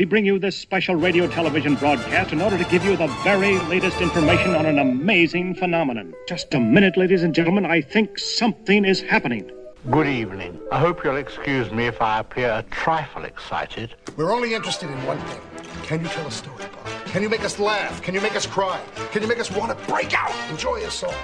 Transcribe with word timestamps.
We 0.00 0.06
bring 0.06 0.24
you 0.24 0.38
this 0.38 0.58
special 0.58 0.94
radio 0.94 1.26
television 1.26 1.74
broadcast 1.74 2.32
in 2.32 2.40
order 2.40 2.56
to 2.56 2.64
give 2.64 2.82
you 2.86 2.96
the 2.96 3.08
very 3.22 3.58
latest 3.68 4.00
information 4.00 4.54
on 4.54 4.64
an 4.64 4.78
amazing 4.78 5.56
phenomenon. 5.56 6.14
Just 6.26 6.54
a 6.54 6.58
minute, 6.58 6.96
ladies 6.96 7.22
and 7.22 7.34
gentlemen. 7.34 7.66
I 7.66 7.82
think 7.82 8.18
something 8.18 8.86
is 8.86 9.02
happening. 9.02 9.50
Good 9.90 10.06
evening. 10.06 10.58
I 10.72 10.78
hope 10.78 11.04
you'll 11.04 11.18
excuse 11.18 11.70
me 11.70 11.84
if 11.86 12.00
I 12.00 12.20
appear 12.20 12.48
a 12.48 12.62
trifle 12.70 13.26
excited. 13.26 13.94
We're 14.16 14.32
only 14.32 14.54
interested 14.54 14.88
in 14.88 15.04
one 15.04 15.18
thing. 15.18 15.42
Can 15.82 16.00
you 16.00 16.08
tell 16.08 16.26
a 16.26 16.30
story, 16.30 16.64
Bob? 16.72 17.04
Can 17.08 17.22
you 17.22 17.28
make 17.28 17.44
us 17.44 17.58
laugh? 17.58 18.00
Can 18.00 18.14
you 18.14 18.22
make 18.22 18.36
us 18.36 18.46
cry? 18.46 18.80
Can 19.12 19.20
you 19.20 19.28
make 19.28 19.38
us 19.38 19.50
want 19.50 19.78
to 19.78 19.86
break 19.86 20.18
out? 20.18 20.34
Enjoy 20.48 20.76
yourself. 20.76 21.14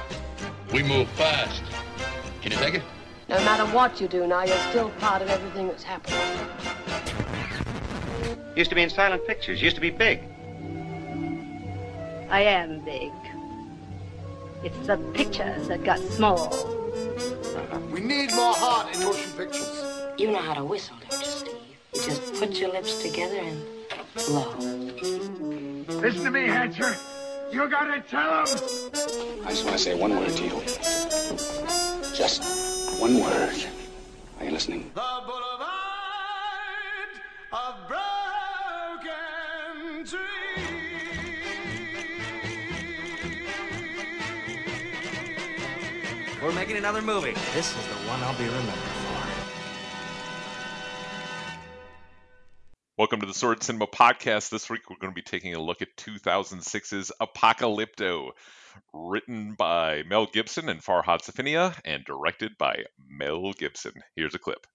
We 0.71 0.83
move 0.83 1.09
fast. 1.13 1.63
Can 2.43 2.53
you 2.53 2.59
take 2.59 2.75
it? 2.75 2.83
No 3.31 3.37
matter 3.37 3.65
what 3.75 4.03
you 4.03 4.07
do 4.07 4.27
now, 4.27 4.45
you're 4.45 4.59
still 4.69 4.91
part 5.01 5.23
of 5.23 5.31
everything 5.31 5.67
that's 5.67 5.83
happening. 5.83 6.21
Used 8.57 8.71
to 8.71 8.77
be 8.77 8.83
in 8.83 8.91
silent 8.91 9.27
pictures, 9.27 9.61
used 9.61 9.77
to 9.77 9.83
be 9.83 9.91
big. 9.91 10.21
I 12.31 12.43
am 12.43 12.81
big. 12.85 13.13
It's 14.65 14.87
the 14.87 14.97
pictures 15.15 15.69
that 15.69 15.85
got 15.85 15.99
small. 16.01 16.53
Uh-huh. 16.53 17.79
We 17.93 18.01
need 18.01 18.33
more 18.35 18.55
heart 18.55 18.95
in 18.95 19.03
motion 19.05 19.31
pictures. 19.33 19.83
You 20.19 20.31
know 20.31 20.39
how 20.39 20.55
to 20.55 20.65
whistle, 20.65 20.97
don't 21.09 21.21
you, 21.21 21.27
Steve? 21.27 21.55
You 21.95 22.03
just 22.03 22.35
put 22.35 22.59
your 22.59 22.71
lips 22.73 23.03
together 23.03 23.37
and 23.37 23.63
blow. 24.27 24.55
Listen 26.01 26.25
to 26.25 26.31
me, 26.31 26.47
Hatcher. 26.47 26.97
You 27.53 27.69
gotta 27.69 28.01
tell 28.01 28.45
him. 28.45 28.59
I 29.45 29.51
just 29.51 29.65
want 29.65 29.77
to 29.77 29.83
say 29.83 29.95
one 29.95 30.11
word 30.19 30.31
to 30.31 30.43
you. 30.43 30.61
Just 32.15 32.43
one 33.01 33.21
word. 33.21 33.67
Are 34.39 34.45
you 34.45 34.51
listening? 34.51 34.91
The 34.95 35.21
Boulevard 35.27 35.71
of 37.53 37.89
Broken 37.89 38.03
Dreams. 38.03 38.16
We're 46.41 46.53
making 46.53 46.77
another 46.77 47.03
movie. 47.03 47.33
This 47.55 47.77
is 47.77 47.87
the 47.87 47.95
one 48.07 48.23
I'll 48.23 48.39
be 48.39 48.45
remembered 48.45 48.75
for. 48.75 49.17
Welcome 52.97 53.21
to 53.21 53.27
the 53.27 53.35
Sordid 53.35 53.65
Cinema 53.65 53.89
Podcast. 53.89 54.51
This 54.51 54.71
week 54.71 54.89
we're 54.89 54.99
going 55.01 55.13
to 55.13 55.15
be 55.15 55.23
taking 55.23 55.55
a 55.55 55.61
look 55.61 55.83
at 55.83 55.97
2006's 55.97 57.11
Apocalypto, 57.21 58.31
written 58.95 59.55
by 59.55 60.05
Mel 60.05 60.27
Gibson 60.27 60.69
and 60.69 60.81
Farhad 60.81 61.23
Safinia, 61.23 61.77
and 61.85 62.05
directed 62.05 62.57
by 62.59 62.85
Mel 63.09 63.53
Gibson. 63.55 63.95
Here's 64.15 64.37
a 64.37 64.39
clip. 64.39 64.69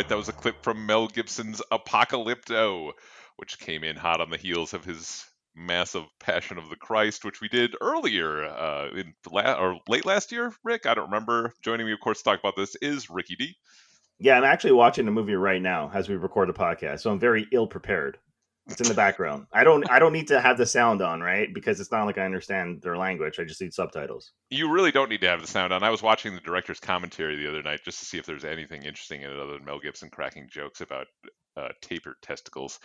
Right, 0.00 0.08
that 0.08 0.16
was 0.16 0.30
a 0.30 0.32
clip 0.32 0.62
from 0.62 0.86
Mel 0.86 1.08
Gibson's 1.08 1.60
Apocalypto, 1.70 2.92
which 3.36 3.58
came 3.58 3.84
in 3.84 3.96
hot 3.96 4.22
on 4.22 4.30
the 4.30 4.38
heels 4.38 4.72
of 4.72 4.82
his 4.82 5.26
massive 5.54 6.04
Passion 6.18 6.56
of 6.56 6.70
the 6.70 6.76
Christ, 6.76 7.22
which 7.22 7.42
we 7.42 7.48
did 7.48 7.76
earlier 7.82 8.46
uh, 8.46 8.88
in 8.96 9.12
la- 9.30 9.60
or 9.60 9.78
late 9.88 10.06
last 10.06 10.32
year. 10.32 10.54
Rick, 10.64 10.86
I 10.86 10.94
don't 10.94 11.10
remember. 11.10 11.52
Joining 11.62 11.84
me, 11.84 11.92
of 11.92 12.00
course, 12.00 12.16
to 12.18 12.24
talk 12.24 12.38
about 12.38 12.56
this 12.56 12.76
is 12.76 13.10
Ricky 13.10 13.36
D. 13.36 13.54
Yeah, 14.18 14.38
I'm 14.38 14.44
actually 14.44 14.72
watching 14.72 15.04
the 15.04 15.10
movie 15.10 15.34
right 15.34 15.60
now 15.60 15.90
as 15.92 16.08
we 16.08 16.16
record 16.16 16.48
the 16.48 16.54
podcast, 16.54 17.00
so 17.00 17.10
I'm 17.10 17.20
very 17.20 17.46
ill 17.52 17.66
prepared. 17.66 18.16
It's 18.66 18.80
in 18.80 18.88
the 18.88 18.94
background. 18.94 19.46
I 19.52 19.64
don't 19.64 19.90
I 19.90 19.98
don't 19.98 20.12
need 20.12 20.28
to 20.28 20.40
have 20.40 20.56
the 20.56 20.66
sound 20.66 21.02
on, 21.02 21.20
right? 21.20 21.48
Because 21.52 21.80
it's 21.80 21.90
not 21.90 22.04
like 22.04 22.18
I 22.18 22.24
understand 22.24 22.82
their 22.82 22.96
language. 22.96 23.40
I 23.40 23.44
just 23.44 23.60
need 23.60 23.74
subtitles. 23.74 24.32
You 24.50 24.70
really 24.70 24.92
don't 24.92 25.08
need 25.08 25.22
to 25.22 25.28
have 25.28 25.40
the 25.40 25.46
sound 25.46 25.72
on. 25.72 25.82
I 25.82 25.90
was 25.90 26.02
watching 26.02 26.34
the 26.34 26.40
director's 26.40 26.78
commentary 26.78 27.36
the 27.36 27.48
other 27.48 27.62
night 27.62 27.80
just 27.84 27.98
to 27.98 28.04
see 28.04 28.18
if 28.18 28.26
there's 28.26 28.44
anything 28.44 28.82
interesting 28.82 29.22
in 29.22 29.30
it 29.30 29.38
other 29.38 29.54
than 29.54 29.64
Mel 29.64 29.80
Gibson 29.80 30.10
cracking 30.10 30.48
jokes 30.48 30.80
about 30.80 31.06
uh, 31.56 31.68
tapered 31.82 32.16
testicles. 32.22 32.78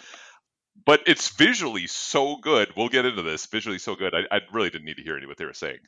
But 0.85 1.01
it's 1.07 1.29
visually 1.29 1.87
so 1.87 2.37
good. 2.37 2.69
We'll 2.75 2.89
get 2.89 3.05
into 3.05 3.21
this. 3.21 3.45
Visually 3.45 3.77
so 3.77 3.95
good. 3.95 4.13
I, 4.13 4.35
I 4.35 4.39
really 4.51 4.69
didn't 4.69 4.85
need 4.85 4.97
to 4.97 5.03
hear 5.03 5.17
any 5.17 5.27
what 5.27 5.37
they 5.37 5.45
were 5.45 5.53
saying. 5.53 5.79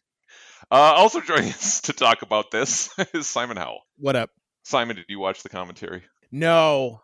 Uh, 0.72 0.94
also 0.96 1.22
joining 1.22 1.50
us 1.50 1.82
to 1.82 1.94
talk 1.94 2.22
about 2.22 2.52
this 2.52 2.94
is 3.14 3.28
Simon 3.28 3.58
Howell. 3.58 3.82
What 3.98 4.16
up? 4.16 4.30
Simon, 4.64 4.96
did 4.96 5.06
you 5.08 5.20
watch 5.20 5.44
the 5.44 5.50
commentary? 5.50 6.04
No. 6.32 7.02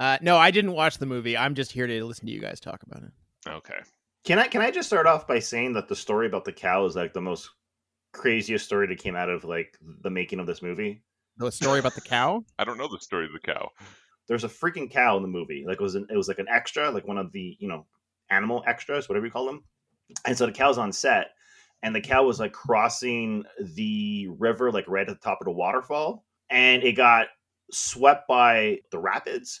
Uh, 0.00 0.18
no, 0.20 0.36
I 0.36 0.50
didn't 0.50 0.72
watch 0.72 0.98
the 0.98 1.06
movie. 1.06 1.36
I'm 1.36 1.54
just 1.54 1.72
here 1.72 1.86
to 1.86 2.04
listen 2.04 2.26
to 2.26 2.32
you 2.32 2.40
guys 2.40 2.60
talk 2.60 2.82
about 2.82 3.02
it. 3.04 3.12
Okay. 3.48 3.78
Can 4.24 4.38
I 4.38 4.48
can 4.48 4.62
I 4.62 4.70
just 4.70 4.88
start 4.88 5.06
off 5.06 5.26
by 5.26 5.38
saying 5.38 5.74
that 5.74 5.88
the 5.88 5.96
story 5.96 6.26
about 6.26 6.44
the 6.44 6.52
cow 6.52 6.84
is 6.86 6.96
like 6.96 7.12
the 7.12 7.20
most 7.20 7.50
craziest 8.12 8.64
story 8.64 8.86
that 8.86 8.98
came 8.98 9.16
out 9.16 9.28
of 9.28 9.44
like 9.44 9.76
the 10.02 10.10
making 10.10 10.40
of 10.40 10.46
this 10.46 10.62
movie? 10.62 11.02
The 11.36 11.52
story 11.52 11.78
about 11.78 11.94
the 11.94 12.00
cow? 12.00 12.44
I 12.58 12.64
don't 12.64 12.78
know 12.78 12.88
the 12.88 13.00
story 13.00 13.26
of 13.26 13.32
the 13.32 13.52
cow. 13.52 13.68
There's 14.26 14.44
a 14.44 14.48
freaking 14.48 14.90
cow 14.90 15.16
in 15.16 15.22
the 15.22 15.28
movie. 15.28 15.64
Like 15.66 15.78
it 15.78 15.82
was 15.82 15.94
an, 15.94 16.06
it 16.10 16.16
was 16.16 16.28
like 16.28 16.38
an 16.38 16.48
extra, 16.48 16.90
like 16.90 17.06
one 17.06 17.18
of 17.18 17.32
the, 17.32 17.56
you 17.60 17.68
know, 17.68 17.86
animal 18.30 18.64
extras, 18.66 19.08
whatever 19.08 19.26
you 19.26 19.32
call 19.32 19.46
them. 19.46 19.64
And 20.24 20.36
so 20.36 20.46
the 20.46 20.52
cow's 20.52 20.78
on 20.78 20.92
set 20.92 21.32
and 21.82 21.94
the 21.94 22.00
cow 22.00 22.24
was 22.24 22.40
like 22.40 22.52
crossing 22.52 23.44
the 23.74 24.28
river 24.38 24.72
like 24.72 24.88
right 24.88 25.08
at 25.08 25.20
the 25.20 25.22
top 25.22 25.38
of 25.40 25.44
the 25.44 25.52
waterfall 25.52 26.24
and 26.50 26.82
it 26.82 26.92
got 26.92 27.26
swept 27.70 28.26
by 28.26 28.78
the 28.90 28.98
rapids 28.98 29.60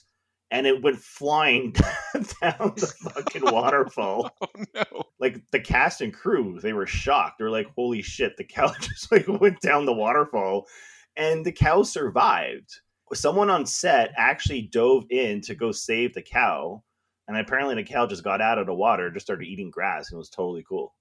and 0.50 0.66
it 0.66 0.82
went 0.82 0.98
flying 0.98 1.72
down 2.12 2.72
the 2.76 2.94
fucking 3.12 3.42
waterfall. 3.52 4.30
Oh 4.42 4.64
no! 4.74 5.02
Like 5.18 5.40
the 5.52 5.60
cast 5.60 6.00
and 6.00 6.12
crew, 6.12 6.58
they 6.60 6.72
were 6.72 6.86
shocked. 6.86 7.36
They're 7.38 7.50
like, 7.50 7.68
"Holy 7.76 8.02
shit!" 8.02 8.36
The 8.36 8.44
cow 8.44 8.72
just 8.80 9.10
like 9.10 9.26
went 9.28 9.60
down 9.60 9.86
the 9.86 9.92
waterfall, 9.92 10.66
and 11.16 11.44
the 11.44 11.52
cow 11.52 11.82
survived. 11.82 12.70
Someone 13.12 13.50
on 13.50 13.66
set 13.66 14.12
actually 14.16 14.62
dove 14.62 15.04
in 15.10 15.40
to 15.42 15.54
go 15.54 15.70
save 15.72 16.14
the 16.14 16.22
cow, 16.22 16.82
And 17.28 17.36
apparently, 17.36 17.74
the 17.76 17.84
cow 17.84 18.06
just 18.06 18.24
got 18.24 18.40
out 18.40 18.58
of 18.58 18.66
the 18.66 18.74
water, 18.74 19.10
just 19.10 19.26
started 19.26 19.46
eating 19.46 19.70
grass, 19.70 20.10
and 20.10 20.16
it 20.16 20.18
was 20.18 20.30
totally 20.30 20.64
cool. 20.68 20.94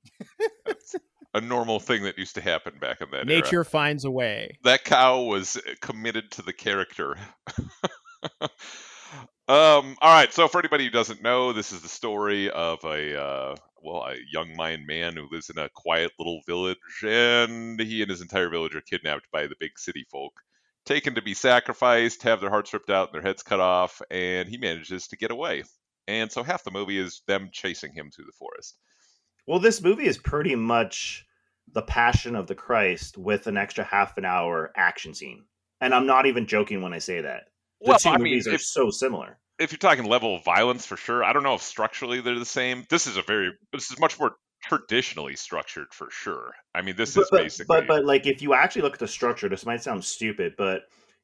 a 1.34 1.42
normal 1.42 1.80
thing 1.80 2.04
that 2.04 2.18
used 2.18 2.36
to 2.36 2.42
happen 2.42 2.74
back 2.80 3.01
in 3.01 3.10
that 3.12 3.25
Nature 3.25 3.57
era. 3.57 3.66
finds 3.66 4.06
a 4.06 4.12
way. 4.12 4.57
That 4.63 4.84
cow 4.84 5.22
was 5.24 5.60
committed 5.81 6.30
to 6.31 6.42
the 6.44 6.54
character. 6.54 7.18
Um, 9.48 9.98
all 10.01 10.13
right, 10.13 10.31
so 10.34 10.48
for 10.48 10.60
anybody 10.60 10.86
who 10.86 10.90
doesn't 10.90 11.22
know, 11.22 11.51
this 11.51 11.72
is 11.72 11.81
the 11.81 11.90
story 11.90 12.50
of 12.50 12.84
a 12.86 13.22
uh, 13.22 13.56
well, 13.84 14.04
a 14.04 14.16
young 14.31 14.56
Mayan 14.56 14.86
man 14.86 15.16
who 15.16 15.28
lives 15.30 15.50
in 15.50 15.57
a 15.57 15.69
quiet 15.69 16.12
little 16.18 16.42
village, 16.48 16.78
and 17.04 17.80
he 17.80 18.01
and 18.01 18.10
his 18.10 18.22
entire 18.22 18.50
village 18.50 18.75
are 18.75 18.81
kidnapped 18.81 19.30
by 19.31 19.48
the 19.48 19.56
big 19.60 19.78
city 19.78 20.06
folk, 20.10 20.31
taken 20.86 21.16
to 21.16 21.22
be 21.22 21.34
sacrificed, 21.34 22.24
have 22.24 22.40
their 22.40 22.50
hearts 22.50 22.74
ripped 22.74 22.90
out 22.90 23.10
and 23.10 23.16
their 23.16 23.28
heads 23.28 23.44
cut 23.44 23.60
off, 23.60 24.01
and 24.10 24.48
he 24.48 24.57
manages 24.57 25.07
to 25.10 25.18
get 25.18 25.31
away. 25.31 25.63
And 26.07 26.31
so 26.31 26.44
half 26.44 26.63
the 26.63 26.72
movie 26.72 26.98
is 26.98 27.22
them 27.28 27.50
chasing 27.51 27.94
him 27.94 28.12
through 28.12 28.25
the 28.25 28.31
forest. 28.31 28.78
Well, 29.46 29.60
this 29.60 29.81
movie 29.81 30.07
is 30.07 30.18
pretty 30.18 30.56
much 30.56 31.25
the 31.74 31.81
Passion 31.81 32.36
of 32.36 32.48
the 32.48 32.56
Christ 32.56 33.18
with 33.18 33.48
an 33.48 33.57
extra 33.57 33.84
half 33.84 34.18
an 34.18 34.24
hour 34.24 34.72
action 34.75 35.13
scene, 35.13 35.44
and 35.81 35.94
I'm 35.94 36.07
not 36.07 36.25
even 36.25 36.48
joking 36.48 36.81
when 36.81 36.94
I 36.94 37.00
say 37.00 37.19
that. 37.22 37.50
The 37.83 37.89
Well, 37.89 38.00
two 38.00 38.09
I 38.09 38.18
mean, 38.18 38.24
movies 38.33 38.47
are 38.47 38.56
if- 38.56 38.62
so 38.63 38.89
similar. 38.89 39.38
if 39.59 39.71
you're 39.71 39.77
talking 39.77 40.06
level 40.06 40.35
of 40.35 40.44
violence 40.44 40.85
for 40.85 40.97
sure, 40.97 41.24
I 41.24 41.33
don't 41.33 41.44
know 41.44 41.56
if 41.56 41.62
structurally 41.62 42.21
they're 42.21 42.39
the 42.39 42.45
same. 42.45 42.85
This 42.89 43.07
is 43.07 43.18
a 43.18 43.21
very 43.21 43.51
this 43.71 43.91
is 43.91 44.00
much 44.00 44.19
more 44.19 44.35
traditionally 44.63 45.35
structured 45.35 45.88
for 45.94 46.07
sure. 46.09 46.53
I 46.74 46.81
mean, 46.81 46.95
this 46.95 47.18
is 47.18 47.27
but, 47.30 47.41
basically 47.44 47.81
but 47.81 47.88
but 47.88 48.06
like 48.06 48.25
if 48.25 48.41
you 48.41 48.53
actually 48.53 48.83
look 48.83 48.94
at 48.94 49.00
the 49.00 49.07
structure, 49.07 49.50
this 49.50 49.65
might 49.65 49.83
sound 49.83 50.03
stupid, 50.06 50.53
but 50.57 50.83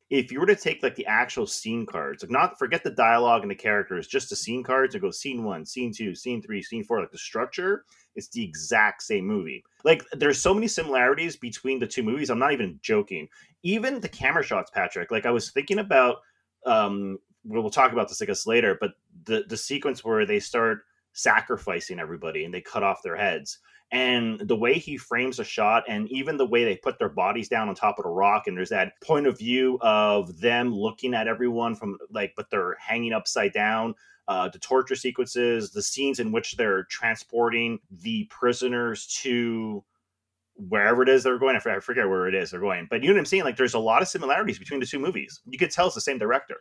if 0.09 0.31
you 0.31 0.39
were 0.39 0.47
to 0.47 0.55
take 0.55 0.81
like 0.83 0.95
the 0.95 1.05
actual 1.05 1.45
scene 1.45 1.85
cards, 1.85 2.23
like 2.23 2.31
not 2.31 2.57
forget 2.57 2.83
the 2.83 2.89
dialogue 2.89 3.43
and 3.43 3.51
the 3.51 3.55
characters, 3.55 4.07
just 4.07 4.29
the 4.29 4.35
scene 4.35 4.63
cards, 4.63 4.95
and 4.95 5.01
go 5.01 5.11
scene 5.11 5.43
one, 5.43 5.65
scene 5.65 5.93
two, 5.93 6.15
scene 6.15 6.41
three, 6.41 6.61
scene 6.63 6.83
four, 6.83 6.99
like 6.99 7.11
the 7.11 7.17
structure, 7.17 7.85
it's 8.15 8.27
the 8.29 8.43
exact 8.43 9.03
same 9.03 9.25
movie. 9.25 9.63
Like 9.83 10.03
there's 10.13 10.41
so 10.41 10.53
many 10.53 10.67
similarities 10.67 11.35
between 11.37 11.79
the 11.79 11.87
two 11.87 12.03
movies. 12.03 12.29
I'm 12.29 12.39
not 12.39 12.53
even 12.53 12.79
joking. 12.81 13.27
Even 13.63 13.99
the 14.01 14.09
camera 14.09 14.43
shots, 14.43 14.71
Patrick. 14.73 15.11
Like 15.11 15.25
I 15.25 15.31
was 15.31 15.51
thinking 15.51 15.79
about 15.79 16.17
um 16.65 17.17
we'll 17.45 17.69
talk 17.69 17.91
about 17.91 18.07
this 18.07 18.21
I 18.21 18.25
guess 18.25 18.45
later, 18.45 18.77
but 18.79 18.91
the 19.25 19.45
the 19.47 19.57
sequence 19.57 20.03
where 20.03 20.25
they 20.25 20.39
start 20.39 20.83
sacrificing 21.13 21.99
everybody 21.99 22.45
and 22.45 22.53
they 22.53 22.61
cut 22.61 22.83
off 22.83 23.03
their 23.03 23.15
heads 23.15 23.59
and 23.91 24.39
the 24.41 24.55
way 24.55 24.75
he 24.75 24.97
frames 24.97 25.39
a 25.39 25.43
shot 25.43 25.83
and 25.87 26.07
even 26.11 26.37
the 26.37 26.45
way 26.45 26.63
they 26.63 26.75
put 26.75 26.99
their 26.99 27.09
bodies 27.09 27.49
down 27.49 27.67
on 27.67 27.75
top 27.75 27.97
of 27.97 28.03
the 28.03 28.09
rock 28.09 28.45
and 28.45 28.55
there's 28.55 28.69
that 28.69 28.93
point 29.01 29.25
of 29.25 29.37
view 29.37 29.79
of 29.81 30.39
them 30.39 30.73
looking 30.73 31.13
at 31.13 31.27
everyone 31.27 31.75
from 31.75 31.97
like 32.11 32.33
but 32.35 32.49
they're 32.51 32.75
hanging 32.79 33.13
upside 33.13 33.51
down 33.53 33.95
uh, 34.27 34.47
the 34.49 34.59
torture 34.59 34.95
sequences 34.95 35.71
the 35.71 35.81
scenes 35.81 36.19
in 36.19 36.31
which 36.31 36.55
they're 36.55 36.83
transporting 36.85 37.79
the 37.89 38.25
prisoners 38.25 39.07
to 39.07 39.83
wherever 40.67 41.01
it 41.01 41.09
is 41.09 41.23
they're 41.23 41.39
going 41.39 41.55
I 41.55 41.59
forget- 41.79 42.07
where 42.09 42.27
it 42.27 42.35
is 42.35 42.51
they're 42.51 42.59
going 42.59 42.87
but 42.89 43.01
you 43.01 43.07
know 43.09 43.15
what 43.15 43.19
i'm 43.19 43.25
saying? 43.25 43.43
Like 43.43 43.55
there's 43.57 43.73
a 43.73 43.79
lot 43.79 44.01
of 44.01 44.07
similarities 44.07 44.59
between 44.59 44.79
the 44.79 44.85
two 44.85 44.99
movies. 44.99 45.39
You 45.47 45.57
could 45.57 45.71
tell 45.71 45.85
it's 45.87 45.95
the 45.95 46.01
same 46.01 46.17
director. 46.17 46.57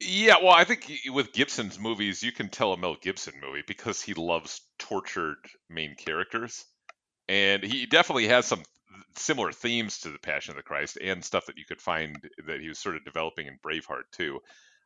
Yeah, 0.00 0.36
well, 0.40 0.52
I 0.52 0.62
think 0.62 0.92
with 1.10 1.32
Gibson's 1.32 1.76
movies, 1.76 2.22
you 2.22 2.30
can 2.30 2.48
tell 2.48 2.72
a 2.72 2.76
Mel 2.76 2.96
Gibson 3.02 3.34
movie 3.42 3.64
because 3.66 4.00
he 4.00 4.14
loves 4.14 4.60
tortured 4.78 5.38
main 5.68 5.96
characters, 5.96 6.66
and 7.28 7.64
he 7.64 7.84
definitely 7.84 8.28
has 8.28 8.46
some 8.46 8.62
similar 9.16 9.50
themes 9.50 9.98
to 10.00 10.10
the 10.10 10.18
Passion 10.20 10.52
of 10.52 10.56
the 10.56 10.62
Christ 10.62 10.98
and 11.02 11.24
stuff 11.24 11.46
that 11.46 11.58
you 11.58 11.64
could 11.66 11.80
find 11.80 12.16
that 12.46 12.60
he 12.60 12.68
was 12.68 12.78
sort 12.78 12.94
of 12.94 13.04
developing 13.04 13.48
in 13.48 13.58
Braveheart 13.66 14.04
too. 14.12 14.38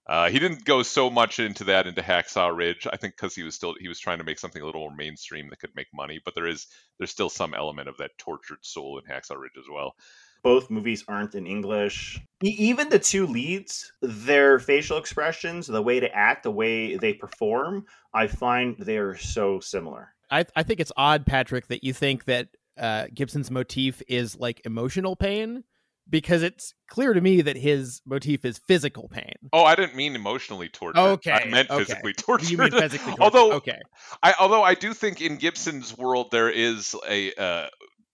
Uh, 0.07 0.29
he 0.29 0.39
didn't 0.41 0.65
go 0.65 0.83
so 0.83 1.09
much 1.09 1.39
into 1.39 1.65
that 1.65 1.87
into 1.87 2.03
Hacksaw 2.03 2.55
Ridge, 2.57 2.87
I 2.93 2.97
think, 2.97 3.15
because 3.17 3.35
he 3.35 3.45
was 3.45 3.55
still 3.55 3.75
he 3.79 3.89
was 3.89 4.01
trying 4.01 4.19
to 4.19 4.25
make 4.25 4.39
something 4.39 4.61
a 4.61 4.67
little 4.67 4.81
more 4.81 4.95
mainstream 4.97 5.49
that 5.51 5.61
could 5.61 5.75
make 5.77 5.87
money. 5.95 6.21
But 6.25 6.35
there 6.35 6.47
is 6.49 6.67
there's 6.99 7.11
still 7.11 7.31
some 7.31 7.55
element 7.55 7.89
of 7.89 7.97
that 7.99 8.19
tortured 8.19 8.59
soul 8.63 8.99
in 8.99 9.05
Hacksaw 9.05 9.39
Ridge 9.39 9.53
as 9.59 9.67
well. 9.73 9.95
both 10.43 10.71
movies 10.71 11.05
aren't 11.07 11.35
in 11.37 11.47
English. 11.47 12.21
Even 12.43 12.89
the 12.89 12.99
two 12.99 13.27
leads, 13.27 13.93
their 14.03 14.59
facial 14.59 14.99
expressions, 14.99 15.67
the 15.69 15.83
way 15.83 16.01
to 16.01 16.13
act, 16.13 16.43
the 16.43 16.51
way 16.51 16.97
they 16.97 17.15
perform, 17.15 17.87
I 18.13 18.27
find 18.27 18.77
they're 18.79 19.17
so 19.17 19.61
similar. 19.61 20.15
I 20.31 20.45
I 20.57 20.63
think 20.65 20.81
it's 20.81 20.93
odd, 20.97 21.27
Patrick, 21.27 21.69
that 21.69 21.85
you 21.85 21.93
think 21.93 22.25
that 22.25 22.49
uh, 22.77 23.07
Gibson's 23.15 23.51
motif 23.51 24.03
is 24.09 24.37
like 24.37 24.61
emotional 24.65 25.15
pain, 25.15 25.63
because 26.09 26.43
it's 26.43 26.75
clear 26.89 27.13
to 27.13 27.21
me 27.21 27.43
that 27.43 27.57
his 27.57 28.01
motif 28.07 28.45
is 28.45 28.59
physical 28.59 29.09
pain. 29.09 29.35
Oh, 29.53 29.65
I 29.65 29.75
didn't 29.75 29.95
mean 29.97 30.15
emotionally 30.15 30.69
tortured. 30.69 31.19
Okay, 31.19 31.31
I 31.31 31.47
meant 31.49 31.71
okay. 31.71 31.77
physically 31.77 32.13
tortured. 32.15 32.49
You 32.49 32.59
mean 32.59 32.73
physically 32.73 33.13
tortured? 33.13 33.45
although, 33.51 33.57
Okay. 33.57 33.81
I 34.23 34.35
although 34.39 34.63
I 34.63 34.75
do 34.75 34.95
think 34.95 35.21
in 35.21 35.37
Gibson's 35.37 35.97
world 35.97 36.31
there 36.31 36.51
is 36.51 36.95
a, 37.09 37.33
uh, 37.35 37.69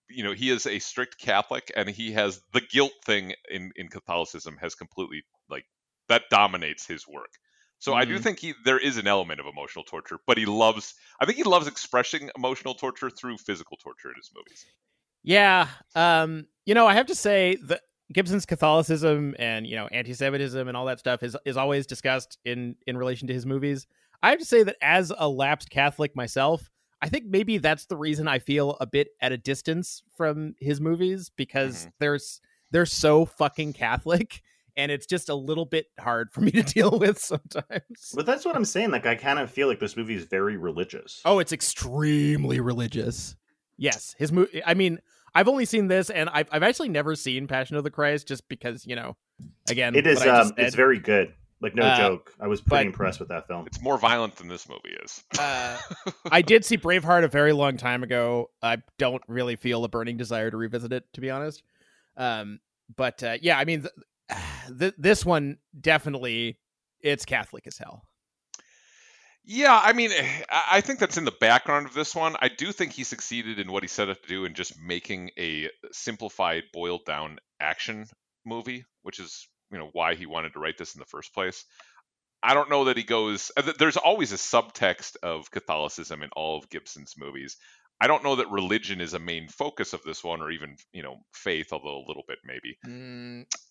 you 0.09 0.23
know, 0.23 0.33
he 0.33 0.49
is 0.49 0.65
a 0.65 0.79
strict 0.79 1.17
Catholic, 1.19 1.71
and 1.75 1.89
he 1.89 2.11
has 2.13 2.41
the 2.53 2.61
guilt 2.61 2.93
thing 3.05 3.33
in 3.49 3.71
in 3.75 3.87
Catholicism 3.89 4.57
has 4.57 4.75
completely 4.75 5.23
like 5.49 5.65
that 6.09 6.23
dominates 6.29 6.85
his 6.85 7.07
work. 7.07 7.31
So 7.79 7.93
I 7.93 8.03
do 8.05 8.17
Mhm. 8.17 8.23
think 8.23 8.39
he 8.39 8.53
there 8.65 8.79
is 8.79 8.97
an 8.97 9.07
element 9.07 9.39
of 9.39 9.45
emotional 9.45 9.85
torture, 9.85 10.19
but 10.27 10.37
he 10.37 10.45
loves. 10.45 10.95
I 11.21 11.25
think 11.25 11.37
he 11.37 11.43
loves 11.43 11.67
expressing 11.67 12.29
emotional 12.35 12.75
torture 12.75 13.09
through 13.09 13.37
physical 13.37 13.77
torture 13.77 14.09
in 14.09 14.15
his 14.17 14.31
movies. 14.35 14.65
Yeah, 15.23 15.67
um, 15.95 16.47
you 16.65 16.73
know, 16.73 16.87
I 16.87 16.93
have 16.93 17.07
to 17.07 17.15
say 17.15 17.57
that 17.63 17.81
Gibson's 18.13 18.45
Catholicism 18.45 19.35
and 19.37 19.67
you 19.67 19.75
know 19.75 19.87
anti-Semitism 19.87 20.67
and 20.67 20.75
all 20.75 20.85
that 20.85 20.99
stuff 20.99 21.23
is 21.23 21.35
is 21.45 21.57
always 21.57 21.85
discussed 21.85 22.37
in 22.45 22.75
in 22.87 22.97
relation 22.97 23.27
to 23.27 23.33
his 23.33 23.45
movies. 23.45 23.87
I 24.21 24.31
have 24.31 24.39
to 24.39 24.45
say 24.45 24.63
that 24.63 24.75
as 24.81 25.13
a 25.17 25.29
lapsed 25.29 25.69
Catholic 25.69 26.15
myself, 26.15 26.69
I 27.01 27.09
think 27.09 27.25
maybe 27.25 27.57
that's 27.57 27.85
the 27.85 27.95
reason 27.95 28.27
I 28.27 28.39
feel 28.39 28.77
a 28.81 28.85
bit 28.85 29.09
at 29.21 29.31
a 29.31 29.37
distance 29.37 30.03
from 30.17 30.55
his 30.59 30.81
movies 30.81 31.31
because 31.35 31.87
there's 31.99 32.41
they're 32.71 32.85
so 32.85 33.25
fucking 33.25 33.73
Catholic 33.73 34.41
and 34.79 34.91
it's 34.91 35.05
just 35.05 35.27
a 35.29 35.35
little 35.35 35.65
bit 35.65 35.87
hard 35.99 36.31
for 36.31 36.41
me 36.41 36.51
to 36.51 36.63
deal 36.73 36.97
with 36.97 37.19
sometimes. 37.19 38.13
But 38.15 38.25
that's 38.25 38.45
what 38.45 38.55
I'm 38.55 38.65
saying. 38.65 38.91
Like, 38.91 39.05
I 39.05 39.15
kind 39.15 39.37
of 39.37 39.51
feel 39.51 39.67
like 39.67 39.79
this 39.79 39.97
movie 39.97 40.15
is 40.15 40.23
very 40.23 40.55
religious. 40.55 41.21
Oh, 41.25 41.39
it's 41.39 41.51
extremely 41.51 42.61
religious. 42.61 43.35
Yes, 43.79 44.15
his 44.19 44.31
movie. 44.31 44.61
I 44.65 44.73
mean, 44.73 44.99
I've 45.33 45.47
only 45.47 45.65
seen 45.65 45.87
this, 45.87 46.09
and 46.09 46.29
I've 46.29 46.47
I've 46.51 46.63
actually 46.63 46.89
never 46.89 47.15
seen 47.15 47.47
Passion 47.47 47.75
of 47.77 47.83
the 47.83 47.91
Christ, 47.91 48.27
just 48.27 48.47
because 48.49 48.85
you 48.85 48.95
know, 48.95 49.15
again, 49.69 49.95
It 49.95 50.05
is. 50.05 50.19
what 50.19 50.29
I 50.29 50.37
just 50.39 50.51
Um, 50.51 50.65
it's 50.65 50.75
very 50.75 50.99
good. 50.99 51.33
Like, 51.61 51.75
no 51.75 51.83
Uh, 51.83 51.97
joke. 51.97 52.33
I 52.39 52.47
was 52.47 52.61
pretty 52.61 52.85
but- 52.85 52.87
impressed 52.87 53.19
with 53.19 53.29
that 53.29 53.45
film. 53.47 53.65
It's 53.67 53.81
more 53.81 53.97
violent 53.97 54.37
than 54.37 54.47
this 54.47 54.69
movie 54.69 54.95
is. 55.03 55.23
Uh, 55.37 55.77
I 56.31 56.41
did 56.41 56.63
see 56.63 56.77
Braveheart 56.77 57.25
a 57.25 57.27
very 57.27 57.51
long 57.51 57.75
time 57.75 58.01
ago. 58.01 58.49
I 58.61 58.77
don't 58.97 59.21
really 59.27 59.57
feel 59.57 59.83
a 59.83 59.89
burning 59.89 60.15
desire 60.15 60.49
to 60.51 60.55
revisit 60.57 60.93
it, 60.93 61.03
to 61.15 61.21
be 61.21 61.29
honest. 61.29 61.61
Um, 62.15 62.59
but 62.95 63.21
uh, 63.23 63.37
yeah, 63.41 63.57
I 63.59 63.65
mean, 63.65 63.81
th- 63.81 64.39
th- 64.79 64.93
this 64.97 65.25
one 65.25 65.57
definitely 65.79 66.59
it's 67.01 67.25
Catholic 67.25 67.67
as 67.67 67.77
hell. 67.77 68.03
Yeah, 69.51 69.79
I 69.83 69.93
mean, 69.93 70.11
I 70.71 70.81
think 70.81 70.99
that's 70.99 71.17
in 71.17 71.25
the 71.25 71.31
background 71.31 71.87
of 71.87 71.93
this 71.93 72.15
one. 72.15 72.35
I 72.39 72.49
do 72.49 72.71
think 72.71 72.93
he 72.93 73.03
succeeded 73.03 73.59
in 73.59 73.71
what 73.71 73.83
he 73.83 73.89
set 73.89 74.07
out 74.07 74.21
to 74.21 74.29
do 74.29 74.45
in 74.45 74.53
just 74.53 74.79
making 74.79 75.31
a 75.37 75.69
simplified, 75.91 76.63
boiled 76.71 77.03
down 77.05 77.39
action 77.59 78.05
movie, 78.45 78.85
which 79.01 79.19
is, 79.19 79.47
you 79.71 79.79
know, 79.79 79.89
why 79.91 80.13
he 80.13 80.27
wanted 80.27 80.53
to 80.53 80.59
write 80.59 80.77
this 80.77 80.93
in 80.93 80.99
the 80.99 81.05
first 81.05 81.33
place. 81.33 81.65
I 82.43 82.53
don't 82.53 82.69
know 82.69 82.85
that 82.85 82.97
he 82.97 83.03
goes. 83.03 83.51
uh, 83.57 83.73
There's 83.77 83.97
always 83.97 84.31
a 84.31 84.35
subtext 84.35 85.17
of 85.23 85.51
Catholicism 85.51 86.21
in 86.21 86.29
all 86.35 86.59
of 86.59 86.69
Gibson's 86.69 87.15
movies. 87.17 87.57
I 87.99 88.07
don't 88.07 88.23
know 88.23 88.37
that 88.37 88.51
religion 88.51 89.01
is 89.01 89.13
a 89.13 89.19
main 89.19 89.49
focus 89.49 89.93
of 89.93 90.03
this 90.03 90.23
one, 90.23 90.41
or 90.41 90.51
even, 90.51 90.77
you 90.93 91.03
know, 91.03 91.17
faith, 91.33 91.73
although 91.73 91.97
a 91.97 92.07
little 92.07 92.23
bit 92.27 92.37
maybe. 92.45 92.77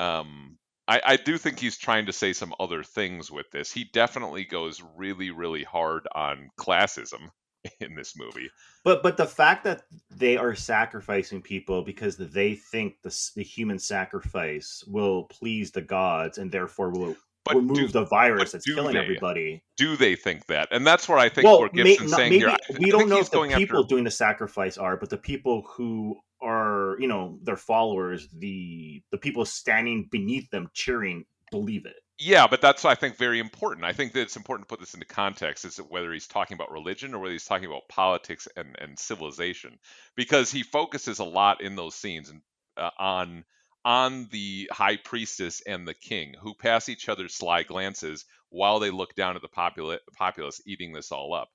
Um, 0.00 0.58
I, 0.88 1.02
I 1.04 1.16
do 1.16 1.36
think 1.36 1.58
he's 1.58 1.76
trying 1.76 2.06
to 2.06 2.12
say 2.12 2.32
some 2.32 2.54
other 2.58 2.82
things 2.82 3.30
with 3.30 3.50
this. 3.50 3.70
He 3.70 3.84
definitely 3.84 4.44
goes 4.44 4.82
really, 4.96 5.30
really 5.30 5.62
hard 5.62 6.08
on 6.14 6.48
classism 6.58 7.28
in 7.80 7.94
this 7.94 8.16
movie. 8.16 8.50
But 8.84 9.02
but 9.02 9.18
the 9.18 9.26
fact 9.26 9.64
that 9.64 9.82
they 10.10 10.38
are 10.38 10.54
sacrificing 10.54 11.42
people 11.42 11.82
because 11.82 12.16
they 12.16 12.54
think 12.54 12.94
the 13.02 13.30
the 13.36 13.42
human 13.42 13.78
sacrifice 13.78 14.82
will 14.86 15.24
please 15.24 15.70
the 15.70 15.82
gods 15.82 16.38
and 16.38 16.50
therefore 16.50 16.90
will 16.90 17.16
But 17.48 17.56
remove 17.56 17.76
do- 17.76 17.88
the 17.88 18.04
virus 18.04 18.52
that's 18.52 18.64
killing 18.64 18.94
they? 18.94 19.00
everybody. 19.00 19.62
Do 19.76 19.96
they 19.96 20.14
think 20.16 20.46
that? 20.46 20.68
And 20.70 20.86
that's 20.86 21.08
where 21.08 21.18
I 21.18 21.28
think 21.28 21.44
well, 21.46 21.60
where 21.60 21.70
may- 21.72 21.84
Gibson's 21.84 22.10
not- 22.12 22.16
saying 22.18 22.30
maybe 22.32 22.44
here. 22.44 22.56
We 22.78 22.90
don't 22.90 23.08
know 23.08 23.18
if 23.18 23.30
the 23.30 23.42
people 23.56 23.80
after. 23.80 23.88
doing 23.88 24.04
the 24.04 24.10
sacrifice 24.10 24.78
are, 24.78 24.96
but 24.96 25.10
the 25.10 25.16
people 25.18 25.66
who 25.76 26.16
are 26.40 26.96
you 27.00 27.08
know 27.08 27.38
their 27.42 27.56
followers, 27.56 28.28
the 28.32 29.02
the 29.10 29.18
people 29.18 29.44
standing 29.44 30.08
beneath 30.10 30.48
them 30.50 30.68
cheering, 30.72 31.24
believe 31.50 31.86
it. 31.86 31.96
Yeah, 32.20 32.48
but 32.48 32.60
that's 32.60 32.84
I 32.84 32.96
think 32.96 33.16
very 33.16 33.38
important. 33.38 33.84
I 33.84 33.92
think 33.92 34.12
that 34.12 34.22
it's 34.22 34.36
important 34.36 34.68
to 34.68 34.72
put 34.72 34.80
this 34.80 34.94
into 34.94 35.06
context. 35.06 35.64
Is 35.64 35.76
that 35.76 35.90
whether 35.90 36.12
he's 36.12 36.26
talking 36.26 36.56
about 36.56 36.70
religion 36.72 37.14
or 37.14 37.20
whether 37.20 37.32
he's 37.32 37.44
talking 37.44 37.66
about 37.68 37.88
politics 37.88 38.48
and, 38.56 38.74
and 38.80 38.98
civilization, 38.98 39.78
because 40.16 40.50
he 40.50 40.62
focuses 40.64 41.20
a 41.20 41.24
lot 41.24 41.60
in 41.60 41.76
those 41.76 41.94
scenes 41.94 42.28
and 42.28 42.40
uh, 42.76 42.90
on 42.98 43.44
on 43.84 44.28
the 44.30 44.70
high 44.72 44.96
priestess 44.96 45.62
and 45.66 45.86
the 45.86 45.94
king, 45.94 46.34
who 46.40 46.54
pass 46.54 46.88
each 46.88 47.08
other 47.08 47.28
sly 47.28 47.62
glances 47.62 48.24
while 48.50 48.78
they 48.78 48.90
look 48.90 49.14
down 49.14 49.36
at 49.36 49.42
the 49.42 49.48
popula- 49.48 49.98
populace 50.16 50.60
eating 50.66 50.92
this 50.92 51.12
all 51.12 51.34
up. 51.34 51.48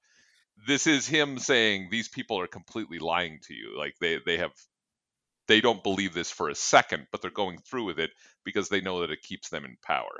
This 0.67 0.87
is 0.87 1.07
him 1.07 1.39
saying 1.39 1.89
these 1.89 2.07
people 2.07 2.39
are 2.39 2.47
completely 2.47 2.99
lying 2.99 3.39
to 3.47 3.53
you. 3.53 3.77
Like 3.77 3.95
they 3.99 4.19
they 4.25 4.37
have 4.37 4.53
they 5.47 5.61
don't 5.61 5.83
believe 5.83 6.13
this 6.13 6.31
for 6.31 6.49
a 6.49 6.55
second, 6.55 7.07
but 7.11 7.21
they're 7.21 7.31
going 7.31 7.59
through 7.59 7.85
with 7.85 7.99
it 7.99 8.11
because 8.43 8.69
they 8.69 8.81
know 8.81 9.01
that 9.01 9.11
it 9.11 9.21
keeps 9.21 9.49
them 9.49 9.65
in 9.65 9.77
power. 9.81 10.19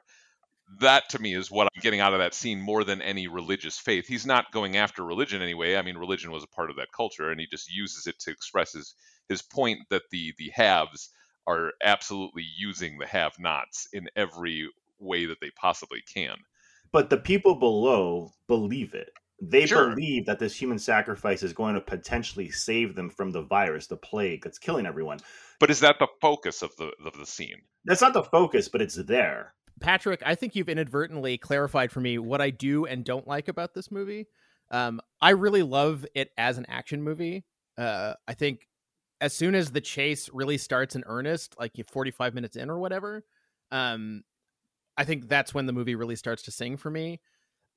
That 0.79 1.09
to 1.09 1.19
me 1.19 1.35
is 1.35 1.51
what 1.51 1.67
I'm 1.73 1.81
getting 1.81 1.99
out 1.99 2.13
of 2.13 2.19
that 2.19 2.33
scene 2.33 2.59
more 2.59 2.83
than 2.83 3.01
any 3.01 3.27
religious 3.27 3.77
faith. 3.77 4.07
He's 4.07 4.25
not 4.25 4.51
going 4.51 4.75
after 4.77 5.03
religion 5.03 5.41
anyway. 5.41 5.75
I 5.75 5.81
mean, 5.81 5.97
religion 5.97 6.31
was 6.31 6.43
a 6.43 6.47
part 6.47 6.69
of 6.69 6.77
that 6.77 6.91
culture, 6.95 7.29
and 7.29 7.39
he 7.39 7.47
just 7.47 7.71
uses 7.71 8.07
it 8.07 8.19
to 8.21 8.31
express 8.31 8.73
his 8.73 8.95
his 9.29 9.41
point 9.41 9.81
that 9.89 10.03
the 10.11 10.33
the 10.37 10.51
haves 10.53 11.09
are 11.47 11.71
absolutely 11.83 12.45
using 12.57 12.97
the 12.97 13.07
have-nots 13.07 13.87
in 13.93 14.07
every 14.15 14.69
way 14.99 15.25
that 15.25 15.39
they 15.41 15.51
possibly 15.51 16.01
can. 16.13 16.35
But 16.91 17.09
the 17.09 17.17
people 17.17 17.55
below 17.55 18.31
believe 18.47 18.93
it. 18.93 19.09
They 19.41 19.65
Sure. 19.65 19.89
believe 19.89 20.25
that 20.27 20.39
this 20.39 20.55
human 20.55 20.79
sacrifice 20.79 21.43
is 21.43 21.51
going 21.51 21.75
to 21.75 21.81
potentially 21.81 22.49
save 22.49 22.95
them 22.95 23.09
from 23.09 23.31
the 23.31 23.41
virus, 23.41 23.87
the 23.87 23.97
plague 23.97 24.43
that's 24.43 24.59
killing 24.59 24.85
everyone. 24.85 25.19
But 25.59 25.69
is 25.69 25.81
that 25.81 25.97
the 25.99 26.07
focus 26.21 26.61
of 26.61 26.73
the 26.77 26.91
of 27.05 27.17
the 27.17 27.25
scene? 27.25 27.61
That's 27.83 28.01
not 28.01 28.13
the 28.13 28.23
focus, 28.23 28.69
but 28.69 28.81
it's 28.81 28.95
there. 28.95 29.53
Patrick, 29.81 30.21
I 30.25 30.35
think 30.35 30.55
you've 30.55 30.69
inadvertently 30.69 31.37
clarified 31.37 31.91
for 31.91 31.99
me 31.99 32.19
what 32.19 32.41
I 32.41 32.51
do 32.51 32.85
and 32.85 33.03
don't 33.03 33.27
like 33.27 33.47
about 33.47 33.73
this 33.73 33.91
movie. 33.91 34.27
Um, 34.71 35.01
I 35.19 35.31
really 35.31 35.63
love 35.63 36.05
it 36.15 36.31
as 36.37 36.57
an 36.57 36.65
action 36.69 37.01
movie. 37.03 37.43
Uh, 37.77 38.13
I 38.27 38.33
think 38.35 38.67
as 39.23 39.33
soon 39.33 39.55
as 39.55 39.71
the 39.71 39.79
chase 39.79 40.29
really 40.33 40.57
starts 40.57 40.97
in 40.97 41.03
earnest, 41.05 41.55
like 41.57 41.71
45 41.89 42.33
minutes 42.33 42.57
in 42.57 42.69
or 42.69 42.77
whatever, 42.77 43.23
um, 43.71 44.23
I 44.97 45.05
think 45.05 45.29
that's 45.29 45.53
when 45.53 45.65
the 45.65 45.71
movie 45.71 45.95
really 45.95 46.17
starts 46.17 46.43
to 46.43 46.51
sing 46.51 46.75
for 46.75 46.91
me. 46.91 47.21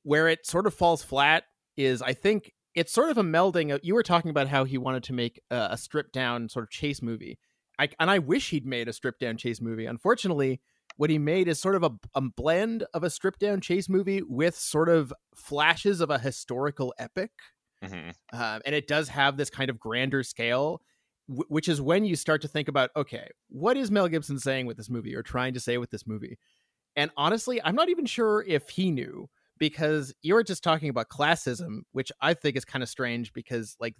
Where 0.03 0.27
it 0.27 0.45
sort 0.45 0.67
of 0.67 0.75
falls 0.75 1.05
flat 1.05 1.45
is 1.77 2.03
I 2.03 2.15
think 2.15 2.53
it's 2.75 2.93
sort 2.93 3.11
of 3.11 3.19
a 3.19 3.23
melding. 3.23 3.73
Of, 3.73 3.81
you 3.85 3.95
were 3.95 4.03
talking 4.03 4.31
about 4.31 4.49
how 4.49 4.65
he 4.65 4.77
wanted 4.77 5.05
to 5.05 5.13
make 5.13 5.41
a, 5.53 5.69
a 5.71 5.77
stripped 5.77 6.13
down 6.13 6.49
sort 6.49 6.65
of 6.65 6.71
chase 6.71 7.01
movie. 7.01 7.39
I, 7.79 7.91
and 8.01 8.11
I 8.11 8.19
wish 8.19 8.51
he'd 8.51 8.67
made 8.67 8.89
a 8.89 8.93
stripped 8.93 9.21
down 9.21 9.37
chase 9.37 9.61
movie. 9.61 9.87
Unfortunately, 9.87 10.61
what 10.97 11.11
he 11.11 11.19
made 11.19 11.47
is 11.47 11.61
sort 11.61 11.77
of 11.77 11.85
a, 11.85 11.93
a 12.17 12.23
blend 12.23 12.85
of 12.93 13.05
a 13.05 13.11
stripped 13.11 13.39
down 13.39 13.61
chase 13.61 13.89
movie 13.89 14.21
with 14.23 14.57
sort 14.57 14.89
of 14.89 15.13
flashes 15.37 16.01
of 16.01 16.11
a 16.11 16.19
historical 16.19 16.93
epic. 16.99 17.31
Mhm. 17.85 18.15
Um, 18.33 18.63
and 18.67 18.75
it 18.75 18.89
does 18.89 19.11
have 19.11 19.37
this 19.37 19.51
kind 19.51 19.71
of 19.71 19.79
grander 19.79 20.25
scale, 20.25 20.83
which 21.29 21.69
is 21.69 21.81
when 21.81 22.05
you 22.05 22.17
start 22.17 22.43
to 22.43 22.49
think 22.49 22.69
about 22.69 22.91
okay, 22.97 23.29
what 23.49 23.77
is 23.77 23.91
Mel 23.91 24.09
Gibson 24.09 24.39
saying 24.39 24.67
with 24.67 24.77
this 24.77 24.91
movie 24.91 25.15
or 25.15 25.23
trying 25.23 25.55
to 25.55 25.61
say 25.61 25.79
with 25.79 25.91
this 25.91 26.07
movie? 26.07 26.39
And 26.95 27.11
honestly, 27.17 27.61
I'm 27.63 27.75
not 27.75 27.89
even 27.89 28.07
sure 28.07 28.45
if 28.47 28.69
he 28.69 28.91
knew 28.91 29.29
because 29.59 30.15
you 30.23 30.35
were 30.35 30.45
just 30.45 30.63
talking 30.63 30.89
about 30.89 31.09
classism, 31.09 31.81
which 31.93 32.13
I 32.21 32.35
think 32.35 32.57
is 32.57 32.65
kind 32.65 32.83
of 32.83 32.89
strange 32.89 33.33
because 33.33 33.77
like 33.81 33.95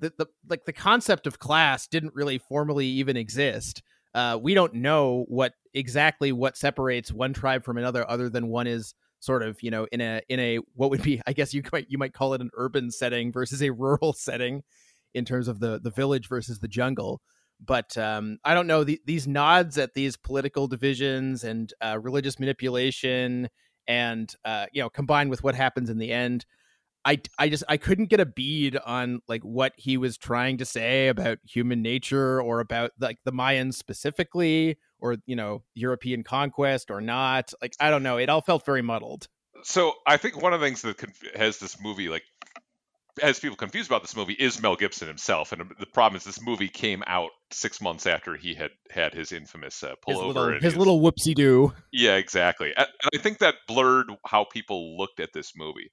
the, 0.00 0.12
the 0.18 0.26
like 0.48 0.64
the 0.64 0.72
concept 0.72 1.26
of 1.26 1.38
class 1.38 1.86
didn't 1.86 2.14
really 2.14 2.38
formally 2.38 2.86
even 2.86 3.16
exist. 3.16 3.82
Uh, 4.14 4.38
we 4.40 4.54
don't 4.54 4.74
know 4.74 5.24
what 5.28 5.52
exactly 5.74 6.32
what 6.32 6.56
separates 6.56 7.12
one 7.12 7.32
tribe 7.32 7.64
from 7.64 7.76
another, 7.78 8.08
other 8.10 8.28
than 8.28 8.48
one 8.48 8.66
is 8.66 8.94
sort 9.20 9.42
of 9.42 9.62
you 9.62 9.70
know 9.70 9.86
in 9.92 10.00
a 10.00 10.20
in 10.28 10.38
a 10.40 10.58
what 10.74 10.90
would 10.90 11.02
be 11.02 11.20
I 11.26 11.32
guess 11.32 11.54
you 11.54 11.62
might 11.72 11.86
you 11.88 11.98
might 11.98 12.12
call 12.12 12.34
it 12.34 12.40
an 12.40 12.50
urban 12.54 12.90
setting 12.90 13.32
versus 13.32 13.62
a 13.62 13.70
rural 13.70 14.12
setting 14.18 14.62
in 15.16 15.24
terms 15.24 15.48
of 15.48 15.58
the 15.60 15.80
the 15.80 15.90
village 15.90 16.28
versus 16.28 16.60
the 16.60 16.68
jungle. 16.68 17.20
But 17.58 17.96
um, 17.96 18.38
I 18.44 18.52
don't 18.52 18.66
know 18.66 18.84
the, 18.84 19.00
these 19.06 19.26
nods 19.26 19.78
at 19.78 19.94
these 19.94 20.16
political 20.16 20.68
divisions 20.68 21.42
and 21.42 21.72
uh, 21.80 21.98
religious 22.00 22.38
manipulation, 22.38 23.48
and 23.88 24.32
uh, 24.44 24.66
you 24.72 24.82
know 24.82 24.90
combined 24.90 25.30
with 25.30 25.42
what 25.42 25.54
happens 25.54 25.90
in 25.90 25.98
the 25.98 26.12
end. 26.12 26.44
I, 27.06 27.20
I 27.38 27.48
just 27.48 27.62
I 27.68 27.76
couldn't 27.76 28.06
get 28.10 28.18
a 28.18 28.26
bead 28.26 28.76
on 28.76 29.20
like 29.28 29.42
what 29.42 29.72
he 29.76 29.96
was 29.96 30.18
trying 30.18 30.58
to 30.58 30.64
say 30.64 31.06
about 31.06 31.38
human 31.44 31.80
nature 31.80 32.42
or 32.42 32.58
about 32.58 32.90
like 33.00 33.18
the 33.24 33.32
Mayans 33.32 33.74
specifically 33.74 34.76
or 34.98 35.16
you 35.24 35.36
know 35.36 35.62
European 35.74 36.24
conquest 36.24 36.90
or 36.90 37.00
not 37.00 37.52
like 37.62 37.74
I 37.78 37.90
don't 37.90 38.02
know 38.02 38.18
it 38.18 38.28
all 38.28 38.40
felt 38.40 38.66
very 38.66 38.82
muddled 38.82 39.28
So 39.62 39.92
I 40.04 40.16
think 40.16 40.42
one 40.42 40.52
of 40.52 40.58
the 40.58 40.66
things 40.66 40.82
that 40.82 41.00
has 41.36 41.58
this 41.58 41.80
movie 41.80 42.08
like 42.08 42.24
has 43.20 43.40
people 43.40 43.56
confused 43.56 43.90
about 43.90 44.02
this 44.02 44.16
movie 44.16 44.34
is 44.34 44.60
Mel 44.60 44.76
Gibson 44.76 45.08
himself, 45.08 45.52
and 45.52 45.70
the 45.78 45.86
problem 45.86 46.16
is 46.16 46.24
this 46.24 46.40
movie 46.40 46.68
came 46.68 47.02
out 47.06 47.30
six 47.50 47.80
months 47.80 48.06
after 48.06 48.36
he 48.36 48.54
had 48.54 48.70
had 48.90 49.14
his 49.14 49.32
infamous 49.32 49.82
uh, 49.82 49.94
his 50.06 50.16
pullover. 50.16 50.26
little 50.26 50.44
and 50.48 50.62
his 50.62 50.76
little 50.76 51.00
whoopsie 51.00 51.34
doo 51.34 51.72
Yeah, 51.92 52.16
exactly. 52.16 52.72
And 52.76 52.86
I 53.14 53.18
think 53.18 53.38
that 53.38 53.54
blurred 53.66 54.10
how 54.24 54.44
people 54.44 54.96
looked 54.98 55.20
at 55.20 55.32
this 55.32 55.52
movie. 55.56 55.90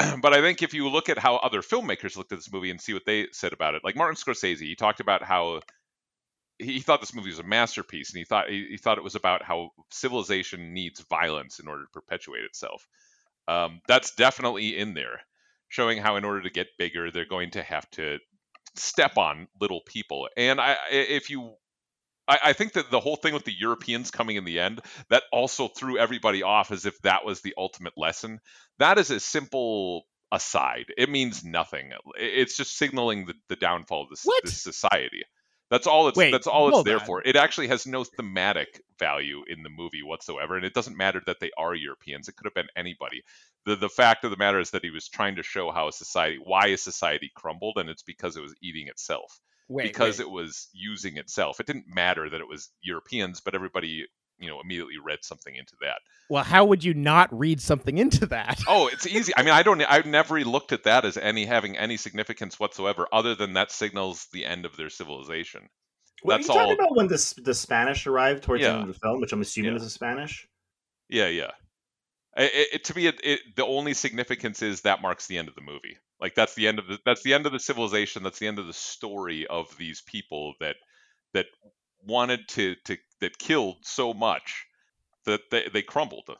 but 0.22 0.32
I 0.32 0.40
think 0.40 0.62
if 0.62 0.74
you 0.74 0.88
look 0.88 1.08
at 1.08 1.18
how 1.18 1.36
other 1.36 1.62
filmmakers 1.62 2.16
looked 2.16 2.32
at 2.32 2.38
this 2.38 2.52
movie 2.52 2.70
and 2.70 2.80
see 2.80 2.94
what 2.94 3.04
they 3.04 3.28
said 3.32 3.52
about 3.52 3.74
it, 3.74 3.82
like 3.84 3.96
Martin 3.96 4.16
Scorsese, 4.16 4.60
he 4.60 4.76
talked 4.76 5.00
about 5.00 5.22
how 5.22 5.60
he 6.58 6.74
he 6.74 6.80
thought 6.80 7.00
this 7.00 7.14
movie 7.14 7.30
was 7.30 7.38
a 7.38 7.44
masterpiece, 7.44 8.10
and 8.10 8.18
he 8.18 8.24
thought 8.24 8.48
he, 8.48 8.68
he 8.70 8.76
thought 8.76 8.98
it 8.98 9.04
was 9.04 9.14
about 9.14 9.42
how 9.42 9.70
civilization 9.90 10.72
needs 10.72 11.00
violence 11.00 11.58
in 11.58 11.68
order 11.68 11.84
to 11.84 11.90
perpetuate 11.92 12.44
itself. 12.44 12.86
Um, 13.48 13.80
that's 13.88 14.14
definitely 14.14 14.76
in 14.76 14.94
there, 14.94 15.20
showing 15.70 15.96
how 15.96 16.16
in 16.16 16.24
order 16.24 16.42
to 16.42 16.50
get 16.50 16.66
bigger, 16.78 17.10
they're 17.10 17.24
going 17.24 17.52
to 17.52 17.62
have 17.62 17.88
to 17.92 18.18
step 18.76 19.16
on 19.16 19.48
little 19.58 19.80
people. 19.86 20.28
And 20.36 20.60
I, 20.60 20.76
if 20.90 21.30
you 21.30 21.54
I, 22.28 22.38
I 22.46 22.52
think 22.52 22.74
that 22.74 22.90
the 22.90 23.00
whole 23.00 23.16
thing 23.16 23.34
with 23.34 23.44
the 23.44 23.54
Europeans 23.58 24.10
coming 24.10 24.36
in 24.36 24.44
the 24.44 24.60
end, 24.60 24.80
that 25.08 25.24
also 25.32 25.68
threw 25.68 25.98
everybody 25.98 26.42
off 26.42 26.70
as 26.70 26.86
if 26.86 27.00
that 27.02 27.24
was 27.24 27.40
the 27.40 27.54
ultimate 27.56 27.94
lesson. 27.96 28.40
That 28.78 28.98
is 28.98 29.10
a 29.10 29.18
simple 29.20 30.04
aside. 30.30 30.86
It 30.96 31.10
means 31.10 31.44
nothing. 31.44 31.90
It's 32.16 32.56
just 32.56 32.78
signaling 32.78 33.26
the, 33.26 33.34
the 33.48 33.56
downfall 33.56 34.04
of 34.04 34.10
this, 34.10 34.26
this 34.44 34.62
society. 34.62 35.22
That's 35.70 35.86
all 35.86 36.08
it's 36.08 36.18
Wait, 36.18 36.32
that's 36.32 36.48
all 36.48 36.68
it's 36.68 36.82
there 36.82 36.98
on. 36.98 37.06
for. 37.06 37.22
It 37.24 37.36
actually 37.36 37.68
has 37.68 37.86
no 37.86 38.02
thematic 38.02 38.82
value 38.98 39.42
in 39.46 39.62
the 39.62 39.70
movie 39.70 40.02
whatsoever, 40.02 40.56
and 40.56 40.64
it 40.64 40.74
doesn't 40.74 40.96
matter 40.96 41.22
that 41.26 41.38
they 41.40 41.50
are 41.56 41.74
Europeans. 41.74 42.28
It 42.28 42.34
could 42.34 42.46
have 42.46 42.54
been 42.54 42.66
anybody. 42.76 43.22
The 43.66 43.76
the 43.76 43.88
fact 43.88 44.24
of 44.24 44.30
the 44.30 44.36
matter 44.36 44.58
is 44.60 44.70
that 44.70 44.82
he 44.84 44.90
was 44.90 45.08
trying 45.08 45.36
to 45.36 45.42
show 45.42 45.70
how 45.70 45.88
a 45.88 45.92
society 45.92 46.38
why 46.42 46.68
a 46.68 46.76
society 46.76 47.30
crumbled, 47.34 47.76
and 47.78 47.88
it's 47.90 48.02
because 48.02 48.36
it 48.36 48.40
was 48.42 48.54
eating 48.62 48.88
itself 48.88 49.38
wait 49.68 49.84
because 49.84 50.18
wait. 50.18 50.24
it 50.26 50.30
was 50.30 50.68
using 50.72 51.16
itself. 51.16 51.60
It 51.60 51.66
didn't 51.66 51.84
matter 51.86 52.28
that 52.30 52.40
it 52.40 52.48
was 52.48 52.70
Europeans, 52.82 53.40
but 53.40 53.54
everybody, 53.54 54.06
you 54.38 54.48
know, 54.48 54.60
immediately 54.60 54.94
read 55.04 55.18
something 55.22 55.54
into 55.54 55.74
that. 55.82 55.98
well 56.30 56.42
how 56.44 56.64
would 56.64 56.82
you 56.82 56.94
not 56.94 57.28
read 57.38 57.60
something 57.60 57.98
into 57.98 58.24
that 58.26 58.58
Oh, 58.68 58.88
it's 58.88 59.06
easy. 59.06 59.32
I 59.36 59.42
mean, 59.42 59.52
I 59.52 59.62
don't. 59.62 59.82
I've 59.82 60.06
never 60.06 60.40
looked 60.40 60.72
at 60.72 60.84
that 60.84 61.04
as 61.04 61.16
any 61.18 61.44
having 61.44 61.76
any 61.76 61.96
significance 61.98 62.58
whatsoever, 62.58 63.06
other 63.12 63.34
than 63.34 63.52
that 63.54 63.70
signals 63.70 64.26
the 64.32 64.46
end 64.46 64.64
of 64.64 64.76
their 64.76 64.88
civilization. 64.90 65.68
What 66.22 66.36
That's 66.38 66.48
are 66.48 66.52
you 66.54 66.58
all. 66.60 66.66
talking 66.66 66.78
about 66.84 66.96
when 66.96 67.08
the 67.08 67.34
the 67.44 67.54
Spanish 67.54 68.06
arrived 68.06 68.42
towards 68.44 68.62
the 68.62 68.70
end 68.70 68.82
of 68.82 68.88
the 68.88 68.94
film, 68.94 69.20
which 69.20 69.32
I'm 69.32 69.40
assuming 69.42 69.72
Yeah. 69.72 69.76
is 69.76 69.84
a 69.84 69.90
Spanish? 69.90 70.48
Yeah, 71.08 71.28
yeah. 71.28 71.50
It, 72.36 72.68
it, 72.74 72.84
to 72.84 72.94
me, 72.94 73.06
it, 73.06 73.20
it, 73.24 73.40
the 73.56 73.66
only 73.66 73.94
significance 73.94 74.62
is 74.62 74.82
that 74.82 75.02
marks 75.02 75.26
the 75.26 75.38
end 75.38 75.48
of 75.48 75.54
the 75.54 75.60
movie. 75.60 75.96
Like 76.20 76.34
that's 76.34 76.54
the 76.54 76.68
end 76.68 76.78
of 76.78 76.86
the 76.86 76.98
that's 77.04 77.22
the 77.22 77.34
end 77.34 77.46
of 77.46 77.52
the 77.52 77.60
civilization. 77.60 78.22
That's 78.22 78.38
the 78.38 78.46
end 78.46 78.58
of 78.58 78.66
the 78.66 78.72
story 78.72 79.46
of 79.46 79.76
these 79.78 80.02
people 80.02 80.54
that 80.60 80.76
that 81.32 81.46
wanted 82.06 82.48
to 82.48 82.76
to 82.84 82.96
that 83.20 83.38
killed 83.38 83.78
so 83.82 84.12
much 84.14 84.66
that 85.24 85.40
they, 85.50 85.68
they 85.72 85.82
crumbled. 85.82 86.30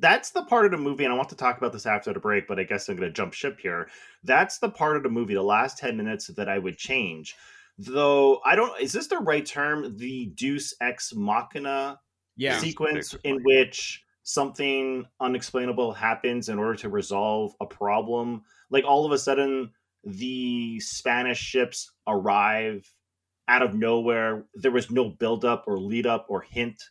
That's 0.00 0.30
the 0.30 0.44
part 0.44 0.66
of 0.66 0.72
the 0.72 0.78
movie, 0.78 1.04
and 1.04 1.12
I 1.12 1.16
want 1.16 1.28
to 1.28 1.36
talk 1.36 1.56
about 1.56 1.72
this 1.72 1.86
after 1.86 2.12
the 2.12 2.20
break, 2.20 2.48
but 2.48 2.58
I 2.58 2.64
guess 2.64 2.88
I'm 2.88 2.96
going 2.96 3.08
to 3.08 3.14
jump 3.14 3.32
ship 3.32 3.58
here. 3.60 3.88
That's 4.24 4.58
the 4.58 4.68
part 4.68 4.96
of 4.96 5.02
the 5.04 5.08
movie, 5.08 5.34
the 5.34 5.42
last 5.42 5.78
10 5.78 5.96
minutes, 5.96 6.26
that 6.26 6.48
I 6.48 6.58
would 6.58 6.76
change. 6.76 7.36
Though, 7.78 8.40
I 8.44 8.56
don't, 8.56 8.78
is 8.80 8.92
this 8.92 9.06
the 9.06 9.18
right 9.18 9.46
term? 9.46 9.96
The 9.96 10.26
Deus 10.26 10.74
Ex 10.80 11.14
Machina 11.14 12.00
yeah 12.36 12.58
sequence 12.58 13.14
in 13.24 13.42
which 13.44 14.03
something 14.24 15.06
unexplainable 15.20 15.92
happens 15.92 16.48
in 16.48 16.58
order 16.58 16.74
to 16.74 16.88
resolve 16.88 17.54
a 17.60 17.66
problem. 17.66 18.42
Like 18.70 18.84
all 18.84 19.06
of 19.06 19.12
a 19.12 19.18
sudden, 19.18 19.70
the 20.02 20.80
Spanish 20.80 21.38
ships 21.38 21.92
arrive 22.08 22.90
out 23.48 23.62
of 23.62 23.74
nowhere. 23.74 24.46
There 24.54 24.72
was 24.72 24.90
no 24.90 25.10
buildup 25.10 25.64
or 25.66 25.78
lead 25.78 26.06
up 26.06 26.26
or 26.28 26.40
hint 26.40 26.82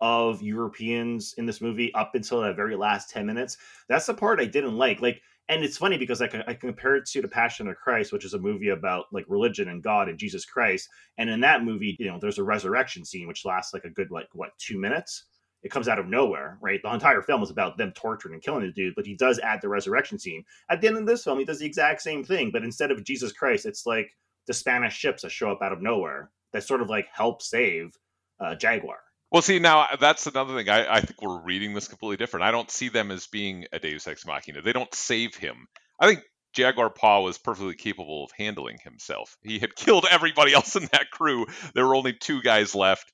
of 0.00 0.42
Europeans 0.42 1.34
in 1.38 1.46
this 1.46 1.60
movie 1.60 1.94
up 1.94 2.14
until 2.14 2.42
that 2.42 2.56
very 2.56 2.76
last 2.76 3.08
10 3.10 3.24
minutes. 3.24 3.56
That's 3.88 4.06
the 4.06 4.14
part 4.14 4.40
I 4.40 4.44
didn't 4.44 4.76
like. 4.76 5.00
Like, 5.00 5.22
and 5.48 5.64
it's 5.64 5.78
funny 5.78 5.96
because 5.96 6.20
I, 6.20 6.44
I 6.46 6.54
compare 6.54 6.96
it 6.96 7.06
to 7.06 7.22
The 7.22 7.28
Passion 7.28 7.68
of 7.68 7.76
Christ, 7.76 8.12
which 8.12 8.24
is 8.24 8.34
a 8.34 8.38
movie 8.38 8.70
about 8.70 9.06
like 9.12 9.24
religion 9.28 9.68
and 9.68 9.82
God 9.82 10.08
and 10.08 10.18
Jesus 10.18 10.44
Christ. 10.44 10.88
And 11.18 11.30
in 11.30 11.40
that 11.40 11.64
movie, 11.64 11.96
you 11.98 12.06
know, 12.06 12.18
there's 12.20 12.38
a 12.38 12.44
resurrection 12.44 13.04
scene 13.04 13.28
which 13.28 13.44
lasts 13.44 13.72
like 13.72 13.84
a 13.84 13.90
good 13.90 14.10
like 14.10 14.28
what 14.32 14.50
two 14.58 14.78
minutes. 14.78 15.24
It 15.62 15.70
comes 15.70 15.88
out 15.88 15.98
of 15.98 16.06
nowhere, 16.06 16.58
right? 16.60 16.80
The 16.82 16.92
entire 16.92 17.22
film 17.22 17.42
is 17.42 17.50
about 17.50 17.78
them 17.78 17.92
torturing 17.92 18.34
and 18.34 18.42
killing 18.42 18.62
the 18.62 18.72
dude, 18.72 18.94
but 18.96 19.06
he 19.06 19.14
does 19.14 19.38
add 19.38 19.60
the 19.62 19.68
resurrection 19.68 20.18
scene. 20.18 20.44
At 20.68 20.80
the 20.80 20.88
end 20.88 20.96
of 20.96 21.06
this 21.06 21.24
film, 21.24 21.38
he 21.38 21.44
does 21.44 21.60
the 21.60 21.66
exact 21.66 22.02
same 22.02 22.24
thing, 22.24 22.50
but 22.52 22.64
instead 22.64 22.90
of 22.90 23.04
Jesus 23.04 23.32
Christ, 23.32 23.66
it's 23.66 23.86
like 23.86 24.10
the 24.46 24.54
Spanish 24.54 24.96
ships 24.96 25.22
that 25.22 25.30
show 25.30 25.52
up 25.52 25.62
out 25.62 25.72
of 25.72 25.80
nowhere 25.80 26.30
that 26.52 26.64
sort 26.64 26.82
of 26.82 26.90
like 26.90 27.06
help 27.12 27.42
save 27.42 27.96
uh, 28.40 28.54
Jaguar. 28.54 28.98
Well, 29.30 29.42
see, 29.42 29.58
now 29.58 29.86
that's 29.98 30.26
another 30.26 30.54
thing. 30.54 30.68
I, 30.68 30.96
I 30.96 31.00
think 31.00 31.22
we're 31.22 31.40
reading 31.40 31.72
this 31.72 31.88
completely 31.88 32.18
different. 32.18 32.44
I 32.44 32.50
don't 32.50 32.70
see 32.70 32.90
them 32.90 33.10
as 33.10 33.26
being 33.26 33.66
a 33.72 33.78
Deus 33.78 34.06
Ex 34.06 34.26
Machina. 34.26 34.60
They 34.60 34.74
don't 34.74 34.94
save 34.94 35.34
him. 35.36 35.68
I 35.98 36.06
think 36.06 36.22
Jaguar 36.52 36.90
Paw 36.90 37.22
was 37.22 37.38
perfectly 37.38 37.74
capable 37.74 38.24
of 38.24 38.30
handling 38.36 38.78
himself. 38.84 39.38
He 39.42 39.58
had 39.58 39.74
killed 39.76 40.06
everybody 40.10 40.52
else 40.52 40.76
in 40.76 40.88
that 40.92 41.10
crew. 41.10 41.46
There 41.74 41.86
were 41.86 41.96
only 41.96 42.12
two 42.12 42.42
guys 42.42 42.74
left. 42.74 43.10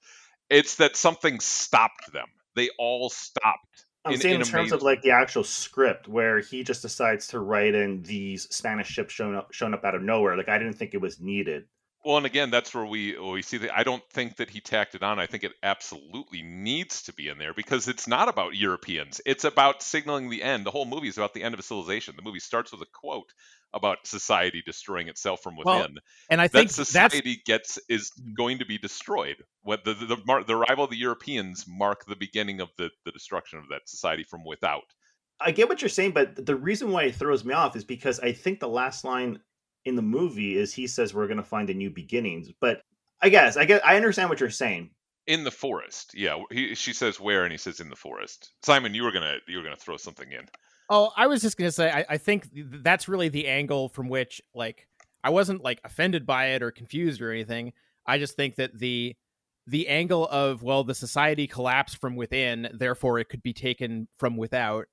It's 0.51 0.77
that 0.77 0.97
something 0.97 1.41
stopped 1.41 2.13
them. 2.13 2.27
They 2.59 2.71
all 2.79 3.09
stopped. 3.09 3.87
I'm 4.05 4.15
in, 4.15 4.21
saying 4.21 4.35
in 4.37 4.41
in 4.41 4.47
terms 4.47 4.73
of 4.73 4.83
like 4.83 5.03
the 5.03 5.13
actual 5.13 5.45
script, 5.45 6.09
where 6.09 6.41
he 6.41 6.65
just 6.65 6.83
decides 6.83 7.29
to 7.29 7.39
write 7.39 7.75
in 7.75 8.03
these 8.03 8.49
Spanish 8.55 8.89
ships 8.89 9.15
showing 9.15 9.37
up, 9.37 9.53
showing 9.53 9.75
up 9.75 9.85
out 9.85 9.95
of 9.95 10.03
nowhere. 10.03 10.37
Like 10.37 10.49
I 10.49 10.59
didn't 10.59 10.75
think 10.75 10.93
it 10.93 11.01
was 11.01 11.21
needed. 11.21 11.67
Well, 12.05 12.17
and 12.17 12.27
again, 12.27 12.51
that's 12.51 12.75
where 12.75 12.87
we 12.87 13.19
we 13.19 13.43
see 13.43 13.59
that. 13.59 13.77
I 13.77 13.83
don't 13.83 14.03
think 14.11 14.37
that 14.37 14.51
he 14.51 14.61
tacked 14.61 14.95
it 14.95 15.03
on. 15.03 15.21
I 15.21 15.27
think 15.27 15.45
it 15.45 15.53
absolutely 15.63 16.43
needs 16.43 17.03
to 17.03 17.13
be 17.13 17.29
in 17.29 17.39
there 17.39 17.55
because 17.55 17.87
it's 17.87 18.09
not 18.09 18.29
about 18.29 18.57
Europeans. 18.57 19.21
It's 19.27 19.45
about 19.45 19.83
signaling 19.83 20.31
the 20.31 20.43
end. 20.43 20.67
The 20.67 20.71
whole 20.71 20.87
movie 20.87 21.09
is 21.09 21.17
about 21.17 21.35
the 21.35 21.43
end 21.43 21.55
of 21.55 21.61
a 21.61 21.65
civilization. 21.65 22.17
The 22.17 22.23
movie 22.23 22.41
starts 22.41 22.73
with 22.73 22.83
a 22.83 22.87
quote 22.93 23.33
about 23.75 24.07
society 24.07 24.63
destroying 24.65 25.09
itself 25.09 25.43
from 25.43 25.57
Well, 25.63 25.81
within. 25.81 25.99
and 26.31 26.41
I 26.41 26.49
that 26.49 26.53
think 26.53 26.71
that's 26.71 26.77
society 26.77 27.43
gets 27.45 27.79
is 27.89 28.11
mm. 28.11 28.35
going 28.35 28.59
to 28.59 28.67
be 28.67 28.79
destroyed. 28.79 29.37
What 29.63 29.85
the 29.85 29.95
the, 29.95 30.07
the, 30.07 30.17
mar- 30.27 30.45
the 30.45 30.57
arrival 30.57 30.85
of 30.85 30.91
the 30.91 30.97
Europeans 30.97 31.67
mark 31.69 32.05
the 32.07 32.17
beginning 32.17 32.61
of 32.61 32.71
the, 32.79 32.91
the 33.05 33.13
destruction 33.13 33.59
of 33.59 33.69
that 33.71 33.89
society 33.89 34.25
from 34.25 34.45
without. 34.45 34.85
I 35.41 35.53
get 35.53 35.69
what 35.69 35.83
you're 35.83 35.89
saying, 35.89 36.13
but 36.13 36.47
the 36.47 36.57
reason 36.57 36.91
why 36.91 37.05
it 37.05 37.15
throws 37.15 37.45
me 37.45 37.55
off 37.55 37.77
is 37.77 37.85
because 37.85 38.19
I 38.21 38.33
think 38.33 38.59
the 38.59 38.69
last 38.69 39.05
line 39.05 39.39
in 39.85 39.97
the 39.97 40.03
movie 40.03 40.57
is 40.57 40.73
he 40.75 40.87
says 40.87 41.15
we're 41.15 41.27
going 41.27 41.37
to 41.39 41.43
find 41.43 41.71
a 41.71 41.75
new 41.75 41.91
beginnings. 41.91 42.51
But 42.61 42.83
I 43.21 43.29
guess 43.29 43.57
I 43.57 43.65
get 43.65 43.87
I 43.87 43.97
understand 43.97 44.31
what 44.31 44.41
you're 44.41 44.51
saying. 44.51 44.91
In 45.27 45.45
the 45.45 45.51
forest, 45.51 46.15
yeah. 46.15 46.43
He, 46.51 46.75
she 46.75 46.95
says 46.95 47.21
where, 47.21 47.45
and 47.45 47.53
he 47.53 47.59
says 47.59 47.81
in 47.81 47.91
the 47.91 47.97
forest. 47.97 48.53
Simon, 48.63 48.95
you 48.95 49.03
were 49.03 49.13
gonna 49.13 49.37
you 49.47 49.59
were 49.59 49.63
gonna 49.63 49.77
throw 49.77 49.97
something 49.97 50.31
in. 50.33 50.47
Oh, 50.91 51.13
I 51.17 51.27
was 51.27 51.43
just 51.43 51.57
gonna 51.57 51.73
say, 51.73 51.91
I, 51.91 52.05
I 52.09 52.17
think 52.19 52.49
that's 52.55 53.09
really 53.09 53.29
the 53.29 53.47
angle 53.47 53.89
from 53.89 54.09
which, 54.09 54.41
like, 54.55 54.89
I 55.23 55.31
wasn't 55.31 55.63
like 55.63 55.81
offended 55.85 56.27
by 56.27 56.49
it 56.49 56.63
or 56.63 56.71
confused 56.71 57.21
or 57.21 57.31
anything. 57.33 57.73
I 58.07 58.19
just 58.19 58.37
think 58.37 58.57
that 58.57 58.79
the 58.79 59.17
the 59.67 59.89
angle 59.89 60.27
of 60.29 60.63
well, 60.63 60.85
the 60.85 60.95
society 60.95 61.47
collapsed 61.47 62.01
from 62.01 62.17
within, 62.17 62.71
therefore 62.73 63.19
it 63.19 63.29
could 63.29 63.43
be 63.43 63.53
taken 63.53 64.09
from 64.17 64.37
without. 64.37 64.87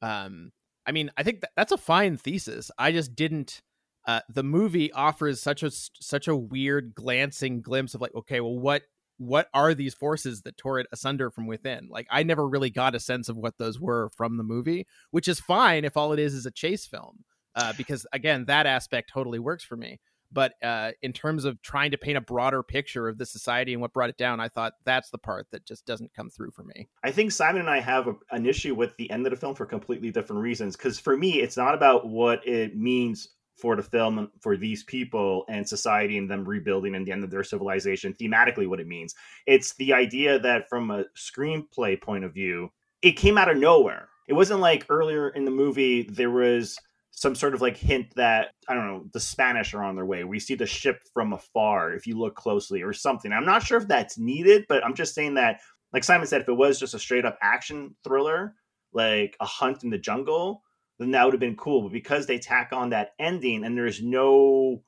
Um, 0.00 0.52
I 0.86 0.92
mean, 0.92 1.10
I 1.16 1.22
think 1.22 1.42
that, 1.42 1.50
that's 1.56 1.72
a 1.72 1.76
fine 1.78 2.16
thesis. 2.16 2.70
I 2.78 2.92
just 2.92 3.14
didn't. 3.14 3.60
Uh, 4.06 4.20
the 4.28 4.42
movie 4.42 4.90
offers 4.92 5.40
such 5.40 5.62
a 5.62 5.70
such 5.70 6.26
a 6.28 6.36
weird 6.36 6.94
glancing 6.94 7.60
glimpse 7.60 7.94
of 7.94 8.00
like, 8.00 8.14
okay, 8.14 8.40
well, 8.40 8.58
what 8.58 8.82
what 9.22 9.48
are 9.54 9.72
these 9.72 9.94
forces 9.94 10.42
that 10.42 10.56
tore 10.56 10.80
it 10.80 10.88
asunder 10.92 11.30
from 11.30 11.46
within? 11.46 11.86
Like, 11.88 12.06
I 12.10 12.24
never 12.24 12.48
really 12.48 12.70
got 12.70 12.96
a 12.96 13.00
sense 13.00 13.28
of 13.28 13.36
what 13.36 13.56
those 13.56 13.80
were 13.80 14.10
from 14.16 14.36
the 14.36 14.42
movie, 14.42 14.86
which 15.12 15.28
is 15.28 15.38
fine 15.38 15.84
if 15.84 15.96
all 15.96 16.12
it 16.12 16.18
is 16.18 16.34
is 16.34 16.44
a 16.44 16.50
chase 16.50 16.86
film, 16.86 17.24
uh, 17.54 17.72
because 17.76 18.04
again, 18.12 18.46
that 18.46 18.66
aspect 18.66 19.10
totally 19.12 19.38
works 19.38 19.64
for 19.64 19.76
me. 19.76 20.00
But 20.34 20.54
uh, 20.62 20.92
in 21.02 21.12
terms 21.12 21.44
of 21.44 21.60
trying 21.60 21.90
to 21.90 21.98
paint 21.98 22.16
a 22.16 22.22
broader 22.22 22.62
picture 22.62 23.06
of 23.06 23.18
the 23.18 23.26
society 23.26 23.74
and 23.74 23.82
what 23.82 23.92
brought 23.92 24.08
it 24.08 24.16
down, 24.16 24.40
I 24.40 24.48
thought 24.48 24.72
that's 24.84 25.10
the 25.10 25.18
part 25.18 25.46
that 25.52 25.66
just 25.66 25.84
doesn't 25.84 26.14
come 26.14 26.30
through 26.30 26.52
for 26.52 26.64
me. 26.64 26.88
I 27.04 27.10
think 27.10 27.32
Simon 27.32 27.60
and 27.60 27.68
I 27.68 27.80
have 27.80 28.08
a, 28.08 28.14
an 28.30 28.46
issue 28.46 28.74
with 28.74 28.96
the 28.96 29.10
end 29.10 29.26
of 29.26 29.30
the 29.30 29.36
film 29.36 29.54
for 29.54 29.66
completely 29.66 30.10
different 30.10 30.40
reasons. 30.40 30.74
Because 30.74 30.98
for 30.98 31.18
me, 31.18 31.42
it's 31.42 31.58
not 31.58 31.74
about 31.74 32.08
what 32.08 32.46
it 32.48 32.74
means 32.74 33.28
for 33.56 33.76
the 33.76 33.82
film 33.82 34.30
for 34.40 34.56
these 34.56 34.82
people 34.84 35.44
and 35.48 35.68
society 35.68 36.18
and 36.18 36.30
them 36.30 36.44
rebuilding 36.44 36.94
and 36.94 37.06
the 37.06 37.12
end 37.12 37.24
of 37.24 37.30
their 37.30 37.44
civilization 37.44 38.14
thematically 38.14 38.68
what 38.68 38.80
it 38.80 38.86
means. 38.86 39.14
It's 39.46 39.74
the 39.74 39.92
idea 39.92 40.38
that 40.40 40.68
from 40.68 40.90
a 40.90 41.04
screenplay 41.16 42.00
point 42.00 42.24
of 42.24 42.34
view 42.34 42.70
it 43.02 43.12
came 43.12 43.36
out 43.36 43.50
of 43.50 43.56
nowhere. 43.56 44.08
It 44.28 44.34
wasn't 44.34 44.60
like 44.60 44.86
earlier 44.88 45.30
in 45.30 45.44
the 45.44 45.50
movie 45.50 46.02
there 46.04 46.30
was 46.30 46.78
some 47.10 47.34
sort 47.34 47.54
of 47.54 47.60
like 47.60 47.76
hint 47.76 48.06
that 48.16 48.52
i 48.68 48.74
don't 48.74 48.86
know 48.86 49.04
the 49.12 49.20
spanish 49.20 49.74
are 49.74 49.84
on 49.84 49.94
their 49.94 50.06
way. 50.06 50.24
We 50.24 50.40
see 50.40 50.54
the 50.54 50.66
ship 50.66 51.02
from 51.12 51.34
afar 51.34 51.92
if 51.92 52.06
you 52.06 52.18
look 52.18 52.34
closely 52.34 52.82
or 52.82 52.92
something. 52.92 53.32
I'm 53.32 53.44
not 53.44 53.62
sure 53.62 53.78
if 53.78 53.86
that's 53.86 54.18
needed 54.18 54.64
but 54.68 54.84
i'm 54.84 54.94
just 54.94 55.14
saying 55.14 55.34
that 55.34 55.60
like 55.92 56.04
simon 56.04 56.26
said 56.26 56.40
if 56.40 56.48
it 56.48 56.54
was 56.54 56.80
just 56.80 56.94
a 56.94 56.98
straight 56.98 57.26
up 57.26 57.38
action 57.42 57.94
thriller 58.02 58.54
like 58.92 59.36
a 59.40 59.46
hunt 59.46 59.84
in 59.84 59.90
the 59.90 59.98
jungle 59.98 60.62
then 61.02 61.10
that 61.12 61.24
would 61.24 61.34
have 61.34 61.40
been 61.40 61.56
cool. 61.56 61.82
But 61.82 61.92
because 61.92 62.26
they 62.26 62.38
tack 62.38 62.70
on 62.72 62.90
that 62.90 63.12
ending 63.18 63.64
and 63.64 63.76
there's 63.76 64.02
no 64.02 64.82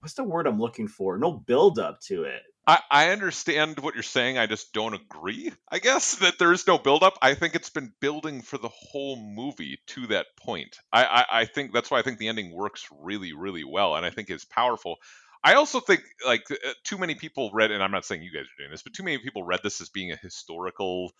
what's 0.00 0.14
the 0.14 0.24
word 0.24 0.46
I'm 0.46 0.60
looking 0.60 0.88
for? 0.88 1.16
No 1.16 1.32
build 1.32 1.78
up 1.78 2.00
to 2.08 2.24
it. 2.24 2.42
I, 2.66 2.80
I 2.90 3.10
understand 3.10 3.80
what 3.80 3.94
you're 3.94 4.02
saying. 4.04 4.38
I 4.38 4.46
just 4.46 4.72
don't 4.72 4.94
agree. 4.94 5.52
I 5.68 5.78
guess 5.78 6.14
that 6.20 6.38
there 6.38 6.52
is 6.52 6.66
no 6.66 6.78
buildup. 6.78 7.18
I 7.22 7.34
think 7.34 7.54
it's 7.54 7.70
been 7.70 7.92
building 8.00 8.42
for 8.42 8.58
the 8.58 8.68
whole 8.68 9.16
movie 9.16 9.78
to 9.88 10.08
that 10.08 10.26
point. 10.38 10.76
I, 10.92 11.04
I, 11.04 11.40
I 11.40 11.44
think 11.44 11.72
that's 11.72 11.90
why 11.90 11.98
I 11.98 12.02
think 12.02 12.18
the 12.18 12.28
ending 12.28 12.52
works 12.52 12.86
really, 13.00 13.32
really 13.32 13.64
well, 13.64 13.96
and 13.96 14.06
I 14.06 14.10
think 14.10 14.30
is 14.30 14.44
powerful. 14.44 14.96
I 15.44 15.54
also 15.54 15.80
think 15.80 16.02
like 16.24 16.44
uh, 16.50 16.54
too 16.84 16.98
many 16.98 17.16
people 17.16 17.50
read, 17.52 17.72
and 17.72 17.82
I'm 17.82 17.90
not 17.90 18.04
saying 18.04 18.22
you 18.22 18.32
guys 18.32 18.44
are 18.44 18.62
doing 18.62 18.70
this, 18.70 18.82
but 18.82 18.94
too 18.94 19.02
many 19.02 19.18
people 19.18 19.42
read 19.42 19.60
this 19.64 19.80
as 19.80 19.88
being 19.88 20.12
a 20.12 20.16
historical 20.16 21.12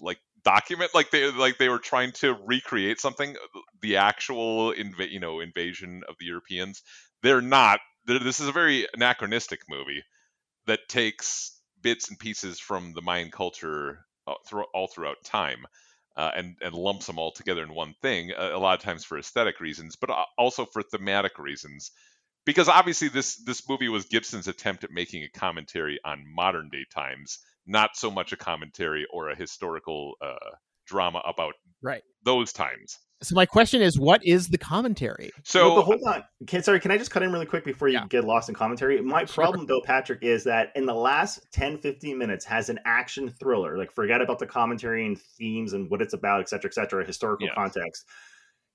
like 0.00 0.18
document 0.46 0.94
like 0.94 1.10
they 1.10 1.30
like 1.32 1.58
they 1.58 1.68
were 1.68 1.80
trying 1.80 2.12
to 2.12 2.38
recreate 2.46 3.00
something 3.00 3.36
the 3.82 3.96
actual 3.96 4.72
inv- 4.72 5.10
you 5.10 5.18
know 5.18 5.40
invasion 5.40 6.02
of 6.08 6.14
the 6.20 6.26
europeans. 6.26 6.82
They're 7.22 7.40
not 7.40 7.80
they're, 8.06 8.20
this 8.20 8.38
is 8.38 8.46
a 8.46 8.52
very 8.52 8.86
anachronistic 8.94 9.60
movie 9.68 10.04
that 10.68 10.88
takes 10.88 11.60
bits 11.82 12.10
and 12.10 12.18
pieces 12.18 12.60
from 12.60 12.92
the 12.94 13.02
mayan 13.02 13.30
culture 13.30 14.06
all, 14.26 14.38
through, 14.48 14.64
all 14.72 14.86
throughout 14.86 15.16
time 15.24 15.66
uh, 16.16 16.30
and 16.36 16.56
and 16.62 16.74
lumps 16.74 17.06
them 17.06 17.18
all 17.18 17.32
together 17.32 17.64
in 17.64 17.74
one 17.74 17.94
thing 18.00 18.30
a 18.36 18.58
lot 18.58 18.78
of 18.78 18.84
times 18.84 19.04
for 19.04 19.18
aesthetic 19.18 19.60
reasons 19.60 19.96
but 19.96 20.10
also 20.38 20.64
for 20.64 20.82
thematic 20.82 21.38
reasons. 21.40 21.90
Because 22.44 22.68
obviously 22.68 23.08
this 23.08 23.36
this 23.44 23.68
movie 23.68 23.88
was 23.88 24.04
gibson's 24.06 24.46
attempt 24.46 24.84
at 24.84 24.92
making 24.92 25.24
a 25.24 25.38
commentary 25.38 25.98
on 26.04 26.24
modern 26.32 26.68
day 26.68 26.84
times 26.94 27.40
not 27.66 27.96
so 27.96 28.10
much 28.10 28.32
a 28.32 28.36
commentary 28.36 29.06
or 29.12 29.30
a 29.30 29.36
historical 29.36 30.14
uh, 30.22 30.34
drama 30.86 31.22
about 31.26 31.54
right 31.82 32.02
those 32.24 32.52
times. 32.52 32.98
So 33.22 33.34
my 33.34 33.46
question 33.46 33.80
is, 33.80 33.98
what 33.98 34.24
is 34.26 34.48
the 34.48 34.58
commentary? 34.58 35.30
So 35.42 35.74
well, 35.74 35.82
hold 35.82 36.02
on, 36.06 36.22
can, 36.46 36.62
sorry, 36.62 36.80
can 36.80 36.90
I 36.90 36.98
just 36.98 37.10
cut 37.10 37.22
in 37.22 37.32
really 37.32 37.46
quick 37.46 37.64
before 37.64 37.88
you 37.88 37.94
yeah. 37.94 38.06
get 38.08 38.24
lost 38.24 38.50
in 38.50 38.54
commentary? 38.54 39.00
My 39.00 39.24
problem 39.24 39.64
though, 39.64 39.80
Patrick, 39.80 40.22
is 40.22 40.44
that 40.44 40.70
in 40.74 40.84
the 40.84 40.94
last 40.94 41.40
10, 41.52 41.78
15 41.78 42.18
minutes 42.18 42.44
has 42.44 42.68
an 42.68 42.78
action 42.84 43.30
thriller. 43.30 43.78
Like 43.78 43.90
forget 43.90 44.20
about 44.20 44.38
the 44.38 44.46
commentary 44.46 45.06
and 45.06 45.18
themes 45.18 45.72
and 45.72 45.88
what 45.88 46.02
it's 46.02 46.12
about, 46.12 46.40
et 46.40 46.50
cetera, 46.50 46.68
et 46.68 46.74
cetera, 46.74 47.06
historical 47.06 47.46
yeah. 47.46 47.54
context. 47.54 48.04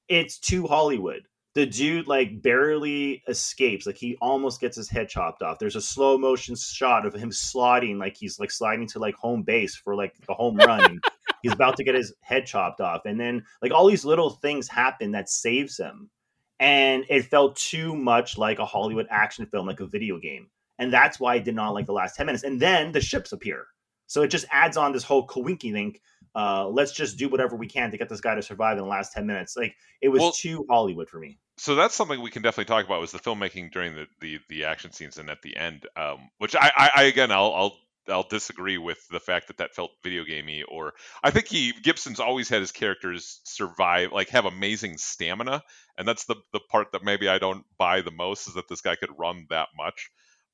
It's 0.08 0.40
too 0.40 0.66
Hollywood 0.66 1.28
the 1.54 1.66
dude 1.66 2.08
like 2.08 2.42
barely 2.42 3.24
escapes 3.28 3.86
like 3.86 3.98
he 3.98 4.18
almost 4.22 4.62
gets 4.62 4.78
his 4.78 4.90
head 4.90 5.10
chopped 5.10 5.42
off. 5.42 5.60
There's 5.60 5.76
a 5.76 5.82
slow 5.82 6.18
motion 6.18 6.56
shot 6.56 7.06
of 7.06 7.14
him 7.14 7.32
sliding 7.32 7.98
like 7.98 8.16
he's 8.16 8.40
like 8.40 8.52
sliding 8.52 8.88
to 8.88 9.00
like 9.00 9.16
home 9.16 9.44
base 9.44 9.76
for 9.76 9.96
like 9.96 10.16
the 10.28 10.34
home 10.34 10.58
run. 10.58 11.02
He's 11.44 11.54
about 11.54 11.76
to 11.78 11.84
get 11.84 11.96
his 11.96 12.14
head 12.22 12.46
chopped 12.46 12.82
off 12.82 13.02
and 13.06 13.20
then 13.20 13.44
like 13.64 13.72
all 13.72 13.88
these 13.88 14.06
little 14.06 14.30
things 14.30 14.68
happen 14.68 15.12
that 15.14 15.28
saves 15.28 15.76
him 15.76 16.12
and 16.60 17.04
it 17.10 17.26
felt 17.26 17.56
too 17.56 17.96
much 17.96 18.38
like 18.38 18.60
a 18.60 18.66
hollywood 18.66 19.08
action 19.10 19.48
film 19.48 19.66
like 19.66 19.80
a 19.80 19.88
video 19.88 20.20
game 20.20 20.52
and 20.78 20.94
that's 20.94 21.20
why 21.20 21.34
i 21.34 21.40
did 21.40 21.56
not 21.56 21.74
like 21.74 21.88
the 21.88 21.94
last 21.94 22.16
10 22.16 22.28
minutes 22.28 22.44
and 22.44 22.62
then 22.62 22.92
the 22.92 23.02
ships 23.02 23.32
appear. 23.32 23.66
So 24.06 24.22
it 24.22 24.28
just 24.28 24.46
adds 24.52 24.78
on 24.78 24.92
this 24.92 25.04
whole 25.04 25.26
coinky 25.26 25.72
thing 25.72 25.96
uh, 26.36 26.68
let's 26.68 26.92
just 26.92 27.18
do 27.18 27.30
whatever 27.30 27.56
we 27.56 27.68
can 27.68 27.92
to 27.92 27.98
get 27.98 28.10
this 28.10 28.22
guy 28.22 28.36
to 28.36 28.42
survive 28.42 28.78
in 28.78 28.84
the 28.84 28.90
last 28.90 29.14
10 29.14 29.26
minutes. 29.26 29.56
Like 29.58 29.76
it 30.02 30.10
was 30.10 30.22
well, 30.22 30.32
too 30.32 30.66
Hollywood 30.70 31.10
for 31.10 31.20
me. 31.20 31.38
So 31.58 31.76
that's 31.76 31.94
something 31.94 32.22
we 32.22 32.32
can 32.32 32.42
definitely 32.42 32.74
talk 32.74 32.86
about 32.86 33.02
was 33.02 33.12
the 33.12 33.20
filmmaking 33.20 33.72
during 33.72 33.96
the, 33.96 34.08
the, 34.20 34.40
the 34.50 34.66
action 34.66 34.92
scenes 34.92 35.18
and 35.18 35.30
at 35.30 35.42
the 35.42 35.56
end, 35.56 35.88
um, 35.96 36.30
which 36.38 36.56
I, 36.56 36.72
I, 36.76 36.92
I, 36.96 37.04
again, 37.04 37.32
I'll, 37.32 37.54
I'll, 37.54 37.78
I'll 38.08 38.28
disagree 38.28 38.78
with 38.78 39.08
the 39.10 39.20
fact 39.20 39.48
that 39.48 39.58
that 39.58 39.76
felt 39.76 39.92
video 40.04 40.24
gamey 40.24 40.64
or 40.64 40.94
I 41.22 41.30
think 41.30 41.48
he 41.48 41.72
Gibson's 41.84 42.20
always 42.20 42.50
had 42.50 42.62
his 42.62 42.72
characters 42.72 43.42
survive, 43.44 44.12
like 44.12 44.30
have 44.30 44.46
amazing 44.46 44.98
stamina. 44.98 45.62
And 45.98 46.08
that's 46.08 46.26
the, 46.26 46.36
the 46.52 46.60
part 46.60 46.94
that 46.94 47.04
maybe 47.04 47.30
I 47.30 47.38
don't 47.38 47.64
buy 47.78 48.02
the 48.02 48.12
most 48.12 48.48
is 48.48 48.56
that 48.56 48.68
this 48.68 48.82
guy 48.82 48.96
could 48.96 49.20
run 49.20 49.46
that 49.50 49.68
much. 49.78 50.10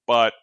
But 0.08 0.34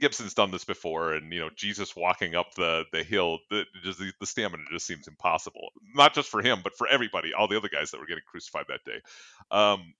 Gibson's 0.00 0.34
done 0.34 0.50
this 0.50 0.64
before, 0.64 1.14
and 1.14 1.32
you 1.32 1.40
know 1.40 1.50
Jesus 1.54 1.94
walking 1.94 2.34
up 2.34 2.54
the 2.54 2.84
the 2.92 3.02
hill, 3.02 3.38
the, 3.50 3.64
just 3.82 3.98
the, 3.98 4.12
the, 4.20 4.26
stamina 4.26 4.64
just 4.72 4.86
seems 4.86 5.06
impossible. 5.08 5.68
Not 5.94 6.14
just 6.14 6.28
for 6.28 6.42
him, 6.42 6.60
but 6.64 6.76
for 6.76 6.86
everybody, 6.88 7.34
all 7.34 7.48
the 7.48 7.56
other 7.56 7.68
guys 7.68 7.90
that 7.90 8.00
were 8.00 8.06
getting 8.06 8.24
crucified 8.26 8.66
that 8.68 8.84
day. 8.84 9.00
Um, 9.50 9.94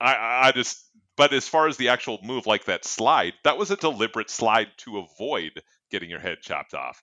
I, 0.00 0.48
I 0.48 0.52
just, 0.52 0.84
but 1.16 1.32
as 1.32 1.48
far 1.48 1.68
as 1.68 1.76
the 1.76 1.88
actual 1.88 2.18
move, 2.22 2.46
like 2.46 2.66
that 2.66 2.84
slide, 2.84 3.34
that 3.44 3.58
was 3.58 3.70
a 3.70 3.76
deliberate 3.76 4.30
slide 4.30 4.68
to 4.78 4.98
avoid 4.98 5.62
getting 5.90 6.10
your 6.10 6.20
head 6.20 6.38
chopped 6.42 6.74
off. 6.74 7.02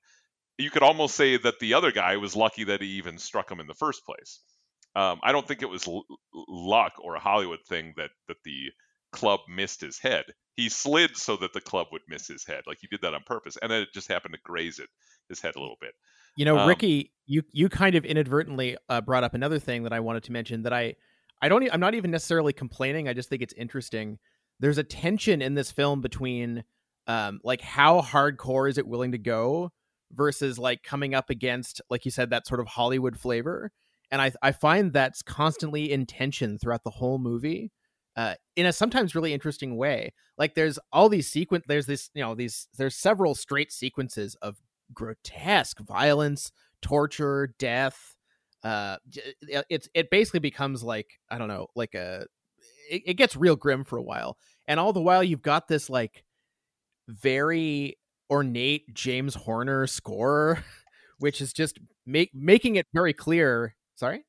You 0.57 0.69
could 0.69 0.83
almost 0.83 1.15
say 1.15 1.37
that 1.37 1.59
the 1.59 1.73
other 1.73 1.91
guy 1.91 2.17
was 2.17 2.35
lucky 2.35 2.65
that 2.65 2.81
he 2.81 2.87
even 2.89 3.17
struck 3.17 3.51
him 3.51 3.59
in 3.59 3.67
the 3.67 3.73
first 3.73 4.05
place. 4.05 4.39
Um, 4.95 5.19
I 5.23 5.31
don't 5.31 5.47
think 5.47 5.63
it 5.63 5.69
was 5.69 5.87
l- 5.87 6.05
luck 6.33 6.93
or 6.99 7.15
a 7.15 7.19
Hollywood 7.19 7.61
thing 7.67 7.95
that 7.97 8.11
that 8.27 8.37
the 8.45 8.71
club 9.13 9.39
missed 9.47 9.79
his 9.81 9.99
head. 9.99 10.25
He 10.55 10.69
slid 10.69 11.15
so 11.15 11.37
that 11.37 11.53
the 11.53 11.61
club 11.61 11.87
would 11.91 12.01
miss 12.07 12.27
his 12.27 12.45
head. 12.45 12.63
Like 12.67 12.77
he 12.81 12.87
did 12.87 13.01
that 13.01 13.13
on 13.13 13.21
purpose. 13.25 13.57
And 13.61 13.71
then 13.71 13.81
it 13.83 13.89
just 13.93 14.07
happened 14.07 14.33
to 14.33 14.39
graze 14.43 14.79
it, 14.79 14.89
his 15.29 15.41
head 15.41 15.55
a 15.55 15.59
little 15.59 15.77
bit. 15.79 15.93
You 16.35 16.45
know, 16.45 16.57
Um, 16.57 16.67
Ricky, 16.67 17.11
you 17.25 17.43
you 17.51 17.69
kind 17.69 17.95
of 17.95 18.05
inadvertently 18.05 18.77
uh, 18.89 19.01
brought 19.01 19.23
up 19.23 19.33
another 19.33 19.59
thing 19.59 19.83
that 19.83 19.93
I 19.93 19.99
wanted 19.99 20.23
to 20.23 20.31
mention 20.31 20.63
that 20.63 20.73
I 20.73 20.95
I 21.41 21.49
don't 21.49 21.67
I'm 21.71 21.79
not 21.79 21.95
even 21.95 22.11
necessarily 22.11 22.53
complaining. 22.53 23.07
I 23.07 23.13
just 23.13 23.29
think 23.29 23.41
it's 23.41 23.53
interesting. 23.53 24.19
There's 24.59 24.77
a 24.77 24.83
tension 24.83 25.41
in 25.41 25.55
this 25.55 25.71
film 25.71 26.01
between 26.01 26.63
um 27.07 27.39
like 27.43 27.61
how 27.61 28.01
hardcore 28.01 28.69
is 28.69 28.77
it 28.77 28.87
willing 28.87 29.11
to 29.11 29.17
go 29.17 29.71
versus 30.11 30.57
like 30.57 30.83
coming 30.83 31.13
up 31.13 31.29
against 31.29 31.81
like 31.89 32.05
you 32.05 32.11
said 32.11 32.29
that 32.29 32.47
sort 32.47 32.59
of 32.59 32.67
Hollywood 32.67 33.17
flavor. 33.17 33.71
And 34.11 34.21
I 34.21 34.31
I 34.41 34.51
find 34.51 34.93
that's 34.93 35.21
constantly 35.21 35.91
in 35.91 36.05
tension 36.05 36.57
throughout 36.57 36.83
the 36.83 36.91
whole 36.91 37.19
movie. 37.19 37.71
Uh, 38.15 38.35
in 38.55 38.67
a 38.67 38.73
sometimes 38.73 39.15
really 39.15 39.33
interesting 39.33 39.75
way. 39.75 40.13
Like 40.37 40.53
there's 40.53 40.77
all 40.91 41.09
these 41.09 41.27
sequence 41.27 41.65
there's 41.67 41.87
this, 41.87 42.11
you 42.13 42.23
know, 42.23 42.35
these 42.35 42.67
there's 42.77 42.95
several 42.95 43.33
straight 43.33 43.71
sequences 43.71 44.35
of 44.41 44.57
grotesque 44.93 45.79
violence, 45.79 46.51
torture, 46.81 47.55
death. 47.57 48.15
Uh, 48.63 48.97
it's 49.69 49.89
it 49.93 50.09
basically 50.11 50.39
becomes 50.39 50.83
like 50.83 51.19
I 51.29 51.37
don't 51.37 51.47
know, 51.47 51.67
like 51.75 51.95
a 51.95 52.27
it, 52.89 53.01
it 53.07 53.13
gets 53.15 53.35
real 53.35 53.55
grim 53.55 53.83
for 53.83 53.97
a 53.97 54.03
while, 54.03 54.37
and 54.67 54.79
all 54.79 54.93
the 54.93 55.01
while 55.01 55.23
you've 55.23 55.41
got 55.41 55.67
this 55.67 55.89
like 55.89 56.23
very 57.07 57.97
ornate 58.29 58.93
James 58.93 59.35
Horner 59.35 59.87
score, 59.87 60.63
which 61.17 61.41
is 61.41 61.51
just 61.51 61.79
make 62.05 62.31
making 62.33 62.75
it 62.75 62.85
very 62.93 63.13
clear. 63.13 63.75
Sorry 63.95 64.23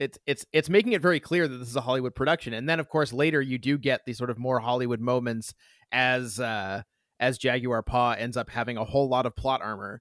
it's 0.00 0.18
it's 0.26 0.44
it's 0.52 0.68
making 0.68 0.92
it 0.92 1.02
very 1.02 1.20
clear 1.20 1.46
that 1.46 1.56
this 1.58 1.68
is 1.68 1.76
a 1.76 1.82
Hollywood 1.82 2.14
production. 2.14 2.54
And 2.54 2.68
then 2.68 2.80
of 2.80 2.88
course 2.88 3.12
later 3.12 3.40
you 3.40 3.58
do 3.58 3.78
get 3.78 4.00
these 4.06 4.18
sort 4.18 4.30
of 4.30 4.38
more 4.38 4.58
Hollywood 4.58 5.00
moments 5.00 5.54
as 5.92 6.40
uh 6.40 6.82
as 7.20 7.38
Jaguar 7.38 7.82
Paw 7.82 8.12
ends 8.12 8.36
up 8.36 8.48
having 8.48 8.78
a 8.78 8.84
whole 8.84 9.08
lot 9.08 9.26
of 9.26 9.36
plot 9.36 9.60
armor 9.62 10.00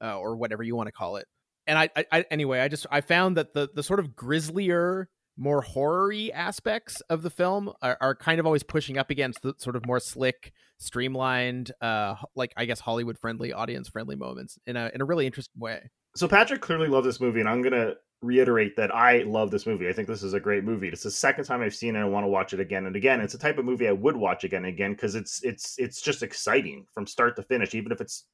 uh, 0.00 0.16
or 0.16 0.36
whatever 0.36 0.62
you 0.62 0.76
want 0.76 0.86
to 0.86 0.92
call 0.92 1.16
it. 1.16 1.26
And 1.66 1.76
I, 1.76 1.90
I, 1.96 2.04
I 2.12 2.24
anyway, 2.30 2.60
I 2.60 2.68
just 2.68 2.86
I 2.90 3.00
found 3.00 3.36
that 3.36 3.52
the 3.52 3.68
the 3.74 3.82
sort 3.82 4.00
of 4.00 4.14
grislier 4.14 5.08
more 5.36 5.62
horror-y 5.62 6.30
aspects 6.34 7.00
of 7.08 7.22
the 7.22 7.30
film 7.30 7.72
are, 7.80 7.96
are 8.00 8.14
kind 8.14 8.38
of 8.40 8.46
always 8.46 8.62
pushing 8.62 8.98
up 8.98 9.10
against 9.10 9.40
the 9.42 9.54
sort 9.58 9.74
of 9.74 9.86
more 9.86 9.98
slick 9.98 10.52
streamlined 10.78 11.72
uh 11.80 12.14
like 12.34 12.52
i 12.56 12.64
guess 12.64 12.80
hollywood 12.80 13.16
friendly 13.18 13.52
audience 13.52 13.88
friendly 13.88 14.16
moments 14.16 14.58
in 14.66 14.76
a 14.76 14.90
in 14.92 15.00
a 15.00 15.04
really 15.04 15.26
interesting 15.26 15.58
way 15.58 15.88
So 16.16 16.26
Patrick 16.28 16.60
clearly 16.60 16.88
loved 16.88 17.06
this 17.06 17.20
movie, 17.20 17.40
and 17.40 17.48
I'm 17.48 17.62
gonna 17.62 17.94
reiterate 18.22 18.76
that 18.76 18.94
I 18.94 19.22
love 19.22 19.50
this 19.50 19.66
movie. 19.66 19.88
I 19.88 19.92
think 19.92 20.08
this 20.08 20.22
is 20.22 20.34
a 20.34 20.40
great 20.40 20.64
movie. 20.64 20.88
It's 20.88 21.02
the 21.02 21.10
second 21.10 21.44
time 21.44 21.62
I've 21.62 21.74
seen 21.74 21.96
it. 21.96 22.00
I 22.00 22.04
want 22.04 22.24
to 22.24 22.28
watch 22.28 22.52
it 22.52 22.60
again 22.60 22.86
and 22.86 22.96
again. 22.96 23.20
It's 23.20 23.34
a 23.34 23.38
type 23.38 23.58
of 23.58 23.64
movie 23.64 23.88
I 23.88 23.92
would 23.92 24.16
watch 24.16 24.44
again 24.44 24.64
and 24.64 24.74
again 24.74 24.92
because 24.92 25.14
it's 25.14 25.42
it's 25.42 25.78
it's 25.78 26.00
just 26.02 26.22
exciting 26.22 26.86
from 26.92 27.06
start 27.06 27.36
to 27.36 27.42
finish, 27.42 27.74
even 27.74 27.92
if 27.92 28.00
it's 28.00 28.24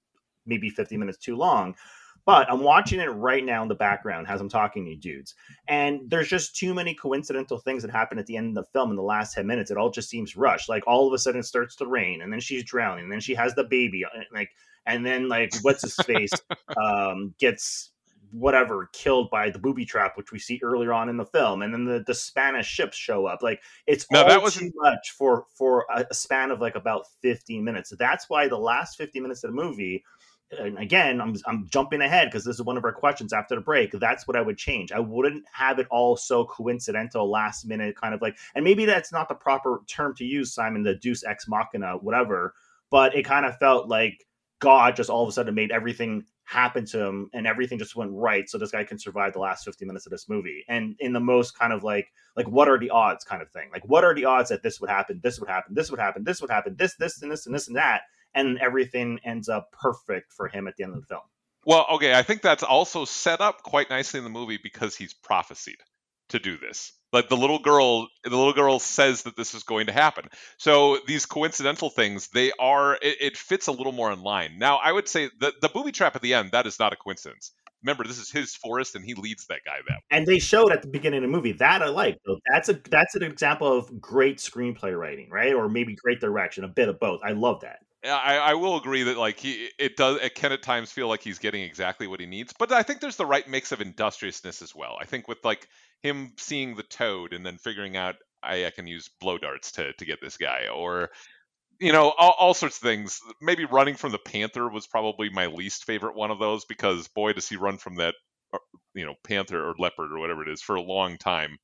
maybe 0.44 0.70
50 0.70 0.96
minutes 0.96 1.18
too 1.18 1.36
long. 1.36 1.74
But 2.24 2.50
I'm 2.50 2.60
watching 2.60 2.98
it 2.98 3.06
right 3.06 3.44
now 3.44 3.62
in 3.62 3.68
the 3.68 3.76
background 3.76 4.26
as 4.28 4.40
I'm 4.40 4.48
talking 4.48 4.84
to 4.84 4.90
you 4.90 4.96
dudes. 4.96 5.36
And 5.68 6.00
there's 6.08 6.26
just 6.28 6.56
too 6.56 6.74
many 6.74 6.92
coincidental 6.92 7.58
things 7.58 7.82
that 7.82 7.92
happen 7.92 8.18
at 8.18 8.26
the 8.26 8.36
end 8.36 8.58
of 8.58 8.64
the 8.64 8.70
film 8.72 8.90
in 8.90 8.96
the 8.96 9.02
last 9.02 9.34
10 9.34 9.46
minutes. 9.46 9.70
It 9.70 9.76
all 9.76 9.90
just 9.90 10.10
seems 10.10 10.36
rushed. 10.36 10.68
Like 10.68 10.82
all 10.88 11.06
of 11.06 11.12
a 11.12 11.18
sudden 11.18 11.38
it 11.38 11.44
starts 11.44 11.76
to 11.76 11.86
rain 11.86 12.22
and 12.22 12.32
then 12.32 12.40
she's 12.40 12.64
drowning 12.64 13.04
and 13.04 13.12
then 13.12 13.20
she 13.20 13.34
has 13.36 13.54
the 13.54 13.62
baby. 13.62 14.04
uh, 14.04 14.22
Like, 14.32 14.50
and 14.86 15.06
then 15.06 15.28
like 15.28 15.52
what's 15.62 15.82
his 15.82 15.94
face 15.94 16.32
um, 16.76 17.32
gets 17.38 17.92
whatever 18.38 18.88
killed 18.92 19.30
by 19.30 19.50
the 19.50 19.58
booby 19.58 19.84
trap, 19.84 20.16
which 20.16 20.32
we 20.32 20.38
see 20.38 20.60
earlier 20.62 20.92
on 20.92 21.08
in 21.08 21.16
the 21.16 21.24
film, 21.24 21.62
and 21.62 21.72
then 21.72 21.84
the, 21.84 22.04
the 22.06 22.14
Spanish 22.14 22.66
ships 22.66 22.96
show 22.96 23.26
up. 23.26 23.42
Like 23.42 23.62
it's 23.86 24.06
No, 24.10 24.22
all 24.22 24.28
that 24.28 24.36
too 24.36 24.42
wasn't- 24.42 24.74
much 24.76 25.12
for 25.12 25.46
for 25.54 25.86
a, 25.94 26.12
span 26.14 26.50
of 26.50 26.60
like 26.60 26.74
about 26.74 27.06
15 27.22 27.64
minutes. 27.64 27.90
So 27.90 27.96
That's 27.96 28.28
why 28.28 28.48
the 28.48 28.58
last 28.58 28.96
50 28.96 29.20
minutes 29.20 29.44
of 29.44 29.50
the 29.50 29.56
movie. 29.56 30.04
And 30.58 30.78
again, 30.78 31.20
I'm 31.20 31.34
I'm 31.46 31.66
jumping 31.68 32.02
ahead 32.02 32.28
because 32.28 32.44
this 32.44 32.54
is 32.56 32.62
one 32.62 32.76
of 32.76 32.84
our 32.84 32.92
questions 32.92 33.32
after 33.32 33.54
the 33.56 33.60
break. 33.60 33.90
That's 33.92 34.28
what 34.28 34.36
I 34.36 34.42
would 34.42 34.56
change. 34.58 34.92
I 34.92 35.00
wouldn't 35.00 35.44
have 35.52 35.78
it 35.78 35.86
all 35.90 36.16
so 36.16 36.44
coincidental, 36.44 37.28
last 37.30 37.66
minute 37.66 37.96
kind 37.96 38.14
of 38.14 38.22
like. 38.22 38.36
And 38.54 38.64
maybe 38.64 38.84
that's 38.84 39.10
not 39.12 39.28
the 39.28 39.34
proper 39.34 39.80
term 39.88 40.14
to 40.16 40.24
use, 40.24 40.52
Simon. 40.54 40.82
The 40.82 40.94
Deus 40.94 41.24
ex 41.24 41.48
machina, 41.48 41.96
whatever. 41.96 42.54
But 42.90 43.16
it 43.16 43.24
kind 43.24 43.46
of 43.46 43.56
felt 43.58 43.88
like 43.88 44.25
God 44.60 44.96
just 44.96 45.10
all 45.10 45.22
of 45.22 45.28
a 45.28 45.32
sudden 45.32 45.54
made 45.54 45.70
everything 45.70 46.24
happen 46.44 46.84
to 46.86 47.04
him 47.04 47.28
and 47.34 47.46
everything 47.46 47.78
just 47.78 47.96
went 47.96 48.12
right 48.12 48.48
so 48.48 48.56
this 48.56 48.70
guy 48.70 48.84
can 48.84 48.98
survive 48.98 49.32
the 49.32 49.38
last 49.38 49.64
50 49.64 49.84
minutes 49.84 50.06
of 50.06 50.10
this 50.12 50.28
movie. 50.28 50.64
And 50.68 50.96
in 51.00 51.12
the 51.12 51.20
most 51.20 51.58
kind 51.58 51.72
of 51.72 51.82
like 51.82 52.08
like 52.36 52.48
what 52.48 52.68
are 52.68 52.78
the 52.78 52.90
odds 52.90 53.24
kind 53.24 53.42
of 53.42 53.50
thing. 53.50 53.68
Like 53.72 53.86
what 53.86 54.04
are 54.04 54.14
the 54.14 54.24
odds 54.24 54.50
that 54.50 54.62
this 54.62 54.80
would 54.80 54.90
happen 54.90 55.20
this 55.22 55.40
would 55.40 55.48
happen 55.48 55.74
this 55.74 55.90
would 55.90 56.00
happen 56.00 56.24
this 56.24 56.40
would 56.40 56.50
happen 56.50 56.76
this 56.78 56.94
this 56.96 57.20
and 57.22 57.30
this 57.30 57.46
and 57.46 57.54
this 57.54 57.68
and 57.68 57.76
that 57.76 58.02
and 58.34 58.58
everything 58.58 59.18
ends 59.24 59.48
up 59.48 59.72
perfect 59.72 60.32
for 60.32 60.48
him 60.48 60.68
at 60.68 60.76
the 60.76 60.84
end 60.84 60.94
of 60.94 61.00
the 61.00 61.06
film. 61.06 61.22
Well, 61.64 61.86
okay, 61.94 62.14
I 62.14 62.22
think 62.22 62.42
that's 62.42 62.62
also 62.62 63.04
set 63.04 63.40
up 63.40 63.62
quite 63.62 63.90
nicely 63.90 64.18
in 64.18 64.24
the 64.24 64.30
movie 64.30 64.58
because 64.62 64.94
he's 64.94 65.12
prophesied 65.12 65.82
to 66.30 66.38
do 66.38 66.56
this. 66.58 66.92
Like 67.12 67.28
the 67.28 67.36
little 67.36 67.58
girl, 67.58 68.08
the 68.24 68.36
little 68.36 68.52
girl 68.52 68.78
says 68.78 69.22
that 69.22 69.36
this 69.36 69.54
is 69.54 69.62
going 69.62 69.86
to 69.86 69.92
happen. 69.92 70.28
So 70.58 70.98
these 71.06 71.24
coincidental 71.24 71.88
things, 71.88 72.28
they 72.28 72.52
are 72.58 72.94
it, 72.94 73.16
it 73.20 73.36
fits 73.36 73.68
a 73.68 73.72
little 73.72 73.92
more 73.92 74.12
in 74.12 74.22
line. 74.22 74.58
Now, 74.58 74.76
I 74.76 74.92
would 74.92 75.08
say 75.08 75.30
the 75.40 75.52
the 75.60 75.68
booby 75.68 75.92
trap 75.92 76.16
at 76.16 76.22
the 76.22 76.34
end 76.34 76.50
that 76.52 76.66
is 76.66 76.78
not 76.78 76.92
a 76.92 76.96
coincidence. 76.96 77.52
Remember, 77.82 78.04
this 78.04 78.18
is 78.18 78.30
his 78.30 78.56
forest, 78.56 78.96
and 78.96 79.04
he 79.04 79.14
leads 79.14 79.46
that 79.46 79.60
guy 79.64 79.76
that. 79.88 80.00
and 80.10 80.26
they 80.26 80.40
showed 80.40 80.72
at 80.72 80.82
the 80.82 80.88
beginning 80.88 81.18
of 81.18 81.30
the 81.30 81.36
movie 81.36 81.52
that 81.52 81.82
I 81.82 81.88
like. 81.88 82.18
So 82.26 82.38
that's 82.50 82.68
a 82.68 82.80
that's 82.90 83.14
an 83.14 83.22
example 83.22 83.72
of 83.72 84.00
great 84.00 84.38
screenplay 84.38 84.98
writing, 84.98 85.28
right? 85.30 85.54
Or 85.54 85.68
maybe 85.68 85.94
great 85.94 86.20
direction, 86.20 86.64
a 86.64 86.68
bit 86.68 86.88
of 86.88 86.98
both. 86.98 87.20
I 87.24 87.32
love 87.32 87.60
that. 87.60 87.78
I, 88.06 88.36
I 88.36 88.54
will 88.54 88.76
agree 88.76 89.04
that 89.04 89.16
like 89.16 89.40
he 89.40 89.68
it 89.78 89.96
does 89.96 90.20
it 90.20 90.34
can 90.34 90.52
at 90.52 90.62
times 90.62 90.92
feel 90.92 91.08
like 91.08 91.22
he's 91.22 91.38
getting 91.38 91.62
exactly 91.62 92.06
what 92.06 92.20
he 92.20 92.26
needs, 92.26 92.52
but 92.58 92.72
I 92.72 92.82
think 92.82 93.00
there's 93.00 93.16
the 93.16 93.26
right 93.26 93.46
mix 93.48 93.72
of 93.72 93.80
industriousness 93.80 94.62
as 94.62 94.74
well. 94.74 94.96
I 95.00 95.04
think 95.04 95.28
with 95.28 95.44
like 95.44 95.68
him 96.02 96.32
seeing 96.38 96.76
the 96.76 96.82
toad 96.82 97.32
and 97.32 97.44
then 97.44 97.58
figuring 97.58 97.96
out 97.96 98.16
I, 98.42 98.66
I 98.66 98.70
can 98.70 98.86
use 98.86 99.10
blow 99.20 99.38
darts 99.38 99.72
to 99.72 99.92
to 99.94 100.04
get 100.04 100.20
this 100.20 100.36
guy, 100.36 100.68
or 100.74 101.10
you 101.80 101.92
know 101.92 102.12
all, 102.16 102.34
all 102.38 102.54
sorts 102.54 102.76
of 102.76 102.82
things. 102.82 103.20
Maybe 103.40 103.64
running 103.64 103.96
from 103.96 104.12
the 104.12 104.18
panther 104.18 104.68
was 104.68 104.86
probably 104.86 105.30
my 105.30 105.46
least 105.46 105.84
favorite 105.84 106.16
one 106.16 106.30
of 106.30 106.38
those 106.38 106.64
because 106.64 107.08
boy 107.08 107.32
does 107.32 107.48
he 107.48 107.56
run 107.56 107.78
from 107.78 107.96
that 107.96 108.14
uh, 108.54 108.58
you 108.94 109.06
know 109.06 109.14
panther 109.24 109.62
or 109.62 109.74
leopard 109.78 110.12
or 110.12 110.18
whatever 110.18 110.42
it 110.42 110.52
is 110.52 110.62
for 110.62 110.76
a 110.76 110.82
long 110.82 111.18
time. 111.18 111.58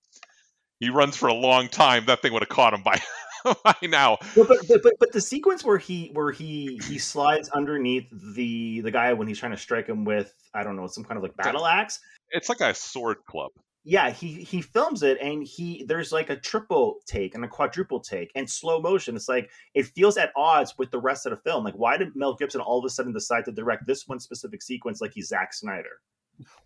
He 0.81 0.91
runs 0.91 1.17
for 1.17 1.29
a 1.29 1.35
long 1.35 1.69
time. 1.69 2.07
That 2.07 2.23
thing 2.23 2.33
would 2.33 2.43
have 2.43 2.49
caught 2.49 2.75
him 2.75 2.83
by 2.83 3.01
by 3.65 3.75
now. 3.83 4.19
But, 4.35 4.49
but 4.49 4.59
but 4.69 4.83
but 4.83 4.93
but 4.99 5.13
the 5.13 5.21
sequence 5.21 5.65
where 5.65 5.79
he 5.79 6.11
where 6.13 6.31
he 6.31 6.81
he 6.89 6.99
slides 6.99 7.49
underneath 7.51 8.07
the 8.35 8.81
the 8.81 8.91
guy 8.91 9.13
when 9.13 9.29
he's 9.29 9.39
trying 9.39 9.53
to 9.53 9.59
strike 9.59 9.87
him 9.87 10.05
with 10.05 10.33
I 10.55 10.63
don't 10.63 10.77
know 10.77 10.87
some 10.87 11.05
kind 11.05 11.17
of 11.17 11.23
like 11.23 11.37
battle 11.37 11.67
axe. 11.67 12.01
It's 12.31 12.49
like 12.49 12.61
a 12.61 12.75
sword 12.75 13.19
club. 13.27 13.51
Yeah, 13.85 14.11
he 14.11 14.43
he 14.43 14.63
films 14.63 15.03
it 15.03 15.19
and 15.21 15.43
he 15.43 15.85
there's 15.89 16.13
like 16.13 16.31
a 16.31 16.37
triple 16.37 17.01
take 17.07 17.35
and 17.35 17.45
a 17.45 17.49
quadruple 17.49 18.01
take 18.01 18.31
and 18.37 18.49
slow 18.49 18.81
motion. 18.81 19.17
It's 19.17 19.29
like 19.29 19.51
it 19.75 19.87
feels 19.87 20.17
at 20.17 20.31
odds 20.37 20.75
with 20.79 20.93
the 20.93 21.01
rest 21.01 21.27
of 21.27 21.31
the 21.31 21.39
film. 21.39 21.65
Like 21.65 21.75
why 21.75 21.97
did 21.97 22.15
Mel 22.15 22.35
Gibson 22.35 22.61
all 22.61 22.79
of 22.79 22.85
a 22.85 22.91
sudden 22.91 23.13
decide 23.13 23.45
to 23.47 23.53
direct 23.53 23.87
this 23.87 24.07
one 24.07 24.21
specific 24.21 24.63
sequence 24.63 25.01
like 25.01 25.13
he's 25.15 25.29
Zack 25.29 25.53
Snyder? 25.53 26.01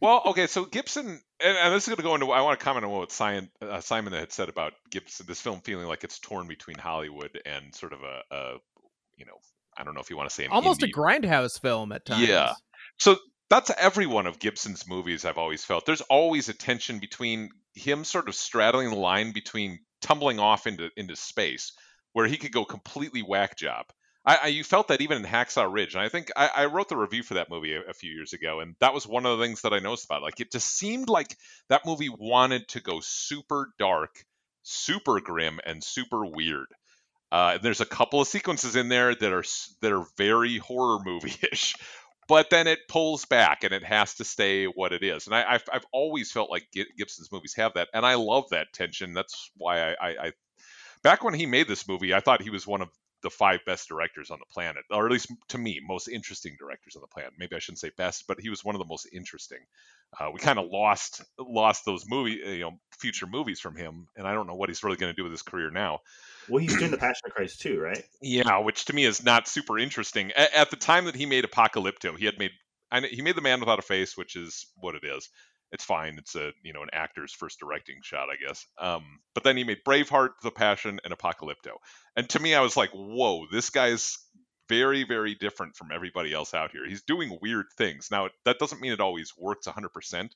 Well, 0.00 0.22
okay, 0.26 0.46
so 0.46 0.64
Gibson, 0.64 1.07
and, 1.07 1.59
and 1.59 1.74
this 1.74 1.85
is 1.85 1.88
going 1.88 1.96
to 1.96 2.02
go 2.02 2.14
into. 2.14 2.31
I 2.31 2.40
want 2.42 2.59
to 2.59 2.64
comment 2.64 2.85
on 2.85 2.92
what 2.92 3.12
Simon, 3.12 3.50
uh, 3.61 3.81
Simon 3.81 4.12
had 4.12 4.33
said 4.33 4.48
about 4.48 4.72
Gibson, 4.90 5.26
this 5.26 5.40
film 5.40 5.61
feeling 5.61 5.87
like 5.87 6.05
it's 6.05 6.18
torn 6.18 6.46
between 6.46 6.79
Hollywood 6.79 7.40
and 7.44 7.74
sort 7.74 7.92
of 7.92 8.00
a, 8.02 8.22
a 8.35 8.55
you 9.16 9.26
know, 9.26 9.38
I 9.76 9.85
don't 9.85 9.94
know 9.94 10.00
if 10.00 10.11
you 10.11 10.16
want 10.16 10.29
to 10.29 10.35
say 10.35 10.46
almost 10.46 10.81
indie- 10.81 10.90
a 10.90 10.92
grindhouse 10.92 11.61
film 11.61 11.92
at 11.92 12.05
times 12.05 12.26
Yeah. 12.29 12.52
So 12.98 13.16
that's 13.50 13.70
every 13.76 14.07
one 14.07 14.26
of 14.26 14.38
Gibson's 14.38 14.88
movies 14.88 15.24
I've 15.24 15.38
always 15.38 15.64
felt. 15.64 15.87
There's 15.87 16.00
always 16.02 16.48
a 16.48 16.55
tension 16.55 16.98
between 16.98 17.50
him 17.74 18.05
sort 18.05 18.29
of 18.29 18.35
straddling 18.35 18.90
the 18.90 18.96
line 18.96 19.33
between 19.33 19.81
tumbling 20.00 20.38
off 20.38 20.66
into 20.66 20.90
into 20.96 21.16
space, 21.16 21.72
where 22.12 22.26
he 22.26 22.37
could 22.37 22.52
go 22.52 22.64
completely 22.64 23.22
whack 23.22 23.57
job. 23.57 23.87
I, 24.27 24.39
I 24.43 24.47
you 24.49 24.65
felt 24.65 24.89
that 24.89 25.01
even 25.01 25.19
in 25.19 25.25
Hacksaw 25.25 25.73
Ridge, 25.73 25.95
and 25.95 26.03
I 26.03 26.09
think 26.09 26.31
I, 26.37 26.51
I 26.57 26.67
wrote 26.67 26.89
the 26.89 26.97
review 26.97 27.23
for 27.23 27.35
that 27.35 27.49
movie 27.49 27.75
a, 27.75 27.83
a 27.83 27.95
few 27.95 28.12
years 28.12 28.33
ago, 28.33 28.61
and 28.61 28.75
that 28.81 28.93
was 28.93 29.07
one 29.07 29.25
of 29.25 29.39
the 29.39 29.45
things 29.45 29.62
that 29.62 29.73
I 29.73 29.79
noticed 29.79 30.07
about 30.07 30.23
it. 30.23 30.25
Like 30.25 30.41
it 30.41 30.51
just 30.51 30.67
seemed 30.67 31.09
like 31.09 31.37
that 31.69 31.87
movie 31.87 32.09
wanted 32.09 32.67
to 32.69 32.81
go 32.81 33.01
super 33.01 33.71
dark, 33.79 34.25
super 34.62 35.21
grim, 35.21 35.61
and 35.65 35.83
super 35.83 36.27
weird. 36.27 36.67
Uh, 37.31 37.53
and 37.55 37.62
there's 37.62 37.81
a 37.81 37.87
couple 37.87 38.21
of 38.21 38.29
sequences 38.29 38.77
in 38.77 38.89
there 38.89 39.15
that 39.15 39.33
are 39.33 39.45
that 39.81 39.93
are 39.93 40.07
very 40.17 40.59
horror 40.59 40.99
movie-ish, 41.05 41.77
but 42.29 42.51
then 42.51 42.67
it 42.67 42.89
pulls 42.89 43.25
back 43.25 43.62
and 43.62 43.73
it 43.73 43.85
has 43.85 44.15
to 44.15 44.25
stay 44.25 44.67
what 44.67 44.93
it 44.93 45.05
is. 45.05 45.27
And 45.27 45.37
I, 45.37 45.45
I've 45.55 45.65
I've 45.73 45.87
always 45.93 46.33
felt 46.33 46.51
like 46.51 46.69
Gibson's 46.73 47.31
movies 47.31 47.55
have 47.57 47.75
that, 47.75 47.89
and 47.95 48.05
I 48.05 48.15
love 48.15 48.45
that 48.51 48.73
tension. 48.73 49.12
That's 49.12 49.51
why 49.57 49.93
I, 49.93 49.95
I, 50.01 50.09
I 50.09 50.33
back 51.03 51.23
when 51.23 51.35
he 51.35 51.47
made 51.47 51.69
this 51.69 51.87
movie, 51.87 52.15
I 52.15 52.21
thought 52.21 52.43
he 52.43 52.51
was 52.51 52.67
one 52.67 52.83
of 52.83 52.89
the 53.22 53.31
five 53.31 53.61
best 53.66 53.88
directors 53.88 54.31
on 54.31 54.38
the 54.38 54.52
planet, 54.52 54.85
or 54.90 55.07
at 55.07 55.12
least 55.12 55.33
to 55.48 55.59
me, 55.59 55.81
most 55.83 56.09
interesting 56.09 56.57
directors 56.59 56.96
on 56.96 57.02
the 57.02 57.09
planet. 57.09 57.33
Maybe 57.38 57.57
I 57.57 57.59
shouldn't 57.59 57.81
say 57.81 57.90
best, 57.96 58.24
but 58.29 58.40
he 58.40 58.50
was 58.50 58.64
one 58.64 58.74
of 58.74 58.79
the 58.79 58.87
most 58.87 59.09
interesting. 59.12 59.59
Uh, 60.18 60.31
we 60.33 60.38
kind 60.38 60.59
of 60.59 60.66
lost 60.70 61.22
lost 61.38 61.85
those 61.85 62.05
movie, 62.09 62.40
you 62.44 62.61
know, 62.61 62.72
future 62.98 63.26
movies 63.26 63.61
from 63.61 63.76
him, 63.76 64.07
and 64.16 64.26
I 64.26 64.35
don't 64.35 64.46
know 64.46 64.55
what 64.55 64.68
he's 64.68 64.85
really 64.85 64.96
going 64.96 65.12
to 65.12 65.16
do 65.16 65.24
with 65.24 65.33
his 65.33 65.42
career 65.42 65.70
now. 65.70 66.00
Well, 66.48 66.62
he's 66.62 66.76
doing 66.76 66.90
the 66.92 66.98
Passion 66.98 67.22
of 67.26 67.33
Christ 67.33 67.61
too, 67.61 67.81
right? 67.81 68.05
Yeah, 68.20 68.59
which 68.59 68.85
to 68.87 68.94
me 68.94 69.05
is 69.05 69.24
not 69.24 69.48
super 69.48 69.79
interesting. 69.79 70.31
A- 70.37 70.57
at 70.57 70.70
the 70.70 70.76
time 70.76 71.07
that 71.07 71.14
he 71.14 71.26
made 71.26 71.44
Apocalypto, 71.44 72.16
he 72.16 72.24
had 72.24 72.38
made 72.38 72.52
I 72.90 73.00
he 73.00 73.22
made 73.22 73.37
The 73.37 73.42
Man 73.42 73.61
Without 73.61 73.79
a 73.79 73.83
Face, 73.83 74.16
which 74.16 74.37
is 74.37 74.66
what 74.76 74.94
it 74.94 75.05
is. 75.05 75.29
It's 75.72 75.85
fine. 75.85 76.18
It's 76.18 76.35
a 76.35 76.52
you 76.62 76.72
know 76.72 76.83
an 76.83 76.90
actor's 76.92 77.33
first 77.33 77.59
directing 77.59 77.96
shot, 78.02 78.29
I 78.31 78.37
guess. 78.37 78.66
Um, 78.79 79.05
but 79.35 79.44
then 79.44 79.57
he 79.57 79.64
made 79.64 79.85
Braveheart, 79.87 80.31
The 80.42 80.50
Passion, 80.50 81.00
and 81.05 81.12
Apocalypto. 81.12 81.76
And 82.16 82.29
to 82.31 82.40
me, 82.40 82.55
I 82.55 82.61
was 82.61 82.76
like, 82.76 82.90
whoa, 82.92 83.46
this 83.50 83.70
guy's 83.70 84.18
very 84.68 85.05
very 85.05 85.35
different 85.35 85.76
from 85.76 85.90
everybody 85.92 86.33
else 86.33 86.55
out 86.55 86.72
here. 86.72 86.87
He's 86.87 87.02
doing 87.02 87.38
weird 87.40 87.66
things. 87.76 88.09
Now 88.11 88.29
that 88.44 88.59
doesn't 88.59 88.81
mean 88.81 88.92
it 88.92 89.00
always 89.00 89.33
works 89.37 89.66
100%, 89.66 90.31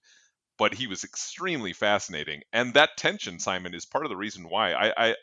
but 0.58 0.74
he 0.74 0.86
was 0.86 1.04
extremely 1.04 1.72
fascinating. 1.72 2.42
And 2.52 2.74
that 2.74 2.96
tension, 2.96 3.38
Simon, 3.40 3.74
is 3.74 3.86
part 3.86 4.04
of 4.04 4.10
the 4.10 4.16
reason 4.16 4.48
why 4.48 4.72
I, 4.72 4.92
I 4.96 5.14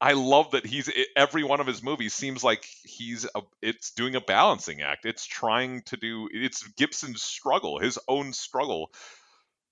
I 0.00 0.12
love 0.12 0.50
that 0.50 0.66
he's 0.66 0.90
every 1.16 1.42
one 1.42 1.60
of 1.60 1.66
his 1.66 1.82
movies 1.82 2.12
seems 2.12 2.44
like 2.44 2.66
he's 2.84 3.26
a, 3.34 3.40
it's 3.62 3.92
doing 3.92 4.14
a 4.14 4.20
balancing 4.20 4.82
act. 4.82 5.06
It's 5.06 5.24
trying 5.24 5.82
to 5.82 5.96
do 5.96 6.28
it's 6.32 6.66
Gibson's 6.74 7.22
struggle, 7.22 7.78
his 7.78 7.98
own 8.06 8.32
struggle 8.32 8.92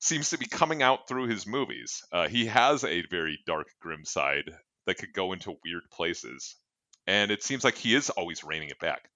seems 0.00 0.30
to 0.30 0.38
be 0.38 0.46
coming 0.46 0.82
out 0.82 1.08
through 1.08 1.28
his 1.28 1.46
movies. 1.46 2.02
Uh, 2.12 2.28
he 2.28 2.46
has 2.46 2.84
a 2.84 3.02
very 3.10 3.38
dark, 3.46 3.68
grim 3.80 4.04
side 4.04 4.50
that 4.86 4.98
could 4.98 5.12
go 5.12 5.32
into 5.32 5.58
weird 5.64 5.84
places, 5.90 6.56
and 7.06 7.30
it 7.30 7.42
seems 7.42 7.64
like 7.64 7.76
he 7.76 7.94
is 7.94 8.10
always 8.10 8.44
reining 8.44 8.68
it 8.68 8.78
back. 8.78 9.10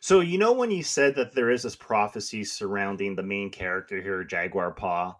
So 0.00 0.20
you 0.20 0.38
know 0.38 0.52
when 0.52 0.70
you 0.70 0.82
said 0.82 1.16
that 1.16 1.34
there 1.34 1.50
is 1.50 1.62
this 1.62 1.76
prophecy 1.76 2.44
surrounding 2.44 3.14
the 3.14 3.22
main 3.22 3.50
character 3.50 4.00
here, 4.00 4.24
Jaguar 4.24 4.72
Paw, 4.72 5.16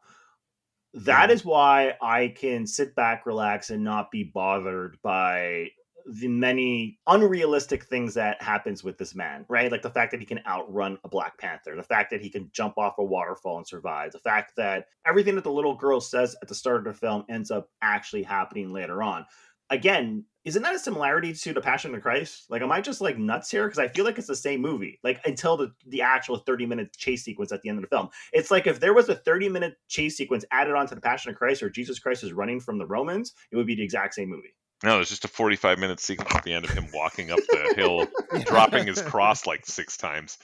that 0.96 1.30
is 1.30 1.44
why 1.44 1.94
I 2.00 2.34
can 2.36 2.66
sit 2.66 2.94
back, 2.94 3.26
relax, 3.26 3.70
and 3.70 3.84
not 3.84 4.10
be 4.10 4.24
bothered 4.24 4.98
by 5.02 5.68
the 6.08 6.28
many 6.28 6.98
unrealistic 7.08 7.84
things 7.84 8.14
that 8.14 8.40
happens 8.40 8.84
with 8.84 8.96
this 8.96 9.14
man, 9.14 9.44
right? 9.48 9.72
Like 9.72 9.82
the 9.82 9.90
fact 9.90 10.12
that 10.12 10.20
he 10.20 10.26
can 10.26 10.40
outrun 10.46 10.98
a 11.04 11.08
Black 11.08 11.36
Panther, 11.36 11.74
the 11.74 11.82
fact 11.82 12.10
that 12.10 12.22
he 12.22 12.30
can 12.30 12.48
jump 12.52 12.78
off 12.78 12.98
a 12.98 13.04
waterfall 13.04 13.58
and 13.58 13.66
survive, 13.66 14.12
the 14.12 14.20
fact 14.20 14.52
that 14.56 14.86
everything 15.04 15.34
that 15.34 15.44
the 15.44 15.52
little 15.52 15.74
girl 15.74 16.00
says 16.00 16.36
at 16.42 16.48
the 16.48 16.54
start 16.54 16.86
of 16.86 16.94
the 16.94 16.98
film 16.98 17.24
ends 17.28 17.50
up 17.50 17.68
actually 17.82 18.22
happening 18.22 18.72
later 18.72 19.02
on 19.02 19.26
again, 19.70 20.24
isn't 20.46 20.62
that 20.62 20.76
a 20.76 20.78
similarity 20.78 21.32
to 21.32 21.52
the 21.52 21.60
Passion 21.60 21.92
of 21.92 22.00
Christ? 22.02 22.48
Like, 22.48 22.62
am 22.62 22.70
I 22.70 22.80
just 22.80 23.00
like 23.00 23.18
nuts 23.18 23.50
here? 23.50 23.64
Because 23.64 23.80
I 23.80 23.88
feel 23.88 24.04
like 24.04 24.16
it's 24.16 24.28
the 24.28 24.36
same 24.36 24.62
movie. 24.62 25.00
Like 25.02 25.20
until 25.26 25.56
the 25.56 25.72
the 25.88 26.02
actual 26.02 26.38
thirty 26.38 26.66
minute 26.66 26.96
chase 26.96 27.24
sequence 27.24 27.50
at 27.50 27.62
the 27.62 27.68
end 27.68 27.78
of 27.78 27.82
the 27.82 27.88
film, 27.88 28.10
it's 28.32 28.52
like 28.52 28.68
if 28.68 28.78
there 28.78 28.94
was 28.94 29.08
a 29.08 29.16
thirty 29.16 29.48
minute 29.48 29.74
chase 29.88 30.16
sequence 30.16 30.44
added 30.52 30.74
on 30.74 30.86
to 30.86 30.94
the 30.94 31.00
Passion 31.00 31.32
of 31.32 31.36
Christ, 31.36 31.64
or 31.64 31.68
Jesus 31.68 31.98
Christ 31.98 32.22
is 32.22 32.32
running 32.32 32.60
from 32.60 32.78
the 32.78 32.86
Romans, 32.86 33.34
it 33.50 33.56
would 33.56 33.66
be 33.66 33.74
the 33.74 33.82
exact 33.82 34.14
same 34.14 34.30
movie. 34.30 34.54
No, 34.84 35.00
it's 35.00 35.10
just 35.10 35.24
a 35.24 35.28
forty-five 35.28 35.80
minute 35.80 35.98
sequence 35.98 36.32
at 36.32 36.44
the 36.44 36.52
end 36.52 36.64
of 36.64 36.70
him 36.70 36.86
walking 36.94 37.32
up 37.32 37.40
the 37.48 37.74
hill, 37.76 38.06
dropping 38.44 38.86
his 38.86 39.02
cross 39.02 39.46
like 39.46 39.66
six 39.66 39.96
times. 39.96 40.38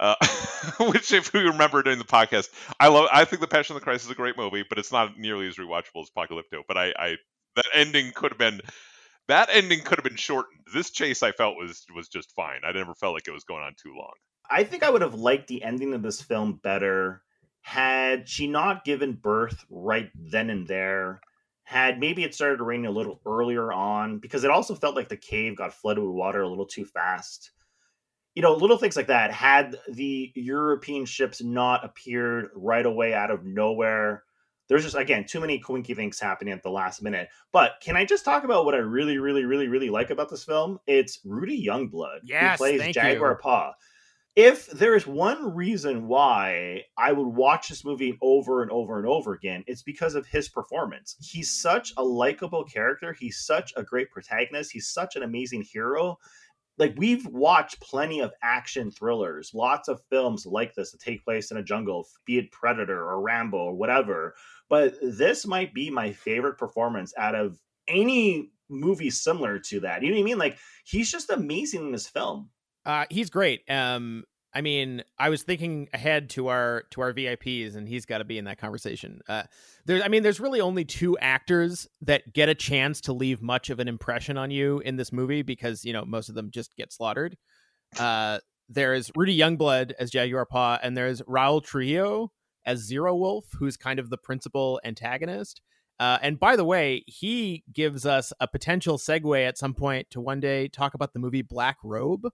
Uh, 0.00 0.14
which, 0.80 1.12
if 1.12 1.34
we 1.34 1.40
remember 1.40 1.82
during 1.82 1.98
the 1.98 2.04
podcast, 2.04 2.48
I 2.80 2.88
love. 2.88 3.10
I 3.12 3.26
think 3.26 3.42
the 3.42 3.46
Passion 3.46 3.76
of 3.76 3.82
the 3.82 3.84
Christ 3.84 4.06
is 4.06 4.10
a 4.10 4.14
great 4.14 4.38
movie, 4.38 4.64
but 4.66 4.78
it's 4.78 4.90
not 4.90 5.18
nearly 5.18 5.48
as 5.48 5.56
rewatchable 5.56 6.00
as 6.00 6.10
Apocalypto. 6.16 6.62
But 6.66 6.78
I, 6.78 6.94
I 6.98 7.16
that 7.56 7.66
ending 7.74 8.12
could 8.14 8.32
have 8.32 8.38
been 8.38 8.62
that 9.28 9.48
ending 9.52 9.80
could 9.80 9.98
have 9.98 10.04
been 10.04 10.16
shortened. 10.16 10.60
This 10.74 10.90
chase 10.90 11.22
I 11.22 11.32
felt 11.32 11.56
was 11.56 11.86
was 11.94 12.08
just 12.08 12.34
fine. 12.34 12.60
I 12.64 12.72
never 12.72 12.94
felt 12.94 13.14
like 13.14 13.28
it 13.28 13.32
was 13.32 13.44
going 13.44 13.62
on 13.62 13.74
too 13.80 13.94
long. 13.96 14.12
I 14.50 14.64
think 14.64 14.82
I 14.82 14.90
would 14.90 15.02
have 15.02 15.14
liked 15.14 15.46
the 15.48 15.62
ending 15.62 15.94
of 15.94 16.02
this 16.02 16.20
film 16.20 16.60
better 16.62 17.22
had 17.60 18.28
she 18.28 18.46
not 18.46 18.84
given 18.84 19.12
birth 19.12 19.64
right 19.68 20.10
then 20.14 20.50
and 20.50 20.66
there. 20.66 21.20
Had 21.64 22.00
maybe 22.00 22.24
it 22.24 22.34
started 22.34 22.62
raining 22.62 22.86
a 22.86 22.90
little 22.90 23.20
earlier 23.26 23.70
on 23.70 24.20
because 24.20 24.42
it 24.42 24.50
also 24.50 24.74
felt 24.74 24.96
like 24.96 25.10
the 25.10 25.18
cave 25.18 25.54
got 25.54 25.74
flooded 25.74 26.02
with 26.02 26.14
water 26.14 26.40
a 26.40 26.48
little 26.48 26.64
too 26.64 26.86
fast. 26.86 27.50
You 28.34 28.40
know, 28.40 28.54
little 28.54 28.78
things 28.78 28.96
like 28.96 29.08
that. 29.08 29.32
Had 29.32 29.76
the 29.86 30.32
European 30.34 31.04
ships 31.04 31.42
not 31.42 31.84
appeared 31.84 32.48
right 32.54 32.86
away 32.86 33.12
out 33.12 33.30
of 33.30 33.44
nowhere, 33.44 34.24
there's 34.68 34.84
just 34.84 34.96
again 34.96 35.24
too 35.24 35.40
many 35.40 35.58
quinky 35.58 35.94
things 35.94 36.20
happening 36.20 36.52
at 36.54 36.62
the 36.62 36.70
last 36.70 37.02
minute. 37.02 37.28
But 37.52 37.72
can 37.82 37.96
I 37.96 38.04
just 38.04 38.24
talk 38.24 38.44
about 38.44 38.64
what 38.64 38.74
I 38.74 38.78
really, 38.78 39.18
really, 39.18 39.44
really, 39.44 39.68
really 39.68 39.90
like 39.90 40.10
about 40.10 40.28
this 40.28 40.44
film? 40.44 40.78
It's 40.86 41.20
Rudy 41.24 41.66
Youngblood 41.66 42.20
yes, 42.24 42.52
who 42.52 42.78
plays 42.78 42.94
Jaguar 42.94 43.32
you. 43.32 43.38
Paw. 43.38 43.72
If 44.36 44.66
there 44.66 44.94
is 44.94 45.04
one 45.04 45.56
reason 45.56 46.06
why 46.06 46.84
I 46.96 47.10
would 47.10 47.26
watch 47.26 47.68
this 47.68 47.84
movie 47.84 48.16
over 48.22 48.62
and 48.62 48.70
over 48.70 48.96
and 48.98 49.06
over 49.08 49.32
again, 49.32 49.64
it's 49.66 49.82
because 49.82 50.14
of 50.14 50.26
his 50.26 50.48
performance. 50.48 51.16
He's 51.20 51.50
such 51.50 51.92
a 51.96 52.04
likable 52.04 52.62
character. 52.62 53.12
He's 53.12 53.44
such 53.44 53.72
a 53.76 53.82
great 53.82 54.12
protagonist. 54.12 54.70
He's 54.70 54.90
such 54.90 55.16
an 55.16 55.24
amazing 55.24 55.62
hero 55.62 56.18
like 56.78 56.94
we've 56.96 57.26
watched 57.26 57.80
plenty 57.80 58.20
of 58.20 58.32
action 58.42 58.90
thrillers, 58.90 59.52
lots 59.54 59.88
of 59.88 60.02
films 60.10 60.46
like 60.46 60.74
this 60.74 60.92
that 60.92 61.00
take 61.00 61.24
place 61.24 61.50
in 61.50 61.56
a 61.56 61.62
jungle, 61.62 62.06
be 62.24 62.38
it 62.38 62.52
Predator 62.52 63.02
or 63.02 63.20
Rambo 63.20 63.58
or 63.58 63.74
whatever. 63.74 64.34
But 64.68 64.94
this 65.02 65.46
might 65.46 65.74
be 65.74 65.90
my 65.90 66.12
favorite 66.12 66.58
performance 66.58 67.12
out 67.18 67.34
of 67.34 67.58
any 67.88 68.50
movie 68.68 69.10
similar 69.10 69.58
to 69.58 69.80
that. 69.80 70.02
You 70.02 70.10
know 70.10 70.16
what 70.16 70.22
I 70.22 70.24
mean? 70.24 70.38
Like 70.38 70.58
he's 70.84 71.10
just 71.10 71.30
amazing 71.30 71.86
in 71.86 71.92
this 71.92 72.06
film. 72.06 72.50
Uh, 72.86 73.06
he's 73.10 73.30
great. 73.30 73.62
Um, 73.68 74.24
I 74.54 74.62
mean, 74.62 75.02
I 75.18 75.28
was 75.28 75.42
thinking 75.42 75.88
ahead 75.92 76.30
to 76.30 76.48
our 76.48 76.84
to 76.90 77.02
our 77.02 77.12
VIPs, 77.12 77.76
and 77.76 77.86
he's 77.86 78.06
got 78.06 78.18
to 78.18 78.24
be 78.24 78.38
in 78.38 78.46
that 78.46 78.58
conversation. 78.58 79.20
Uh, 79.28 79.42
there, 79.84 80.02
I 80.02 80.08
mean, 80.08 80.22
there's 80.22 80.40
really 80.40 80.60
only 80.60 80.84
two 80.84 81.18
actors 81.18 81.86
that 82.02 82.32
get 82.32 82.48
a 82.48 82.54
chance 82.54 83.02
to 83.02 83.12
leave 83.12 83.42
much 83.42 83.68
of 83.68 83.78
an 83.78 83.88
impression 83.88 84.38
on 84.38 84.50
you 84.50 84.80
in 84.80 84.96
this 84.96 85.12
movie 85.12 85.42
because 85.42 85.84
you 85.84 85.92
know 85.92 86.04
most 86.04 86.28
of 86.28 86.34
them 86.34 86.50
just 86.50 86.74
get 86.76 86.92
slaughtered. 86.92 87.36
Uh, 87.98 88.38
there's 88.68 89.10
Rudy 89.16 89.36
Youngblood 89.36 89.92
as 89.98 90.10
Jaguar 90.10 90.46
Paw, 90.46 90.78
and 90.82 90.96
there's 90.96 91.22
Raul 91.22 91.62
Trujillo 91.62 92.32
as 92.64 92.80
Zero 92.80 93.14
Wolf, 93.16 93.46
who's 93.58 93.76
kind 93.76 93.98
of 93.98 94.10
the 94.10 94.18
principal 94.18 94.80
antagonist. 94.84 95.60
Uh, 96.00 96.18
and 96.22 96.38
by 96.38 96.54
the 96.54 96.64
way, 96.64 97.02
he 97.06 97.64
gives 97.72 98.06
us 98.06 98.32
a 98.40 98.46
potential 98.46 98.98
segue 98.98 99.46
at 99.46 99.58
some 99.58 99.74
point 99.74 100.08
to 100.10 100.20
one 100.20 100.38
day 100.38 100.68
talk 100.68 100.94
about 100.94 101.12
the 101.12 101.18
movie 101.18 101.42
Black 101.42 101.76
Robe. 101.82 102.28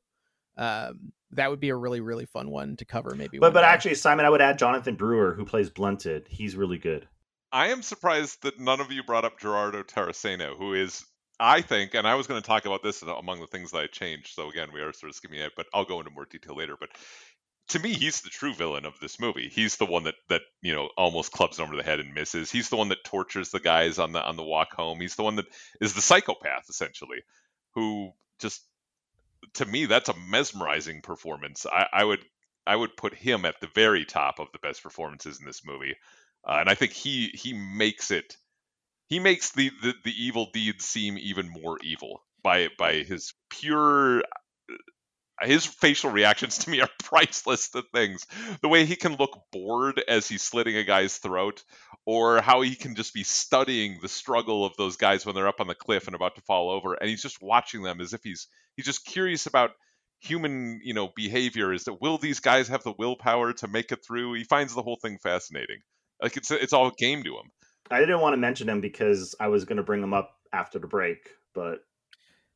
Um, 0.56 1.12
that 1.32 1.50
would 1.50 1.60
be 1.60 1.70
a 1.70 1.76
really 1.76 2.00
really 2.00 2.26
fun 2.26 2.50
one 2.50 2.76
to 2.76 2.84
cover 2.84 3.14
maybe 3.16 3.38
but 3.38 3.52
but 3.52 3.62
day. 3.62 3.66
actually 3.66 3.94
simon 3.94 4.24
i 4.24 4.30
would 4.30 4.40
add 4.40 4.58
jonathan 4.58 4.94
brewer 4.94 5.34
who 5.34 5.44
plays 5.44 5.68
blunted. 5.68 6.26
He's 6.28 6.54
really 6.54 6.78
good. 6.78 7.08
I 7.52 7.68
am 7.68 7.82
surprised 7.82 8.42
that 8.42 8.58
none 8.58 8.80
of 8.80 8.92
you 8.92 9.02
brought 9.02 9.24
up 9.24 9.40
gerardo 9.40 9.82
taracena 9.82 10.56
who 10.56 10.74
is 10.74 11.04
i 11.40 11.60
think 11.60 11.94
and 11.94 12.06
i 12.06 12.14
was 12.14 12.26
going 12.28 12.40
to 12.40 12.46
talk 12.46 12.66
about 12.66 12.82
this 12.82 13.02
among 13.02 13.40
the 13.40 13.48
things 13.48 13.72
that 13.72 13.78
i 13.78 13.86
changed 13.88 14.34
so 14.34 14.48
again 14.48 14.68
we 14.72 14.80
are 14.80 14.92
sort 14.92 15.10
of 15.10 15.16
skimming 15.16 15.40
it 15.40 15.52
but 15.56 15.66
i'll 15.74 15.84
go 15.84 15.98
into 15.98 16.10
more 16.10 16.26
detail 16.26 16.56
later 16.56 16.76
but 16.78 16.90
to 17.68 17.78
me 17.78 17.92
he's 17.92 18.20
the 18.20 18.30
true 18.30 18.54
villain 18.54 18.84
of 18.84 18.98
this 19.00 19.18
movie. 19.18 19.48
He's 19.48 19.76
the 19.76 19.86
one 19.86 20.04
that 20.04 20.16
that 20.28 20.42
you 20.62 20.74
know 20.74 20.90
almost 20.96 21.32
clubs 21.32 21.58
him 21.58 21.64
over 21.64 21.76
the 21.76 21.82
head 21.82 22.00
and 22.00 22.12
misses. 22.12 22.50
He's 22.50 22.68
the 22.68 22.76
one 22.76 22.88
that 22.88 23.04
tortures 23.04 23.50
the 23.50 23.60
guys 23.60 23.98
on 23.98 24.12
the 24.12 24.22
on 24.22 24.36
the 24.36 24.42
walk 24.42 24.72
home. 24.74 25.00
He's 25.00 25.16
the 25.16 25.22
one 25.22 25.36
that 25.36 25.46
is 25.80 25.94
the 25.94 26.02
psychopath 26.02 26.64
essentially 26.68 27.22
who 27.74 28.12
just 28.40 28.62
to 29.54 29.66
me 29.66 29.86
that's 29.86 30.08
a 30.08 30.18
mesmerizing 30.28 31.02
performance. 31.02 31.66
I, 31.70 31.86
I, 31.92 32.04
would 32.04 32.24
I 32.66 32.76
would 32.76 32.96
put 32.96 33.14
him 33.14 33.44
at 33.44 33.60
the 33.60 33.68
very 33.74 34.04
top 34.04 34.38
of 34.38 34.48
the 34.52 34.58
best 34.58 34.82
performances 34.82 35.38
in 35.38 35.46
this 35.46 35.64
movie, 35.64 35.96
uh, 36.46 36.56
and 36.60 36.68
I 36.68 36.74
think 36.74 36.92
he 36.92 37.28
he 37.34 37.52
makes 37.52 38.10
it 38.10 38.36
he 39.08 39.18
makes 39.18 39.52
the, 39.52 39.70
the 39.82 39.94
the 40.04 40.24
evil 40.24 40.48
deeds 40.52 40.84
seem 40.84 41.18
even 41.18 41.48
more 41.48 41.78
evil 41.82 42.24
by 42.42 42.68
by 42.78 42.94
his 42.94 43.34
pure 43.50 44.22
his 45.42 45.66
facial 45.66 46.11
reactions 46.11 46.59
to 46.59 46.70
me 46.70 46.81
are 46.81 46.88
priceless 47.03 47.70
to 47.70 47.83
things. 47.92 48.27
The 48.62 48.68
way 48.68 48.85
he 48.85 48.97
can 48.97 49.16
look 49.16 49.38
bored 49.53 50.03
as 50.07 50.29
he's 50.29 50.42
slitting 50.42 50.77
a 50.77 50.85
guy's 50.85 51.18
throat, 51.18 51.62
or 52.07 52.40
how 52.40 52.61
he 52.61 52.75
can 52.75 52.94
just 52.94 53.14
be 53.14 53.25
studying 53.25 53.99
the 54.01 54.09
struggle 54.09 54.64
of 54.64 54.77
those 54.77 54.97
guys 54.97 55.27
when 55.27 55.35
they're 55.35 55.49
up 55.49 55.61
on 55.61 55.66
the 55.66 55.75
cliff 55.75 56.07
and 56.07 56.14
about 56.14 56.37
to 56.37 56.42
fall 56.42 56.70
over, 56.70 56.94
and 56.94 57.09
he's 57.09 57.23
just 57.23 57.42
watching 57.42 57.83
them 57.83 58.01
as 58.01 58.12
if 58.12 58.20
he's 58.23 58.49
he's 58.77 58.87
just 58.87 59.05
curious 59.05 59.47
about 59.47 59.70
human, 60.20 60.81
you 60.83 60.94
know, 60.94 61.11
behavior. 61.14 61.73
Is 61.73 61.85
that 61.85 62.01
will 62.01 62.18
these 62.18 62.40
guys 62.40 62.68
have 62.68 62.83
the 62.85 62.94
willpower 62.99 63.53
to 63.55 63.68
make 63.68 63.92
it 63.92 64.05
through? 64.07 64.35
He 64.35 64.44
finds 64.44 64.75
the 64.75 64.83
whole 64.83 64.99
thing 65.03 65.18
fascinating. 65.23 65.81
Like 66.23 66.37
it's 66.37 66.51
it's 66.51 66.73
all 66.73 66.90
game 66.90 67.23
to 67.25 67.31
him. 67.31 67.51
I 67.90 68.01
didn't 68.01 68.20
want 68.20 68.33
to 68.35 68.38
mention 68.38 68.68
him 68.68 68.81
because 68.81 69.35
I 69.38 69.49
was 69.49 69.64
going 69.64 69.77
to 69.77 69.83
bring 69.83 70.03
him 70.03 70.14
up 70.14 70.31
after 70.53 70.79
the 70.79 70.87
break, 70.87 71.29
but 71.55 71.81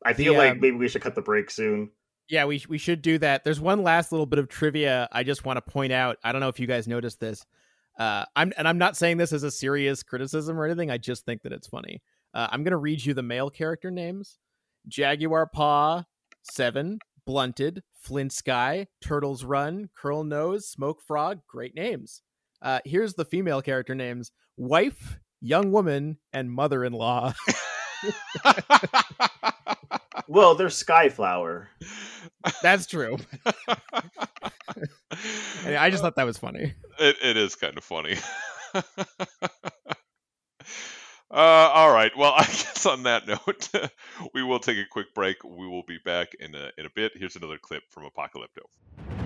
I 0.05 0.15
feel 0.15 0.35
The, 0.35 0.39
like 0.39 0.53
um, 0.53 0.61
maybe 0.61 0.77
we 0.77 0.89
should 0.89 1.03
cut 1.03 1.15
the 1.15 1.23
break 1.23 1.51
soon. 1.51 1.91
Yeah, 2.29 2.45
we 2.45 2.63
we 2.69 2.79
should 2.79 3.01
do 3.03 3.19
that. 3.19 3.45
There's 3.45 3.61
one 3.61 3.83
last 3.83 4.13
little 4.13 4.27
bit 4.27 4.39
of 4.39 4.49
trivia 4.49 5.09
I 5.13 5.23
just 5.23 5.45
want 5.45 5.57
to 5.57 5.63
point 5.73 5.93
out. 5.93 6.19
I 6.23 6.33
don't 6.33 6.41
know 6.41 6.49
if 6.49 6.61
you 6.61 6.67
guys 6.67 6.87
noticed 6.87 7.21
this. 7.21 7.45
Uh, 7.99 8.25
I'm 8.37 8.53
and 8.59 8.69
I'm 8.69 8.79
not 8.79 8.97
saying 8.97 9.17
this 9.17 9.33
as 9.33 9.43
a 9.43 9.51
serious 9.51 10.03
criticism 10.03 10.59
or 10.59 10.67
anything. 10.67 10.91
I 10.91 10.99
just 10.99 11.25
think 11.25 11.43
that 11.43 11.53
it's 11.53 11.69
funny. 11.69 12.03
Uh, 12.35 12.47
I'm 12.51 12.65
gonna 12.65 12.77
read 12.77 13.05
you 13.05 13.15
the 13.15 13.23
male 13.23 13.49
character 13.51 13.91
names: 13.91 14.39
Jaguar 14.87 15.47
Paw, 15.47 16.05
Seven, 16.43 16.99
Blunted, 17.25 17.83
Flint 17.99 18.33
Sky, 18.33 18.87
Turtles 19.01 19.43
Run, 19.43 19.89
Curl 19.97 20.25
Nose, 20.25 20.69
Smoke 20.69 21.01
Frog. 21.01 21.41
Great 21.49 21.75
names. 21.75 22.23
Uh, 22.61 22.81
here's 22.85 23.15
the 23.15 23.25
female 23.25 23.63
character 23.63 23.95
names: 23.95 24.33
Wife, 24.59 25.19
Young 25.41 25.73
Woman, 25.73 26.19
and 26.35 26.51
Mother-in-Law. 26.51 27.33
well, 30.29 30.55
they're 30.55 30.69
Skyflower. 30.69 31.67
That's 32.63 32.87
true. 32.87 33.19
I 35.67 35.91
just 35.91 36.03
thought 36.03 36.17
that 36.17 36.27
was 36.27 36.39
funny. 36.39 36.75
It, 36.99 37.17
it 37.23 37.37
is 37.37 37.57
kind 37.57 37.77
of 37.77 37.85
funny. 37.85 38.17
Uh, 41.31 41.71
all 41.75 41.93
right. 41.93 42.11
Well, 42.17 42.33
I 42.37 42.45
guess 42.45 42.87
on 42.87 43.03
that 43.03 43.27
note, 43.27 43.69
we 44.33 44.43
will 44.43 44.61
take 44.61 44.79
a 44.79 44.87
quick 44.91 45.15
break. 45.15 45.45
We 45.45 45.67
will 45.67 45.83
be 45.83 45.99
back 46.05 46.29
in 46.41 46.55
a, 46.55 46.71
in 46.79 46.87
a 46.87 46.91
bit. 46.95 47.13
Here's 47.15 47.37
another 47.37 47.59
clip 47.59 47.83
from 47.91 48.05
Apocalypto. 48.05 49.18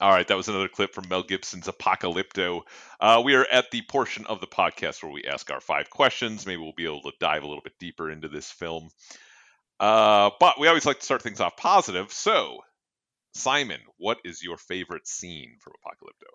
All 0.00 0.10
right, 0.10 0.26
that 0.28 0.36
was 0.36 0.48
another 0.48 0.68
clip 0.68 0.94
from 0.94 1.08
Mel 1.10 1.22
Gibson's 1.22 1.66
Apocalypto. 1.66 2.62
Uh, 2.98 3.20
we 3.22 3.34
are 3.34 3.44
at 3.52 3.70
the 3.70 3.82
portion 3.82 4.24
of 4.26 4.40
the 4.40 4.46
podcast 4.46 5.02
where 5.02 5.12
we 5.12 5.24
ask 5.24 5.50
our 5.50 5.60
five 5.60 5.90
questions. 5.90 6.46
Maybe 6.46 6.62
we'll 6.62 6.72
be 6.74 6.86
able 6.86 7.02
to 7.02 7.12
dive 7.20 7.42
a 7.42 7.46
little 7.46 7.62
bit 7.62 7.74
deeper 7.78 8.10
into 8.10 8.26
this 8.26 8.50
film. 8.50 8.88
Uh, 9.78 10.30
but 10.40 10.58
we 10.58 10.68
always 10.68 10.86
like 10.86 11.00
to 11.00 11.04
start 11.04 11.20
things 11.20 11.38
off 11.38 11.54
positive. 11.58 12.10
So, 12.12 12.60
Simon, 13.34 13.80
what 13.98 14.16
is 14.24 14.42
your 14.42 14.56
favorite 14.56 15.06
scene 15.06 15.58
from 15.60 15.74
Apocalypto? 15.74 16.32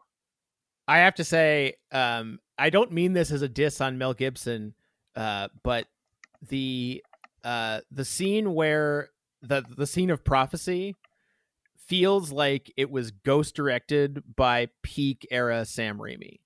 I 0.87 0.99
have 0.99 1.15
to 1.15 1.23
say, 1.23 1.73
um, 1.91 2.37
I 2.59 2.69
don't 2.69 2.91
mean 2.91 3.13
this 3.13 3.31
as 3.31 3.41
a 3.41 3.49
diss 3.49 3.81
on 3.81 3.97
Mel 3.97 4.13
Gibson, 4.13 4.75
uh, 5.15 5.47
but 5.63 5.87
the 6.47 7.03
uh, 7.43 7.81
the 7.89 8.05
scene 8.05 8.53
where 8.53 9.09
the 9.41 9.63
the 9.75 9.87
scene 9.87 10.11
of 10.11 10.23
prophecy 10.23 10.95
feels 11.87 12.31
like 12.31 12.71
it 12.77 12.89
was 12.89 13.11
ghost 13.11 13.55
directed 13.55 14.23
by 14.35 14.69
peak 14.83 15.27
era 15.31 15.65
Sam 15.65 15.97
Raimi. 15.97 16.39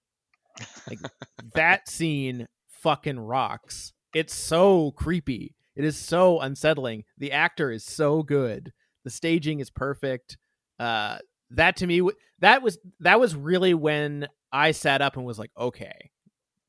Like 0.87 0.99
that 1.53 1.87
scene 1.87 2.47
fucking 2.67 3.19
rocks. 3.19 3.93
It's 4.13 4.33
so 4.33 4.91
creepy. 4.91 5.55
It 5.75 5.85
is 5.85 5.97
so 5.97 6.39
unsettling. 6.39 7.05
The 7.17 7.31
actor 7.31 7.71
is 7.71 7.85
so 7.85 8.23
good. 8.23 8.73
The 9.03 9.09
staging 9.09 9.59
is 9.59 9.69
perfect. 9.69 10.37
Uh 10.79 11.19
that 11.51 11.77
to 11.77 11.87
me 11.87 12.07
that 12.39 12.61
was 12.61 12.77
that 12.99 13.19
was 13.19 13.35
really 13.35 13.73
when 13.73 14.27
I 14.51 14.71
sat 14.71 15.01
up 15.01 15.15
and 15.15 15.25
was 15.25 15.39
like, 15.39 15.51
okay. 15.57 16.11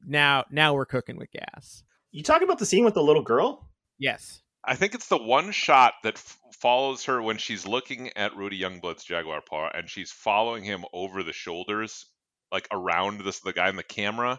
Now 0.07 0.45
now 0.51 0.75
we're 0.75 0.87
cooking 0.87 1.17
with 1.17 1.31
gas. 1.33 1.83
You 2.13 2.23
talking 2.23 2.47
about 2.47 2.59
the 2.59 2.67
scene 2.67 2.85
with 2.85 2.95
the 2.95 3.03
little 3.03 3.23
girl? 3.23 3.69
Yes. 3.99 4.43
I 4.65 4.77
think 4.77 4.95
it's 4.95 5.09
the 5.09 5.17
one 5.23 5.53
shot 5.53 5.95
that 6.03 6.15
f- 6.17 6.39
follows 6.61 7.05
her 7.05 7.21
when 7.23 7.39
she's 7.39 7.67
looking 7.67 8.11
at 8.17 8.37
Rudy 8.37 8.59
Youngblood's 8.61 9.05
Jaguar 9.05 9.41
Paw, 9.49 9.71
and 9.75 9.89
she's 9.89 10.13
following 10.13 10.65
him 10.65 10.85
over 10.93 11.23
the 11.23 11.33
shoulders, 11.33 12.07
like 12.53 12.69
around 12.71 13.21
this 13.23 13.41
the 13.41 13.53
guy 13.53 13.69
in 13.69 13.77
the 13.77 13.83
camera. 13.83 14.39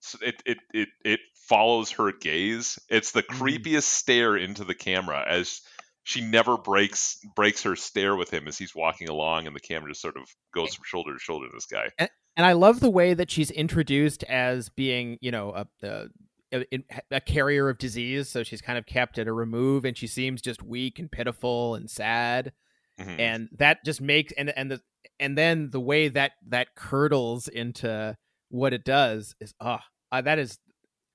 So 0.00 0.18
it 0.22 0.42
it 0.46 0.58
it 0.72 0.88
it 1.04 1.20
follows 1.48 1.90
her 1.92 2.12
gaze. 2.12 2.78
It's 2.88 3.12
the 3.12 3.22
Mm-hmm. 3.22 3.42
creepiest 3.42 3.84
stare 3.84 4.36
into 4.36 4.64
the 4.64 4.74
camera 4.74 5.24
as 5.26 5.60
she 6.02 6.20
never 6.20 6.56
breaks 6.58 7.18
breaks 7.34 7.62
her 7.62 7.76
stare 7.76 8.14
with 8.16 8.30
him 8.30 8.46
as 8.46 8.58
he's 8.58 8.74
walking 8.74 9.08
along, 9.08 9.46
and 9.46 9.56
the 9.56 9.60
camera 9.60 9.90
just 9.90 10.02
sort 10.02 10.16
of 10.16 10.24
goes 10.54 10.74
from 10.74 10.84
shoulder 10.86 11.14
to 11.14 11.18
shoulder 11.18 11.46
to 11.48 11.52
this 11.54 11.66
guy. 11.66 11.90
And, 11.98 12.10
and 12.36 12.44
I 12.44 12.52
love 12.52 12.80
the 12.80 12.90
way 12.90 13.14
that 13.14 13.30
she's 13.30 13.50
introduced 13.50 14.22
as 14.24 14.68
being, 14.68 15.16
you 15.20 15.30
know, 15.30 15.52
a, 15.52 15.66
a 15.86 16.06
a, 16.54 16.84
a 17.10 17.20
carrier 17.20 17.68
of 17.68 17.78
disease, 17.78 18.28
so 18.28 18.42
she's 18.42 18.60
kind 18.60 18.78
of 18.78 18.86
kept 18.86 19.18
at 19.18 19.26
a 19.26 19.32
remove, 19.32 19.84
and 19.84 19.96
she 19.96 20.06
seems 20.06 20.40
just 20.40 20.62
weak 20.62 20.98
and 20.98 21.10
pitiful 21.10 21.74
and 21.74 21.90
sad, 21.90 22.52
Mhm. 23.00 23.18
and 23.18 23.48
that 23.58 23.84
just 23.84 24.00
makes 24.00 24.32
and 24.36 24.50
and 24.56 24.70
the 24.70 24.80
and 25.18 25.36
then 25.36 25.70
the 25.70 25.80
way 25.80 26.08
that 26.08 26.32
that 26.48 26.74
curdles 26.74 27.48
into 27.48 28.16
what 28.50 28.72
it 28.72 28.84
does 28.84 29.34
is 29.40 29.52
ah 29.60 29.82
uh, 30.12 30.20
that 30.20 30.38
is 30.38 30.58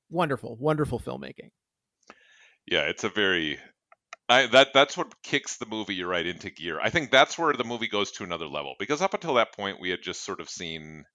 wonderful, 0.10 0.56
wonderful 0.58 1.00
filmmaking. 1.00 1.52
Yeah, 2.66 2.82
it's 2.84 3.04
a 3.04 3.10
very 3.10 3.60
I, 4.28 4.46
that 4.48 4.74
that's 4.74 4.96
what 4.96 5.22
kicks 5.24 5.58
the 5.58 5.66
movie 5.66 6.04
right 6.04 6.26
into 6.26 6.52
gear. 6.52 6.80
I 6.82 6.90
think 6.92 7.10
that's 7.10 7.38
where 7.38 7.54
the 7.54 7.64
movie 7.64 7.88
goes 7.88 8.12
to 8.14 8.24
another 8.24 8.48
level 8.48 8.76
because 8.78 9.02
up 9.02 9.14
until 9.16 9.36
that 9.36 9.54
point 9.56 9.80
we 9.80 9.90
had 9.90 10.04
just 10.04 10.24
sort 10.24 10.40
of 10.40 10.50
seen 10.50 11.06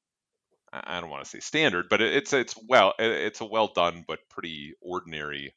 I 0.84 1.00
don't 1.00 1.10
want 1.10 1.24
to 1.24 1.30
say 1.30 1.40
standard, 1.40 1.88
but 1.88 2.02
it's 2.02 2.32
it's 2.32 2.54
well 2.68 2.94
it's 2.98 3.40
a 3.40 3.44
well 3.44 3.68
done 3.68 4.04
but 4.06 4.28
pretty 4.28 4.74
ordinary. 4.80 5.54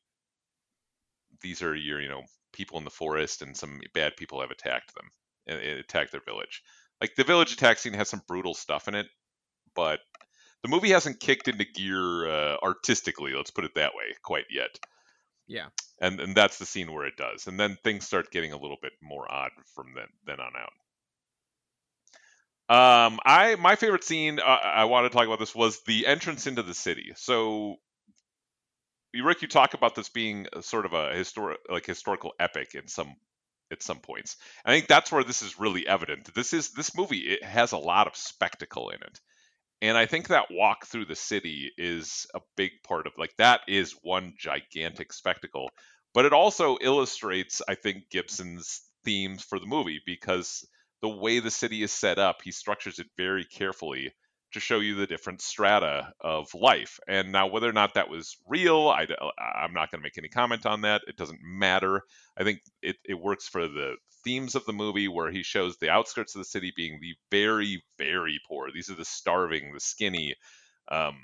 These 1.41 1.61
are 1.61 1.75
your 1.75 1.99
you 2.01 2.09
know 2.09 2.23
people 2.53 2.77
in 2.77 2.83
the 2.83 2.89
forest 2.91 3.41
and 3.41 3.55
some 3.55 3.81
bad 3.93 4.15
people 4.17 4.41
have 4.41 4.51
attacked 4.51 4.93
them 4.93 5.09
and 5.47 5.59
and 5.59 5.79
attacked 5.79 6.11
their 6.11 6.21
village. 6.21 6.61
Like 7.01 7.15
the 7.15 7.23
village 7.23 7.53
attack 7.53 7.77
scene 7.79 7.93
has 7.93 8.09
some 8.09 8.21
brutal 8.27 8.53
stuff 8.53 8.87
in 8.87 8.95
it, 8.95 9.07
but 9.75 10.01
the 10.63 10.69
movie 10.69 10.91
hasn't 10.91 11.19
kicked 11.21 11.47
into 11.49 11.65
gear 11.65 12.27
uh, 12.29 12.57
artistically. 12.63 13.33
Let's 13.33 13.51
put 13.51 13.65
it 13.65 13.75
that 13.75 13.95
way, 13.95 14.15
quite 14.23 14.45
yet 14.51 14.79
Yeah. 15.47 15.69
and 16.01 16.19
and 16.19 16.35
that's 16.35 16.57
the 16.57 16.65
scene 16.65 16.91
where 16.91 17.05
it 17.05 17.17
does 17.17 17.47
and 17.47 17.59
then 17.59 17.77
things 17.83 18.05
start 18.05 18.31
getting 18.31 18.51
a 18.51 18.57
little 18.57 18.77
bit 18.81 18.93
more 19.01 19.31
odd 19.31 19.51
from 19.75 19.93
then 19.95 20.07
then 20.25 20.39
on 20.39 20.53
out 20.57 20.73
um 22.69 23.19
i 23.25 23.55
my 23.59 23.75
favorite 23.75 24.03
scene 24.03 24.39
uh, 24.39 24.43
i 24.43 24.85
want 24.85 25.05
to 25.05 25.15
talk 25.15 25.25
about 25.25 25.39
this 25.39 25.55
was 25.55 25.81
the 25.83 26.05
entrance 26.05 26.47
into 26.47 26.63
the 26.63 26.73
city. 26.73 27.13
So 27.15 27.77
rick 29.23 29.41
you 29.41 29.47
talk 29.47 29.73
about 29.73 29.95
this 29.95 30.09
being 30.09 30.47
sort 30.61 30.85
of 30.85 30.93
a 30.93 31.13
historic 31.13 31.59
like 31.69 31.85
historical 31.85 32.33
epic 32.39 32.75
in 32.75 32.87
some 32.87 33.15
at 33.71 33.83
some 33.83 33.99
points. 33.99 34.37
I 34.65 34.71
think 34.71 34.87
that's 34.87 35.11
where 35.11 35.23
this 35.23 35.41
is 35.41 35.59
really 35.59 35.87
evident. 35.87 36.33
This 36.33 36.53
is 36.53 36.71
this 36.71 36.95
movie 36.95 37.19
it 37.19 37.43
has 37.43 37.71
a 37.71 37.77
lot 37.77 38.07
of 38.07 38.15
spectacle 38.15 38.89
in 38.89 39.01
it. 39.01 39.19
And 39.81 39.97
I 39.97 40.05
think 40.07 40.29
that 40.29 40.51
walk 40.51 40.85
through 40.87 41.05
the 41.05 41.15
city 41.15 41.71
is 41.77 42.27
a 42.35 42.39
big 42.55 42.71
part 42.83 43.07
of 43.07 43.13
like 43.17 43.35
that 43.37 43.61
is 43.67 43.95
one 44.01 44.33
gigantic 44.37 45.13
spectacle. 45.13 45.69
But 46.13 46.25
it 46.25 46.33
also 46.33 46.77
illustrates, 46.81 47.61
I 47.67 47.75
think, 47.75 48.09
Gibson's 48.09 48.81
themes 49.05 49.43
for 49.43 49.59
the 49.59 49.67
movie 49.67 50.01
because 50.05 50.65
the 51.01 51.09
way 51.09 51.39
the 51.39 51.51
city 51.51 51.83
is 51.83 51.91
set 51.91 52.19
up, 52.19 52.37
he 52.43 52.51
structures 52.51 52.99
it 52.99 53.07
very 53.17 53.43
carefully 53.43 54.11
to 54.53 54.59
show 54.59 54.79
you 54.79 54.95
the 54.95 55.07
different 55.07 55.41
strata 55.41 56.11
of 56.21 56.53
life. 56.53 56.99
And 57.07 57.31
now, 57.31 57.47
whether 57.47 57.69
or 57.69 57.73
not 57.73 57.95
that 57.95 58.09
was 58.09 58.37
real, 58.47 58.87
I, 58.87 59.05
am 59.63 59.73
not 59.73 59.91
going 59.91 59.99
to 59.99 60.03
make 60.03 60.17
any 60.17 60.29
comment 60.29 60.65
on 60.65 60.81
that. 60.81 61.01
It 61.07 61.17
doesn't 61.17 61.39
matter. 61.43 62.01
I 62.37 62.43
think 62.43 62.61
it, 62.81 62.95
it 63.03 63.15
works 63.15 63.47
for 63.47 63.67
the 63.67 63.95
themes 64.23 64.55
of 64.55 64.65
the 64.65 64.73
movie 64.73 65.07
where 65.07 65.31
he 65.31 65.43
shows 65.43 65.77
the 65.77 65.89
outskirts 65.89 66.35
of 66.35 66.39
the 66.39 66.45
city 66.45 66.71
being 66.75 66.99
the 67.01 67.15
very, 67.29 67.83
very 67.97 68.39
poor. 68.47 68.69
These 68.73 68.89
are 68.89 68.95
the 68.95 69.05
starving, 69.05 69.73
the 69.73 69.79
skinny. 69.79 70.35
Um, 70.89 71.17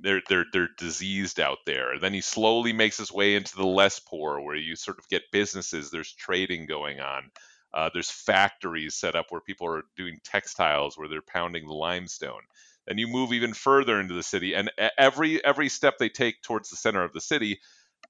they're 0.00 0.22
they're 0.28 0.44
they're 0.52 0.68
diseased 0.78 1.40
out 1.40 1.58
there. 1.66 1.98
Then 2.00 2.14
he 2.14 2.20
slowly 2.20 2.72
makes 2.72 2.98
his 2.98 3.12
way 3.12 3.34
into 3.34 3.56
the 3.56 3.66
less 3.66 3.98
poor, 3.98 4.40
where 4.40 4.54
you 4.54 4.76
sort 4.76 4.98
of 4.98 5.08
get 5.08 5.22
businesses. 5.32 5.90
There's 5.90 6.12
trading 6.12 6.66
going 6.66 7.00
on. 7.00 7.30
Uh, 7.74 7.90
there's 7.92 8.10
factories 8.10 8.94
set 8.94 9.14
up 9.14 9.26
where 9.30 9.40
people 9.40 9.66
are 9.66 9.84
doing 9.96 10.18
textiles, 10.24 10.96
where 10.96 11.08
they're 11.08 11.22
pounding 11.22 11.66
the 11.66 11.74
limestone. 11.74 12.42
And 12.86 12.98
you 12.98 13.06
move 13.06 13.32
even 13.32 13.52
further 13.52 14.00
into 14.00 14.14
the 14.14 14.22
city, 14.22 14.54
and 14.54 14.70
every 14.96 15.44
every 15.44 15.68
step 15.68 15.98
they 15.98 16.08
take 16.08 16.42
towards 16.42 16.70
the 16.70 16.76
center 16.76 17.04
of 17.04 17.12
the 17.12 17.20
city, 17.20 17.60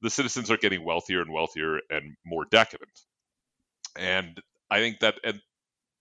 the 0.03 0.11
citizens 0.11 0.51
are 0.51 0.57
getting 0.57 0.85
wealthier 0.85 1.21
and 1.21 1.33
wealthier 1.33 1.81
and 1.91 2.17
more 2.25 2.45
decadent. 2.45 3.03
And 3.97 4.41
I 4.71 4.79
think 4.79 5.01
that 5.01 5.19
and 5.25 5.41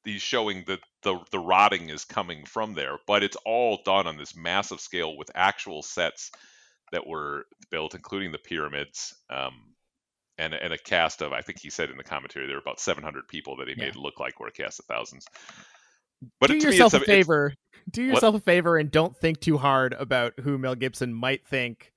he's 0.05 0.21
showing 0.21 0.63
that 0.67 0.79
the 1.03 1.19
the 1.31 1.39
rotting 1.39 1.89
is 1.89 2.05
coming 2.05 2.45
from 2.45 2.73
there, 2.73 2.97
but 3.07 3.23
it's 3.23 3.37
all 3.45 3.81
done 3.83 4.07
on 4.07 4.17
this 4.17 4.35
massive 4.35 4.79
scale 4.79 5.17
with 5.17 5.31
actual 5.35 5.81
sets 5.81 6.31
that 6.91 7.07
were 7.07 7.45
built, 7.69 7.95
including 7.95 8.31
the 8.31 8.37
pyramids, 8.37 9.15
um, 9.29 9.73
and 10.37 10.53
and 10.53 10.73
a 10.73 10.77
cast 10.77 11.21
of 11.21 11.31
I 11.33 11.41
think 11.41 11.59
he 11.59 11.69
said 11.69 11.89
in 11.89 11.97
the 11.97 12.03
commentary 12.03 12.47
there 12.47 12.55
were 12.55 12.61
about 12.61 12.79
700 12.79 13.27
people 13.27 13.57
that 13.57 13.67
he 13.67 13.75
Yeah. 13.77 13.85
made 13.85 13.95
look 13.95 14.19
like 14.19 14.39
were 14.39 14.47
a 14.47 14.51
cast 14.51 14.79
of 14.79 14.85
thousands. 14.85 15.25
But 16.39 16.47
do 16.49 16.57
it- 16.57 16.61
to 16.61 16.67
me, 16.67 16.73
yourself 16.73 16.93
a 16.93 16.99
favor. 17.05 17.53
Do 17.89 18.05
What? 18.07 18.13
yourself 18.15 18.35
a 18.35 18.39
favor 18.39 18.77
and 18.77 18.91
don't 18.91 19.15
think 19.17 19.39
too 19.39 19.57
hard 19.57 19.93
about 19.93 20.33
who 20.41 20.57
Mel 20.57 20.75
Gibson 20.75 21.13
might 21.13 21.47
think 21.47 21.91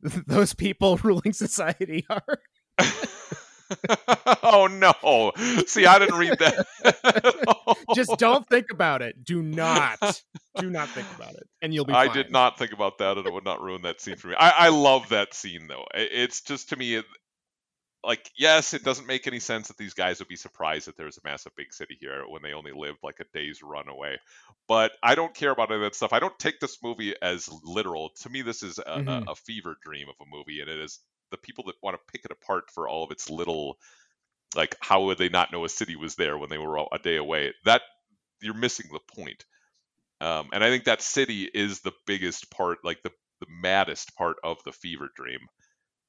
those 0.26 0.54
people 0.54 0.96
ruling 1.02 1.32
society 1.32 2.06
are. 2.08 2.38
oh 4.42 4.68
no! 4.70 5.32
See, 5.66 5.86
I 5.86 5.98
didn't 5.98 6.18
read 6.18 6.38
that. 6.38 7.74
Just 7.94 8.16
don't 8.18 8.48
think 8.48 8.66
about 8.70 9.02
it. 9.02 9.24
Do 9.24 9.42
not, 9.42 10.22
do 10.58 10.70
not 10.70 10.88
think 10.90 11.06
about 11.16 11.34
it, 11.34 11.48
and 11.62 11.74
you'll 11.74 11.84
be. 11.84 11.92
I 11.92 12.06
fine. 12.06 12.14
did 12.16 12.30
not 12.30 12.58
think 12.58 12.72
about 12.72 12.98
that, 12.98 13.18
and 13.18 13.26
it 13.26 13.32
would 13.32 13.44
not 13.44 13.60
ruin 13.60 13.82
that 13.82 14.00
scene 14.00 14.16
for 14.16 14.28
me. 14.28 14.34
I, 14.38 14.50
I 14.50 14.68
love 14.68 15.08
that 15.08 15.34
scene 15.34 15.66
though. 15.66 15.84
It's 15.94 16.42
just 16.42 16.68
to 16.70 16.76
me, 16.76 17.02
like, 18.06 18.30
yes, 18.36 18.74
it 18.74 18.84
doesn't 18.84 19.06
make 19.08 19.26
any 19.26 19.40
sense 19.40 19.68
that 19.68 19.76
these 19.78 19.94
guys 19.94 20.20
would 20.20 20.28
be 20.28 20.36
surprised 20.36 20.88
that 20.88 20.96
there's 20.96 21.18
a 21.18 21.22
massive 21.24 21.54
big 21.56 21.74
city 21.74 21.96
here 22.00 22.24
when 22.28 22.42
they 22.42 22.54
only 22.54 22.72
lived 22.72 23.00
like 23.02 23.20
a 23.20 23.26
day's 23.34 23.62
run 23.62 23.88
away. 23.88 24.18
But 24.68 24.92
I 25.02 25.16
don't 25.16 25.34
care 25.34 25.50
about 25.52 25.70
any 25.70 25.76
of 25.78 25.82
that 25.82 25.96
stuff. 25.96 26.12
I 26.14 26.20
don't 26.20 26.38
take 26.38 26.60
this 26.60 26.82
movie 26.82 27.14
as 27.20 27.48
literal. 27.64 28.10
To 28.22 28.30
me, 28.30 28.42
this 28.42 28.62
is 28.62 28.78
a, 28.78 28.82
Mhm. 28.94 29.28
a, 29.28 29.32
a 29.32 29.34
fever 29.36 29.76
dream 29.84 30.08
of 30.08 30.16
a 30.20 30.30
movie, 30.30 30.60
and 30.60 30.70
it 30.70 30.78
is 30.78 31.00
the 31.32 31.38
people 31.38 31.64
that 31.66 31.76
want 31.82 31.96
to 31.96 32.12
pick 32.12 32.24
it 32.24 32.30
apart 32.30 32.70
for 32.72 32.88
all 32.88 33.04
of 33.04 33.10
its 33.10 33.28
little, 33.30 33.78
like, 34.56 34.76
how 34.80 35.04
would 35.04 35.18
they 35.18 35.28
not 35.28 35.52
know 35.52 35.64
a 35.64 35.68
city 35.68 35.96
was 35.96 36.16
there 36.16 36.38
when 36.38 36.50
they 36.50 36.58
were 36.58 36.78
all- 36.78 36.88
a 36.92 36.98
day 36.98 37.16
away? 37.16 37.54
That 37.64 37.82
you're 38.42 38.54
missing 38.54 38.88
the 38.92 39.00
point. 39.00 39.44
Um, 40.20 40.50
and 40.52 40.64
I 40.64 40.70
think 40.70 40.84
that 40.84 41.02
city 41.02 41.44
is 41.44 41.80
the 41.80 41.92
biggest 42.06 42.50
part, 42.50 42.84
like 42.84 43.02
the, 43.02 43.12
the 43.40 43.46
maddest 43.48 44.14
part 44.16 44.36
of 44.44 44.62
the 44.64 44.72
fever 44.72 45.10
dream, 45.14 45.40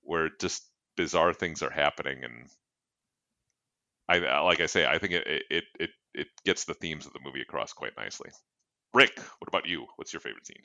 where 0.01 0.29
just 0.41 0.69
bizarre 0.97 1.33
things 1.33 1.63
are 1.63 1.69
happening. 1.69 2.23
And 2.23 2.49
I, 4.09 4.19
uh, 4.19 4.43
like 4.43 4.59
I 4.59 4.65
say, 4.65 4.85
I 4.85 4.97
think 4.97 5.13
it, 5.13 5.43
it, 5.49 5.63
it, 5.79 5.89
it 6.13 6.27
gets 6.45 6.65
the 6.65 6.73
themes 6.73 7.05
of 7.05 7.13
the 7.13 7.21
movie 7.23 7.41
across 7.41 7.71
quite 7.71 7.95
nicely. 7.97 8.29
Rick, 8.93 9.17
what 9.39 9.47
about 9.47 9.67
you? 9.67 9.85
What's 9.95 10.11
your 10.11 10.19
favorite 10.19 10.45
scene? 10.45 10.63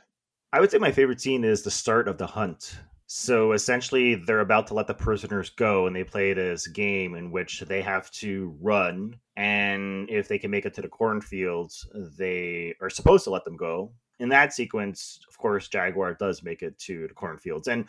I 0.53 0.61
would 0.61 0.70
say 0.70 0.78
my 0.78 0.93
favorite 0.93 1.20
scene 1.20 1.45
is 1.45 1.62
the 1.62 1.70
start 1.70 2.09
of 2.09 2.18
the 2.18 2.26
hunt. 2.26 2.78
So 3.07 3.53
essentially, 3.53 4.14
they're 4.14 4.41
about 4.41 4.66
to 4.68 4.74
let 4.74 4.87
the 4.87 4.95
prisoners 4.95 5.51
go, 5.51 5.87
and 5.87 5.95
they 5.95 6.05
play 6.05 6.33
this 6.33 6.66
game 6.66 7.14
in 7.14 7.30
which 7.30 7.61
they 7.61 7.83
have 7.83 8.11
to 8.12 8.57
run. 8.59 9.18
And 9.37 10.09
if 10.09 10.28
they 10.28 10.39
can 10.39 10.51
make 10.51 10.64
it 10.64 10.72
to 10.74 10.83
the 10.83 10.89
cornfields, 10.89 11.87
they 12.16 12.74
are 12.80 12.89
supposed 12.89 13.24
to 13.24 13.30
let 13.30 13.45
them 13.45 13.57
go. 13.57 13.93
In 14.18 14.30
that 14.30 14.55
sequence, 14.55 15.20
of 15.28 15.37
course, 15.37 15.68
Jaguar 15.68 16.14
does 16.14 16.43
make 16.43 16.62
it 16.62 16.78
to 16.80 17.07
the 17.07 17.14
cornfields. 17.14 17.68
And 17.68 17.87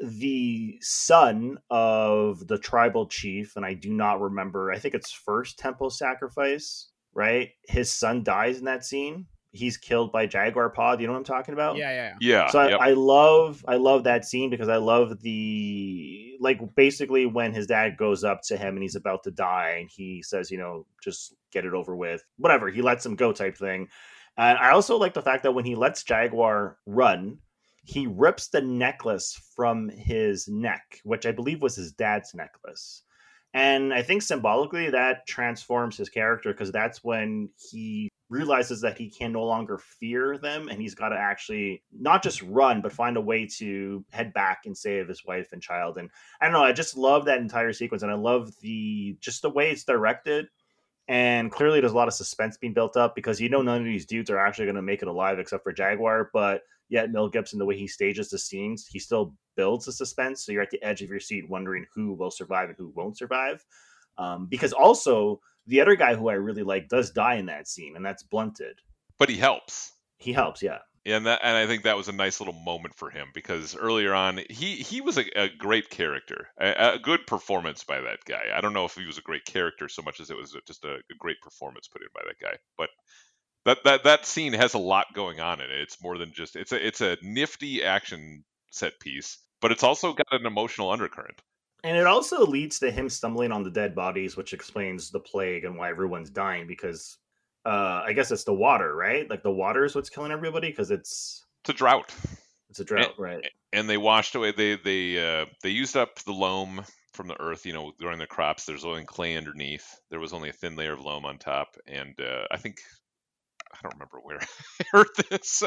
the 0.00 0.78
son 0.80 1.58
of 1.70 2.46
the 2.46 2.58
tribal 2.58 3.06
chief, 3.06 3.56
and 3.56 3.64
I 3.64 3.74
do 3.74 3.92
not 3.92 4.20
remember, 4.20 4.72
I 4.72 4.78
think 4.78 4.94
it's 4.94 5.12
first 5.12 5.58
temple 5.58 5.90
sacrifice, 5.90 6.88
right? 7.12 7.50
His 7.68 7.92
son 7.92 8.22
dies 8.24 8.58
in 8.58 8.64
that 8.64 8.84
scene. 8.84 9.26
He's 9.52 9.76
killed 9.76 10.10
by 10.10 10.26
Jaguar 10.26 10.70
Paw. 10.70 10.96
You 10.98 11.06
know 11.06 11.12
what 11.12 11.20
I'm 11.20 11.24
talking 11.24 11.54
about? 11.54 11.76
Yeah, 11.76 11.92
yeah, 11.92 12.14
Yeah. 12.20 12.50
So 12.50 12.58
I, 12.58 12.68
yep. 12.70 12.80
I 12.80 12.90
love 12.90 13.64
I 13.68 13.76
love 13.76 14.02
that 14.02 14.24
scene 14.24 14.50
because 14.50 14.68
I 14.68 14.78
love 14.78 15.20
the 15.20 16.34
like 16.40 16.58
basically 16.74 17.24
when 17.24 17.54
his 17.54 17.68
dad 17.68 17.96
goes 17.96 18.24
up 18.24 18.42
to 18.48 18.56
him 18.56 18.74
and 18.74 18.82
he's 18.82 18.96
about 18.96 19.22
to 19.24 19.30
die 19.30 19.76
and 19.78 19.88
he 19.88 20.24
says, 20.24 20.50
you 20.50 20.58
know, 20.58 20.86
just 21.04 21.36
get 21.52 21.64
it 21.64 21.72
over 21.72 21.94
with. 21.94 22.24
Whatever. 22.36 22.68
He 22.68 22.82
lets 22.82 23.06
him 23.06 23.14
go 23.14 23.32
type 23.32 23.56
thing. 23.56 23.86
And 24.36 24.58
I 24.58 24.70
also 24.70 24.96
like 24.96 25.14
the 25.14 25.22
fact 25.22 25.44
that 25.44 25.52
when 25.52 25.64
he 25.64 25.76
lets 25.76 26.02
Jaguar 26.02 26.76
run, 26.84 27.38
he 27.84 28.06
rips 28.06 28.48
the 28.48 28.62
necklace 28.62 29.40
from 29.54 29.90
his 29.90 30.48
neck, 30.48 31.00
which 31.04 31.26
I 31.26 31.32
believe 31.32 31.62
was 31.62 31.76
his 31.76 31.92
dad's 31.92 32.34
necklace. 32.34 33.02
And 33.52 33.94
I 33.94 34.02
think 34.02 34.22
symbolically 34.22 34.90
that 34.90 35.26
transforms 35.28 35.96
his 35.96 36.08
character 36.08 36.52
because 36.52 36.72
that's 36.72 37.04
when 37.04 37.50
he 37.70 38.08
realizes 38.30 38.80
that 38.80 38.98
he 38.98 39.10
can 39.10 39.32
no 39.32 39.44
longer 39.44 39.78
fear 39.78 40.38
them 40.38 40.68
and 40.68 40.80
he's 40.80 40.94
got 40.94 41.10
to 41.10 41.16
actually 41.16 41.82
not 41.92 42.22
just 42.22 42.42
run 42.42 42.80
but 42.80 42.92
find 42.92 43.16
a 43.16 43.20
way 43.20 43.46
to 43.46 44.04
head 44.10 44.32
back 44.32 44.62
and 44.64 44.76
save 44.76 45.06
his 45.06 45.24
wife 45.24 45.52
and 45.52 45.62
child 45.62 45.98
and 45.98 46.08
i 46.40 46.46
don't 46.46 46.54
know 46.54 46.64
i 46.64 46.72
just 46.72 46.96
love 46.96 47.26
that 47.26 47.38
entire 47.38 47.72
sequence 47.72 48.02
and 48.02 48.10
i 48.10 48.14
love 48.14 48.50
the 48.60 49.16
just 49.20 49.42
the 49.42 49.50
way 49.50 49.70
it's 49.70 49.84
directed 49.84 50.46
and 51.06 51.52
clearly 51.52 51.80
there's 51.80 51.92
a 51.92 51.96
lot 51.96 52.08
of 52.08 52.14
suspense 52.14 52.56
being 52.56 52.72
built 52.72 52.96
up 52.96 53.14
because 53.14 53.40
you 53.40 53.50
know 53.50 53.62
none 53.62 53.78
of 53.78 53.84
these 53.84 54.06
dudes 54.06 54.30
are 54.30 54.38
actually 54.38 54.64
going 54.64 54.74
to 54.74 54.82
make 54.82 55.02
it 55.02 55.08
alive 55.08 55.38
except 55.38 55.62
for 55.62 55.72
jaguar 55.72 56.30
but 56.32 56.62
yet 56.94 57.12
mel 57.12 57.28
gibson 57.28 57.58
the 57.58 57.66
way 57.66 57.76
he 57.76 57.86
stages 57.86 58.30
the 58.30 58.38
scenes 58.38 58.86
he 58.90 58.98
still 58.98 59.34
builds 59.56 59.84
the 59.84 59.92
suspense 59.92 60.44
so 60.44 60.52
you're 60.52 60.62
at 60.62 60.70
the 60.70 60.82
edge 60.82 61.02
of 61.02 61.10
your 61.10 61.20
seat 61.20 61.48
wondering 61.48 61.84
who 61.94 62.14
will 62.14 62.30
survive 62.30 62.68
and 62.68 62.78
who 62.78 62.92
won't 62.96 63.18
survive 63.18 63.64
um, 64.18 64.46
because 64.46 64.72
also 64.72 65.40
the 65.66 65.80
other 65.80 65.96
guy 65.96 66.14
who 66.14 66.28
I 66.28 66.34
really 66.34 66.62
like 66.62 66.88
does 66.88 67.10
die 67.10 67.34
in 67.34 67.46
that 67.46 67.68
scene, 67.68 67.96
and 67.96 68.04
that's 68.04 68.22
blunted. 68.22 68.78
but 69.18 69.28
he 69.28 69.36
helps. 69.36 69.92
He 70.18 70.32
helps, 70.32 70.62
yeah. 70.62 70.78
and 71.04 71.26
that 71.26 71.40
and 71.42 71.56
I 71.56 71.66
think 71.66 71.82
that 71.82 71.96
was 71.96 72.08
a 72.08 72.12
nice 72.12 72.40
little 72.40 72.54
moment 72.54 72.94
for 72.94 73.10
him 73.10 73.28
because 73.34 73.76
earlier 73.76 74.14
on 74.14 74.40
he 74.48 74.76
he 74.76 75.00
was 75.00 75.18
a, 75.18 75.24
a 75.38 75.48
great 75.48 75.90
character, 75.90 76.48
a, 76.58 76.94
a 76.94 76.98
good 76.98 77.26
performance 77.26 77.84
by 77.84 78.00
that 78.00 78.24
guy. 78.26 78.44
I 78.54 78.60
don't 78.60 78.72
know 78.72 78.84
if 78.84 78.94
he 78.94 79.06
was 79.06 79.18
a 79.18 79.22
great 79.22 79.44
character 79.44 79.88
so 79.88 80.02
much 80.02 80.20
as 80.20 80.30
it 80.30 80.36
was 80.36 80.56
just 80.66 80.84
a, 80.84 80.94
a 80.94 81.16
great 81.18 81.40
performance 81.42 81.88
put 81.88 82.02
in 82.02 82.08
by 82.14 82.22
that 82.26 82.38
guy. 82.40 82.56
But 82.78 82.90
that 83.64 83.78
that 83.84 84.04
that 84.04 84.26
scene 84.26 84.52
has 84.52 84.74
a 84.74 84.78
lot 84.78 85.06
going 85.14 85.40
on 85.40 85.60
in 85.60 85.70
it. 85.70 85.78
It's 85.80 86.02
more 86.02 86.18
than 86.18 86.32
just 86.32 86.56
it's 86.56 86.72
a 86.72 86.86
it's 86.86 87.00
a 87.00 87.16
nifty 87.22 87.82
action 87.82 88.44
set 88.70 88.98
piece, 89.00 89.38
but 89.60 89.72
it's 89.72 89.82
also 89.82 90.12
got 90.12 90.26
an 90.32 90.46
emotional 90.46 90.90
undercurrent. 90.90 91.40
And 91.82 91.96
it 91.98 92.06
also 92.06 92.46
leads 92.46 92.78
to 92.78 92.90
him 92.90 93.10
stumbling 93.10 93.52
on 93.52 93.62
the 93.62 93.70
dead 93.70 93.94
bodies, 93.94 94.36
which 94.36 94.54
explains 94.54 95.10
the 95.10 95.20
plague 95.20 95.64
and 95.64 95.76
why 95.76 95.90
everyone's 95.90 96.30
dying 96.30 96.66
because 96.66 97.18
uh, 97.66 98.02
I 98.06 98.12
guess 98.14 98.30
it's 98.30 98.44
the 98.44 98.54
water, 98.54 98.94
right? 98.94 99.28
Like 99.28 99.42
the 99.42 99.50
water 99.50 99.84
is 99.84 99.94
what's 99.94 100.08
killing 100.08 100.32
everybody 100.32 100.70
because 100.70 100.90
it's 100.90 101.44
It's 101.60 101.70
a 101.70 101.74
drought. 101.74 102.14
it's 102.70 102.80
a 102.80 102.84
drought, 102.84 103.14
right? 103.18 103.44
and 103.72 103.88
they 103.90 103.96
washed 103.98 104.34
away 104.34 104.52
they 104.52 104.76
they 104.76 105.18
uh, 105.42 105.46
they 105.62 105.70
used 105.70 105.96
up 105.96 106.18
the 106.20 106.32
loam 106.32 106.82
from 107.12 107.28
the 107.28 107.40
earth 107.40 107.64
you 107.66 107.72
know 107.72 107.92
growing 108.00 108.18
their 108.18 108.26
crops 108.26 108.64
there's 108.64 108.84
only 108.84 109.04
clay 109.04 109.36
underneath 109.36 110.00
there 110.10 110.20
was 110.20 110.32
only 110.32 110.48
a 110.48 110.52
thin 110.52 110.74
layer 110.76 110.94
of 110.94 111.00
loam 111.00 111.24
on 111.24 111.38
top 111.38 111.76
and 111.86 112.18
uh, 112.20 112.44
i 112.50 112.56
think 112.56 112.80
i 113.74 113.82
don't 113.82 113.94
remember 113.94 114.18
where 114.22 114.38
i 114.80 114.84
heard 114.90 115.08
this 115.30 115.62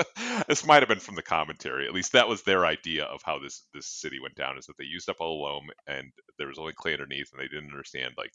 this 0.47 0.65
might 0.65 0.81
have 0.81 0.89
been 0.89 0.99
from 0.99 1.15
the 1.15 1.21
commentary 1.21 1.85
at 1.85 1.93
least 1.93 2.13
that 2.13 2.27
was 2.27 2.43
their 2.43 2.65
idea 2.65 3.05
of 3.05 3.21
how 3.23 3.39
this 3.39 3.63
this 3.73 3.87
city 3.87 4.19
went 4.21 4.35
down 4.35 4.57
is 4.57 4.65
that 4.65 4.77
they 4.77 4.85
used 4.85 5.09
up 5.09 5.17
all 5.19 5.37
the 5.37 5.43
loam 5.43 5.67
and 5.87 6.11
there 6.37 6.47
was 6.47 6.59
only 6.59 6.73
clay 6.73 6.93
underneath 6.93 7.29
and 7.31 7.41
they 7.41 7.47
didn't 7.47 7.71
understand 7.71 8.13
like 8.17 8.31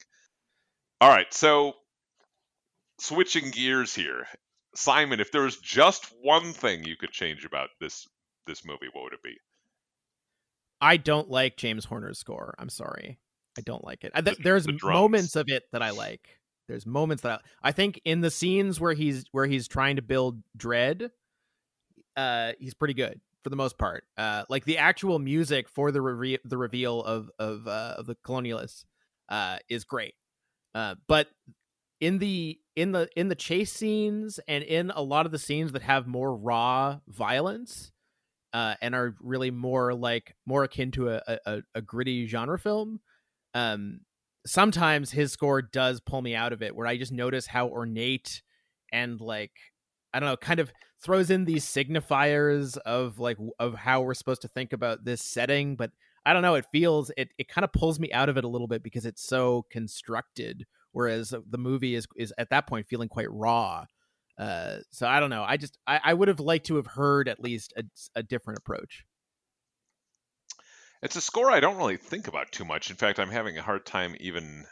all 1.01 1.11
right 1.11 1.33
so 1.33 1.73
switching 3.01 3.51
gears 3.51 3.95
here 3.95 4.27
simon 4.75 5.21
if 5.21 5.33
there 5.33 5.43
was 5.43 5.57
just 5.59 6.13
one 6.23 6.53
thing 6.53 6.85
you 6.85 6.97
could 6.97 7.11
change 7.11 7.45
about 7.45 7.69
this 7.81 8.07
this 8.47 8.65
movie 8.65 8.89
what 8.93 9.05
would 9.05 9.15
it 9.15 9.23
be 9.23 9.37
I 10.83 10.97
don't 10.97 11.31
like 11.31 11.57
James 11.57 11.85
Horner's 11.85 12.19
score. 12.19 12.57
I'm 12.59 12.69
sorry. 12.69 13.21
I 13.57 13.61
don't 13.61 13.85
like 13.85 14.03
it. 14.03 14.11
I, 14.15 14.21
th- 14.21 14.39
there's 14.43 14.65
the 14.65 14.79
moments 14.83 15.37
of 15.37 15.49
it 15.49 15.63
that 15.73 15.81
I 15.81 15.91
like. 15.91 16.41
There's 16.73 16.87
moments 16.87 17.23
that 17.23 17.43
I, 17.63 17.69
I 17.69 17.73
think 17.73 18.01
in 18.07 18.23
the 18.23 18.31
scenes 18.31 18.81
where 18.81 18.95
he's 18.95 19.27
where 19.33 19.45
he's 19.45 19.69
trying 19.69 19.97
to 19.97 20.03
build 20.03 20.43
dread, 20.57 21.11
uh, 22.17 22.53
he's 22.59 22.73
pretty 22.73 22.95
good 22.95 23.21
for 23.45 23.51
the 23.51 23.57
most 23.57 23.77
part. 23.77 24.05
Uh, 24.17 24.45
like 24.49 24.65
the 24.65 24.79
actual 24.79 25.19
music 25.19 25.69
for 25.69 25.93
the 25.93 26.01
reve- 26.01 26.41
the 26.45 26.57
reveal 26.57 27.03
of 27.03 27.31
of 27.39 27.69
uh, 27.69 27.97
of 27.99 28.07
the 28.07 28.15
colonialists, 28.15 28.85
uh, 29.29 29.59
is 29.69 29.85
great. 29.85 30.15
Uh, 30.75 30.95
but 31.09 31.29
in 32.01 32.19
the 32.19 32.59
in 32.75 32.93
the 32.93 33.07
in 33.17 33.29
the 33.29 33.35
chase 33.35 33.71
scenes 33.71 34.41
and 34.49 34.65
in 34.65 34.91
a 34.95 35.03
lot 35.03 35.27
of 35.27 35.33
the 35.33 35.39
scenes 35.39 35.73
that 35.73 35.83
have 35.83 36.07
more 36.07 36.35
raw 36.35 37.01
violence, 37.07 37.93
uh, 38.55 38.77
and 38.81 38.95
are 38.95 39.15
really 39.21 39.51
more 39.51 39.93
like 39.93 40.35
more 40.47 40.65
akin 40.65 40.91
to 40.93 41.11
a, 41.11 41.23
a, 41.45 41.63
a 41.75 41.83
gritty 41.83 42.27
genre 42.27 42.59
film. 42.59 43.01
Um, 43.53 44.01
sometimes 44.47 45.11
his 45.11 45.33
score 45.33 45.63
does 45.63 46.01
pull 46.01 46.23
me 46.23 46.35
out 46.35 46.53
of 46.53 46.63
it, 46.63 46.75
where 46.75 46.87
I 46.87 46.97
just 46.97 47.13
notice 47.13 47.47
how 47.47 47.69
ornate 47.69 48.43
and 48.93 49.21
like 49.21 49.53
I 50.15 50.21
don't 50.21 50.29
know, 50.29 50.37
kind 50.37 50.61
of 50.61 50.73
throws 51.03 51.31
in 51.31 51.45
these 51.45 51.65
signifiers 51.65 52.77
of 52.79 53.19
like 53.19 53.39
of 53.59 53.75
how 53.75 54.03
we're 54.03 54.15
supposed 54.15 54.43
to 54.43 54.49
think 54.49 54.73
about 54.73 55.05
this 55.05 55.23
setting, 55.23 55.77
but 55.77 55.91
I 56.25 56.33
don't 56.33 56.43
know, 56.43 56.55
it 56.55 56.67
feels 56.73 57.11
it 57.17 57.31
it 57.39 57.49
kind 57.49 57.65
of 57.65 57.73
pulls 57.73 57.99
me 57.99 58.13
out 58.13 58.29
of 58.29 58.37
it 58.37 58.45
a 58.45 58.49
little 58.49 58.69
bit 58.69 58.83
because 58.83 59.07
it's 59.07 59.23
so 59.23 59.67
constructed, 59.71 60.67
whereas 60.93 61.35
the 61.49 61.59
movie 61.59 61.95
is 61.95 62.07
is 62.17 62.33
at 62.39 62.51
that 62.51 62.67
point 62.67 62.87
feeling 62.89 63.09
quite 63.09 63.31
raw. 63.31 63.87
Uh, 64.39 64.79
so 64.91 65.07
I 65.07 65.21
don't 65.21 65.31
know. 65.31 65.45
I 65.47 65.57
just 65.57 65.79
I, 65.87 66.01
I 66.05 66.15
would 66.15 66.29
have 66.29 66.41
liked 66.41 66.67
to 66.67 66.77
have 66.77 66.87
heard 66.87 67.29
at 67.29 67.41
least 67.41 67.73
a, 67.77 67.85
a 68.15 68.23
different 68.23 68.59
approach. 68.59 69.05
It's 71.03 71.17
a 71.17 71.21
score 71.21 71.51
I 71.51 71.61
don't 71.61 71.77
really 71.77 71.97
think 71.97 72.29
about 72.29 72.53
too 72.53 72.65
much. 72.65 72.91
In 72.91 72.97
fact, 72.97 73.19
I'm 73.19 73.31
having 73.31 73.59
a 73.59 73.63
hard 73.63 73.85
time 73.85 74.15
even 74.21 74.65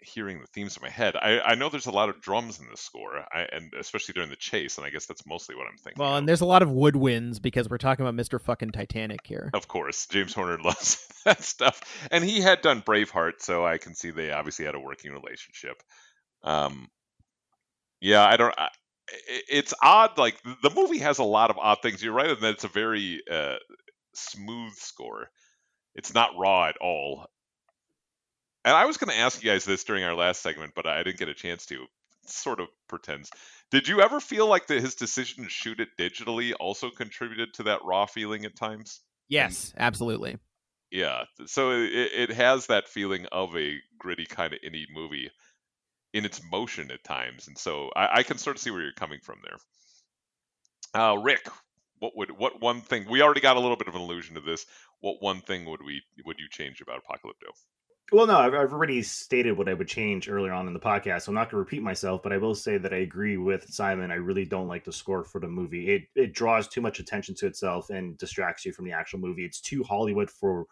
hearing 0.00 0.40
the 0.40 0.46
themes 0.46 0.76
in 0.76 0.82
my 0.82 0.90
head. 0.90 1.16
I, 1.16 1.40
I 1.40 1.54
know 1.54 1.68
there's 1.68 1.86
a 1.86 1.92
lot 1.92 2.08
of 2.08 2.20
drums 2.20 2.60
in 2.60 2.66
the 2.70 2.76
score, 2.76 3.24
I, 3.32 3.46
and 3.52 3.72
especially 3.78 4.12
during 4.12 4.30
the 4.30 4.36
chase, 4.36 4.78
and 4.78 4.86
I 4.86 4.90
guess 4.90 5.06
that's 5.06 5.26
mostly 5.26 5.56
what 5.56 5.66
I'm 5.66 5.76
thinking. 5.76 6.00
Well, 6.00 6.12
of. 6.12 6.18
and 6.18 6.28
there's 6.28 6.40
a 6.40 6.46
lot 6.46 6.62
of 6.62 6.68
woodwinds 6.68 7.42
because 7.42 7.68
we're 7.68 7.78
talking 7.78 8.06
about 8.06 8.14
Mr. 8.14 8.40
fucking 8.40 8.70
Titanic 8.70 9.20
here. 9.24 9.50
Of 9.54 9.68
course, 9.68 10.06
James 10.06 10.34
Horner 10.34 10.58
loves 10.64 11.04
that 11.24 11.42
stuff, 11.42 11.80
and 12.10 12.24
he 12.24 12.40
had 12.40 12.62
done 12.62 12.82
Braveheart, 12.82 13.40
so 13.40 13.66
I 13.66 13.78
can 13.78 13.94
see 13.94 14.10
they 14.10 14.30
obviously 14.30 14.64
had 14.64 14.74
a 14.74 14.80
working 14.80 15.12
relationship. 15.12 15.82
Um, 16.42 16.88
yeah, 18.00 18.24
I 18.24 18.36
don't. 18.36 18.54
I, 18.56 18.68
it's 19.48 19.74
odd. 19.82 20.18
Like 20.18 20.40
the 20.62 20.70
movie 20.74 20.98
has 20.98 21.18
a 21.18 21.24
lot 21.24 21.50
of 21.50 21.58
odd 21.58 21.78
things. 21.82 22.02
You're 22.02 22.12
right, 22.12 22.30
and 22.30 22.40
that 22.42 22.54
it's 22.54 22.64
a 22.64 22.68
very 22.68 23.22
uh, 23.30 23.56
smooth 24.14 24.74
score. 24.74 25.28
It's 25.98 26.14
not 26.14 26.38
raw 26.38 26.68
at 26.68 26.78
all. 26.78 27.26
And 28.64 28.74
I 28.74 28.86
was 28.86 28.96
going 28.96 29.10
to 29.10 29.18
ask 29.18 29.42
you 29.42 29.50
guys 29.50 29.66
this 29.66 29.84
during 29.84 30.04
our 30.04 30.14
last 30.14 30.40
segment, 30.40 30.72
but 30.74 30.86
I 30.86 31.02
didn't 31.02 31.18
get 31.18 31.28
a 31.28 31.34
chance 31.34 31.66
to. 31.66 31.84
sort 32.26 32.60
of 32.60 32.68
pretends. 32.88 33.30
Did 33.70 33.88
you 33.88 34.00
ever 34.00 34.20
feel 34.20 34.46
like 34.46 34.66
that 34.68 34.80
his 34.80 34.94
decision 34.94 35.44
to 35.44 35.50
shoot 35.50 35.80
it 35.80 35.88
digitally 35.98 36.52
also 36.58 36.90
contributed 36.90 37.54
to 37.54 37.64
that 37.64 37.84
raw 37.84 38.06
feeling 38.06 38.44
at 38.44 38.56
times? 38.56 39.00
Yes, 39.28 39.72
and, 39.74 39.84
absolutely. 39.84 40.38
Yeah, 40.90 41.24
so 41.46 41.72
it, 41.72 42.30
it 42.30 42.30
has 42.32 42.66
that 42.68 42.88
feeling 42.88 43.26
of 43.32 43.54
a 43.56 43.76
gritty 43.98 44.24
kind 44.24 44.52
of 44.54 44.60
indie 44.60 44.86
movie 44.94 45.30
in 46.14 46.24
its 46.24 46.40
motion 46.50 46.90
at 46.90 47.04
times, 47.04 47.48
and 47.48 47.58
so 47.58 47.90
I, 47.94 48.18
I 48.18 48.22
can 48.22 48.38
sort 48.38 48.56
of 48.56 48.62
see 48.62 48.70
where 48.70 48.82
you're 48.82 48.92
coming 48.92 49.20
from 49.22 49.38
there. 49.44 51.02
Uh, 51.02 51.16
Rick, 51.18 51.46
what 51.98 52.16
would 52.16 52.30
what 52.30 52.60
one 52.60 52.80
thing 52.80 53.06
we 53.10 53.22
already 53.22 53.40
got 53.40 53.56
a 53.56 53.60
little 53.60 53.76
bit 53.76 53.88
of 53.88 53.94
an 53.94 54.00
allusion 54.00 54.34
to 54.36 54.40
this? 54.40 54.64
What 55.00 55.22
one 55.22 55.40
thing 55.40 55.64
would 55.66 55.80
we 55.84 56.02
would 56.24 56.38
you 56.38 56.48
change 56.50 56.80
about 56.80 57.02
Apocalypto? 57.04 57.52
Well, 58.10 58.26
no, 58.26 58.38
I've, 58.38 58.54
I've 58.54 58.72
already 58.72 59.02
stated 59.02 59.58
what 59.58 59.68
I 59.68 59.74
would 59.74 59.86
change 59.86 60.30
earlier 60.30 60.52
on 60.52 60.66
in 60.66 60.72
the 60.72 60.80
podcast, 60.80 61.22
so 61.22 61.30
I'm 61.30 61.34
not 61.34 61.50
going 61.50 61.56
to 61.56 61.58
repeat 61.58 61.82
myself. 61.82 62.22
But 62.22 62.32
I 62.32 62.38
will 62.38 62.54
say 62.54 62.78
that 62.78 62.94
I 62.94 62.98
agree 62.98 63.36
with 63.36 63.68
Simon. 63.68 64.10
I 64.10 64.14
really 64.14 64.46
don't 64.46 64.66
like 64.66 64.84
the 64.84 64.92
score 64.92 65.24
for 65.24 65.40
the 65.40 65.48
movie. 65.48 65.90
It 65.90 66.02
it 66.14 66.32
draws 66.32 66.68
too 66.68 66.80
much 66.80 67.00
attention 67.00 67.34
to 67.36 67.46
itself 67.46 67.90
and 67.90 68.16
distracts 68.16 68.64
you 68.64 68.72
from 68.72 68.86
the 68.86 68.92
actual 68.92 69.18
movie. 69.18 69.44
It's 69.44 69.60
too 69.60 69.84
Hollywood 69.84 70.30
for 70.30 70.64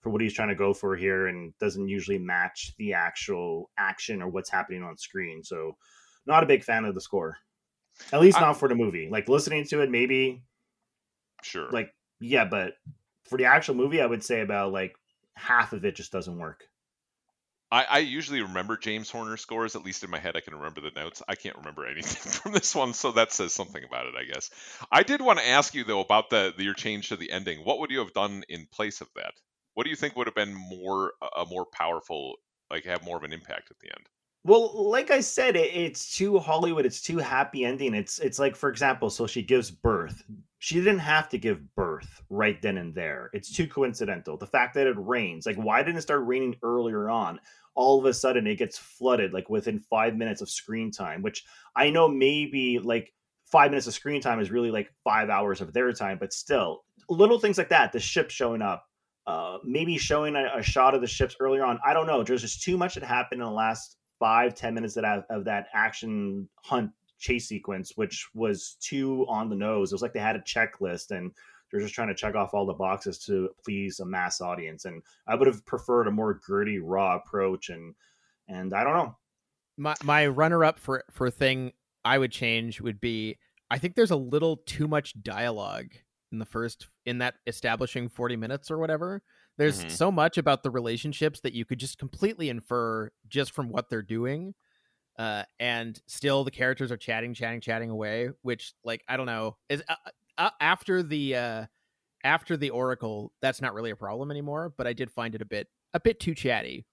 for 0.00 0.10
what 0.10 0.20
he's 0.20 0.34
trying 0.34 0.48
to 0.48 0.54
go 0.54 0.74
for 0.74 0.94
here, 0.94 1.28
and 1.28 1.56
doesn't 1.58 1.88
usually 1.88 2.18
match 2.18 2.74
the 2.76 2.92
actual 2.92 3.70
action 3.78 4.20
or 4.20 4.28
what's 4.28 4.50
happening 4.50 4.82
on 4.82 4.98
screen. 4.98 5.42
So, 5.42 5.76
not 6.26 6.42
a 6.42 6.46
big 6.46 6.62
fan 6.62 6.84
of 6.84 6.94
the 6.94 7.00
score. 7.00 7.38
At 8.12 8.20
least 8.20 8.40
not 8.40 8.58
for 8.58 8.68
the 8.68 8.74
movie. 8.74 9.08
Like 9.10 9.28
listening 9.28 9.64
to 9.68 9.80
it, 9.80 9.90
maybe. 9.90 10.42
Sure. 11.42 11.70
Like 11.70 11.94
yeah, 12.20 12.44
but 12.44 12.74
for 13.24 13.36
the 13.36 13.46
actual 13.46 13.74
movie, 13.74 14.00
I 14.00 14.06
would 14.06 14.24
say 14.24 14.40
about 14.40 14.72
like 14.72 14.96
half 15.34 15.72
of 15.72 15.84
it 15.84 15.96
just 15.96 16.12
doesn't 16.12 16.38
work. 16.38 16.64
I, 17.70 17.86
I, 17.88 17.98
usually 18.00 18.42
remember 18.42 18.76
James 18.76 19.08
Horner 19.10 19.38
scores, 19.38 19.74
at 19.76 19.82
least 19.82 20.04
in 20.04 20.10
my 20.10 20.18
head. 20.18 20.36
I 20.36 20.40
can 20.40 20.54
remember 20.54 20.82
the 20.82 20.90
notes. 20.90 21.22
I 21.26 21.34
can't 21.34 21.56
remember 21.56 21.86
anything 21.90 22.30
from 22.30 22.52
this 22.52 22.74
one, 22.74 22.92
so 22.92 23.12
that 23.12 23.32
says 23.32 23.54
something 23.54 23.82
about 23.82 24.06
it, 24.06 24.14
I 24.14 24.24
guess. 24.24 24.50
I 24.90 25.02
did 25.02 25.22
want 25.22 25.38
to 25.38 25.48
ask 25.48 25.74
you 25.74 25.84
though 25.84 26.00
about 26.00 26.28
the, 26.28 26.52
the 26.54 26.64
your 26.64 26.74
change 26.74 27.08
to 27.08 27.16
the 27.16 27.30
ending. 27.30 27.60
What 27.60 27.78
would 27.78 27.90
you 27.90 28.00
have 28.00 28.12
done 28.12 28.44
in 28.48 28.66
place 28.70 29.00
of 29.00 29.08
that? 29.16 29.32
What 29.74 29.84
do 29.84 29.90
you 29.90 29.96
think 29.96 30.16
would 30.16 30.26
have 30.26 30.34
been 30.34 30.54
more 30.54 31.14
a 31.34 31.46
more 31.46 31.64
powerful, 31.64 32.34
like 32.70 32.84
have 32.84 33.04
more 33.04 33.16
of 33.16 33.24
an 33.24 33.32
impact 33.32 33.70
at 33.70 33.78
the 33.78 33.88
end? 33.88 34.06
Well, 34.44 34.90
like 34.90 35.10
I 35.10 35.20
said, 35.20 35.56
it, 35.56 35.74
it's 35.74 36.14
too 36.14 36.38
Hollywood. 36.38 36.84
It's 36.84 37.00
too 37.00 37.18
happy 37.18 37.64
ending. 37.64 37.94
It's 37.94 38.18
it's 38.18 38.38
like, 38.38 38.54
for 38.54 38.68
example, 38.68 39.08
so 39.08 39.26
she 39.26 39.42
gives 39.42 39.70
birth. 39.70 40.22
She 40.62 40.76
didn't 40.76 41.00
have 41.00 41.28
to 41.30 41.38
give 41.38 41.74
birth 41.74 42.22
right 42.30 42.60
then 42.62 42.78
and 42.78 42.94
there. 42.94 43.30
It's 43.32 43.52
too 43.52 43.66
coincidental. 43.66 44.36
The 44.36 44.46
fact 44.46 44.74
that 44.74 44.86
it 44.86 44.94
rains, 44.96 45.44
like, 45.44 45.56
why 45.56 45.82
didn't 45.82 45.98
it 45.98 46.02
start 46.02 46.24
raining 46.24 46.54
earlier 46.62 47.10
on? 47.10 47.40
all 47.74 47.98
of 47.98 48.04
a 48.04 48.14
sudden 48.14 48.46
it 48.46 48.56
gets 48.56 48.78
flooded 48.78 49.32
like 49.32 49.48
within 49.48 49.78
five 49.78 50.14
minutes 50.14 50.40
of 50.40 50.50
screen 50.50 50.90
time, 50.90 51.22
which 51.22 51.44
I 51.74 51.90
know 51.90 52.08
maybe 52.08 52.78
like 52.78 53.12
five 53.50 53.70
minutes 53.70 53.86
of 53.86 53.94
screen 53.94 54.20
time 54.20 54.40
is 54.40 54.50
really 54.50 54.70
like 54.70 54.92
five 55.04 55.30
hours 55.30 55.60
of 55.60 55.72
their 55.72 55.92
time, 55.92 56.18
but 56.18 56.32
still 56.32 56.84
little 57.08 57.38
things 57.38 57.58
like 57.58 57.70
that. 57.70 57.92
The 57.92 58.00
ship 58.00 58.30
showing 58.30 58.62
up, 58.62 58.84
uh, 59.26 59.58
maybe 59.64 59.98
showing 59.98 60.36
a, 60.36 60.58
a, 60.58 60.62
shot 60.62 60.94
of 60.94 61.00
the 61.00 61.06
ships 61.06 61.36
earlier 61.40 61.64
on. 61.64 61.78
I 61.84 61.92
don't 61.92 62.06
know. 62.06 62.22
There's 62.22 62.42
just 62.42 62.62
too 62.62 62.76
much 62.76 62.94
that 62.94 63.04
happened 63.04 63.40
in 63.40 63.46
the 63.46 63.52
last 63.52 63.96
five 64.18 64.54
ten 64.54 64.74
minutes 64.74 64.94
that 64.94 65.24
of 65.30 65.44
that 65.44 65.66
action 65.72 66.48
hunt 66.62 66.90
chase 67.22 67.48
sequence, 67.48 67.92
which 67.94 68.28
was 68.34 68.76
too 68.80 69.24
on 69.28 69.48
the 69.48 69.56
nose. 69.56 69.92
It 69.92 69.94
was 69.94 70.02
like 70.02 70.12
they 70.12 70.20
had 70.20 70.36
a 70.36 70.40
checklist 70.40 71.12
and 71.12 71.30
they're 71.70 71.80
just 71.80 71.94
trying 71.94 72.08
to 72.08 72.14
check 72.14 72.34
off 72.34 72.52
all 72.52 72.66
the 72.66 72.74
boxes 72.74 73.18
to 73.20 73.48
please 73.64 74.00
a 74.00 74.04
mass 74.04 74.40
audience. 74.40 74.84
And 74.84 75.02
I 75.26 75.36
would 75.36 75.46
have 75.46 75.64
preferred 75.64 76.08
a 76.08 76.10
more 76.10 76.34
gritty, 76.34 76.78
raw 76.78 77.16
approach. 77.16 77.70
And 77.70 77.94
and 78.48 78.74
I 78.74 78.84
don't 78.84 78.94
know. 78.94 79.16
My 79.78 79.94
my 80.02 80.26
runner 80.26 80.64
up 80.64 80.78
for 80.78 81.04
for 81.10 81.30
thing 81.30 81.72
I 82.04 82.18
would 82.18 82.32
change 82.32 82.80
would 82.80 83.00
be 83.00 83.38
I 83.70 83.78
think 83.78 83.94
there's 83.94 84.10
a 84.10 84.16
little 84.16 84.58
too 84.66 84.86
much 84.86 85.14
dialogue 85.22 85.92
in 86.32 86.38
the 86.38 86.44
first 86.44 86.88
in 87.06 87.18
that 87.18 87.34
establishing 87.46 88.08
40 88.08 88.36
minutes 88.36 88.70
or 88.70 88.78
whatever. 88.78 89.22
There's 89.58 89.80
mm-hmm. 89.80 89.90
so 89.90 90.10
much 90.10 90.38
about 90.38 90.62
the 90.62 90.70
relationships 90.70 91.40
that 91.40 91.52
you 91.52 91.64
could 91.64 91.78
just 91.78 91.98
completely 91.98 92.48
infer 92.48 93.10
just 93.28 93.52
from 93.52 93.68
what 93.70 93.88
they're 93.88 94.02
doing. 94.02 94.54
Uh, 95.18 95.44
and 95.60 96.00
still 96.06 96.44
the 96.44 96.50
characters 96.50 96.90
are 96.90 96.96
chatting, 96.96 97.34
chatting, 97.34 97.60
chatting 97.60 97.90
away, 97.90 98.30
which 98.42 98.72
like 98.84 99.04
I 99.08 99.16
don't 99.16 99.26
know 99.26 99.56
is 99.68 99.82
uh, 99.88 99.94
uh, 100.38 100.50
after 100.60 101.02
the 101.02 101.36
uh, 101.36 101.66
after 102.24 102.56
the 102.56 102.70
Oracle, 102.70 103.32
that's 103.40 103.60
not 103.60 103.74
really 103.74 103.90
a 103.90 103.96
problem 103.96 104.30
anymore. 104.30 104.72
But 104.76 104.86
I 104.86 104.92
did 104.92 105.10
find 105.10 105.34
it 105.34 105.42
a 105.42 105.46
bit 105.46 105.68
a 105.92 106.00
bit 106.00 106.18
too 106.18 106.34
chatty. 106.34 106.86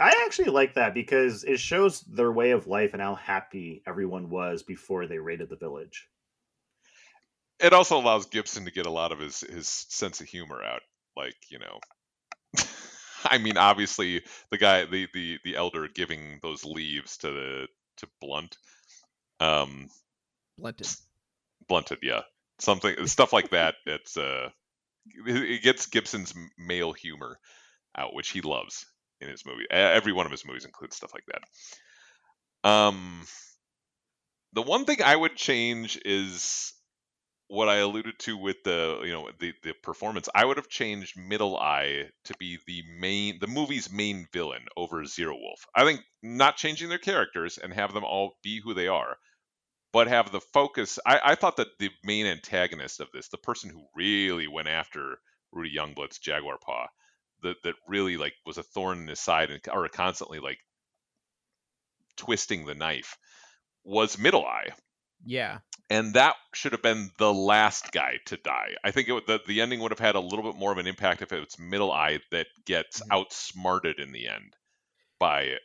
I 0.00 0.12
actually 0.24 0.50
like 0.50 0.74
that 0.74 0.94
because 0.94 1.44
it 1.44 1.60
shows 1.60 2.00
their 2.02 2.32
way 2.32 2.50
of 2.50 2.66
life 2.66 2.92
and 2.92 3.00
how 3.00 3.14
happy 3.14 3.82
everyone 3.86 4.30
was 4.30 4.62
before 4.62 5.06
they 5.06 5.18
raided 5.18 5.48
the 5.48 5.56
village. 5.56 6.08
It 7.60 7.72
also 7.72 7.98
allows 7.98 8.26
Gibson 8.26 8.64
to 8.64 8.72
get 8.72 8.86
a 8.86 8.90
lot 8.90 9.12
of 9.12 9.20
his 9.20 9.40
his 9.40 9.68
sense 9.68 10.20
of 10.20 10.26
humor 10.26 10.62
out. 10.62 10.82
Like 11.16 11.36
you 11.48 11.58
know, 11.58 11.78
I 13.30 13.38
mean, 13.38 13.56
obviously 13.56 14.22
the 14.50 14.58
guy, 14.58 14.84
the 14.84 15.08
the 15.12 15.38
the 15.44 15.56
elder 15.56 15.88
giving 15.88 16.38
those 16.42 16.64
leaves 16.64 17.18
to 17.18 17.30
the 17.30 17.68
to 17.98 18.08
Blunt, 18.20 18.56
um, 19.40 19.88
blunted, 20.58 20.88
blunted, 21.68 21.98
yeah 22.02 22.22
something 22.62 23.06
stuff 23.06 23.32
like 23.32 23.50
that. 23.50 23.74
It's 23.84 24.16
uh, 24.16 24.48
it 25.26 25.62
gets 25.62 25.86
Gibson's 25.86 26.32
male 26.56 26.92
humor 26.92 27.38
out, 27.96 28.14
which 28.14 28.30
he 28.30 28.40
loves 28.40 28.86
in 29.20 29.28
his 29.28 29.44
movie. 29.44 29.66
Every 29.70 30.12
one 30.12 30.26
of 30.26 30.32
his 30.32 30.46
movies 30.46 30.64
includes 30.64 30.96
stuff 30.96 31.12
like 31.12 31.24
that. 31.26 32.68
Um, 32.68 33.22
the 34.52 34.62
one 34.62 34.84
thing 34.84 35.02
I 35.04 35.14
would 35.14 35.36
change 35.36 36.00
is 36.04 36.72
what 37.52 37.68
I 37.68 37.76
alluded 37.76 38.18
to 38.20 38.38
with 38.38 38.62
the 38.64 39.02
you 39.04 39.12
know 39.12 39.28
the 39.38 39.52
the 39.62 39.74
performance. 39.82 40.28
I 40.34 40.44
would 40.44 40.56
have 40.56 40.68
changed 40.68 41.18
Middle 41.18 41.58
Eye 41.58 42.08
to 42.24 42.34
be 42.38 42.58
the 42.66 42.82
main 42.98 43.38
the 43.40 43.46
movie's 43.46 43.92
main 43.92 44.26
villain 44.32 44.64
over 44.74 45.04
Zero 45.04 45.36
Wolf. 45.38 45.66
I 45.74 45.84
think 45.84 46.00
not 46.22 46.56
changing 46.56 46.88
their 46.88 46.98
characters 46.98 47.58
and 47.58 47.74
have 47.74 47.92
them 47.92 48.04
all 48.04 48.38
be 48.42 48.60
who 48.62 48.72
they 48.72 48.88
are 48.88 49.16
but 49.92 50.08
have 50.08 50.32
the 50.32 50.40
focus. 50.40 50.98
I, 51.04 51.20
I 51.22 51.34
thought 51.34 51.56
that 51.56 51.78
the 51.78 51.90
main 52.02 52.24
antagonist 52.24 53.00
of 53.00 53.08
this, 53.12 53.28
the 53.28 53.36
person 53.36 53.68
who 53.68 53.84
really 53.94 54.48
went 54.48 54.68
after 54.68 55.18
Rudy 55.52 55.70
Youngblood's 55.76 56.18
Jaguar 56.18 56.58
Paw, 56.58 56.86
that 57.42 57.56
that 57.64 57.74
really 57.86 58.16
like 58.16 58.32
was 58.46 58.56
a 58.56 58.62
thorn 58.62 59.00
in 59.00 59.08
his 59.08 59.20
side 59.20 59.50
and 59.50 59.60
or 59.70 59.86
constantly 59.88 60.38
like 60.38 60.58
twisting 62.16 62.64
the 62.64 62.74
knife, 62.74 63.18
was 63.84 64.18
Middle 64.18 64.46
Eye. 64.46 64.70
Yeah, 65.24 65.58
and 65.90 66.14
that 66.14 66.36
should 66.54 66.72
have 66.72 66.82
been 66.82 67.10
the 67.18 67.32
last 67.32 67.92
guy 67.92 68.14
to 68.26 68.36
die. 68.36 68.74
I 68.82 68.90
think 68.90 69.08
it, 69.08 69.26
the 69.26 69.40
the 69.46 69.60
ending 69.60 69.80
would 69.80 69.92
have 69.92 69.98
had 69.98 70.14
a 70.14 70.20
little 70.20 70.42
bit 70.42 70.58
more 70.58 70.72
of 70.72 70.78
an 70.78 70.86
impact 70.86 71.22
if 71.22 71.32
it 71.32 71.40
was 71.40 71.58
Middle 71.58 71.92
Eye 71.92 72.20
that 72.30 72.46
gets 72.64 73.00
mm-hmm. 73.00 73.12
outsmarted 73.12 73.98
in 73.98 74.12
the 74.12 74.28
end 74.28 74.56
by 75.18 75.56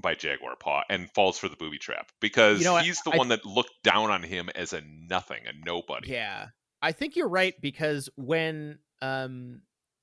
by 0.00 0.14
Jaguar 0.14 0.56
Paw 0.56 0.82
and 0.88 1.10
falls 1.10 1.38
for 1.38 1.48
the 1.48 1.56
booby 1.56 1.78
trap 1.78 2.10
because 2.20 2.60
you 2.60 2.64
know, 2.64 2.76
he's 2.76 3.02
the 3.02 3.10
I, 3.10 3.16
one 3.16 3.28
that 3.28 3.44
looked 3.44 3.82
down 3.82 4.10
on 4.10 4.22
him 4.22 4.48
as 4.54 4.72
a 4.72 4.82
nothing, 4.82 5.42
a 5.46 5.52
nobody. 5.66 6.10
Yeah. 6.10 6.48
I 6.80 6.92
think 6.92 7.16
you're 7.16 7.28
right 7.28 7.54
because 7.60 8.08
when 8.16 8.78
um 9.02 9.62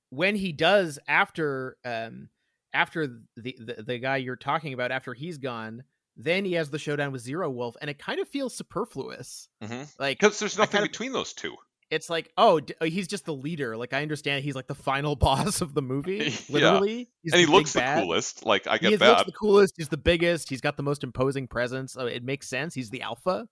when 0.10 0.36
he 0.36 0.52
does 0.52 1.00
after 1.08 1.78
um 1.86 2.30
after 2.74 3.08
the, 3.38 3.56
the 3.60 3.84
the 3.84 4.00
guy 4.00 4.18
you're 4.18 4.36
talking 4.36 4.74
about 4.74 4.92
after 4.92 5.14
he's 5.14 5.38
gone 5.38 5.84
then 6.18 6.46
he 6.46 6.54
has 6.54 6.70
the 6.70 6.80
showdown 6.80 7.12
with 7.12 7.22
Zero 7.22 7.50
Wolf, 7.50 7.76
and 7.82 7.90
it 7.90 8.00
kind 8.00 8.20
of 8.20 8.28
feels 8.28 8.56
superfluous. 8.56 9.50
Mm-hmm. 9.64 9.84
Like 10.00 10.20
because 10.20 10.40
there's 10.40 10.58
nothing 10.58 10.82
between 10.82 11.10
of, 11.10 11.16
those 11.16 11.34
two. 11.34 11.56
It's 11.92 12.10
like 12.10 12.32
oh 12.38 12.62
uh, 12.82 12.86
he's 12.86 13.08
just 13.08 13.26
the 13.26 13.34
leader. 13.34 13.78
Like 13.78 13.94
i 13.94 14.02
understand 14.02 14.44
he's 14.44 14.56
like 14.56 14.68
the 14.68 14.76
final 14.76 15.16
boss 15.16 15.62
of 15.62 15.74
the 15.74 15.82
movie 15.82 16.34
literally. 16.50 17.10
Yeah. 17.24 17.34
and 17.34 17.40
he 17.40 17.46
looks 17.46 17.74
the 17.74 17.80
bad. 17.80 18.04
coolest. 18.04 18.46
Like 18.46 18.68
i 18.68 18.78
get 18.78 18.92
he 18.92 18.96
that. 18.96 19.08
looks 19.08 19.24
the 19.26 19.32
coolest. 19.34 19.76
He's 19.78 19.90
the 19.90 19.98
biggest. 19.98 20.50
He's 20.50 20.62
got 20.62 20.78
the 20.78 20.84
most 20.84 21.04
imposing 21.04 21.48
presence. 21.48 21.96
It 21.98 22.24
makes 22.24 22.48
sense. 22.48 22.74
He's 22.74 22.90
the 22.90 23.02
alpha 23.02 23.48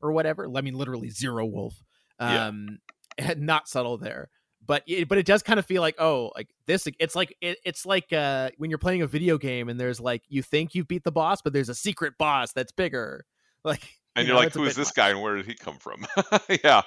or 0.00 0.12
whatever. 0.12 0.48
I 0.56 0.62
mean 0.62 0.74
literally 0.74 1.10
zero 1.10 1.44
wolf. 1.46 1.74
Um 2.18 2.78
yeah. 3.18 3.34
not 3.36 3.68
subtle 3.68 3.98
there 3.98 4.30
but 4.66 4.82
it, 4.86 5.08
but 5.08 5.18
it 5.18 5.26
does 5.26 5.42
kind 5.42 5.58
of 5.58 5.66
feel 5.66 5.82
like 5.82 5.96
oh 5.98 6.30
like 6.34 6.48
this 6.66 6.86
it's 6.98 7.14
like 7.14 7.36
it, 7.40 7.58
it's 7.64 7.86
like 7.86 8.12
uh 8.12 8.50
when 8.58 8.70
you're 8.70 8.78
playing 8.78 9.02
a 9.02 9.06
video 9.06 9.38
game 9.38 9.68
and 9.68 9.78
there's 9.78 10.00
like 10.00 10.22
you 10.28 10.42
think 10.42 10.74
you 10.74 10.84
beat 10.84 11.04
the 11.04 11.12
boss 11.12 11.42
but 11.42 11.52
there's 11.52 11.68
a 11.68 11.74
secret 11.74 12.14
boss 12.18 12.52
that's 12.52 12.72
bigger 12.72 13.24
like 13.64 13.82
and 14.16 14.26
you 14.26 14.32
you're 14.32 14.40
know, 14.40 14.44
like, 14.44 14.54
who 14.54 14.64
is 14.64 14.74
this 14.74 14.88
much. 14.88 14.94
guy 14.94 15.10
and 15.10 15.20
where 15.20 15.36
did 15.36 15.44
he 15.44 15.54
come 15.54 15.76
from? 15.76 16.06
yeah, 16.64 16.80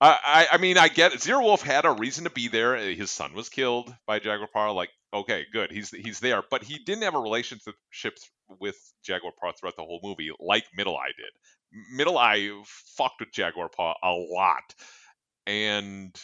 I, 0.00 0.18
I, 0.24 0.46
I 0.52 0.56
mean, 0.56 0.78
I 0.78 0.88
get 0.88 1.12
it. 1.12 1.20
Zero 1.20 1.42
Wolf 1.42 1.62
had 1.62 1.84
a 1.84 1.92
reason 1.92 2.24
to 2.24 2.30
be 2.30 2.48
there. 2.48 2.76
Uh, 2.76 2.94
His 2.94 3.10
son 3.10 3.34
was 3.34 3.50
killed 3.50 3.94
by 4.06 4.18
Jaguar 4.18 4.48
Paw. 4.50 4.70
Like, 4.70 4.88
okay, 5.12 5.44
good, 5.52 5.70
he's 5.70 5.90
he's 5.90 6.20
there, 6.20 6.42
but 6.50 6.62
he 6.62 6.78
didn't 6.78 7.02
have 7.02 7.14
a 7.14 7.20
relationship 7.20 7.74
with 8.58 8.76
Jaguar 9.04 9.32
Paw 9.38 9.52
throughout 9.52 9.76
the 9.76 9.82
whole 9.82 10.00
movie, 10.02 10.30
like 10.40 10.64
Middle 10.74 10.96
Eye 10.96 11.12
did. 11.14 11.84
Middle 11.94 12.16
Eye 12.16 12.48
fucked 12.64 13.20
with 13.20 13.32
Jaguar 13.32 13.68
Paw 13.68 13.94
a 14.02 14.10
lot, 14.12 14.74
and 15.46 16.18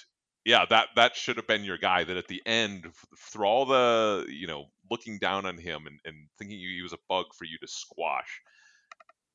yeah, 0.49 0.65
that 0.71 0.89
that 0.97 1.15
should 1.15 1.37
have 1.37 1.47
been 1.47 1.63
your 1.63 1.77
guy. 1.77 2.05
That 2.05 2.17
at 2.17 2.27
the 2.27 2.41
end, 2.47 2.87
through 3.19 3.47
all 3.47 3.67
the 3.67 4.25
you 4.31 4.47
know 4.47 4.65
looking 4.91 5.19
down 5.19 5.45
on 5.45 5.59
him 5.59 5.87
and, 5.87 6.01
and 6.07 6.17
thinking 6.39 6.59
he 6.59 6.81
was 6.81 6.95
a 6.95 6.99
bug 7.07 7.27
for 7.35 7.45
you 7.45 7.59
to 7.59 7.69
squash. 7.69 8.41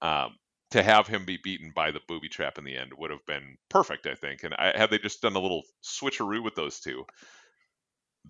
Um, 0.02 0.36
to 0.72 0.82
have 0.82 1.06
him 1.06 1.24
be 1.24 1.38
beaten 1.38 1.72
by 1.76 1.92
the 1.92 2.00
booby 2.08 2.30
trap 2.30 2.58
in 2.58 2.64
the 2.64 2.76
end 2.76 2.94
would 2.98 3.12
have 3.12 3.24
been 3.28 3.58
perfect, 3.70 4.08
I 4.08 4.16
think. 4.16 4.44
And 4.44 4.56
I, 4.56 4.74
had 4.76 4.90
they 4.90 4.98
just 4.98 5.22
done 5.22 5.36
a 5.36 5.40
little 5.40 5.62
switcheroo 5.84 6.44
with 6.44 6.56
those 6.56 6.80
two, 6.80 7.06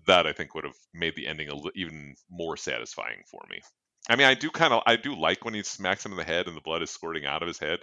that 0.06 0.26
I 0.26 0.34
think 0.34 0.54
would 0.54 0.64
have 0.64 0.76
made 0.92 1.16
the 1.16 1.26
ending 1.26 1.48
even 1.74 2.14
more 2.30 2.58
satisfying 2.58 3.22
for 3.30 3.40
me. 3.48 3.62
I 4.10 4.16
mean, 4.16 4.26
I 4.26 4.34
do 4.34 4.50
kind 4.50 4.74
of, 4.74 4.82
I 4.84 4.96
do 4.96 5.16
like 5.16 5.46
when 5.46 5.54
he 5.54 5.62
smacks 5.62 6.04
him 6.04 6.12
in 6.12 6.18
the 6.18 6.24
head 6.24 6.46
and 6.46 6.54
the 6.54 6.60
blood 6.60 6.82
is 6.82 6.90
squirting 6.90 7.24
out 7.24 7.40
of 7.40 7.48
his 7.48 7.58
head. 7.58 7.78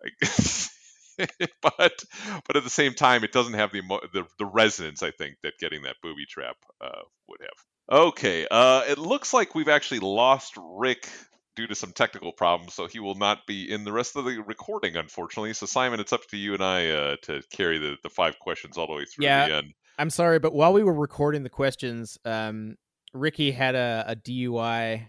Like, 0.00 0.30
but 1.62 2.04
but 2.46 2.56
at 2.56 2.64
the 2.64 2.70
same 2.70 2.94
time, 2.94 3.24
it 3.24 3.32
doesn't 3.32 3.54
have 3.54 3.72
the 3.72 3.82
the, 4.12 4.24
the 4.38 4.46
resonance 4.46 5.02
I 5.02 5.10
think 5.10 5.36
that 5.42 5.54
getting 5.58 5.82
that 5.82 5.96
booby 6.02 6.26
trap 6.26 6.56
uh, 6.80 7.02
would 7.28 7.40
have. 7.40 7.98
Okay, 7.98 8.46
uh, 8.50 8.82
it 8.88 8.98
looks 8.98 9.34
like 9.34 9.54
we've 9.54 9.68
actually 9.68 10.00
lost 10.00 10.54
Rick 10.56 11.08
due 11.56 11.66
to 11.66 11.74
some 11.74 11.92
technical 11.92 12.32
problems, 12.32 12.74
so 12.74 12.86
he 12.86 12.98
will 12.98 13.14
not 13.14 13.46
be 13.46 13.70
in 13.70 13.84
the 13.84 13.92
rest 13.92 14.16
of 14.16 14.24
the 14.24 14.42
recording, 14.46 14.96
unfortunately. 14.96 15.52
So, 15.52 15.66
Simon, 15.66 16.00
it's 16.00 16.12
up 16.12 16.26
to 16.28 16.36
you 16.36 16.54
and 16.54 16.64
I 16.64 16.88
uh, 16.88 17.16
to 17.22 17.42
carry 17.52 17.78
the, 17.78 17.96
the 18.02 18.08
five 18.08 18.38
questions 18.38 18.76
all 18.76 18.86
the 18.86 18.94
way 18.94 19.04
through 19.04 19.26
Yeah. 19.26 19.48
the 19.48 19.54
end. 19.54 19.74
I'm 19.98 20.10
sorry, 20.10 20.40
but 20.40 20.52
while 20.52 20.72
we 20.72 20.82
were 20.82 20.94
recording 20.94 21.44
the 21.44 21.50
questions, 21.50 22.18
um, 22.24 22.76
Ricky 23.12 23.52
had 23.52 23.76
a, 23.76 24.04
a 24.08 24.16
DUI, 24.16 25.06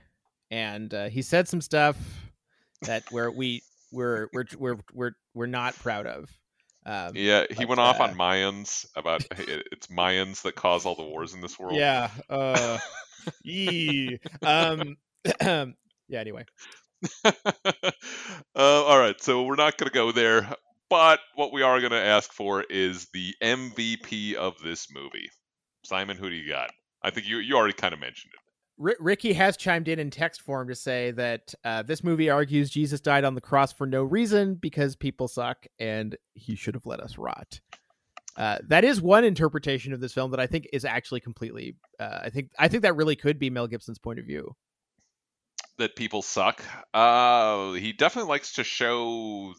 and 0.52 0.94
uh, 0.94 1.10
he 1.10 1.24
said 1.24 1.48
some 1.48 1.62
stuff 1.62 1.98
that 2.84 3.04
where 3.10 3.32
we 3.32 3.64
we're 3.92 4.28
we're 4.34 4.46
we're 4.58 4.78
we're 4.94 5.12
we're 5.34 5.46
not 5.48 5.76
proud 5.76 6.08
of. 6.08 6.30
Um, 6.86 7.14
Yeah, 7.16 7.46
he 7.50 7.56
but, 7.66 7.70
went 7.70 7.82
off 7.82 8.00
uh, 8.00 8.04
on 8.04 8.16
Mayans 8.16 8.86
about 8.96 9.24
it- 9.40 9.68
it's 9.72 9.88
Mayans 9.88 10.44
that 10.44 10.56
cause 10.56 10.86
all 10.86 10.96
the 10.96 11.04
wars 11.04 11.34
in 11.34 11.42
this 11.42 11.58
world. 11.58 11.76
Yeah. 11.76 12.10
Uh, 12.30 12.78
yee. 13.44 14.20
Um. 14.42 14.98
yeah. 15.42 15.66
Anyway. 16.14 16.46
uh, 17.26 17.32
all 18.56 19.00
right, 19.00 19.22
so 19.22 19.44
we're 19.44 19.56
not 19.56 19.78
going 19.78 19.90
to 19.90 19.94
go 19.94 20.12
there, 20.12 20.56
but 20.90 21.20
what 21.36 21.52
we 21.52 21.62
are 21.62 21.80
going 21.80 21.92
to 21.92 21.98
ask 21.98 22.32
for 22.32 22.64
is 22.64 23.08
the 23.14 23.34
MVP 23.42 24.34
of 24.36 24.56
this 24.64 24.88
movie. 24.94 25.30
Simon, 25.84 26.18
who 26.18 26.30
do 26.30 26.36
you 26.36 26.50
got? 26.50 26.72
I 27.02 27.12
think 27.12 27.28
you 27.28 27.38
you 27.38 27.56
already 27.56 27.74
kind 27.74 27.94
of 27.94 28.00
mentioned 28.00 28.34
it. 28.34 28.45
R- 28.82 28.96
Ricky 29.00 29.34
has 29.34 29.58
chimed 29.58 29.88
in 29.88 30.00
in 30.00 30.10
text 30.10 30.42
form 30.42 30.68
to 30.68 30.76
say 30.76 31.12
that 31.12 31.54
uh, 31.64 31.84
this 31.84 32.04
movie 32.04 32.30
argues 32.30 32.70
Jesus 32.70 33.02
died 33.02 33.24
on 33.24 33.36
the 33.36 33.42
cross 33.42 33.72
for 33.72 33.88
no 33.88 34.04
reason 34.04 34.56
because 34.56 34.96
people 34.96 35.28
suck 35.28 35.66
and 35.80 36.18
he 36.34 36.56
should 36.56 36.76
have 36.76 36.86
let 36.86 37.00
us 37.00 37.18
rot. 37.18 37.60
Uh, 38.38 38.58
that 38.68 38.84
is 38.84 39.02
one 39.02 39.24
interpretation 39.24 39.94
of 39.94 40.02
this 40.02 40.14
film 40.14 40.32
that 40.32 40.40
I 40.40 40.48
think 40.48 40.68
is 40.74 40.84
actually 40.84 41.22
completely. 41.22 41.78
Uh, 42.00 42.20
I 42.24 42.30
think 42.30 42.52
I 42.60 42.68
think 42.68 42.84
that 42.84 42.96
really 42.96 43.16
could 43.16 43.40
be 43.40 43.50
Mel 43.50 43.68
Gibson's 43.68 44.00
point 44.00 44.20
of 44.20 44.26
view. 44.26 44.56
That 45.78 45.96
people 45.96 46.22
suck. 46.22 46.62
Uh, 46.94 47.74
he 47.74 47.94
definitely 47.94 48.30
likes 48.30 48.54
to 48.54 48.64
show 48.64 49.54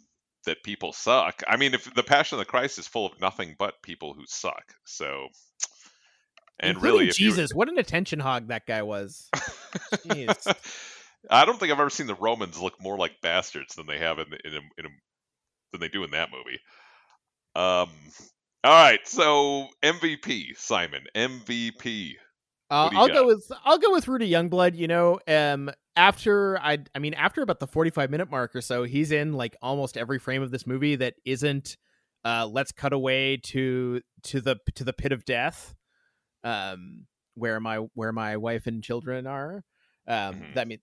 that 0.45 0.63
people 0.63 0.93
suck. 0.93 1.43
I 1.49 1.57
mean, 1.57 1.75
if 1.75 1.93
the 1.95 2.03
Passion 2.03 2.37
of 2.37 2.41
the 2.41 2.51
Christ 2.51 2.79
is 2.79 2.87
full 2.87 3.07
of 3.07 3.21
nothing 3.21 3.57
but 3.59 3.83
people 3.83 4.15
who 4.15 4.25
suck, 4.27 4.75
so 4.85 5.29
and 6.61 6.71
Including 6.77 6.93
really, 6.99 7.09
if 7.09 7.21
you- 7.21 7.29
Jesus, 7.31 7.53
what 7.53 7.69
an 7.69 7.79
attention 7.79 8.19
hog 8.21 8.49
that 8.49 8.67
guy 8.67 8.83
was. 8.83 9.29
I 11.31 11.45
don't 11.45 11.59
think 11.59 11.73
I've 11.73 11.81
ever 11.81 11.91
seen 11.91 12.07
the 12.07 12.15
Romans 12.15 12.61
look 12.61 12.81
more 12.81 12.97
like 12.97 13.21
bastards 13.21 13.75
than 13.75 13.87
they 13.87 13.99
have 13.99 14.19
in 14.19 14.27
the, 14.31 14.39
in, 14.47 14.55
a, 14.55 14.61
in 14.79 14.87
a, 14.87 14.89
than 15.73 15.81
they 15.81 15.89
do 15.89 16.05
in 16.05 16.11
that 16.13 16.31
movie. 16.31 16.61
Um. 17.55 17.91
All 18.65 18.73
right, 18.73 18.99
so 19.07 19.69
MVP 19.85 20.57
Simon 20.57 21.05
MVP. 21.15 22.15
Uh, 22.69 22.89
What 22.89 22.91
do 22.91 22.97
you 22.97 23.01
I'll 23.01 23.09
got? 23.09 23.15
go 23.15 23.27
with 23.27 23.53
I'll 23.65 23.79
go 23.79 23.93
with 23.93 24.09
Rudy 24.09 24.29
Youngblood. 24.29 24.75
You 24.77 24.89
know, 24.89 25.21
um, 25.29 25.71
after 25.95 26.59
I 26.59 26.79
I 26.95 26.99
mean 26.99 27.15
after 27.15 27.43
about 27.43 27.61
the 27.61 27.67
forty 27.69 27.91
five 27.91 28.11
minute 28.11 28.29
mark 28.31 28.57
or 28.57 28.61
so, 28.61 28.83
he's 28.83 29.13
in 29.13 29.35
like 29.35 29.57
almost 29.63 29.97
every 29.97 30.19
frame 30.19 30.43
of 30.43 30.51
this 30.51 30.67
movie 30.67 30.97
that 30.97 31.15
isn't 31.25 31.77
uh, 32.25 32.47
let's 32.51 32.73
cut 32.73 32.93
away 32.93 33.37
to 33.45 34.01
to 34.25 34.41
the 34.41 34.57
to 34.75 34.83
the 34.85 34.93
pit 34.93 35.13
of 35.13 35.25
death, 35.25 35.75
um, 36.47 37.07
where 37.35 37.59
my 37.61 37.77
where 37.95 38.13
my 38.13 38.37
wife 38.37 38.67
and 38.67 38.83
children 38.83 39.27
are. 39.27 39.65
Um, 40.09 40.35
Mhm. 40.37 40.55
that 40.55 40.61
I 40.63 40.65
mean 40.65 40.79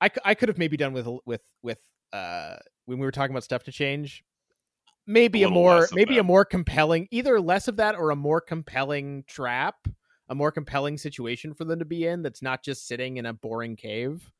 I, 0.00 0.10
I 0.24 0.34
could 0.34 0.48
have 0.48 0.58
maybe 0.58 0.76
done 0.76 0.92
with 0.92 1.06
with 1.26 1.42
with 1.62 1.78
uh 2.12 2.56
when 2.86 2.98
we 2.98 3.04
were 3.06 3.12
talking 3.12 3.32
about 3.34 3.44
stuff 3.44 3.62
to 3.64 3.72
change 3.72 4.24
maybe 5.06 5.42
a, 5.42 5.48
little 5.48 5.62
more 5.62 5.88
maybe 5.92 6.14
that. 6.14 6.20
a 6.20 6.24
more 6.24 6.44
compelling 6.44 7.06
either 7.10 7.38
less 7.40 7.68
of 7.68 7.76
that 7.76 7.94
or 7.94 8.10
a 8.10 8.16
more 8.16 8.40
compelling 8.40 9.22
trap 9.26 9.76
a 10.30 10.34
more 10.34 10.50
compelling 10.50 10.96
situation 10.96 11.52
for 11.52 11.64
them 11.64 11.78
to 11.78 11.84
be 11.84 12.06
in 12.06 12.22
that's 12.22 12.40
not 12.40 12.62
just 12.64 12.86
sitting 12.88 13.18
in 13.18 13.26
a 13.26 13.32
boring 13.34 13.76
cave 13.76 14.30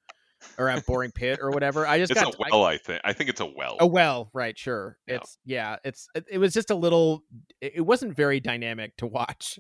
or 0.59 0.71
a 0.71 0.81
boring 0.87 1.11
pit 1.11 1.39
or 1.43 1.51
whatever 1.57 1.87
i 1.87 1.99
just 1.99 2.13
It's 2.13 2.21
a 2.21 2.25
got 2.25 2.35
I- 2.41 2.49
well, 2.51 2.65
I, 2.65 2.79
think. 2.79 3.01
I 3.05 3.13
think 3.13 3.29
it's 3.31 3.41
a 3.41 3.47
well. 3.47 3.77
a 3.81 3.87
well 3.87 4.31
right 4.33 4.59
sure 4.59 4.97
Yeah. 5.07 5.17
it's 5.17 5.39
yeah 5.45 5.77
it's 5.85 6.09
it, 6.15 6.25
it 6.31 6.39
was 6.39 6.55
just 6.55 6.71
a 6.71 6.75
little 6.75 7.25
it, 7.61 7.73
it 7.77 7.81
wasn't 7.83 8.17
very 8.17 8.41
dynamic 8.41 8.97
to 8.99 9.07
watch 9.07 9.59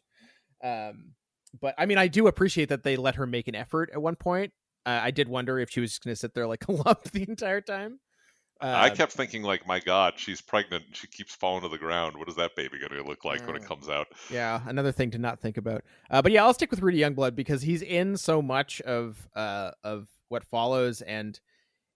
um 0.64 1.12
but 1.60 1.74
i 1.78 1.86
mean 1.86 1.98
i 1.98 2.08
do 2.08 2.26
appreciate 2.26 2.68
that 2.70 2.82
they 2.82 2.96
let 2.96 3.14
her 3.14 3.26
make 3.26 3.46
an 3.46 3.54
effort 3.54 3.90
at 3.92 4.02
one 4.02 4.16
point 4.16 4.52
uh, 4.86 4.98
i 5.02 5.10
did 5.10 5.28
wonder 5.28 5.58
if 5.58 5.70
she 5.70 5.80
was 5.80 5.98
going 5.98 6.12
to 6.12 6.16
sit 6.18 6.34
there 6.34 6.46
like 6.46 6.66
a 6.68 6.72
lump 6.72 7.02
the 7.12 7.24
entire 7.28 7.60
time 7.60 8.00
I 8.60 8.88
Uh, 8.88 8.94
kept 8.94 9.12
thinking, 9.12 9.42
like, 9.42 9.66
my 9.66 9.80
God, 9.80 10.14
she's 10.16 10.40
pregnant. 10.40 10.84
and 10.86 10.96
She 10.96 11.08
keeps 11.08 11.34
falling 11.34 11.62
to 11.62 11.68
the 11.68 11.76
ground. 11.76 12.16
What 12.16 12.28
is 12.28 12.36
that 12.36 12.54
baby 12.54 12.78
going 12.78 12.92
to 13.02 13.06
look 13.06 13.24
like 13.24 13.44
when 13.46 13.56
it 13.56 13.64
Uh, 13.64 13.66
comes 13.66 13.88
out? 13.88 14.06
Yeah, 14.30 14.62
another 14.66 14.92
thing 14.92 15.10
to 15.10 15.18
not 15.18 15.40
think 15.40 15.56
about. 15.58 15.82
Uh, 16.08 16.22
but 16.22 16.30
yeah, 16.32 16.44
I'll 16.44 16.54
stick 16.54 16.70
with 16.70 16.80
Rudy 16.80 16.98
Youngblood 17.00 17.34
because 17.34 17.62
he's 17.62 17.82
in 17.82 18.16
so 18.16 18.40
much 18.40 18.80
of 18.82 19.28
uh, 19.34 19.72
of 19.82 20.08
what 20.28 20.44
follows, 20.44 21.02
and 21.02 21.38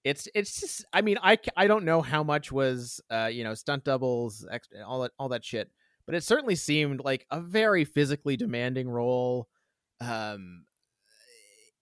it's 0.04 0.28
it's 0.34 0.60
just. 0.60 0.84
I 0.92 1.00
mean, 1.00 1.16
I 1.22 1.38
I 1.56 1.68
don't 1.68 1.84
know 1.84 2.02
how 2.02 2.22
much 2.24 2.50
was 2.52 3.00
uh, 3.08 3.30
you 3.32 3.44
know 3.44 3.54
stunt 3.54 3.84
doubles, 3.84 4.44
ex- 4.50 4.68
all 4.84 5.02
that 5.02 5.12
all 5.18 5.28
that 5.30 5.44
shit, 5.44 5.70
but 6.08 6.14
it 6.14 6.24
certainly 6.24 6.54
seemed 6.54 7.04
like 7.04 7.26
a 7.30 7.38
very 7.38 7.84
physically 7.84 8.34
demanding 8.34 8.88
role. 8.88 9.46
Um, 10.00 10.64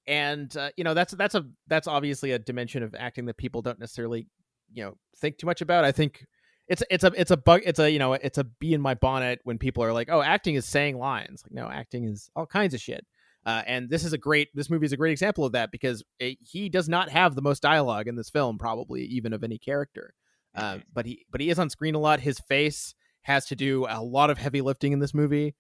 and 0.05 0.55
uh, 0.57 0.71
you 0.77 0.83
know 0.83 0.95
that's 0.95 1.15
that's 1.15 1.37
a 1.37 1.47
that's 1.69 1.87
obviously 1.87 2.33
a 2.33 2.39
dimension 2.41 2.83
of 2.83 2.93
acting 2.99 3.27
that 3.27 3.37
people 3.37 3.63
don't 3.63 3.79
necessarily 3.79 4.27
you 4.73 4.83
know 4.83 4.95
think 5.19 5.39
too 5.39 5.47
much 5.47 5.61
about. 5.61 5.85
I 5.85 5.93
think 5.93 6.27
it's 6.67 6.83
it's 6.91 7.05
a 7.05 7.13
it's 7.15 7.31
a 7.31 7.37
bug 7.37 7.61
it's 7.65 7.79
a 7.79 7.89
you 7.89 8.01
know 8.01 8.15
it's 8.15 8.39
a 8.39 8.43
bee 8.43 8.75
in 8.75 8.81
my 8.81 8.95
bonnet 8.95 9.39
when 9.45 9.59
people 9.59 9.85
are 9.85 9.93
like 9.93 10.09
oh 10.11 10.21
acting 10.21 10.57
is 10.57 10.65
saying 10.65 10.99
lines 10.99 11.45
like 11.45 11.53
no 11.53 11.71
acting 11.71 12.03
is 12.03 12.29
all 12.35 12.47
kinds 12.47 12.75
of 12.75 12.81
shit 12.81 13.07
uh, 13.45 13.63
and 13.65 13.89
this 13.89 14.05
is 14.05 14.13
a 14.13 14.19
great 14.19 14.49
this 14.55 14.69
movie 14.69 14.87
is 14.87 14.93
a 14.93 14.97
great 14.97 15.13
example 15.13 15.45
of 15.45 15.53
that 15.53 15.71
because 15.71 16.03
it, 16.19 16.37
he 16.41 16.69
does 16.69 16.89
not 16.89 17.09
have 17.09 17.37
the 17.37 17.43
most 17.43 17.63
dialogue 17.63 18.09
in 18.09 18.17
this 18.17 18.31
film 18.31 18.59
probably 18.59 19.03
even 19.03 19.33
of 19.33 19.45
any 19.45 19.59
character 19.59 20.13
uh, 20.57 20.79
but 20.93 21.07
he 21.07 21.25
but 21.31 21.41
he 21.41 21.51
is 21.51 21.59
on 21.61 21.71
screen 21.71 21.95
a 21.95 22.01
lot 22.01 22.19
his 22.19 22.41
face 22.41 22.96
has 23.27 23.45
to 23.47 23.57
do 23.57 23.87
a 23.89 24.01
lot 24.01 24.31
of 24.31 24.39
heavy 24.39 24.61
lifting 24.61 24.93
in 24.93 25.01
this 25.01 25.13
movie 25.13 25.55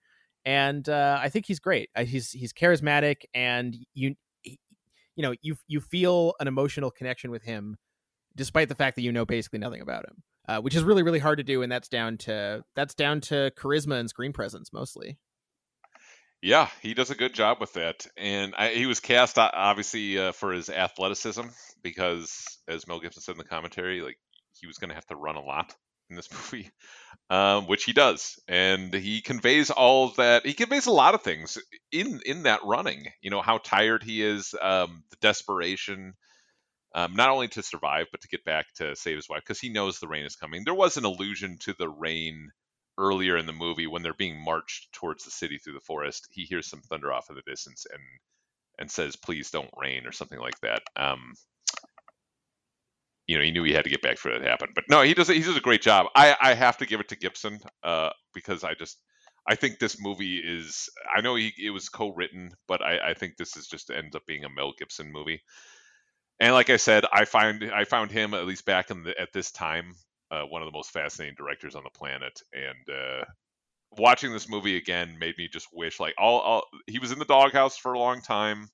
and 0.46 0.88
uh, 0.88 1.18
I 1.20 1.28
think 1.28 1.46
he's 1.46 1.58
great. 1.58 1.90
Uh, 1.96 2.04
he's 2.04 2.30
he's 2.30 2.52
charismatic 2.52 3.22
and 3.34 3.76
you 3.94 4.14
you 4.44 4.56
know 5.18 5.34
you 5.42 5.56
you 5.66 5.80
feel 5.80 6.34
an 6.38 6.46
emotional 6.46 6.90
connection 6.90 7.30
with 7.32 7.42
him 7.42 7.76
despite 8.36 8.68
the 8.68 8.76
fact 8.76 8.94
that 8.94 9.02
you 9.02 9.10
know 9.10 9.24
basically 9.24 9.58
nothing 9.58 9.80
about 9.80 10.04
him 10.04 10.22
uh, 10.48 10.60
which 10.60 10.76
is 10.76 10.84
really 10.84 11.02
really 11.02 11.18
hard 11.18 11.38
to 11.38 11.44
do 11.44 11.62
and 11.62 11.72
that's 11.72 11.88
down 11.88 12.16
to 12.18 12.62
that's 12.76 12.94
down 12.94 13.20
to 13.22 13.50
charisma 13.58 13.98
and 13.98 14.08
screen 14.08 14.32
presence 14.32 14.72
mostly. 14.72 15.18
Yeah, 16.42 16.68
he 16.80 16.94
does 16.94 17.10
a 17.10 17.16
good 17.16 17.34
job 17.34 17.60
with 17.60 17.72
that, 17.72 18.06
and 18.16 18.54
I, 18.56 18.68
he 18.68 18.86
was 18.86 19.00
cast 19.00 19.38
obviously 19.38 20.18
uh, 20.18 20.32
for 20.32 20.52
his 20.52 20.68
athleticism 20.68 21.46
because, 21.82 22.44
as 22.68 22.86
Mel 22.86 23.00
Gibson 23.00 23.22
said 23.22 23.32
in 23.32 23.38
the 23.38 23.44
commentary, 23.44 24.02
like 24.02 24.18
he 24.52 24.66
was 24.66 24.76
going 24.76 24.90
to 24.90 24.94
have 24.94 25.06
to 25.06 25.16
run 25.16 25.36
a 25.36 25.40
lot 25.40 25.74
in 26.10 26.16
this 26.16 26.30
movie, 26.52 26.70
um, 27.30 27.66
which 27.66 27.84
he 27.84 27.92
does, 27.92 28.38
and 28.48 28.92
he 28.94 29.20
conveys 29.22 29.70
all 29.70 30.10
that. 30.10 30.46
He 30.46 30.54
conveys 30.54 30.86
a 30.86 30.92
lot 30.92 31.14
of 31.14 31.22
things 31.22 31.58
in 31.92 32.20
in 32.26 32.44
that 32.44 32.60
running. 32.64 33.06
You 33.20 33.30
know 33.30 33.42
how 33.42 33.58
tired 33.58 34.02
he 34.02 34.22
is, 34.22 34.54
um, 34.60 35.04
the 35.10 35.16
desperation, 35.20 36.14
um, 36.94 37.14
not 37.14 37.30
only 37.30 37.48
to 37.48 37.62
survive 37.62 38.06
but 38.10 38.20
to 38.22 38.28
get 38.28 38.44
back 38.44 38.66
to 38.76 38.96
save 38.96 39.16
his 39.16 39.28
wife 39.28 39.42
because 39.46 39.60
he 39.60 39.68
knows 39.68 39.98
the 39.98 40.08
rain 40.08 40.24
is 40.24 40.36
coming. 40.36 40.64
There 40.64 40.74
was 40.74 40.96
an 40.96 41.04
allusion 41.04 41.58
to 41.60 41.74
the 41.78 41.88
rain 41.88 42.50
earlier 42.98 43.36
in 43.36 43.46
the 43.46 43.52
movie 43.52 43.86
when 43.86 44.02
they're 44.02 44.14
being 44.14 44.42
marched 44.42 44.92
towards 44.92 45.24
the 45.24 45.30
city 45.30 45.58
through 45.58 45.74
the 45.74 45.80
forest. 45.80 46.28
He 46.30 46.44
hears 46.44 46.68
some 46.68 46.80
thunder 46.82 47.12
off 47.12 47.28
in 47.28 47.36
the 47.36 47.42
distance 47.46 47.86
and 47.90 48.02
and 48.78 48.90
says, 48.90 49.16
"Please 49.16 49.50
don't 49.50 49.70
rain" 49.76 50.06
or 50.06 50.12
something 50.12 50.38
like 50.38 50.58
that. 50.60 50.82
Um, 50.96 51.34
you 53.26 53.36
know, 53.36 53.44
he 53.44 53.50
knew 53.50 53.64
he 53.64 53.72
had 53.72 53.84
to 53.84 53.90
get 53.90 54.02
back 54.02 54.18
for 54.18 54.30
that 54.30 54.38
to 54.38 54.48
happen. 54.48 54.70
But 54.74 54.84
no, 54.88 55.02
he 55.02 55.14
does 55.14 55.28
he 55.28 55.40
does 55.40 55.56
a 55.56 55.60
great 55.60 55.82
job. 55.82 56.06
I 56.14 56.36
I 56.40 56.54
have 56.54 56.78
to 56.78 56.86
give 56.86 57.00
it 57.00 57.08
to 57.08 57.16
Gibson 57.16 57.60
uh, 57.82 58.10
because 58.34 58.64
I 58.64 58.74
just 58.74 58.98
I 59.48 59.54
think 59.54 59.78
this 59.78 60.00
movie 60.00 60.38
is 60.38 60.88
I 61.14 61.20
know 61.20 61.34
he 61.34 61.52
it 61.58 61.70
was 61.70 61.88
co-written, 61.88 62.50
but 62.68 62.82
I 62.82 63.10
I 63.10 63.14
think 63.14 63.36
this 63.36 63.56
is 63.56 63.66
just 63.66 63.90
ends 63.90 64.16
up 64.16 64.26
being 64.26 64.44
a 64.44 64.48
Mel 64.48 64.72
Gibson 64.78 65.12
movie. 65.12 65.42
And 66.38 66.52
like 66.52 66.70
I 66.70 66.76
said, 66.76 67.04
I 67.12 67.24
find 67.24 67.64
I 67.72 67.84
found 67.84 68.10
him 68.10 68.34
at 68.34 68.46
least 68.46 68.66
back 68.66 68.90
in 68.90 69.02
the 69.02 69.18
at 69.20 69.32
this 69.32 69.50
time 69.50 69.94
uh, 70.30 70.42
one 70.42 70.62
of 70.62 70.66
the 70.66 70.76
most 70.76 70.90
fascinating 70.90 71.36
directors 71.36 71.74
on 71.74 71.84
the 71.84 71.98
planet, 71.98 72.40
and 72.52 72.96
uh, 72.96 73.24
watching 73.98 74.32
this 74.32 74.48
movie 74.48 74.76
again 74.76 75.16
made 75.18 75.34
me 75.38 75.48
just 75.52 75.68
wish 75.72 76.00
like 76.00 76.14
all, 76.18 76.40
all 76.40 76.64
he 76.86 76.98
was 76.98 77.12
in 77.12 77.18
the 77.18 77.24
doghouse 77.24 77.76
for 77.76 77.92
a 77.92 77.98
long 77.98 78.20
time 78.20 78.68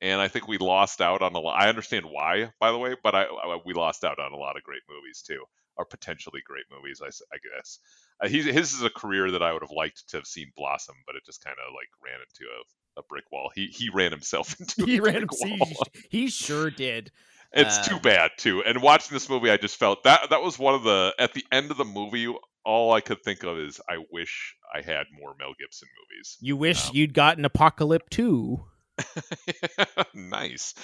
and 0.00 0.20
I 0.20 0.28
think 0.28 0.48
we 0.48 0.58
lost 0.58 1.00
out 1.00 1.22
on 1.22 1.34
a 1.34 1.38
lot. 1.38 1.60
I 1.60 1.68
understand 1.68 2.04
why, 2.06 2.52
by 2.60 2.72
the 2.72 2.78
way, 2.78 2.96
but 3.02 3.14
I, 3.14 3.24
I, 3.24 3.58
we 3.64 3.74
lost 3.74 4.04
out 4.04 4.18
on 4.18 4.32
a 4.32 4.36
lot 4.36 4.56
of 4.56 4.62
great 4.62 4.82
movies 4.88 5.22
too, 5.26 5.42
or 5.76 5.84
potentially 5.84 6.42
great 6.46 6.64
movies, 6.70 7.00
I, 7.02 7.08
I 7.08 7.38
guess. 7.38 7.78
Uh, 8.20 8.28
he, 8.28 8.42
his 8.42 8.72
is 8.72 8.82
a 8.82 8.90
career 8.90 9.30
that 9.30 9.42
I 9.42 9.52
would 9.52 9.62
have 9.62 9.70
liked 9.70 10.08
to 10.10 10.18
have 10.18 10.26
seen 10.26 10.52
blossom, 10.56 10.96
but 11.06 11.16
it 11.16 11.24
just 11.24 11.44
kind 11.44 11.56
of 11.66 11.72
like 11.72 11.88
ran 12.04 12.20
into 12.20 12.50
a, 12.50 13.00
a 13.00 13.02
brick 13.08 13.24
wall. 13.32 13.50
He 13.54 13.66
he 13.66 13.90
ran 13.92 14.12
himself 14.12 14.56
into 14.60 14.84
he 14.84 14.98
a 14.98 15.02
ran 15.02 15.26
brick 15.26 15.32
wall. 15.32 15.68
he, 15.92 16.22
he 16.22 16.28
sure 16.28 16.70
did. 16.70 17.10
It's 17.52 17.88
too 17.88 17.98
bad 18.00 18.32
too. 18.36 18.62
And 18.64 18.82
watching 18.82 19.14
this 19.14 19.30
movie, 19.30 19.50
I 19.50 19.56
just 19.56 19.76
felt 19.76 20.04
that 20.04 20.28
that 20.30 20.42
was 20.42 20.58
one 20.58 20.74
of 20.74 20.82
the 20.82 21.14
at 21.18 21.32
the 21.32 21.44
end 21.50 21.70
of 21.70 21.76
the 21.78 21.84
movie. 21.84 22.32
All 22.64 22.92
I 22.92 23.00
could 23.00 23.22
think 23.22 23.44
of 23.44 23.58
is 23.58 23.80
I 23.88 23.98
wish 24.10 24.56
I 24.74 24.82
had 24.82 25.06
more 25.18 25.34
Mel 25.38 25.54
Gibson 25.58 25.88
movies. 26.10 26.36
You 26.40 26.56
wish 26.56 26.92
you'd 26.92 27.14
gotten 27.14 27.44
Apocalypse 27.44 28.08
2. 28.10 28.60
nice. 30.14 30.74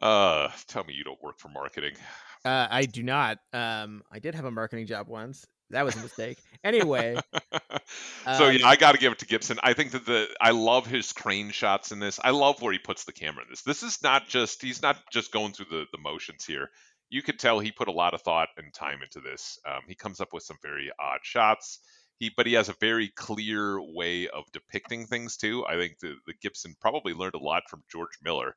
Uh, 0.00 0.48
tell 0.66 0.84
me 0.84 0.94
you 0.94 1.04
don't 1.04 1.22
work 1.22 1.38
for 1.38 1.48
marketing. 1.48 1.92
Uh, 2.44 2.66
I 2.70 2.86
do 2.86 3.02
not. 3.02 3.38
Um, 3.52 4.02
I 4.10 4.18
did 4.18 4.34
have 4.34 4.44
a 4.44 4.50
marketing 4.50 4.86
job 4.86 5.08
once. 5.08 5.46
That 5.70 5.84
was 5.84 5.96
a 5.96 6.00
mistake. 6.00 6.38
Anyway, 6.62 7.16
so 8.24 8.46
um, 8.46 8.56
yeah, 8.56 8.66
I 8.66 8.76
got 8.76 8.92
to 8.92 8.98
give 8.98 9.12
it 9.12 9.18
to 9.20 9.26
Gibson. 9.26 9.58
I 9.62 9.72
think 9.72 9.92
that 9.92 10.06
the 10.06 10.28
I 10.40 10.50
love 10.52 10.86
his 10.86 11.12
crane 11.12 11.50
shots 11.50 11.90
in 11.90 11.98
this. 11.98 12.20
I 12.22 12.30
love 12.30 12.62
where 12.62 12.72
he 12.72 12.78
puts 12.78 13.04
the 13.04 13.12
camera 13.12 13.42
in 13.42 13.50
this. 13.50 13.62
This 13.62 13.82
is 13.82 14.00
not 14.02 14.28
just 14.28 14.62
he's 14.62 14.82
not 14.82 14.96
just 15.12 15.32
going 15.32 15.52
through 15.52 15.66
the 15.70 15.86
the 15.90 15.98
motions 15.98 16.44
here. 16.44 16.70
You 17.08 17.22
could 17.22 17.38
tell 17.38 17.58
he 17.58 17.72
put 17.72 17.88
a 17.88 17.92
lot 17.92 18.14
of 18.14 18.22
thought 18.22 18.48
and 18.56 18.72
time 18.72 19.00
into 19.02 19.20
this. 19.20 19.58
Um, 19.66 19.82
he 19.88 19.94
comes 19.94 20.20
up 20.20 20.32
with 20.32 20.44
some 20.44 20.58
very 20.62 20.90
odd 21.00 21.20
shots. 21.22 21.80
He 22.18 22.30
but 22.36 22.46
he 22.46 22.54
has 22.54 22.68
a 22.68 22.74
very 22.80 23.08
clear 23.16 23.80
way 23.80 24.28
of 24.28 24.44
depicting 24.52 25.06
things 25.06 25.36
too. 25.36 25.64
I 25.66 25.76
think 25.76 25.98
the, 26.00 26.14
the 26.26 26.34
Gibson 26.40 26.74
probably 26.80 27.12
learned 27.14 27.34
a 27.34 27.38
lot 27.38 27.62
from 27.68 27.82
George 27.90 28.18
Miller 28.22 28.54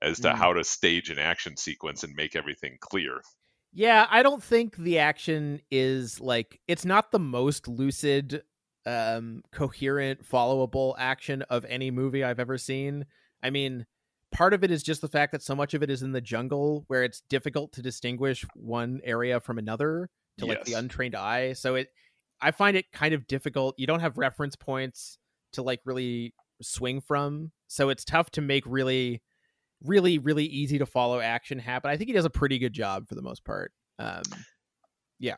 as 0.00 0.18
to 0.20 0.28
Mm. 0.28 0.34
how 0.36 0.52
to 0.54 0.64
stage 0.64 1.10
an 1.10 1.18
action 1.18 1.56
sequence 1.56 2.02
and 2.04 2.14
make 2.14 2.34
everything 2.36 2.76
clear. 2.80 3.20
yeah, 3.72 4.06
I 4.10 4.22
don't 4.22 4.42
think 4.42 4.76
the 4.76 4.98
action 4.98 5.60
is 5.70 6.20
like 6.20 6.60
it's 6.68 6.84
not 6.84 7.10
the 7.10 7.18
most 7.18 7.68
lucid, 7.68 8.42
um, 8.84 9.42
coherent, 9.52 10.28
followable 10.28 10.94
action 10.98 11.42
of 11.42 11.64
any 11.66 11.90
movie 11.90 12.24
I've 12.24 12.40
ever 12.40 12.58
seen. 12.58 13.06
I 13.42 13.50
mean, 13.50 13.86
part 14.32 14.54
of 14.54 14.64
it 14.64 14.70
is 14.70 14.82
just 14.82 15.00
the 15.02 15.08
fact 15.08 15.32
that 15.32 15.42
so 15.42 15.54
much 15.54 15.72
of 15.74 15.82
it 15.82 15.90
is 15.90 16.02
in 16.02 16.12
the 16.12 16.20
jungle 16.20 16.84
where 16.88 17.04
it's 17.04 17.22
difficult 17.28 17.72
to 17.74 17.82
distinguish 17.82 18.44
one 18.54 19.00
area 19.04 19.38
from 19.40 19.58
another 19.58 20.10
to 20.38 20.46
like 20.46 20.64
the 20.64 20.74
untrained 20.74 21.14
eye. 21.14 21.52
So 21.52 21.74
it 21.76 21.88
I 22.42 22.50
find 22.50 22.76
it 22.76 22.90
kind 22.92 23.14
of 23.14 23.26
difficult. 23.26 23.76
You 23.78 23.86
don't 23.86 24.00
have 24.00 24.18
reference 24.18 24.56
points 24.56 25.18
to 25.52 25.62
like 25.62 25.80
really 25.84 26.34
swing 26.60 27.00
from. 27.00 27.52
So 27.68 27.88
it's 27.88 28.04
tough 28.04 28.30
to 28.32 28.40
make 28.40 28.64
really 28.66 29.22
really 29.84 30.18
really 30.18 30.44
easy 30.44 30.78
to 30.78 30.86
follow 30.86 31.20
action 31.20 31.58
happen. 31.58 31.90
I 31.90 31.96
think 31.96 32.08
he 32.08 32.14
does 32.14 32.24
a 32.24 32.30
pretty 32.30 32.58
good 32.58 32.72
job 32.72 33.08
for 33.08 33.14
the 33.14 33.22
most 33.22 33.44
part. 33.44 33.72
Um 33.98 34.22
yeah. 35.18 35.36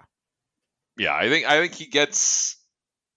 yeah, 0.99 1.15
I 1.15 1.29
think 1.29 1.47
I 1.47 1.61
think 1.61 1.75
he 1.75 1.87
gets 1.87 2.57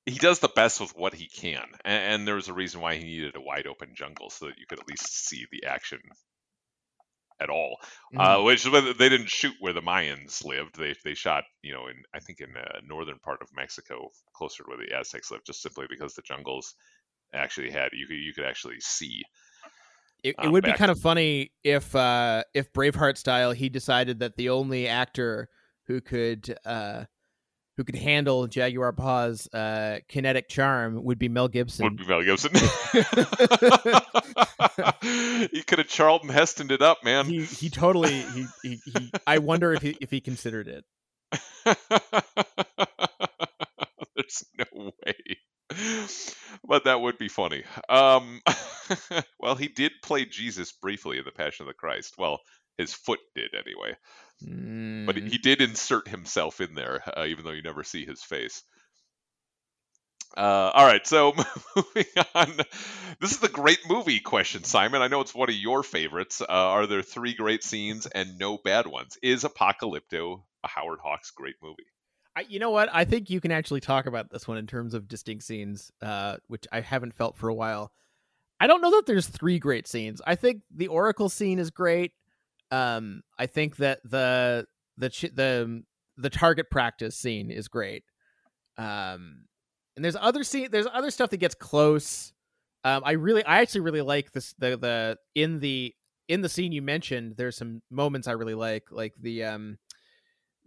he 0.06 0.18
does 0.18 0.40
the 0.40 0.48
best 0.48 0.80
with 0.80 0.96
what 0.96 1.14
he 1.14 1.28
can, 1.28 1.66
and, 1.84 2.14
and 2.14 2.28
there's 2.28 2.48
a 2.48 2.54
reason 2.54 2.80
why 2.80 2.96
he 2.96 3.04
needed 3.04 3.36
a 3.36 3.42
wide 3.42 3.68
open 3.68 3.94
jungle 3.94 4.30
so 4.30 4.46
that 4.46 4.58
you 4.58 4.66
could 4.68 4.80
at 4.80 4.88
least 4.88 5.28
see 5.28 5.46
the 5.52 5.66
action 5.66 6.00
at 7.40 7.50
all. 7.50 7.78
Uh, 8.16 8.42
which 8.42 8.66
is 8.66 8.72
whether 8.72 8.94
they 8.94 9.10
didn't 9.10 9.30
shoot 9.30 9.54
where 9.60 9.74
the 9.74 9.82
Mayans 9.82 10.44
lived. 10.44 10.78
They 10.78 10.96
they 11.04 11.14
shot 11.14 11.44
you 11.62 11.74
know 11.74 11.88
in 11.88 11.96
I 12.14 12.20
think 12.20 12.40
in 12.40 12.54
the 12.54 12.66
northern 12.88 13.20
part 13.20 13.42
of 13.42 13.50
Mexico, 13.56 14.10
closer 14.34 14.64
to 14.64 14.70
where 14.70 14.78
the 14.78 14.96
Aztecs 14.96 15.32
lived, 15.32 15.46
just 15.46 15.62
simply 15.62 15.86
because 15.90 16.14
the 16.14 16.22
jungles 16.22 16.74
actually 17.34 17.72
had 17.72 17.90
you 17.94 18.08
could 18.08 18.18
you 18.18 18.34
could 18.34 18.46
actually 18.46 18.80
see. 18.80 19.22
It, 20.24 20.36
it 20.42 20.46
um, 20.46 20.52
would 20.52 20.64
be 20.64 20.74
kind 20.74 20.92
of 20.92 21.00
funny 21.00 21.52
if 21.64 21.96
uh 21.96 22.44
if 22.54 22.74
Braveheart 22.74 23.18
style 23.18 23.52
he 23.52 23.70
decided 23.70 24.20
that 24.20 24.36
the 24.36 24.50
only 24.50 24.88
actor 24.88 25.48
who 25.86 26.02
could 26.02 26.58
uh 26.66 27.06
who 27.76 27.84
could 27.84 27.96
handle 27.96 28.48
Jaguar 28.48 28.94
Paw's 28.94 29.48
uh 29.54 30.00
kinetic 30.10 30.50
charm 30.50 31.04
would 31.04 31.20
be 31.20 31.30
Mel 31.30 31.48
Gibson. 31.48 31.84
Would 31.84 31.98
be 31.98 32.08
Mel 32.08 32.24
Gibson. 32.24 32.52
he 35.02 35.64
could 35.64 35.80
have 35.80 35.88
Charlton 35.88 36.30
Heston 36.30 36.72
it 36.72 36.82
up, 36.82 37.04
man. 37.04 37.26
he 37.26 37.44
he 37.46 37.70
totally 37.70 38.10
he, 38.12 38.46
he, 38.64 38.80
he 38.86 39.12
I 39.26 39.38
wonder 39.40 39.74
if 39.74 39.82
he 39.82 39.98
if 40.02 40.12
he 40.12 40.22
considered 40.22 40.68
it. 40.68 40.86
There's 44.16 44.44
no 44.58 44.92
way. 45.06 45.38
But 46.66 46.86
that 46.86 47.02
would 47.02 47.18
be 47.18 47.28
funny. 47.28 47.64
Um, 47.90 48.42
well, 49.40 49.56
he 49.56 49.68
did 49.68 49.92
play 50.04 50.26
Jesus 50.26 50.72
briefly 50.72 51.18
in 51.18 51.26
The 51.26 51.32
Passion 51.32 51.64
of 51.64 51.68
the 51.68 51.74
Christ. 51.74 52.16
Well, 52.18 52.40
his 52.78 52.94
foot 52.94 53.20
did 53.36 53.54
anyway. 53.54 53.96
But 55.06 55.16
Mm. 55.16 55.30
he 55.30 55.38
did 55.38 55.62
insert 55.62 56.08
himself 56.08 56.62
in 56.62 56.76
there, 56.76 57.02
uh, 57.18 57.26
even 57.26 57.44
though 57.46 57.52
you 57.52 57.64
never 57.64 57.84
see 57.84 58.06
his 58.06 58.22
face. 58.22 58.64
Uh, 60.36 60.72
all 60.74 60.86
right, 60.86 61.06
so 61.06 61.34
moving 61.76 62.06
on. 62.36 62.54
This 63.20 63.32
is 63.32 63.40
the 63.40 63.50
great 63.50 63.80
movie 63.88 64.20
question, 64.20 64.64
Simon. 64.64 65.02
I 65.02 65.08
know 65.08 65.22
it's 65.22 65.34
one 65.34 65.50
of 65.50 65.56
your 65.56 65.84
favorites. 65.84 66.42
Uh, 66.42 66.46
are 66.50 66.86
there 66.86 67.02
three 67.02 67.34
great 67.34 67.64
scenes 67.64 68.06
and 68.06 68.38
no 68.38 68.58
bad 68.58 68.88
ones? 68.88 69.18
Is 69.24 69.44
Apocalypto 69.44 70.44
a 70.64 70.68
Howard 70.68 71.00
Hawks 71.02 71.32
great 71.32 71.56
movie? 71.62 71.88
I, 72.36 72.46
you 72.48 72.60
know 72.60 72.70
what? 72.70 72.90
I 72.94 73.04
think 73.06 73.32
you 73.32 73.42
can 73.42 73.52
actually 73.52 73.80
talk 73.80 74.06
about 74.06 74.30
this 74.30 74.48
one 74.48 74.58
in 74.58 74.68
terms 74.68 74.94
of 74.94 75.08
distinct 75.08 75.44
scenes, 75.44 75.92
uh, 76.04 76.38
which 76.48 76.68
I 76.72 76.82
haven't 76.82 77.16
felt 77.16 77.36
for 77.36 77.50
a 77.50 77.54
while. 77.54 77.92
I 78.60 78.68
don't 78.68 78.82
know 78.82 78.92
that 78.92 79.08
there's 79.08 79.28
three 79.28 79.58
great 79.58 79.88
scenes. 79.88 80.22
I 80.26 80.36
think 80.36 80.62
the 80.76 80.88
Oracle 80.88 81.30
scene 81.30 81.58
is 81.58 81.72
great. 81.72 82.12
Um, 82.70 83.22
I 83.40 83.48
think 83.48 83.78
that 83.78 84.00
the 84.04 84.66
the 84.98 85.10
the 85.34 85.84
the 86.18 86.30
target 86.30 86.70
practice 86.70 87.16
scene 87.16 87.50
is 87.50 87.68
great. 87.68 88.04
Um, 88.78 89.46
and 89.98 90.06
there's 90.06 90.16
other 90.16 90.46
scene. 90.46 90.70
There's 90.72 90.88
other 90.94 91.12
stuff 91.12 91.32
that 91.32 91.38
gets 91.38 91.56
close. 91.56 92.32
Um, 92.86 93.04
I 93.06 93.14
really, 93.14 93.44
I 93.44 93.62
actually 93.62 93.82
really 93.82 94.02
like 94.02 94.32
this. 94.32 94.56
The 94.60 94.78
the 94.78 95.18
in 95.36 95.60
the 95.60 95.94
in 96.30 96.42
the 96.42 96.50
scene 96.50 96.72
you 96.72 96.82
mentioned, 96.82 97.36
there's 97.38 97.58
some 97.58 97.82
moments 97.92 98.30
I 98.30 98.34
really 98.34 98.56
like, 98.56 98.86
like 98.92 99.14
the 99.20 99.44
um 99.44 99.78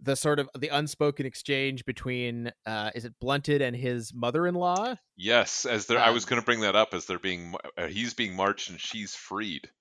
the 0.03 0.15
sort 0.15 0.39
of 0.39 0.49
the 0.59 0.67
unspoken 0.69 1.25
exchange 1.25 1.85
between 1.85 2.51
uh 2.65 2.91
is 2.95 3.05
it 3.05 3.13
blunted 3.19 3.61
and 3.61 3.75
his 3.75 4.13
mother-in-law 4.13 4.95
Yes, 5.15 5.65
as 5.65 5.85
they're, 5.85 5.99
I 5.99 6.09
was 6.09 6.25
Um, 6.25 6.29
going 6.29 6.41
to 6.41 6.45
bring 6.45 6.61
that 6.61 6.75
up 6.75 6.93
as 6.93 7.05
they're 7.05 7.19
being, 7.19 7.55
uh, 7.77 7.87
he's 7.87 8.13
being 8.13 8.35
marched 8.35 8.69
and 8.69 8.79
she's 8.81 9.15
freed. 9.15 9.71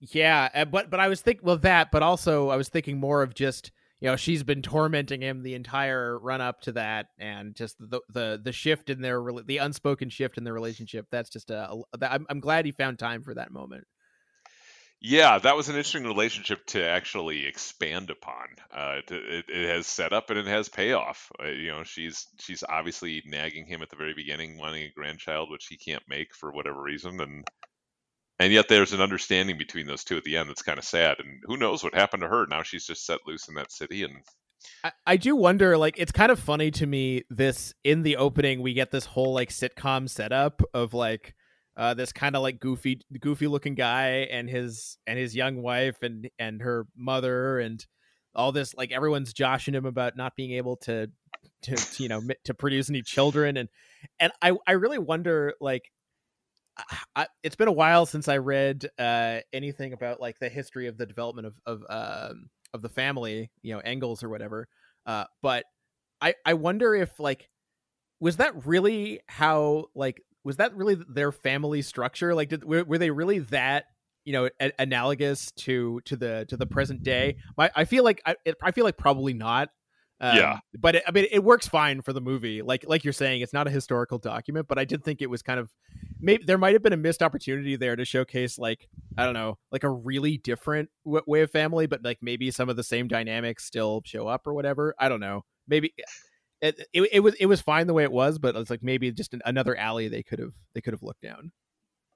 yeah 0.00 0.48
uh, 0.54 0.64
but 0.64 0.90
but 0.90 1.00
i 1.00 1.08
was 1.08 1.20
thinking 1.20 1.44
well 1.44 1.56
that 1.58 1.90
but 1.90 2.02
also 2.02 2.50
i 2.50 2.56
was 2.56 2.68
thinking 2.68 2.98
more 2.98 3.22
of 3.22 3.34
just 3.34 3.72
you 4.00 4.08
know 4.08 4.16
she's 4.16 4.42
been 4.42 4.62
tormenting 4.62 5.20
him 5.20 5.42
the 5.42 5.54
entire 5.54 6.18
run 6.18 6.40
up 6.40 6.60
to 6.62 6.72
that 6.72 7.06
and 7.18 7.54
just 7.54 7.76
the 7.78 8.00
the 8.10 8.40
the 8.42 8.52
shift 8.52 8.90
in 8.90 9.00
their 9.00 9.22
the 9.46 9.58
unspoken 9.58 10.08
shift 10.08 10.38
in 10.38 10.44
their 10.44 10.54
relationship 10.54 11.06
that's 11.10 11.30
just 11.30 11.50
a, 11.50 11.70
I'm, 12.02 12.26
I'm 12.28 12.40
glad 12.40 12.64
he 12.64 12.72
found 12.72 12.98
time 12.98 13.22
for 13.22 13.34
that 13.34 13.50
moment 13.50 13.86
Yeah, 15.00 15.38
that 15.38 15.56
was 15.56 15.68
an 15.68 15.76
interesting 15.76 16.04
relationship 16.04 16.66
to 16.66 16.84
actually 16.84 17.46
expand 17.46 18.10
upon. 18.10 18.46
Uh, 18.72 18.96
it, 19.08 19.44
it 19.48 19.68
has 19.68 19.86
setup 19.86 20.30
and 20.30 20.38
it 20.40 20.46
has 20.46 20.68
payoff. 20.68 21.30
Uh, 21.40 21.48
you 21.48 21.68
know, 21.68 21.84
she's 21.84 22.26
she's 22.40 22.64
obviously 22.68 23.22
nagging 23.24 23.66
him 23.66 23.80
at 23.80 23.90
the 23.90 23.96
very 23.96 24.14
beginning, 24.14 24.58
wanting 24.58 24.82
a 24.82 24.92
grandchild, 24.92 25.50
which 25.50 25.66
he 25.66 25.76
can't 25.76 26.02
make 26.08 26.34
for 26.34 26.50
whatever 26.50 26.82
reason, 26.82 27.20
and 27.20 27.46
and 28.38 28.52
yet 28.52 28.68
there's 28.68 28.92
an 28.92 29.00
understanding 29.00 29.58
between 29.58 29.86
those 29.86 30.04
two 30.04 30.16
at 30.16 30.24
the 30.24 30.36
end 30.36 30.48
that's 30.48 30.62
kind 30.62 30.78
of 30.78 30.84
sad. 30.84 31.16
And 31.18 31.42
who 31.44 31.56
knows 31.56 31.82
what 31.82 31.94
happened 31.94 32.22
to 32.22 32.28
her? 32.28 32.46
Now 32.46 32.62
she's 32.62 32.86
just 32.86 33.04
set 33.04 33.20
loose 33.26 33.48
in 33.48 33.54
that 33.54 33.72
city, 33.72 34.04
and 34.04 34.16
I, 34.84 34.92
I 35.06 35.16
do 35.16 35.36
wonder 35.36 35.76
like 35.76 35.98
it's 35.98 36.12
kind 36.12 36.30
of 36.30 36.38
funny 36.38 36.70
to 36.72 36.86
me 36.86 37.24
this 37.30 37.74
in 37.84 38.02
the 38.02 38.16
opening 38.16 38.62
we 38.62 38.74
get 38.74 38.90
this 38.90 39.04
whole 39.04 39.32
like 39.32 39.50
sitcom 39.50 40.08
setup 40.08 40.62
of 40.74 40.94
like 40.94 41.34
uh 41.76 41.94
this 41.94 42.12
kind 42.12 42.36
of 42.36 42.42
like 42.42 42.60
goofy 42.60 43.00
goofy 43.20 43.46
looking 43.46 43.74
guy 43.74 44.26
and 44.30 44.48
his 44.48 44.98
and 45.06 45.18
his 45.18 45.34
young 45.34 45.62
wife 45.62 46.02
and 46.02 46.28
and 46.38 46.62
her 46.62 46.86
mother 46.96 47.58
and 47.58 47.86
all 48.34 48.52
this 48.52 48.74
like 48.74 48.92
everyone's 48.92 49.32
joshing 49.32 49.74
him 49.74 49.86
about 49.86 50.16
not 50.16 50.36
being 50.36 50.52
able 50.52 50.76
to 50.76 51.10
to, 51.62 51.74
to 51.74 52.02
you 52.02 52.08
know 52.08 52.22
to 52.44 52.54
produce 52.54 52.88
any 52.88 53.02
children 53.02 53.56
and 53.56 53.68
and 54.20 54.32
I 54.42 54.52
I 54.66 54.72
really 54.72 54.98
wonder 54.98 55.54
like 55.60 55.90
I, 57.16 57.26
it's 57.42 57.56
been 57.56 57.68
a 57.68 57.72
while 57.72 58.06
since 58.06 58.28
I 58.28 58.38
read 58.38 58.88
uh, 58.98 59.40
anything 59.52 59.92
about 59.92 60.20
like 60.20 60.38
the 60.38 60.48
history 60.48 60.86
of 60.86 60.96
the 60.96 61.06
development 61.06 61.46
of 61.46 61.54
of 61.66 61.82
um, 61.88 62.50
of 62.74 62.82
the 62.82 62.88
family, 62.88 63.50
you 63.62 63.74
know, 63.74 63.80
Engels 63.80 64.22
or 64.22 64.28
whatever. 64.28 64.68
Uh, 65.06 65.24
but 65.42 65.64
I 66.20 66.34
I 66.44 66.54
wonder 66.54 66.94
if 66.94 67.18
like 67.18 67.48
was 68.20 68.36
that 68.36 68.66
really 68.66 69.20
how 69.28 69.86
like 69.94 70.22
was 70.44 70.56
that 70.56 70.74
really 70.76 70.96
their 71.08 71.32
family 71.32 71.82
structure? 71.82 72.34
Like, 72.34 72.48
did 72.48 72.64
were, 72.64 72.84
were 72.84 72.98
they 72.98 73.10
really 73.10 73.40
that 73.40 73.84
you 74.24 74.32
know 74.32 74.48
a- 74.60 74.72
analogous 74.78 75.50
to 75.52 76.00
to 76.04 76.16
the 76.16 76.46
to 76.48 76.56
the 76.56 76.66
present 76.66 77.02
day? 77.02 77.36
I, 77.58 77.70
I 77.74 77.84
feel 77.84 78.04
like 78.04 78.22
I, 78.26 78.36
it, 78.44 78.56
I 78.62 78.70
feel 78.70 78.84
like 78.84 78.96
probably 78.96 79.34
not. 79.34 79.70
Um, 80.20 80.36
Yeah. 80.36 80.58
but 80.76 80.96
it, 80.96 81.04
I 81.06 81.12
mean, 81.12 81.26
it 81.30 81.44
works 81.44 81.68
fine 81.68 82.02
for 82.02 82.12
the 82.12 82.20
movie. 82.20 82.62
Like 82.62 82.84
like 82.88 83.04
you're 83.04 83.12
saying, 83.12 83.40
it's 83.42 83.52
not 83.52 83.66
a 83.68 83.70
historical 83.70 84.18
document, 84.18 84.66
but 84.68 84.78
I 84.78 84.84
did 84.84 85.04
think 85.04 85.22
it 85.22 85.30
was 85.30 85.42
kind 85.42 85.60
of 85.60 85.70
maybe 86.20 86.44
there 86.44 86.58
might 86.58 86.74
have 86.74 86.82
been 86.82 86.92
a 86.92 86.98
missed 86.98 87.22
opportunity 87.22 87.76
there 87.76 87.96
to 87.96 88.04
showcase 88.04 88.58
like 88.58 88.88
I 89.16 89.24
don't 89.24 89.34
know, 89.34 89.58
like 89.72 89.84
a 89.84 89.90
really 89.90 90.38
different 90.38 90.90
w- 91.04 91.24
way 91.26 91.42
of 91.42 91.50
family, 91.50 91.86
but 91.86 92.04
like 92.04 92.18
maybe 92.20 92.50
some 92.50 92.68
of 92.68 92.76
the 92.76 92.84
same 92.84 93.08
dynamics 93.08 93.64
still 93.64 94.02
show 94.04 94.28
up 94.28 94.46
or 94.46 94.54
whatever. 94.54 94.94
I 94.98 95.08
don't 95.08 95.20
know. 95.20 95.44
Maybe 95.66 95.94
eh, 95.98 96.02
it, 96.60 96.86
it, 96.92 97.08
it 97.12 97.20
was 97.20 97.34
it 97.34 97.46
was 97.46 97.60
fine 97.60 97.86
the 97.86 97.94
way 97.94 98.04
it 98.04 98.12
was, 98.12 98.38
but 98.38 98.56
it's 98.56 98.70
like 98.70 98.82
maybe 98.82 99.10
just 99.12 99.34
an, 99.34 99.42
another 99.44 99.76
alley 99.76 100.08
they 100.08 100.22
could 100.22 100.38
have 100.38 100.54
they 100.74 100.80
could 100.80 100.94
have 100.94 101.02
looked 101.02 101.22
down. 101.22 101.52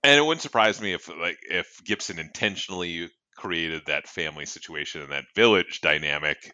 And 0.04 0.18
it 0.18 0.22
wouldn't 0.22 0.42
surprise 0.42 0.80
me 0.80 0.92
if 0.92 1.08
like 1.08 1.38
if 1.48 1.80
Gibson 1.84 2.18
intentionally 2.18 3.08
created 3.36 3.82
that 3.86 4.08
family 4.08 4.46
situation 4.46 5.00
and 5.00 5.12
that 5.12 5.24
village 5.34 5.80
dynamic 5.80 6.52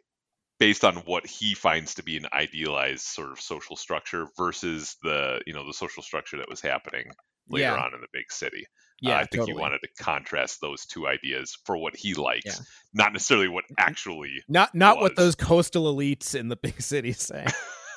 based 0.59 0.85
on 0.85 0.97
what 0.97 1.27
he 1.27 1.55
finds 1.55 1.95
to 1.95 2.03
be 2.03 2.17
an 2.17 2.27
idealized 2.33 3.03
sort 3.03 3.31
of 3.31 3.41
social 3.41 3.77
structure 3.77 4.27
versus 4.37 4.97
the 5.03 5.41
you 5.47 5.53
know 5.53 5.67
the 5.67 5.73
social 5.73 6.03
structure 6.03 6.37
that 6.39 6.49
was 6.49 6.61
happening 6.61 7.11
later 7.51 7.65
Yeah. 7.67 7.77
on 7.77 7.95
in 7.95 8.01
the 8.01 8.07
big 8.13 8.31
city. 8.31 8.65
Yeah, 9.01 9.15
Uh, 9.15 9.19
I 9.19 9.21
think 9.21 9.31
totally. 9.43 9.53
he 9.53 9.59
wanted 9.61 9.79
to 9.83 10.03
contrast 10.03 10.61
those 10.61 10.85
two 10.85 11.07
ideas 11.07 11.57
for 11.65 11.77
what 11.77 11.95
he 11.97 12.15
likes, 12.15 12.47
Yeah. 12.47 12.55
not 12.95 13.13
necessarily 13.13 13.47
what 13.49 13.65
actually. 13.79 14.43
Not 14.49 14.75
not 14.75 14.99
what 14.99 15.15
those 15.17 15.35
coastal 15.37 15.93
elites 15.95 16.35
in 16.35 16.49
the 16.49 16.57
big 16.57 16.83
city 16.83 17.13
say. 17.13 17.47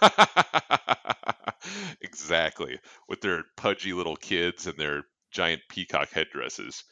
exactly, 2.02 2.80
with 3.08 3.22
their 3.22 3.43
pudgy 3.58 3.93
little 3.93 4.16
kids 4.16 4.68
and 4.68 4.78
their 4.78 5.04
giant 5.32 5.62
peacock 5.70 6.10
headdresses. 6.12 6.84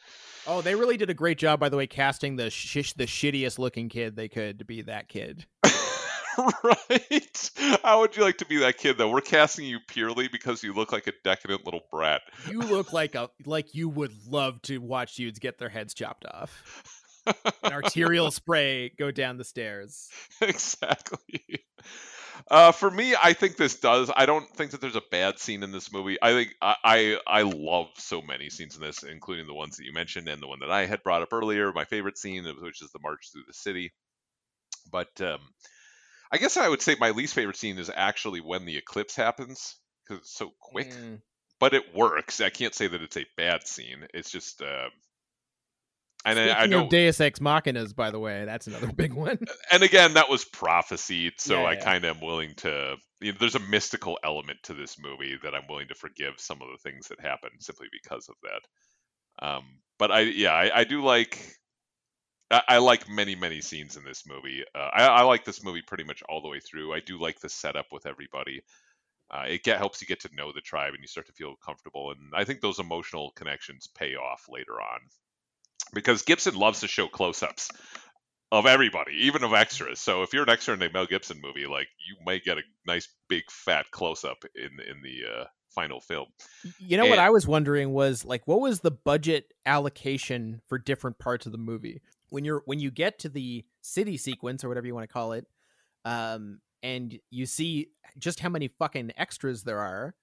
oh, 0.48 0.62
they 0.62 0.74
really 0.74 0.98
did 0.98 1.10
a 1.10 1.14
great 1.14 1.38
job, 1.38 1.60
by 1.60 1.70
the 1.70 1.78
way, 1.78 1.86
casting 1.86 2.36
the 2.36 2.50
shish 2.50 2.94
the 2.94 3.06
shittiest 3.06 3.60
looking 3.60 3.90
kid 3.90 4.16
they 4.16 4.28
could 4.30 4.60
to 4.60 4.66
be 4.66 4.82
that 4.84 5.10
kid. 5.10 5.46
right? 6.64 7.52
How 7.84 8.02
would 8.02 8.16
you 8.16 8.24
like 8.24 8.38
to 8.38 8.46
be 8.46 8.58
that 8.58 8.78
kid 8.78 8.98
though? 8.98 9.10
We're 9.10 9.22
casting 9.22 9.66
you 9.66 9.80
purely 9.88 10.28
because 10.28 10.64
you 10.64 10.74
look 10.74 10.92
like 10.92 11.08
a 11.08 11.14
decadent 11.24 11.66
little 11.66 11.82
brat. 11.92 12.22
You 12.50 12.60
look 12.60 12.94
like 12.94 13.16
a 13.16 13.30
like 13.46 13.74
you 13.76 13.90
would 13.90 14.14
love 14.28 14.62
to 14.64 14.80
watch 14.80 15.16
dudes 15.16 15.40
get 15.40 15.58
their 15.58 15.70
heads 15.70 15.94
chopped 15.94 16.26
off. 16.26 16.94
An 17.64 17.74
arterial 17.74 18.32
spray 18.32 18.90
go 18.98 19.12
down 19.12 19.38
the 19.38 19.44
stairs. 19.44 20.10
exactly. 20.42 21.66
Uh, 22.50 22.72
for 22.72 22.90
me, 22.90 23.16
I 23.22 23.34
think 23.34 23.58
this 23.58 23.76
does. 23.76 24.10
I 24.16 24.26
don't 24.26 24.50
think 24.56 24.72
that 24.72 24.82
there's 24.82 24.96
a 24.96 25.04
bad 25.12 25.40
scene 25.40 25.62
in 25.62 25.72
this 25.72 25.92
movie. 25.92 26.18
I 26.22 26.32
think 26.32 26.56
I, 26.62 26.76
I 26.84 27.18
I 27.28 27.42
love 27.44 27.88
so 27.98 28.22
many 28.22 28.50
scenes 28.50 28.76
in 28.76 28.82
this, 28.82 29.04
including 29.04 29.46
the 29.46 29.54
ones 29.54 29.78
that 29.78 29.86
you 29.86 29.94
mentioned 29.94 30.28
and 30.28 30.42
the 30.42 30.48
one 30.48 30.60
that 30.62 30.72
I 30.72 30.86
had 30.86 31.04
brought 31.04 31.22
up 31.22 31.34
earlier. 31.34 31.72
My 31.74 31.86
favorite 31.86 32.18
scene, 32.18 32.46
which 32.62 32.82
is 32.82 32.92
the 32.92 33.00
march 33.04 33.32
through 33.32 33.44
the 33.46 33.54
city. 33.54 33.92
But 34.92 35.22
um, 35.22 35.40
I 36.32 36.38
guess 36.38 36.58
I 36.58 36.70
would 36.70 36.82
say 36.82 36.96
my 37.00 37.10
least 37.12 37.34
favorite 37.34 37.58
scene 37.58 37.78
is 37.78 37.90
actually 37.94 38.42
when 38.42 38.66
the 38.66 38.78
eclipse 38.78 39.16
happens 39.16 39.76
because 40.08 40.22
it's 40.22 40.34
so 40.36 40.52
quick. 40.60 40.92
Mm. 40.92 41.22
But 41.60 41.74
it 41.74 41.94
works. 41.94 42.40
I 42.40 42.50
can't 42.50 42.74
say 42.74 42.88
that 42.88 43.02
it's 43.02 43.18
a 43.18 43.26
bad 43.36 43.68
scene. 43.68 44.08
It's 44.14 44.32
just. 44.32 44.62
Uh, 44.62 44.90
and 46.26 46.38
I, 46.38 46.62
I 46.62 46.66
know 46.66 46.84
of 46.84 46.90
Deus 46.90 47.20
Ex 47.22 47.40
Machinas, 47.40 47.96
by 47.96 48.12
the 48.12 48.20
way, 48.20 48.46
that's 48.46 48.68
another 48.68 48.92
big 48.96 49.14
one. 49.14 49.40
and 49.72 49.84
again, 49.84 50.14
that 50.14 50.30
was 50.30 50.46
prophesied, 50.46 51.34
so 51.38 51.62
Yeah, 51.62 51.68
I 51.68 51.74
yeah. 51.74 51.84
kind 51.84 52.06
of 52.06 52.18
am 52.18 52.24
willing 52.24 52.54
to. 52.58 52.96
You 53.22 53.32
know, 53.34 53.38
there's 53.40 53.56
a 53.56 53.60
mystical 53.60 54.18
element 54.24 54.60
to 54.64 54.74
this 54.74 54.98
movie 55.00 55.38
that 55.44 55.54
I'm 55.54 55.68
willing 55.68 55.90
to 55.90 55.96
forgive 55.96 56.36
some 56.38 56.62
of 56.62 56.70
the 56.70 56.90
things 56.90 57.08
that 57.10 57.20
happen 57.20 57.50
simply 57.60 57.88
because 57.92 58.30
of 58.30 58.36
that. 58.44 59.46
Um, 59.46 59.64
but 59.98 60.12
I, 60.12 60.22
yeah, 60.22 60.54
I, 60.54 60.80
I 60.80 60.84
do 60.86 61.04
like. 61.04 61.58
I, 62.52 62.62
I 62.68 62.78
like 62.78 63.10
many, 63.10 63.36
many 63.36 63.62
scenes 63.62 63.98
in 63.98 64.04
this 64.04 64.26
movie. 64.28 64.64
Uh, 64.74 64.90
I, 64.94 65.06
I 65.06 65.22
like 65.24 65.46
this 65.46 65.64
movie 65.64 65.82
pretty 65.82 66.04
much 66.04 66.24
all 66.28 66.42
the 66.42 66.48
way 66.48 66.60
through. 66.60 66.94
I 66.94 67.00
do 67.00 67.20
like 67.20 67.40
the 67.40 67.50
setup 67.50 67.88
with 67.92 68.06
everybody. 68.06 68.62
Uh, 69.32 69.46
it 69.48 69.64
get, 69.64 69.78
helps 69.78 70.02
you 70.02 70.08
get 70.08 70.22
to 70.22 70.36
know 70.36 70.52
the 70.52 70.62
tribe 70.62 70.94
and 70.94 71.02
you 71.02 71.08
start 71.08 71.28
to 71.28 71.34
feel 71.34 71.56
comfortable. 71.64 72.12
And 72.12 72.32
I 72.34 72.44
think 72.46 72.62
those 72.62 72.80
emotional 72.80 73.32
connections 73.36 73.88
pay 73.88 74.16
off 74.16 74.46
later 74.50 74.74
on 74.74 75.00
because 75.94 76.24
Gibson 76.24 76.56
loves 76.56 76.80
to 76.80 76.88
show 76.88 77.08
close-ups 77.08 77.70
of 78.52 78.66
everybody, 78.66 79.14
even 79.26 79.44
of 79.44 79.54
extras. 79.54 80.00
So 80.00 80.24
if 80.24 80.34
you're 80.34 80.44
an 80.44 80.50
extra 80.50 80.74
in 80.74 80.82
a 80.82 80.92
Mel 80.92 81.06
Gibson 81.06 81.40
movie, 81.42 81.68
like 81.68 81.88
you 82.08 82.16
might 82.26 82.44
get 82.44 82.58
a 82.58 82.62
nice 82.88 83.08
big 83.28 83.44
fat 83.52 83.92
close-up 83.92 84.44
in 84.56 84.80
in 84.90 85.02
the 85.04 85.42
uh, 85.42 85.46
final 85.70 86.00
film. 86.00 86.28
You 86.80 86.98
know 86.98 87.06
what 87.06 87.20
I 87.20 87.30
was 87.30 87.48
wondering 87.48 87.94
was 87.94 88.26
like 88.26 88.48
what 88.48 88.60
was 88.60 88.80
the 88.80 88.92
budget 88.92 89.54
allocation 89.66 90.62
for 90.68 90.80
different 90.80 91.20
parts 91.20 91.46
of 91.46 91.52
the 91.52 91.58
movie? 91.60 92.02
When 92.30 92.46
you're 92.46 92.62
when 92.66 92.80
you 92.80 92.92
get 92.92 93.20
to 93.20 93.30
the 93.30 93.66
city 93.82 94.18
sequence 94.18 94.64
or 94.64 94.70
whatever 94.70 94.88
you 94.88 94.96
want 94.96 95.08
to 95.08 95.14
call 95.14 95.34
it, 95.34 95.46
um, 96.06 96.60
and 96.84 97.18
you 97.30 97.46
see 97.46 97.90
just 98.18 98.40
how 98.40 98.50
many 98.50 98.68
fucking 98.68 99.12
extras 99.18 99.64
there 99.64 99.80
are, 99.80 100.16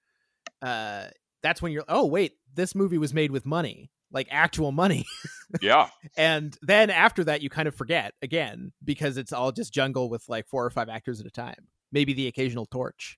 uh, 0.62 1.06
that's 1.42 1.60
when 1.60 1.72
you're 1.72 1.84
oh 1.88 2.06
wait, 2.06 2.34
this 2.54 2.74
movie 2.74 2.98
was 2.98 3.14
made 3.14 3.30
with 3.30 3.46
money, 3.46 3.90
like 4.10 4.28
actual 4.30 4.72
money. 4.72 5.04
Yeah, 5.60 5.90
and 6.16 6.58
then 6.60 6.90
after 6.90 7.22
that 7.22 7.40
you 7.40 7.48
kind 7.48 7.68
of 7.68 7.74
forget 7.76 8.14
again 8.20 8.72
because 8.84 9.16
it's 9.16 9.32
all 9.32 9.52
just 9.52 9.72
jungle 9.72 10.10
with 10.10 10.24
like 10.28 10.48
four 10.48 10.66
or 10.66 10.70
five 10.70 10.88
actors 10.88 11.20
at 11.20 11.26
a 11.26 11.30
time. 11.30 11.68
Maybe 11.92 12.14
the 12.14 12.26
occasional 12.26 12.66
torch. 12.66 13.16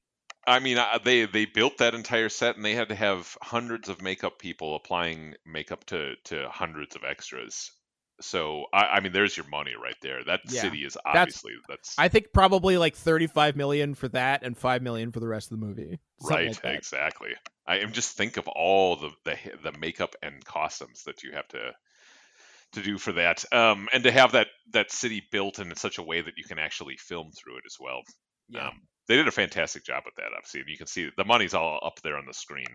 I 0.49 0.61
mean, 0.61 0.79
uh, 0.79 0.99
they 1.05 1.27
they 1.27 1.45
built 1.45 1.79
that 1.79 1.95
entire 1.95 2.31
set, 2.31 2.57
and 2.57 2.65
they 2.65 2.75
had 2.75 2.89
to 2.89 2.95
have 2.95 3.37
hundreds 3.43 3.91
of 3.91 4.01
makeup 4.01 4.39
people 4.39 4.75
applying 4.75 5.35
makeup 5.45 5.85
to 5.87 6.15
to 6.25 6.49
hundreds 6.49 6.97
of 6.97 7.05
extras. 7.05 7.71
So 8.21 8.65
I, 8.73 8.85
I 8.85 9.01
mean, 9.01 9.13
there's 9.13 9.37
your 9.37 9.47
money 9.49 9.75
right 9.81 9.97
there. 10.03 10.25
That 10.25 10.41
Yeah. 10.49 10.63
city 10.63 10.85
is 10.85 10.97
obviously 11.05 11.53
that's, 11.69 11.95
I 11.99 12.09
think 12.09 12.33
probably 12.33 12.77
like 12.77 12.97
35 12.97 13.57
million 13.57 13.95
for 13.95 14.09
that 14.09 14.43
and 14.43 14.57
5 14.57 14.83
million 14.83 15.13
for 15.13 15.21
the 15.21 15.29
rest 15.29 15.53
of 15.53 15.61
the 15.61 15.67
movie. 15.67 15.99
Right. 16.21 16.49
like 16.49 16.75
exactly. 16.75 17.31
I 17.67 17.79
am 17.79 17.93
just 17.93 18.17
think 18.17 18.39
of 18.39 18.49
all 18.49 18.97
the, 18.97 19.11
the 19.25 19.37
the 19.63 19.79
makeup 19.79 20.17
and 20.21 20.45
costumes 20.45 21.05
that 21.05 21.23
you 21.23 21.31
have 21.33 21.47
to 21.49 21.73
to 22.73 22.83
do 22.83 22.99
for 22.99 23.13
that, 23.13 23.45
um, 23.53 23.89
and 23.93 24.03
to 24.05 24.11
have 24.11 24.33
that 24.33 24.49
that 24.73 24.91
city 24.91 25.23
built 25.31 25.59
in 25.61 25.75
such 25.77 25.99
a 25.99 26.03
way 26.03 26.21
that 26.21 26.35
you 26.37 26.45
can 26.45 26.59
actually 26.59 26.97
film 26.97 27.31
through 27.31 27.57
it 27.59 27.63
as 27.67 27.77
well. 27.79 28.03
Yeah. 28.49 28.69
Um, 28.69 28.81
they 29.07 29.17
did 29.17 29.29
a 29.29 29.33
fantastic 29.33 29.85
job 29.85 30.03
with 30.05 30.17
that. 30.17 30.33
Obviously, 30.37 30.61
and 30.61 30.69
you 30.69 30.77
can 30.77 30.87
see 30.87 31.09
the 31.17 31.25
money's 31.25 31.55
all 31.55 31.79
up 31.83 32.01
there 32.03 32.17
on 32.17 32.27
the 32.27 32.35
screen. 32.35 32.67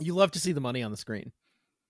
You 0.00 0.14
love 0.14 0.30
to 0.32 0.40
see 0.40 0.52
the 0.52 0.60
money 0.60 0.82
on 0.82 0.90
the 0.90 0.96
screen. 0.96 1.30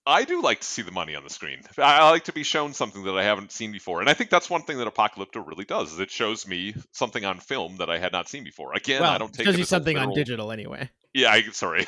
I 0.09 0.25
do 0.25 0.41
like 0.41 0.61
to 0.61 0.67
see 0.67 0.81
the 0.81 0.91
money 0.91 1.15
on 1.15 1.23
the 1.23 1.29
screen. 1.29 1.61
I 1.77 2.09
like 2.09 2.25
to 2.25 2.33
be 2.33 2.43
shown 2.43 2.73
something 2.73 3.05
that 3.05 3.19
I 3.19 3.25
haven't 3.25 3.53
seen 3.53 3.73
before, 3.73 4.01
and 4.01 4.09
I 4.09 4.15
think 4.15 4.31
that's 4.31 4.49
one 4.49 4.63
thing 4.63 4.79
that 4.79 4.89
Apocalypto 4.89 5.47
really 5.47 5.67
does. 5.67 5.93
Is 5.93 6.01
it 6.01 6.11
shows 6.11 6.49
me 6.49 6.75
something 6.93 7.27
on 7.27 7.41
film 7.41 7.77
that 7.77 7.91
I 7.91 7.99
had 7.99 8.13
not 8.13 8.27
seen 8.27 8.43
before. 8.43 8.73
Again, 8.73 9.03
well, 9.03 9.13
I 9.13 9.19
don't 9.19 9.35
take 9.35 9.45
shows 9.45 9.57
it 9.57 9.59
you 9.59 9.63
as 9.63 9.69
something 9.69 9.99
on 9.99 10.15
digital 10.15 10.51
anyway. 10.51 10.89
Yeah, 11.13 11.31
I, 11.31 11.43
sorry, 11.53 11.87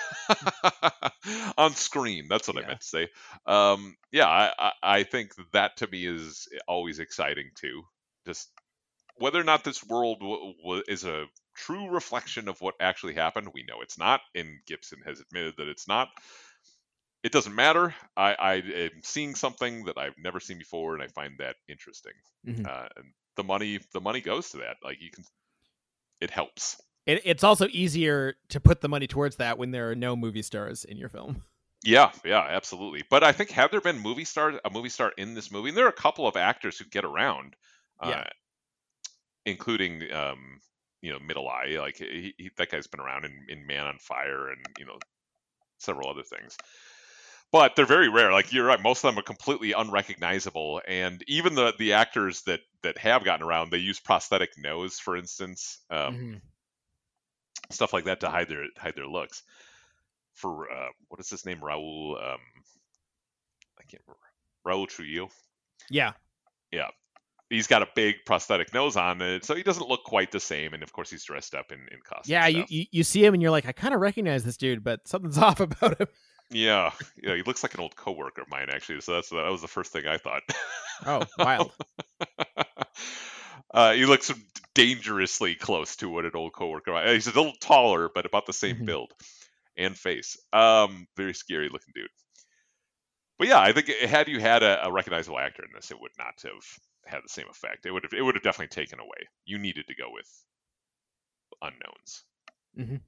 on 1.57 1.75
screen. 1.75 2.27
That's 2.29 2.47
what 2.47 2.62
I 2.62 2.66
meant 2.66 2.81
to 2.81 2.87
say. 2.87 3.09
Um, 3.47 3.97
yeah, 4.12 4.27
I, 4.27 4.53
I, 4.59 4.73
I 4.83 5.03
think 5.05 5.33
that 5.53 5.79
to 5.79 5.87
me 5.87 6.05
is 6.05 6.47
always 6.68 6.99
exciting 6.99 7.51
too. 7.55 7.85
Just 8.27 8.51
whether 9.16 9.41
or 9.41 9.45
not 9.45 9.64
this 9.64 9.83
world 9.83 10.21
w- 10.21 10.55
w- 10.62 10.83
is 10.89 11.05
a 11.05 11.25
true 11.57 11.89
reflection 11.89 12.49
of 12.49 12.61
what 12.61 12.75
actually 12.81 13.14
happened, 13.14 13.49
we 13.55 13.62
know 13.62 13.81
it's 13.81 13.99
not, 13.99 14.21
and 14.35 14.59
Gibson 14.66 15.01
has 15.07 15.21
admitted 15.21 15.55
that 15.57 15.68
it's 15.68 15.89
not. 15.89 16.09
It 17.23 17.33
doesn't 17.33 17.55
matter. 17.55 17.95
I, 18.16 18.35
I 18.35 18.55
am 18.55 18.91
seeing 19.03 19.35
something 19.35 19.85
that 19.85 19.99
I've 19.99 20.16
never 20.18 20.41
seen 20.41 20.59
before, 20.59 20.95
and 20.95 21.03
I 21.03 21.09
find 21.09 21.37
that 21.39 21.57
interesting. 21.68 22.12
Mhm. 22.47 22.66
Uh, 22.66 22.89
and 22.97 23.12
the 23.37 23.45
money, 23.45 23.79
the 23.93 24.01
money 24.01 24.21
goes 24.21 24.51
to 24.51 24.59
that. 24.59 24.77
Like 24.83 25.01
you 25.01 25.11
can, 25.11 25.25
it 26.21 26.31
helps. 26.31 26.81
It, 27.07 27.23
it's 27.25 27.45
also 27.45 27.66
easier 27.71 28.35
to 28.49 28.61
put 28.61 28.81
the 28.81 28.89
money 28.89 29.07
towards 29.07 29.37
that 29.37 29.59
when 29.59 29.71
there 29.71 29.91
are 29.91 29.95
no 29.95 30.16
movie 30.16 30.43
stars 30.43 30.85
in 30.85 30.97
your 30.97 31.09
film. 31.09 31.43
Yeah, 31.83 32.12
yeah, 32.25 32.41
absolutely. 32.47 33.05
But 33.09 33.25
I 33.25 33.33
think 33.33 33.51
have 33.51 33.71
there 33.71 33.81
been 33.81 33.99
movie 33.99 34.25
stars 34.27 34.59
a 34.64 34.71
movie 34.71 34.91
star 34.91 35.12
in 35.16 35.35
this 35.35 35.51
movie? 35.51 35.71
And 35.71 35.79
there 35.79 35.87
are 35.87 35.91
a 35.91 35.93
couple 35.93 36.27
of 36.27 36.37
actors 36.37 36.79
who 36.79 36.85
get 36.85 37.05
around, 37.07 37.57
uh, 38.01 38.09
Yeah. 38.11 38.25
including 39.47 40.11
um, 40.12 40.61
you 41.03 41.12
know 41.12 41.18
Middle 41.18 41.49
Eye. 41.49 41.77
Like 41.79 41.97
he, 41.97 42.35
he, 42.37 42.51
that 42.57 42.71
guy's 42.71 42.87
been 42.87 43.01
around 43.01 43.25
in, 43.25 43.47
in 43.49 43.66
Man 43.66 43.87
on 43.87 43.99
Fire 43.99 44.49
and 44.51 44.64
you 44.79 44.85
know 44.87 44.99
several 45.79 46.11
other 46.11 46.23
things. 46.23 46.57
But 47.53 47.74
they're 47.74 47.86
very 47.86 48.09
rare. 48.09 48.32
Like 48.32 48.53
you're 48.53 48.66
right, 48.66 48.80
most 48.80 49.05
of 49.05 49.11
them 49.12 49.18
are 49.18 49.24
completely 49.24 49.72
unrecognizable. 49.72 50.80
And 50.86 51.22
even 51.26 51.55
the 51.57 51.74
the 51.78 51.94
actors 51.94 52.42
that 52.42 52.61
that 52.82 52.96
have 52.98 53.24
gotten 53.24 53.44
around, 53.46 53.70
they 53.70 53.78
use 53.78 53.98
prosthetic 53.98 54.51
nose, 54.57 54.98
for 54.98 55.16
instance. 55.16 55.78
Um, 55.90 56.14
Mhm. 56.16 56.40
stuff 57.70 57.92
like 57.92 58.05
that 58.05 58.20
to 58.20 58.30
hide 58.30 58.48
their 58.48 58.66
hide 58.76 58.94
their 58.94 59.07
looks. 59.09 59.42
For 60.34 60.70
uh, 60.70 60.88
what 61.09 61.20
is 61.20 61.28
his 61.28 61.44
name, 61.44 61.62
Raoul? 61.62 62.16
Um, 62.22 62.38
I 63.78 63.82
can't 63.88 64.03
remember. 64.07 64.26
Raoul 64.64 64.86
Trujillo. 64.86 65.28
Yeah. 65.90 66.12
Yeah. 66.70 66.88
He's 67.48 67.66
got 67.66 67.82
a 67.82 67.88
big 67.96 68.14
prosthetic 68.26 68.72
nose 68.72 68.96
on 68.96 69.20
it, 69.20 69.44
so 69.44 69.57
he 69.57 69.64
doesn't 69.64 69.88
look 69.88 70.05
quite 70.05 70.30
the 70.30 70.38
same. 70.38 70.72
And 70.72 70.84
of 70.84 70.92
course, 70.92 71.11
he's 71.11 71.24
dressed 71.24 71.55
up 71.57 71.72
in, 71.72 71.80
in 71.90 71.98
costume. 72.05 72.30
Yeah, 72.32 72.46
you, 72.46 72.64
you 72.68 72.86
you 72.92 73.03
see 73.03 73.24
him 73.24 73.34
and 73.34 73.42
you're 73.42 73.51
like, 73.51 73.66
I 73.66 73.72
kind 73.72 73.92
of 73.92 74.01
recognize 74.01 74.44
this 74.44 74.57
dude, 74.57 74.84
but 74.84 75.09
something's 75.09 75.36
off 75.48 75.59
about 75.59 76.01
him. 76.01 76.07
Yeah, 76.53 76.92
yeah, 77.16 77.36
he 77.36 77.42
looks 77.42 77.62
like 77.62 77.74
an 77.74 77.80
old 77.80 77.94
coworker 77.94 78.42
of 78.42 78.51
mine 78.51 78.68
actually. 78.70 79.01
So 79.03 79.14
that's 79.14 79.28
that 79.30 79.48
was 79.51 79.62
the 79.62 79.68
first 79.68 79.92
thing 79.92 80.07
I 80.07 80.18
thought. 80.18 80.42
Oh, 81.05 81.28
wild. 81.36 81.76
uh, 83.74 83.92
he 83.92 84.07
looks 84.07 84.32
dangerously 84.74 85.55
close 85.55 85.96
to 85.96 86.09
what 86.09 86.24
an 86.24 86.32
old 86.34 86.53
coworker. 86.53 86.94
uh, 86.94 87.12
He's 87.12 87.26
a 87.26 87.32
little 87.32 87.55
taller, 87.61 88.09
but 88.14 88.26
about 88.26 88.46
the 88.46 88.53
same 88.53 88.80
Mhm. 88.80 88.86
build 88.86 89.12
and 89.76 89.96
face. 89.98 90.36
Um, 90.53 91.07
very 91.16 91.34
scary 91.34 91.68
looking 91.68 91.92
dude. 91.94 92.11
But 93.38 93.48
yeah, 93.48 93.59
I 93.61 93.72
think 93.72 93.88
had 93.88 94.28
you 94.28 94.38
had 94.38 94.62
a, 94.62 94.86
a 94.86 94.92
recognizable 94.92 95.40
actor 95.40 95.64
in 95.64 95.72
this, 95.72 95.90
it 95.90 95.98
would 96.01 96.16
not 96.16 96.40
have 96.42 96.78
had 97.07 97.24
the 97.24 97.28
same 97.28 97.48
effect. 97.48 97.84
It 97.84 97.90
would 97.90 98.05
have 98.05 98.12
it 98.12 98.22
would 98.22 98.36
have 98.36 98.44
definitely 98.44 98.68
taken 98.68 99.01
away. 99.01 99.28
You 99.44 99.59
needed 99.59 99.88
to 99.88 99.96
go 99.96 100.12
with 100.12 100.44
unknowns. 101.62 102.24
Mhm. 102.74 103.01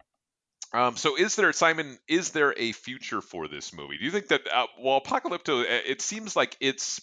Um, 0.75 0.97
so 0.97 1.16
is 1.16 1.37
there 1.37 1.53
Simon? 1.53 1.99
Is 2.09 2.31
there 2.31 2.55
a 2.57 2.73
future 2.73 3.20
for 3.20 3.47
this 3.49 3.73
movie? 3.75 3.99
Do 3.99 4.05
you 4.05 4.11
think 4.11 4.29
that 4.29 4.43
uh, 4.53 4.66
well, 4.81 5.01
Apocalypto? 5.01 5.62
uh, 5.62 5.81
It 5.87 6.01
seems 6.01 6.35
like 6.37 6.57
its 6.61 7.01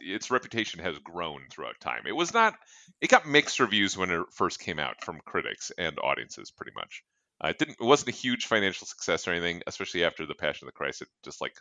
its 0.00 0.30
reputation 0.30 0.80
has 0.80 0.98
grown 0.98 1.42
throughout 1.50 1.80
time. 1.80 2.02
It 2.06 2.16
was 2.16 2.34
not. 2.34 2.54
It 3.00 3.08
got 3.10 3.26
mixed 3.26 3.60
reviews 3.60 3.96
when 3.96 4.10
it 4.10 4.26
first 4.34 4.60
came 4.60 4.78
out 4.78 5.02
from 5.04 5.20
critics 5.24 5.70
and 5.78 5.98
audiences, 5.98 6.50
pretty 6.50 6.72
much. 6.74 7.02
Uh, 7.42 7.48
it 7.48 7.58
didn't. 7.58 7.76
It 7.80 7.84
wasn't 7.84 8.10
a 8.10 8.18
huge 8.18 8.46
financial 8.46 8.86
success 8.86 9.26
or 9.26 9.32
anything, 9.32 9.62
especially 9.66 10.04
after 10.04 10.26
the 10.26 10.34
Passion 10.34 10.66
of 10.66 10.72
the 10.74 10.76
Christ. 10.76 11.02
It 11.02 11.08
just 11.24 11.40
like 11.40 11.54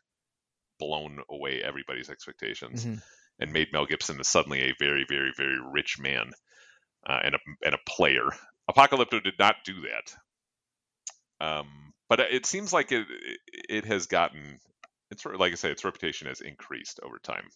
blown 0.79 1.19
away 1.29 1.61
everybody's 1.63 2.09
expectations 2.09 2.85
Mhm. 2.85 3.01
and 3.39 3.53
made 3.53 3.67
Mel 3.71 3.85
Gibson 3.85 4.23
suddenly 4.23 4.61
a 4.61 4.73
very, 4.79 5.05
very, 5.07 5.31
very 5.37 5.59
rich 5.71 5.97
man 5.99 6.31
uh, 7.07 7.19
and 7.23 7.35
a 7.35 7.39
and 7.63 7.75
a 7.75 7.79
player. 7.89 8.25
Apocalypto 8.69 9.23
did 9.23 9.37
not 9.39 9.55
do 9.65 9.81
that. 9.81 10.13
Um, 11.41 11.93
but 12.09 12.19
it 12.21 12.45
seems 12.45 12.71
like 12.73 12.91
it 12.91 13.07
it, 13.69 13.85
has 13.85 14.07
gotten 14.07 14.59
it's 15.11 15.25
like 15.25 15.51
I 15.51 15.55
say, 15.55 15.71
its 15.71 15.83
reputation 15.85 16.27
has 16.27 16.41
increased 16.41 16.99
over 17.03 17.19
time. 17.19 17.49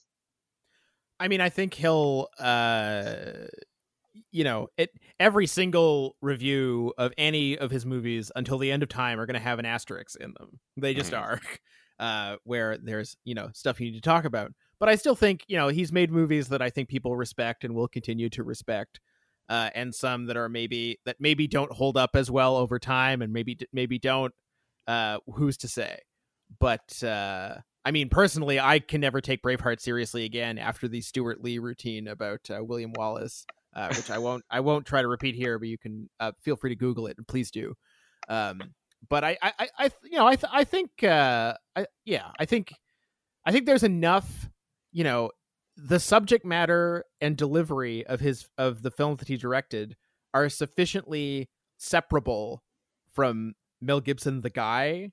I 1.20 1.28
mean, 1.28 1.42
I 1.42 1.50
think 1.50 1.74
he'll, 1.74 2.28
uh, 2.40 3.48
you 4.32 4.44
know, 4.44 4.70
it 4.78 4.92
every 5.20 5.48
single 5.48 6.16
review 6.22 6.94
of 6.98 7.14
any 7.18 7.58
of 7.58 7.72
his 7.72 7.86
movies 7.86 8.32
until 8.36 8.58
the 8.58 8.72
end 8.72 8.84
of 8.84 8.90
time 8.90 9.20
are 9.20 9.26
going 9.26 9.36
to 9.36 9.40
have 9.40 9.60
an 9.60 9.66
asterisk 9.66 10.20
in 10.20 10.34
them. 10.40 10.60
They 10.78 10.94
just 10.94 11.14
Mhm. 11.14 11.14
are, 11.14 11.40
uh, 12.00 12.38
where 12.44 12.78
there's 12.78 13.18
you 13.26 13.36
know 13.36 13.50
stuff 13.54 13.80
you 13.80 13.88
need 13.92 13.98
to 13.98 14.02
talk 14.02 14.26
about. 14.26 14.54
But 14.80 14.90
I 14.90 14.96
still 14.96 15.16
think 15.16 15.46
you 15.48 15.58
know 15.58 15.70
he's 15.70 15.92
made 15.92 16.12
movies 16.12 16.50
that 16.50 16.62
I 16.62 16.70
think 16.70 16.90
people 16.90 17.16
respect 17.18 17.64
and 17.64 17.76
will 17.76 17.88
continue 17.88 18.30
to 18.32 18.44
respect, 18.44 19.00
uh, 19.50 19.70
and 19.76 19.94
some 19.94 20.26
that 20.26 20.38
are 20.38 20.50
maybe 20.50 21.00
that 21.06 21.18
maybe 21.20 21.48
don't 21.48 21.72
hold 21.72 21.98
up 21.98 22.16
as 22.16 22.30
well 22.32 22.56
over 22.58 22.80
time, 22.80 23.22
and 23.22 23.34
maybe 23.34 23.58
maybe 23.74 24.00
don't. 24.00 24.34
Uh, 24.88 25.18
who's 25.34 25.58
to 25.58 25.68
say? 25.68 26.00
But 26.60 27.04
uh, 27.04 27.56
I 27.84 27.92
mean, 27.92 28.10
personally, 28.10 28.60
I 28.60 28.80
can 28.80 29.02
never 29.02 29.22
take 29.22 29.42
Braveheart 29.42 29.80
seriously 29.80 30.26
again 30.26 30.58
after 30.58 30.88
the 30.88 31.02
Stewart 31.02 31.44
Lee 31.44 31.60
routine 31.60 32.08
about 32.08 32.50
uh, 32.50 32.64
William 32.64 32.94
Wallace, 32.96 33.46
uh, 33.76 33.94
which 33.96 34.10
I 34.12 34.18
won't 34.18 34.44
I 34.50 34.60
won't 34.60 34.86
try 34.86 35.02
to 35.02 35.08
repeat 35.08 35.36
here, 35.36 35.60
but 35.60 35.68
you 35.68 35.78
can 35.78 36.10
uh, 36.20 36.32
feel 36.42 36.56
free 36.56 36.72
to 36.72 36.76
Google 36.76 37.08
it 37.08 37.18
and 37.18 37.28
please 37.28 37.52
do. 37.52 37.76
Um, 38.28 38.62
but 39.08 39.24
I, 39.24 39.38
I, 39.42 39.70
I, 39.78 39.92
you 40.04 40.18
know, 40.18 40.26
I, 40.26 40.36
th- 40.36 40.52
I 40.52 40.64
think, 40.64 41.04
uh, 41.04 41.54
I, 41.76 41.86
yeah, 42.06 42.32
I 42.40 42.46
think, 42.46 42.74
I 43.46 43.52
think 43.52 43.68
there's 43.68 43.84
enough, 43.84 44.50
you 44.92 45.04
know, 45.04 45.30
the 45.78 46.00
subject 46.00 46.46
matter 46.46 47.06
and 47.22 47.36
delivery 47.36 48.06
of 48.08 48.20
his 48.20 48.48
of 48.58 48.82
the 48.82 48.92
films 48.92 49.20
that 49.20 49.28
he 49.28 49.38
directed 49.38 49.96
are 50.34 50.50
sufficiently 50.50 51.50
separable 51.78 52.64
from 53.14 53.56
Mel 53.82 54.02
Gibson, 54.02 54.42
the 54.42 54.50
guy, 54.50 55.12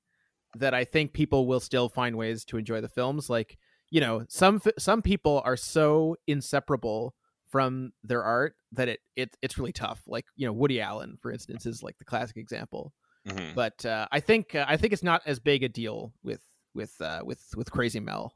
that 0.56 0.74
I 0.74 0.84
think 0.84 1.12
people 1.12 1.46
will 1.46 1.60
still 1.60 1.88
find 1.88 2.16
ways 2.16 2.44
to 2.46 2.58
enjoy 2.58 2.80
the 2.80 2.88
films. 2.88 3.28
Like, 3.30 3.58
you 3.90 4.00
know, 4.00 4.24
some 4.28 4.60
some 4.78 5.02
people 5.02 5.42
are 5.44 5.56
so 5.56 6.16
inseparable 6.26 7.14
from 7.48 7.92
their 8.02 8.22
art 8.22 8.54
that 8.72 8.88
it, 8.88 9.00
it 9.16 9.36
it's 9.42 9.58
really 9.58 9.72
tough. 9.72 10.00
Like, 10.06 10.24
you 10.36 10.46
know, 10.46 10.52
Woody 10.52 10.80
Allen, 10.80 11.18
for 11.20 11.30
instance, 11.30 11.66
is 11.66 11.82
like 11.82 11.98
the 11.98 12.04
classic 12.04 12.36
example. 12.36 12.92
Mhm. 13.26 13.54
But 13.54 13.84
uh, 13.86 14.08
I 14.10 14.20
think 14.20 14.54
uh, 14.54 14.64
I 14.68 14.76
think 14.76 14.92
it's 14.92 15.02
not 15.02 15.22
as 15.26 15.38
big 15.38 15.62
a 15.62 15.68
deal 15.68 16.12
with 16.22 16.40
with 16.74 17.00
uh, 17.00 17.22
with 17.24 17.42
with 17.56 17.70
Crazy 17.70 18.00
Mel. 18.00 18.34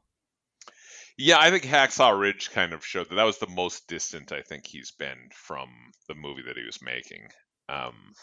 Yeah, 1.17 1.39
I 1.39 1.49
think 1.49 1.63
Hacksaw 1.63 2.17
Ridge 2.19 2.51
kind 2.51 2.73
of 2.73 2.85
showed 2.85 3.09
that 3.09 3.15
that 3.15 3.23
was 3.23 3.39
the 3.39 3.47
most 3.49 3.87
distant 3.87 4.31
I 4.31 4.43
think 4.43 4.67
he's 4.67 4.91
been 4.91 5.29
from 5.33 5.69
the 6.07 6.13
movie 6.15 6.43
that 6.43 6.57
he 6.57 6.63
was 6.63 6.79
making. 6.81 7.27
Um, 7.67 8.13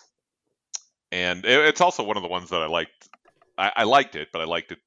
and 1.10 1.44
it, 1.44 1.66
it's 1.66 1.80
also 1.80 2.04
one 2.04 2.16
of 2.16 2.22
the 2.22 2.28
ones 2.28 2.50
that 2.50 2.62
I 2.62 2.66
liked. 2.66 3.08
I, 3.58 3.72
I 3.76 3.82
liked 3.84 4.14
it, 4.14 4.28
but 4.32 4.42
I 4.42 4.44
liked 4.44 4.70
it 4.72 4.78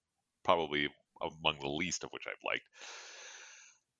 probably 0.43 0.87
among 1.21 1.59
the 1.59 1.67
least 1.67 2.03
of 2.05 2.11
which 2.11 2.23
I've 2.27 2.43
liked. 2.45 2.63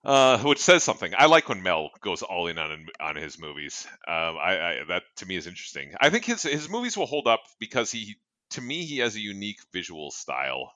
Uh, 0.05 0.37
which 0.47 0.59
says 0.59 0.83
something. 0.85 1.13
I 1.17 1.25
like 1.25 1.49
when 1.49 1.63
Mel 1.63 1.89
goes 2.01 2.21
all 2.21 2.47
in 2.47 2.57
on 2.57 2.85
on 3.01 3.15
his 3.17 3.37
movies. 3.37 3.85
Um, 4.07 4.37
I, 4.37 4.59
I 4.59 4.83
that 4.87 5.03
to 5.17 5.25
me 5.25 5.35
is 5.35 5.47
interesting. 5.47 5.93
I 5.99 6.09
think 6.09 6.23
his 6.23 6.43
his 6.43 6.69
movies 6.69 6.95
will 6.95 7.07
hold 7.07 7.27
up 7.27 7.41
because 7.59 7.91
he, 7.91 8.15
to 8.51 8.61
me, 8.61 8.85
he 8.85 8.99
has 8.99 9.15
a 9.15 9.19
unique 9.19 9.59
visual 9.73 10.11
style. 10.11 10.71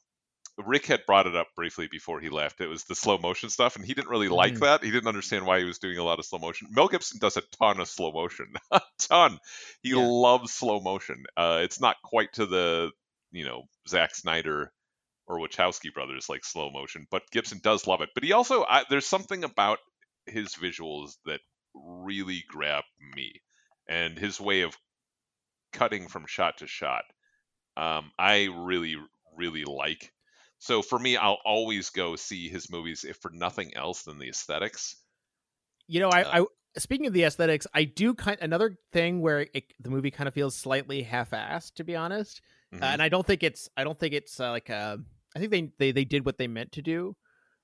Rick 0.57 0.85
had 0.85 1.05
brought 1.05 1.27
it 1.27 1.35
up 1.35 1.47
briefly 1.55 1.87
before 1.87 2.19
he 2.19 2.29
left. 2.29 2.61
It 2.61 2.67
was 2.67 2.83
the 2.83 2.95
slow 2.95 3.17
motion 3.17 3.49
stuff, 3.49 3.75
and 3.75 3.85
he 3.85 3.93
didn't 3.93 4.09
really 4.09 4.27
like 4.29 4.55
Mhm. 4.55 4.59
that. 4.59 4.83
He 4.83 4.91
didn't 4.91 5.07
understand 5.07 5.45
why 5.45 5.59
he 5.59 5.65
was 5.65 5.79
doing 5.79 5.97
a 5.97 6.03
lot 6.03 6.19
of 6.19 6.25
slow 6.25 6.39
motion. 6.39 6.67
Mel 6.71 6.87
Gibson 6.87 7.19
does 7.19 7.37
a 7.37 7.41
ton 7.59 7.79
of 7.79 7.87
slow 7.87 8.11
motion, 8.11 8.53
a 8.71 8.81
ton. 8.99 9.39
He 9.81 9.89
Yeah. 9.91 10.05
loves 10.05 10.53
slow 10.53 10.79
motion. 10.79 11.25
Uh, 11.37 11.61
it's 11.63 11.79
not 11.79 11.97
quite 12.03 12.33
to 12.33 12.45
the 12.45 12.91
you 13.31 13.45
know 13.45 13.63
Zack 13.87 14.13
Snyder 14.13 14.71
or 15.27 15.39
Wachowski 15.39 15.93
brothers 15.93 16.27
like 16.29 16.43
slow 16.43 16.69
motion, 16.69 17.07
but 17.09 17.29
Gibson 17.31 17.59
does 17.63 17.87
love 17.87 18.01
it. 18.01 18.09
But 18.13 18.23
he 18.23 18.33
also 18.33 18.63
I, 18.65 18.83
there's 18.89 19.07
something 19.07 19.43
about 19.43 19.79
his 20.25 20.55
visuals 20.55 21.17
that 21.25 21.39
really 21.73 22.43
grab 22.49 22.83
me, 23.15 23.41
and 23.87 24.17
his 24.19 24.39
way 24.39 24.61
of 24.61 24.77
cutting 25.71 26.07
from 26.07 26.25
shot 26.27 26.57
to 26.57 26.67
shot. 26.67 27.05
Um, 27.77 28.11
I 28.19 28.45
really 28.53 28.97
really 29.35 29.63
like. 29.63 30.11
So 30.61 30.81
for 30.81 30.97
me, 30.97 31.17
I'll 31.17 31.41
always 31.43 31.89
go 31.89 32.15
see 32.15 32.47
his 32.47 32.69
movies 32.71 33.03
if 33.03 33.17
for 33.17 33.31
nothing 33.31 33.75
else 33.75 34.03
than 34.03 34.17
the 34.17 34.29
aesthetics. 34.29 34.95
You 35.87 35.99
know, 35.99 36.09
Uh, 36.09 36.33
I, 36.33 36.39
I 36.41 36.45
speaking 36.77 37.07
of 37.07 37.13
the 37.13 37.23
aesthetics, 37.23 37.67
I 37.73 37.83
do 37.83 38.13
kind 38.13 38.37
another 38.41 38.77
thing 38.91 39.21
where 39.21 39.47
it, 39.53 39.65
the 39.79 39.89
movie 39.89 40.11
kind 40.11 40.27
of 40.27 40.33
feels 40.33 40.55
slightly 40.55 41.03
half-assed, 41.03 41.73
to 41.75 41.83
be 41.83 41.95
honest. 41.95 42.41
Uh, 42.81 42.85
Mhm. 42.85 42.93
and 42.93 43.01
I 43.01 43.09
don't 43.09 43.25
think 43.27 43.43
it's 43.43 43.67
I 43.75 43.83
don't 43.83 43.99
think 43.99 44.13
it's 44.13 44.39
uh, 44.39 44.51
like 44.51 44.69
uh, 44.69 44.97
I 45.35 45.39
think 45.39 45.51
they, 45.51 45.71
they 45.77 45.91
they 45.91 46.05
did 46.05 46.25
what 46.25 46.37
they 46.37 46.47
meant 46.47 46.71
to 46.73 46.81
do, 46.81 47.15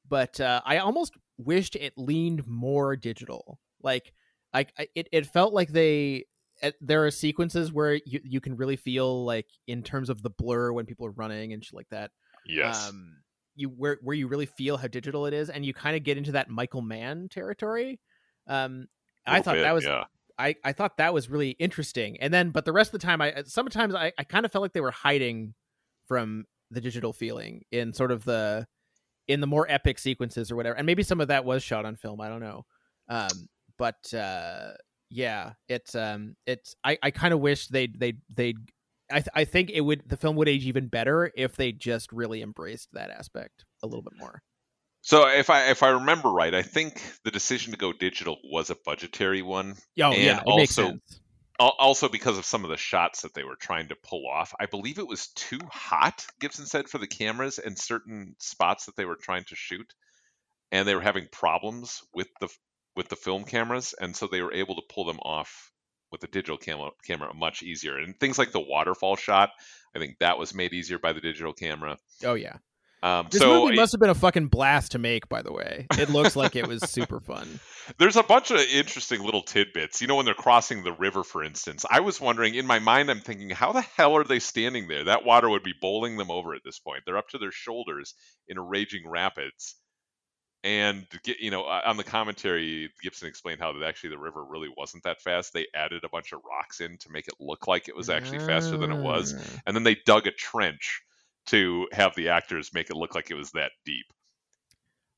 but 0.07 0.39
uh, 0.41 0.61
I 0.65 0.79
almost 0.79 1.13
wished 1.37 1.75
it 1.75 1.93
leaned 1.97 2.45
more 2.47 2.95
digital. 2.95 3.59
Like 3.81 4.13
like 4.53 4.73
I, 4.77 4.87
it 4.95 5.07
it 5.11 5.27
felt 5.27 5.53
like 5.53 5.69
they 5.69 6.25
uh, 6.61 6.71
there 6.81 7.05
are 7.05 7.11
sequences 7.11 7.71
where 7.71 7.93
you 7.93 8.19
you 8.23 8.41
can 8.41 8.57
really 8.57 8.75
feel 8.75 9.23
like 9.25 9.47
in 9.67 9.83
terms 9.83 10.09
of 10.09 10.21
the 10.21 10.29
blur 10.31 10.73
when 10.73 10.85
people 10.85 11.05
are 11.05 11.11
running 11.11 11.53
and 11.53 11.63
shit 11.63 11.73
like 11.75 11.89
that. 11.89 12.11
Yes. 12.47 12.89
Um, 12.89 13.17
you 13.55 13.69
where 13.69 13.97
where 14.01 14.15
you 14.15 14.27
really 14.27 14.45
feel 14.45 14.77
how 14.77 14.87
digital 14.87 15.25
it 15.25 15.33
is, 15.33 15.49
and 15.49 15.65
you 15.65 15.73
kind 15.73 15.95
of 15.95 16.03
get 16.03 16.17
into 16.17 16.33
that 16.33 16.49
Michael 16.49 16.81
Mann 16.81 17.27
territory. 17.29 17.99
Um, 18.47 18.87
I 19.25 19.41
thought 19.41 19.55
bit, 19.55 19.63
that 19.63 19.73
was 19.73 19.83
yeah. 19.83 20.05
I, 20.39 20.55
I 20.63 20.71
thought 20.71 20.97
that 20.97 21.13
was 21.13 21.29
really 21.29 21.51
interesting. 21.51 22.17
And 22.21 22.33
then, 22.33 22.51
but 22.51 22.65
the 22.65 22.71
rest 22.71 22.93
of 22.93 22.99
the 22.99 23.05
time, 23.05 23.21
I 23.21 23.43
sometimes 23.45 23.95
I, 23.95 24.11
I 24.17 24.23
kind 24.23 24.45
of 24.45 24.51
felt 24.51 24.61
like 24.61 24.73
they 24.73 24.81
were 24.81 24.91
hiding 24.91 25.53
from 26.07 26.45
the 26.69 26.81
digital 26.81 27.13
feeling 27.13 27.63
in 27.71 27.93
sort 27.93 28.11
of 28.11 28.23
the 28.23 28.67
in 29.27 29.41
the 29.41 29.47
more 29.47 29.65
epic 29.69 29.99
sequences 29.99 30.51
or 30.51 30.55
whatever. 30.55 30.77
And 30.77 30.85
maybe 30.85 31.03
some 31.03 31.19
of 31.19 31.29
that 31.29 31.43
was 31.43 31.63
shot 31.63 31.85
on 31.85 31.95
film. 31.95 32.21
I 32.21 32.29
don't 32.29 32.39
know. 32.39 32.65
Um, 33.09 33.49
but 33.77 34.13
uh, 34.13 34.73
yeah, 35.09 35.53
it's 35.67 35.95
um, 35.95 36.35
it's 36.45 36.75
I, 36.83 36.97
I 37.01 37.11
kind 37.11 37.33
of 37.33 37.39
wish 37.39 37.67
they'd 37.67 37.99
they 37.99 38.13
they 38.33 38.53
I 39.09 39.19
th- 39.19 39.29
I 39.33 39.45
think 39.45 39.69
it 39.69 39.81
would 39.81 40.03
the 40.07 40.17
film 40.17 40.35
would 40.35 40.49
age 40.49 40.65
even 40.65 40.87
better 40.87 41.31
if 41.35 41.55
they 41.55 41.71
just 41.71 42.11
really 42.11 42.41
embraced 42.41 42.89
that 42.93 43.09
aspect 43.09 43.65
a 43.83 43.87
little 43.87 44.01
bit 44.01 44.13
more. 44.17 44.41
So 45.01 45.27
if 45.27 45.49
I 45.49 45.69
if 45.69 45.83
I 45.83 45.89
remember 45.89 46.29
right, 46.29 46.53
I 46.53 46.61
think 46.63 47.01
the 47.23 47.31
decision 47.31 47.71
to 47.71 47.77
go 47.77 47.93
digital 47.93 48.37
was 48.43 48.69
a 48.69 48.75
budgetary 48.85 49.41
one. 49.41 49.75
Oh, 50.01 50.11
and 50.11 50.21
yeah, 50.21 50.41
it 50.41 50.43
also 50.45 50.57
makes 50.57 50.75
sense. 50.75 51.19
also 51.59 52.09
because 52.09 52.37
of 52.37 52.45
some 52.45 52.65
of 52.65 52.69
the 52.69 52.77
shots 52.77 53.21
that 53.21 53.33
they 53.33 53.43
were 53.43 53.55
trying 53.55 53.87
to 53.87 53.95
pull 53.95 54.27
off. 54.27 54.53
I 54.59 54.65
believe 54.65 54.99
it 54.99 55.07
was 55.07 55.27
too 55.27 55.59
hot, 55.71 56.25
Gibson 56.39 56.65
said, 56.65 56.89
for 56.89 56.97
the 56.97 57.07
cameras 57.07 57.57
and 57.57 57.77
certain 57.77 58.35
spots 58.39 58.85
that 58.85 58.97
they 58.97 59.05
were 59.05 59.15
trying 59.15 59.45
to 59.45 59.55
shoot, 59.55 59.93
and 60.71 60.85
they 60.85 60.95
were 60.95 61.01
having 61.01 61.27
problems 61.31 62.01
with 62.13 62.27
the 62.41 62.49
with 62.97 63.07
the 63.07 63.15
film 63.15 63.45
cameras, 63.45 63.95
and 63.97 64.15
so 64.15 64.27
they 64.27 64.41
were 64.41 64.53
able 64.53 64.75
to 64.75 64.93
pull 64.93 65.05
them 65.05 65.19
off 65.19 65.71
with 66.11 66.21
the 66.21 66.27
digital 66.27 66.57
camera 66.57 66.91
camera 67.05 67.33
much 67.33 67.63
easier. 67.63 67.97
And 67.97 68.19
things 68.19 68.37
like 68.37 68.51
the 68.51 68.59
waterfall 68.59 69.15
shot, 69.15 69.51
I 69.95 69.99
think 69.99 70.19
that 70.19 70.37
was 70.37 70.53
made 70.53 70.73
easier 70.73 70.99
by 70.99 71.13
the 71.13 71.21
digital 71.21 71.53
camera. 71.53 71.97
Oh 72.23 72.35
yeah. 72.35 72.57
Um, 73.03 73.27
This 73.29 73.41
so 73.41 73.65
movie 73.65 73.75
must 73.75 73.91
have 73.91 73.99
been 73.99 74.09
a 74.09 74.15
fucking 74.15 74.47
blast 74.47 74.93
to 74.93 74.99
make, 74.99 75.29
by 75.29 75.43
the 75.43 75.53
way. 75.53 75.85
It 75.99 76.09
looks 76.09 76.35
like 76.35 76.55
it 76.55 76.67
was 76.67 76.81
super 76.89 77.19
fun. 77.19 77.59
There's 77.99 78.15
a 78.15 78.23
bunch 78.23 78.49
of 78.49 78.59
interesting 78.59 79.21
little 79.21 79.43
tidbits. 79.43 80.01
You 80.01 80.07
know, 80.07 80.15
when 80.15 80.25
they're 80.25 80.33
crossing 80.33 80.83
the 80.83 80.93
river, 80.93 81.23
for 81.23 81.43
instance, 81.43 81.85
I 81.89 81.99
was 81.99 82.19
wondering 82.19 82.55
in 82.55 82.65
my 82.65 82.79
mind, 82.79 83.11
I'm 83.11 83.21
thinking, 83.21 83.51
how 83.51 83.71
the 83.71 83.81
hell 83.81 84.17
are 84.17 84.23
they 84.23 84.39
standing 84.39 84.87
there? 84.87 85.03
That 85.03 85.25
water 85.25 85.49
would 85.49 85.63
be 85.63 85.75
bowling 85.79 86.17
them 86.17 86.31
over 86.31 86.55
at 86.55 86.63
this 86.65 86.79
point. 86.79 87.03
They're 87.05 87.17
up 87.17 87.29
to 87.29 87.37
their 87.37 87.51
shoulders 87.51 88.15
in 88.47 88.59
raging 88.59 89.07
rapids. 89.07 89.75
And 90.63 91.05
you 91.25 91.51
know, 91.51 91.63
on 91.63 91.97
the 91.97 92.03
commentary, 92.03 92.89
Gibson 93.01 93.27
explained 93.27 93.61
how 93.61 93.71
that 93.73 93.83
actually 93.87 94.09
the 94.09 94.17
river 94.17 94.43
really 94.43 94.69
wasn't 94.75 95.03
that 95.03 95.21
fast. 95.21 95.53
They 95.53 95.67
added 95.73 96.03
a 96.03 96.09
bunch 96.09 96.33
of 96.33 96.41
rocks 96.49 96.81
in 96.81 96.97
to 96.97 97.11
make 97.11 97.27
it 97.27 97.35
look 97.39 97.67
like 97.67 97.87
it 97.87 97.95
was 97.95 98.09
actually 98.09 98.39
faster 98.39 98.75
than 98.77 98.91
it 98.91 99.01
was, 99.01 99.33
Ah. 99.37 99.61
and 99.67 99.75
then 99.75 99.83
they 99.83 99.95
dug 100.05 100.27
a 100.27 100.31
trench 100.31 101.01
to 101.47 101.87
have 101.93 102.15
the 102.15 102.29
actors 102.29 102.73
make 102.73 102.89
it 102.89 102.95
look 102.97 103.15
like 103.15 103.31
it 103.31 103.35
was 103.35 103.51
that 103.51 103.71
deep. 103.85 104.05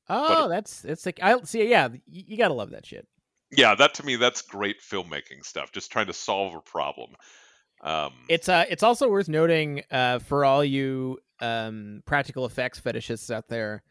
Oh, 0.08 0.48
that's 0.48 0.84
it's 0.84 1.06
like 1.06 1.20
I 1.22 1.40
see. 1.42 1.68
Yeah, 1.68 1.88
y- 1.88 1.98
you 2.06 2.36
gotta 2.36 2.54
love 2.54 2.70
that 2.70 2.84
shit. 2.86 3.06
Yeah, 3.50 3.74
that 3.76 3.94
to 3.94 4.04
me, 4.04 4.16
that's 4.16 4.42
great 4.42 4.80
filmmaking 4.80 5.44
stuff. 5.44 5.72
Just 5.72 5.90
trying 5.90 6.06
to 6.06 6.12
solve 6.12 6.54
a 6.54 6.60
problem. 6.60 7.16
Um, 7.82 8.12
It's 8.28 8.48
uh, 8.48 8.66
it's 8.68 8.82
also 8.82 9.08
worth 9.08 9.28
noting 9.28 9.82
uh, 9.90 10.18
for 10.18 10.44
all 10.44 10.64
you 10.64 11.18
um, 11.40 12.02
practical 12.06 12.44
effects 12.44 12.78
fetishists 12.80 13.34
out 13.34 13.48
there 13.48 13.82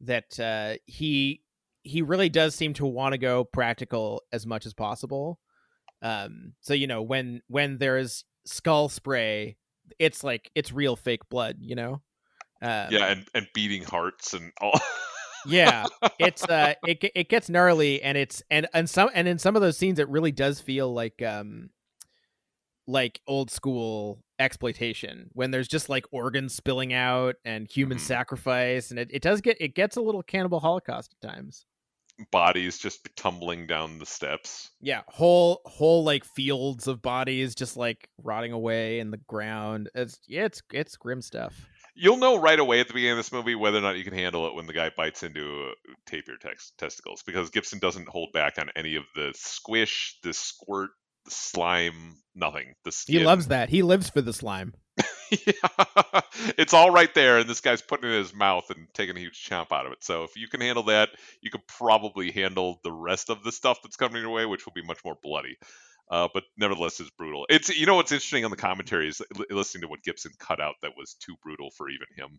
that 0.00 0.38
uh, 0.38 0.74
he 0.86 1.42
he 1.82 2.02
really 2.02 2.28
does 2.28 2.54
seem 2.54 2.74
to 2.74 2.86
want 2.86 3.12
to 3.12 3.18
go 3.18 3.44
practical 3.44 4.22
as 4.32 4.46
much 4.46 4.66
as 4.66 4.74
possible. 4.74 5.38
Um, 6.02 6.52
so 6.60 6.74
you 6.74 6.86
know 6.86 7.02
when 7.02 7.42
when 7.48 7.78
there's 7.78 8.24
skull 8.44 8.88
spray, 8.88 9.56
it's 9.98 10.24
like 10.24 10.50
it's 10.54 10.72
real 10.72 10.96
fake 10.96 11.28
blood. 11.28 11.56
You 11.60 11.76
know. 11.76 12.02
Um, 12.62 12.88
yeah, 12.90 13.12
and, 13.12 13.26
and 13.34 13.46
beating 13.54 13.82
hearts 13.82 14.32
and 14.32 14.50
all. 14.62 14.80
yeah 15.46 15.84
it's 16.18 16.42
uh 16.44 16.74
it 16.86 17.04
it 17.14 17.28
gets 17.28 17.48
gnarly 17.48 18.02
and 18.02 18.18
it's 18.18 18.42
and 18.50 18.66
and 18.74 18.88
some 18.88 19.10
and 19.14 19.28
in 19.28 19.38
some 19.38 19.56
of 19.56 19.62
those 19.62 19.76
scenes 19.76 19.98
it 19.98 20.08
really 20.08 20.32
does 20.32 20.60
feel 20.60 20.92
like 20.92 21.22
um 21.22 21.70
like 22.86 23.20
old 23.26 23.50
school 23.50 24.24
exploitation 24.38 25.28
when 25.32 25.50
there's 25.50 25.68
just 25.68 25.88
like 25.88 26.04
organs 26.10 26.54
spilling 26.54 26.92
out 26.92 27.36
and 27.44 27.68
human 27.70 27.98
Mhm. 27.98 28.02
sacrifice 28.02 28.90
and 28.90 28.98
it, 28.98 29.08
it 29.12 29.22
does 29.22 29.40
get 29.40 29.56
it 29.60 29.74
gets 29.74 29.96
a 29.96 30.00
little 30.00 30.22
cannibal 30.22 30.60
holocaust 30.60 31.14
at 31.22 31.28
times 31.28 31.64
bodies 32.30 32.78
just 32.78 33.06
tumbling 33.16 33.66
down 33.66 33.98
the 33.98 34.06
steps. 34.06 34.70
yeah 34.80 35.02
whole 35.08 35.60
whole 35.66 36.02
like 36.04 36.24
fields 36.24 36.86
of 36.86 37.02
bodies 37.02 37.54
just 37.54 37.76
like 37.76 38.08
rotting 38.22 38.52
away 38.52 38.98
in 39.00 39.10
the 39.10 39.18
ground 39.18 39.90
it's 39.94 40.18
yeah, 40.26 40.44
it's 40.44 40.62
it's 40.72 40.96
grim 40.96 41.20
stuff 41.22 41.66
You'll 41.98 42.18
know 42.18 42.38
right 42.38 42.58
away 42.58 42.80
at 42.80 42.88
the 42.88 42.92
beginning 42.92 43.12
of 43.12 43.16
this 43.18 43.32
movie 43.32 43.54
whether 43.54 43.78
or 43.78 43.80
not 43.80 43.96
you 43.96 44.04
can 44.04 44.12
handle 44.12 44.46
it 44.46 44.54
when 44.54 44.66
the 44.66 44.74
guy 44.74 44.90
bites 44.94 45.22
into 45.22 45.70
uh, 45.70 45.92
tapir 46.06 46.36
tex- 46.36 46.72
testicles 46.76 47.22
because 47.26 47.48
Gibson 47.48 47.78
doesn't 47.78 48.06
hold 48.10 48.32
back 48.34 48.58
on 48.58 48.68
any 48.76 48.96
of 48.96 49.04
the 49.14 49.32
squish, 49.34 50.18
the 50.22 50.34
squirt, 50.34 50.90
slime, 51.28 52.16
nothing. 52.34 52.74
The 52.84 53.04
he 53.06 53.24
loves 53.24 53.48
that 53.48 53.68
he 53.68 53.82
lives 53.82 54.10
for 54.10 54.20
the 54.20 54.32
slime 54.32 54.74
yeah. 55.30 56.20
It's 56.56 56.72
all 56.72 56.90
right 56.90 57.12
there, 57.14 57.38
and 57.38 57.48
this 57.48 57.60
guy's 57.60 57.82
putting 57.82 58.08
it 58.08 58.12
in 58.12 58.18
his 58.18 58.34
mouth 58.34 58.70
and 58.70 58.86
taking 58.94 59.16
a 59.16 59.20
huge 59.20 59.46
chomp 59.48 59.72
out 59.72 59.86
of 59.86 59.92
it. 59.92 60.02
So 60.02 60.24
if 60.24 60.36
you 60.36 60.48
can 60.48 60.60
handle 60.60 60.84
that, 60.84 61.10
you 61.42 61.50
could 61.50 61.66
probably 61.66 62.30
handle 62.30 62.80
the 62.84 62.92
rest 62.92 63.30
of 63.30 63.42
the 63.42 63.52
stuff 63.52 63.78
that's 63.82 63.96
coming 63.96 64.22
your 64.22 64.30
way, 64.30 64.46
which 64.46 64.64
will 64.64 64.72
be 64.72 64.82
much 64.82 65.04
more 65.04 65.16
bloody. 65.22 65.56
Uh, 66.10 66.28
but 66.32 66.44
nevertheless, 66.56 67.00
it's 67.00 67.10
brutal. 67.10 67.46
It's 67.48 67.68
you 67.76 67.86
know 67.86 67.96
what's 67.96 68.12
interesting 68.12 68.44
on 68.44 68.50
the 68.50 68.56
commentary 68.56 69.08
is 69.08 69.20
li- 69.36 69.46
listening 69.50 69.82
to 69.82 69.88
what 69.88 70.02
Gibson 70.02 70.32
cut 70.38 70.60
out 70.60 70.76
that 70.82 70.92
was 70.96 71.14
too 71.14 71.34
brutal 71.42 71.70
for 71.76 71.88
even 71.88 72.06
him. 72.16 72.38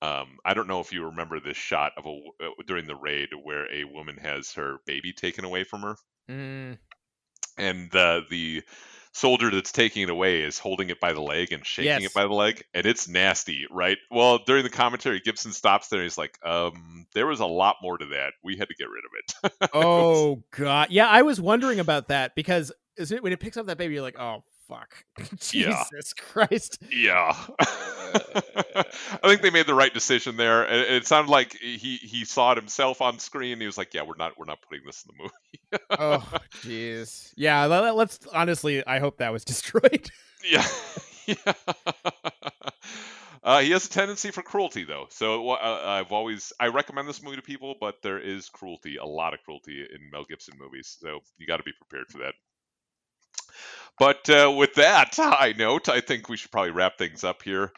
Um, 0.00 0.38
I 0.44 0.54
don't 0.54 0.68
know 0.68 0.80
if 0.80 0.92
you 0.92 1.06
remember 1.06 1.40
this 1.40 1.56
shot 1.56 1.92
of 1.96 2.06
a 2.06 2.20
uh, 2.44 2.50
during 2.66 2.86
the 2.86 2.94
raid 2.94 3.30
where 3.42 3.66
a 3.72 3.82
woman 3.82 4.16
has 4.18 4.52
her 4.52 4.76
baby 4.86 5.12
taken 5.12 5.44
away 5.44 5.64
from 5.64 5.82
her 5.82 5.96
mm, 6.30 6.78
and 7.58 7.90
the 7.90 8.22
the 8.30 8.62
soldier 9.12 9.50
that's 9.50 9.72
taking 9.72 10.02
it 10.02 10.10
away 10.10 10.42
is 10.42 10.58
holding 10.58 10.90
it 10.90 11.00
by 11.00 11.12
the 11.12 11.20
leg 11.20 11.50
and 11.50 11.66
shaking 11.66 11.86
Yes. 11.86 12.04
it 12.04 12.14
by 12.14 12.22
the 12.22 12.32
leg 12.32 12.62
and 12.74 12.86
it's 12.86 13.08
nasty 13.08 13.66
right? 13.70 13.98
Well 14.10 14.38
during 14.46 14.62
the 14.62 14.70
commentary 14.70 15.20
gibson 15.24 15.52
stops 15.52 15.88
there 15.88 16.00
and 16.00 16.04
he's 16.04 16.18
like 16.18 16.38
um 16.44 17.06
there 17.14 17.26
was 17.26 17.40
a 17.40 17.46
lot 17.46 17.76
more 17.82 17.98
to 17.98 18.06
that. 18.06 18.34
We 18.44 18.56
had 18.56 18.68
to 18.68 18.74
get 18.74 18.88
rid 18.88 19.04
of 19.04 19.52
it. 19.62 19.70
Oh 19.74 20.42
god, 20.50 20.88
yeah, 20.90 21.08
I 21.08 21.22
was 21.22 21.40
wondering 21.40 21.80
about 21.80 22.08
that 22.08 22.34
because 22.34 22.70
is 22.96 23.10
it 23.12 23.22
when 23.22 23.32
it 23.32 23.40
picks 23.40 23.56
up 23.56 23.66
that 23.66 23.78
baby, 23.78 23.94
you're 23.94 24.02
like, 24.02 24.18
oh 24.18 24.42
fuck, 24.68 25.04
Yeah. 25.52 25.84
Jesus 25.90 26.12
Christ. 26.12 26.78
yeah 26.92 27.34
i 27.60 28.84
think 29.24 29.40
they 29.42 29.50
made 29.50 29.66
the 29.66 29.74
right 29.74 29.92
decision 29.94 30.36
there 30.36 30.64
it, 30.64 30.90
it 30.90 31.06
sounded 31.06 31.30
like 31.30 31.54
he 31.54 31.96
he 31.96 32.24
saw 32.24 32.52
it 32.52 32.58
himself 32.58 33.00
on 33.00 33.18
screen 33.18 33.58
he 33.60 33.66
was 33.66 33.78
like 33.78 33.94
yeah 33.94 34.02
we're 34.02 34.16
not 34.16 34.38
we're 34.38 34.44
not 34.44 34.58
putting 34.62 34.84
this 34.86 35.04
in 35.08 35.14
the 35.16 35.22
movie 35.22 35.84
oh 35.98 36.38
jeez, 36.62 37.32
yeah. 37.36 37.64
let- 37.66 37.96
Let's 37.96 38.18
honestly, 38.32 38.86
I 38.86 38.98
hope 39.00 39.18
that 39.18 39.32
was 39.32 39.44
destroyed. 39.52 40.08
Yeah. 40.48 40.64
yeah. 41.26 41.52
Uh, 43.42 43.60
he 43.60 43.70
has 43.70 43.86
a 43.86 43.88
tendency 43.90 44.30
for 44.30 44.42
cruelty, 44.42 44.84
though. 44.84 45.06
So 45.10 45.50
uh, 45.50 45.82
I've 45.84 46.12
always 46.12 46.52
I 46.60 46.66
recommend 46.68 47.08
this 47.08 47.22
movie 47.22 47.36
to 47.36 47.42
people, 47.42 47.76
but 47.80 47.96
there 48.02 48.18
is 48.18 48.48
cruelty, 48.50 48.96
a 48.96 49.04
lot 49.06 49.32
of 49.32 49.40
cruelty 49.44 49.80
in 49.80 50.10
Mel 50.12 50.24
Gibson 50.28 50.54
movies. 50.60 50.96
So 51.00 51.20
you 51.38 51.46
got 51.46 51.56
to 51.58 51.62
be 51.62 51.72
prepared 51.80 52.08
for 52.08 52.18
that. 52.18 52.34
But 53.98 54.28
uh, 54.30 54.52
with 54.56 54.74
that 54.74 55.14
high 55.16 55.54
note, 55.56 55.88
I 55.88 56.00
think 56.00 56.28
we 56.28 56.36
should 56.36 56.50
probably 56.50 56.70
wrap 56.70 56.98
things 56.98 57.24
up 57.24 57.42
here. 57.42 57.72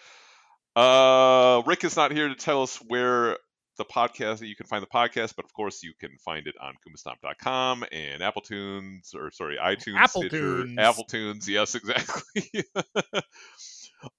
Uh, 0.76 1.62
Rick 1.66 1.84
is 1.84 1.96
not 1.96 2.12
here 2.12 2.28
to 2.28 2.34
tell 2.34 2.62
us 2.62 2.76
where 2.76 3.36
the 3.76 3.84
podcast 3.84 4.46
you 4.46 4.54
can 4.54 4.66
find 4.66 4.82
the 4.82 4.86
podcast, 4.86 5.34
but 5.36 5.44
of 5.44 5.52
course 5.54 5.82
you 5.82 5.92
can 5.98 6.16
find 6.18 6.46
it 6.46 6.54
on 6.60 6.74
kumastomp.com 6.86 7.84
and 7.90 8.22
Apple 8.22 8.42
Tunes 8.42 9.14
or 9.14 9.30
sorry, 9.30 9.56
iTunes, 9.56 9.96
Apple 9.96 10.22
Stitcher, 10.22 10.64
Tunes. 10.64 10.78
Apple 10.78 11.04
Tunes. 11.04 11.48
Yes, 11.48 11.74
exactly. 11.76 12.64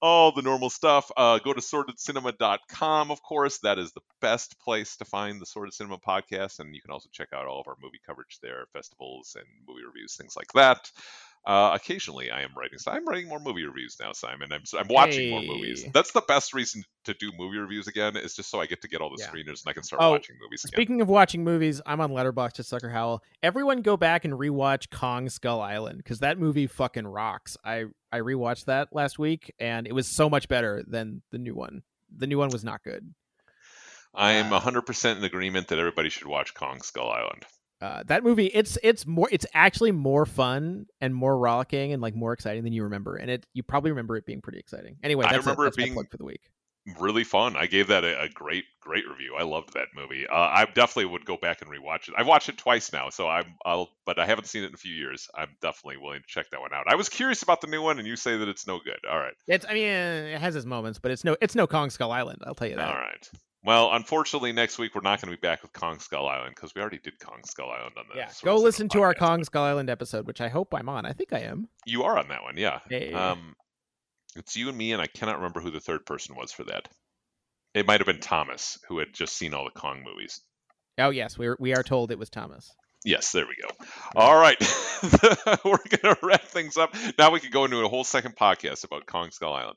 all 0.00 0.32
the 0.32 0.42
normal 0.42 0.70
stuff. 0.70 1.10
Uh, 1.16 1.38
go 1.38 1.52
to 1.52 1.60
sordidcinema.com, 1.60 3.10
of 3.10 3.22
course. 3.22 3.58
That 3.58 3.78
is 3.78 3.92
the 3.92 4.00
best 4.20 4.58
place 4.60 4.96
to 4.96 5.04
find 5.04 5.40
the 5.40 5.46
Sordid 5.46 5.74
Cinema 5.74 5.98
podcast. 5.98 6.58
And 6.58 6.74
you 6.74 6.80
can 6.80 6.90
also 6.90 7.08
check 7.12 7.28
out 7.32 7.46
all 7.46 7.60
of 7.60 7.68
our 7.68 7.76
movie 7.80 8.00
coverage 8.04 8.38
there, 8.42 8.66
festivals 8.72 9.36
and 9.36 9.46
movie 9.66 9.84
reviews, 9.86 10.16
things 10.16 10.34
like 10.36 10.52
that. 10.54 10.90
Uh, 11.44 11.72
occasionally, 11.74 12.30
I 12.30 12.42
am 12.42 12.50
writing. 12.56 12.78
So 12.78 12.92
I'm 12.92 13.04
writing 13.06 13.28
more 13.28 13.40
movie 13.40 13.64
reviews 13.64 13.96
now, 14.00 14.12
Simon. 14.12 14.52
I'm, 14.52 14.62
I'm 14.78 14.86
watching 14.88 15.28
more 15.30 15.42
movies. 15.42 15.84
That's 15.92 16.12
the 16.12 16.20
best 16.20 16.54
reason 16.54 16.84
to 17.04 17.14
do 17.14 17.32
movie 17.36 17.58
reviews 17.58 17.88
again. 17.88 18.16
Is 18.16 18.36
just 18.36 18.48
so 18.48 18.60
I 18.60 18.66
get 18.66 18.80
to 18.82 18.88
get 18.88 19.00
all 19.00 19.10
the 19.10 19.16
Yeah. 19.20 19.28
screeners 19.28 19.64
and 19.64 19.68
I 19.68 19.72
can 19.72 19.82
start 19.82 20.00
Oh, 20.02 20.12
watching 20.12 20.36
movies 20.40 20.64
again. 20.64 20.76
Speaking 20.76 21.00
of 21.00 21.08
watching 21.08 21.42
movies, 21.42 21.80
I'm 21.84 22.00
on 22.00 22.12
Letterboxd 22.12 22.52
to 22.54 22.62
Sucker 22.62 22.90
Howl. 22.90 23.22
Everyone 23.42 23.82
go 23.82 23.96
back 23.96 24.24
and 24.24 24.34
rewatch 24.34 24.90
Kong 24.90 25.28
Skull 25.28 25.60
Island 25.60 25.96
because 25.98 26.20
that 26.20 26.38
movie 26.38 26.68
fucking 26.68 27.08
rocks. 27.08 27.56
I 27.64 27.86
I 28.12 28.18
rewatched 28.20 28.66
that 28.66 28.88
last 28.92 29.18
week 29.18 29.52
and 29.58 29.88
it 29.88 29.94
was 29.94 30.14
so 30.14 30.30
much 30.30 30.46
better 30.46 30.84
than 30.86 31.22
the 31.32 31.38
new 31.38 31.54
one. 31.56 31.82
The 32.16 32.28
new 32.28 32.38
one 32.38 32.50
was 32.50 32.62
not 32.62 32.84
good. 32.84 33.12
I 34.14 34.32
am 34.32 34.52
uh, 34.52 34.60
100% 34.60 35.16
in 35.16 35.24
agreement 35.24 35.68
that 35.68 35.78
everybody 35.78 36.10
should 36.10 36.26
watch 36.28 36.52
Kong 36.54 36.82
Skull 36.82 37.10
Island. 37.10 37.44
Uh, 37.82 38.02
that 38.06 38.22
movie, 38.22 38.46
it's 38.46 38.78
it's 38.82 39.06
more, 39.06 39.28
it's 39.32 39.44
actually 39.54 39.90
more 39.90 40.24
fun 40.24 40.86
and 41.00 41.12
more 41.14 41.36
rollicking 41.36 41.92
and 41.92 42.00
like 42.00 42.14
more 42.14 42.32
exciting 42.32 42.62
than 42.62 42.72
you 42.72 42.84
remember. 42.84 43.16
And 43.16 43.28
it, 43.30 43.44
you 43.54 43.62
probably 43.64 43.90
remember 43.90 44.16
it 44.16 44.24
being 44.24 44.40
pretty 44.40 44.60
exciting. 44.60 44.96
Anyway, 45.02 45.24
I 45.26 45.32
that's, 45.32 45.44
remember 45.44 45.64
a, 45.64 45.68
it 45.68 45.74
being- 45.76 45.94
for 46.10 46.16
the 46.16 46.24
week. 46.24 46.42
really 47.00 47.24
fun. 47.24 47.56
I 47.56 47.66
gave 47.66 47.88
that 47.88 48.04
a, 48.04 48.22
a 48.22 48.28
great, 48.28 48.64
great 48.80 49.08
review. 49.08 49.34
I 49.38 49.42
loved 49.44 49.74
that 49.74 49.88
movie. 49.96 50.26
Uh, 50.26 50.34
I 50.36 50.64
definitely 50.66 51.06
would 51.06 51.24
go 51.24 51.36
back 51.36 51.60
and 51.62 51.70
rewatch 51.70 52.08
it. 52.08 52.14
I've 52.16 52.26
watched 52.26 52.48
it 52.48 52.58
twice 52.58 52.92
now, 52.92 53.08
so 53.08 53.28
I'm, 53.28 53.54
I'll, 53.64 53.90
but 54.04 54.18
I 54.18 54.26
haven't 54.26 54.46
seen 54.46 54.62
it 54.64 54.68
in 54.68 54.74
a 54.74 54.78
few 54.78 54.94
years. 54.94 55.28
I'm 55.36 55.50
definitely 55.60 55.98
willing 55.98 56.20
to 56.22 56.26
check 56.26 56.50
that 56.50 56.60
one 56.60 56.72
out. 56.74 56.84
I 56.88 56.94
was 56.96 57.08
curious 57.08 57.42
about 57.42 57.60
the 57.60 57.68
new 57.68 57.82
one, 57.82 57.98
and 58.00 58.06
you 58.08 58.16
say 58.16 58.36
that 58.36 58.48
it's 58.48 58.66
no 58.66 58.78
good. 58.84 58.98
All 59.10 59.18
right, 59.18 59.34
It's, 59.46 59.64
I 59.68 59.74
mean, 59.74 59.84
it 59.84 60.40
has 60.40 60.56
its 60.56 60.66
moments, 60.66 60.98
but 60.98 61.10
it's 61.12 61.22
no, 61.24 61.36
it's 61.40 61.54
no 61.54 61.66
Kong 61.68 61.88
Skull 61.90 62.10
Island. 62.10 62.42
I'll 62.44 62.54
tell 62.56 62.68
you 62.68 62.76
that. 62.76 62.88
all 62.88 62.94
right. 63.00 63.30
Well, 63.64 63.92
unfortunately, 63.92 64.52
next 64.52 64.78
week 64.78 64.94
we're 64.94 65.02
not 65.02 65.20
going 65.20 65.30
to 65.32 65.40
be 65.40 65.40
back 65.40 65.62
with 65.62 65.72
Kong 65.72 66.00
Skull 66.00 66.26
Island 66.28 66.54
because 66.56 66.74
we 66.74 66.80
already 66.80 66.98
did 66.98 67.18
Kong 67.20 67.40
Skull 67.44 67.70
Island 67.70 67.94
on 67.96 68.04
this. 68.08 68.16
Yeah, 68.16 68.30
go 68.44 68.56
listen 68.56 68.88
to 68.90 69.02
our. 69.02 69.14
Kong 69.14 69.44
Skull 69.44 69.62
Island 69.62 69.88
episode, 69.88 70.26
which 70.26 70.40
I 70.40 70.48
hope 70.48 70.74
I'm 70.74 70.88
on. 70.88 71.06
I 71.06 71.12
think 71.12 71.32
I 71.32 71.40
am. 71.40 71.68
You 71.86 72.02
are 72.02 72.18
on 72.18 72.28
that 72.28 72.42
one, 72.42 72.56
yeah. 72.56 72.80
Hey. 72.88 73.12
Um, 73.12 73.54
it's 74.34 74.56
you 74.56 74.68
and 74.68 74.76
me, 74.76 74.92
and 74.92 75.00
I 75.00 75.06
cannot 75.06 75.36
remember 75.36 75.60
who 75.60 75.70
the 75.70 75.80
third 75.80 76.04
person 76.06 76.34
was 76.34 76.50
for 76.50 76.64
that. 76.64 76.88
It 77.74 77.86
might 77.86 78.00
have 78.00 78.06
been 78.06 78.20
Thomas, 78.20 78.78
who 78.88 78.98
had 78.98 79.12
just 79.12 79.36
seen 79.36 79.54
all 79.54 79.64
the 79.64 79.78
Kong 79.78 80.02
movies. 80.04 80.40
Oh 80.98 81.10
yes, 81.10 81.38
we 81.38 81.48
we 81.58 81.74
are 81.74 81.82
told 81.82 82.10
it 82.10 82.18
was 82.18 82.30
Thomas. 82.30 82.70
Yes, 83.04 83.32
there 83.32 83.46
we 83.46 83.56
go. 83.60 83.68
All 84.14 84.36
right. 84.36 84.56
We're 85.64 85.78
going 85.78 86.14
to 86.14 86.18
wrap 86.22 86.42
things 86.42 86.76
up. 86.76 86.94
Now 87.18 87.30
we 87.30 87.40
can 87.40 87.50
go 87.50 87.64
into 87.64 87.78
a 87.78 87.88
whole 87.88 88.04
second 88.04 88.36
podcast 88.36 88.84
about 88.84 89.06
Kong 89.06 89.30
Skull 89.30 89.52
Island. 89.52 89.76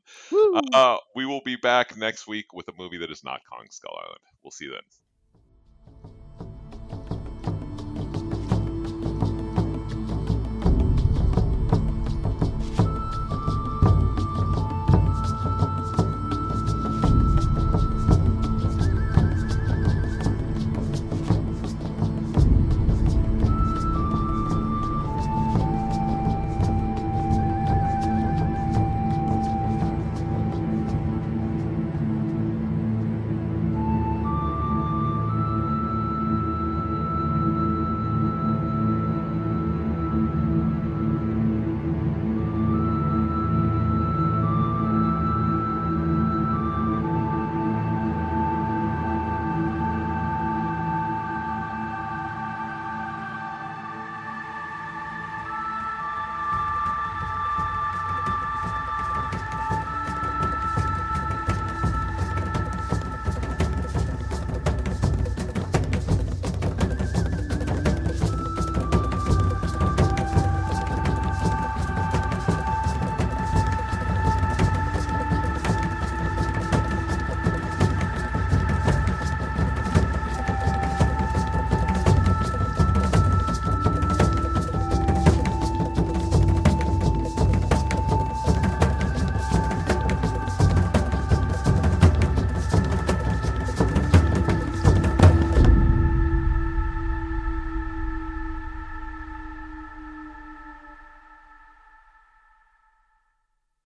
Uh, 0.73 0.97
we 1.15 1.25
will 1.25 1.41
be 1.43 1.55
back 1.55 1.97
next 1.97 2.27
week 2.27 2.53
with 2.53 2.67
a 2.67 2.73
movie 2.77 2.97
that 2.99 3.11
is 3.11 3.23
not 3.23 3.41
Kong 3.51 3.65
Skull 3.69 3.97
Island. 3.99 4.19
We'll 4.43 4.51
see 4.51 4.65
you 4.65 4.71
then. 4.71 4.81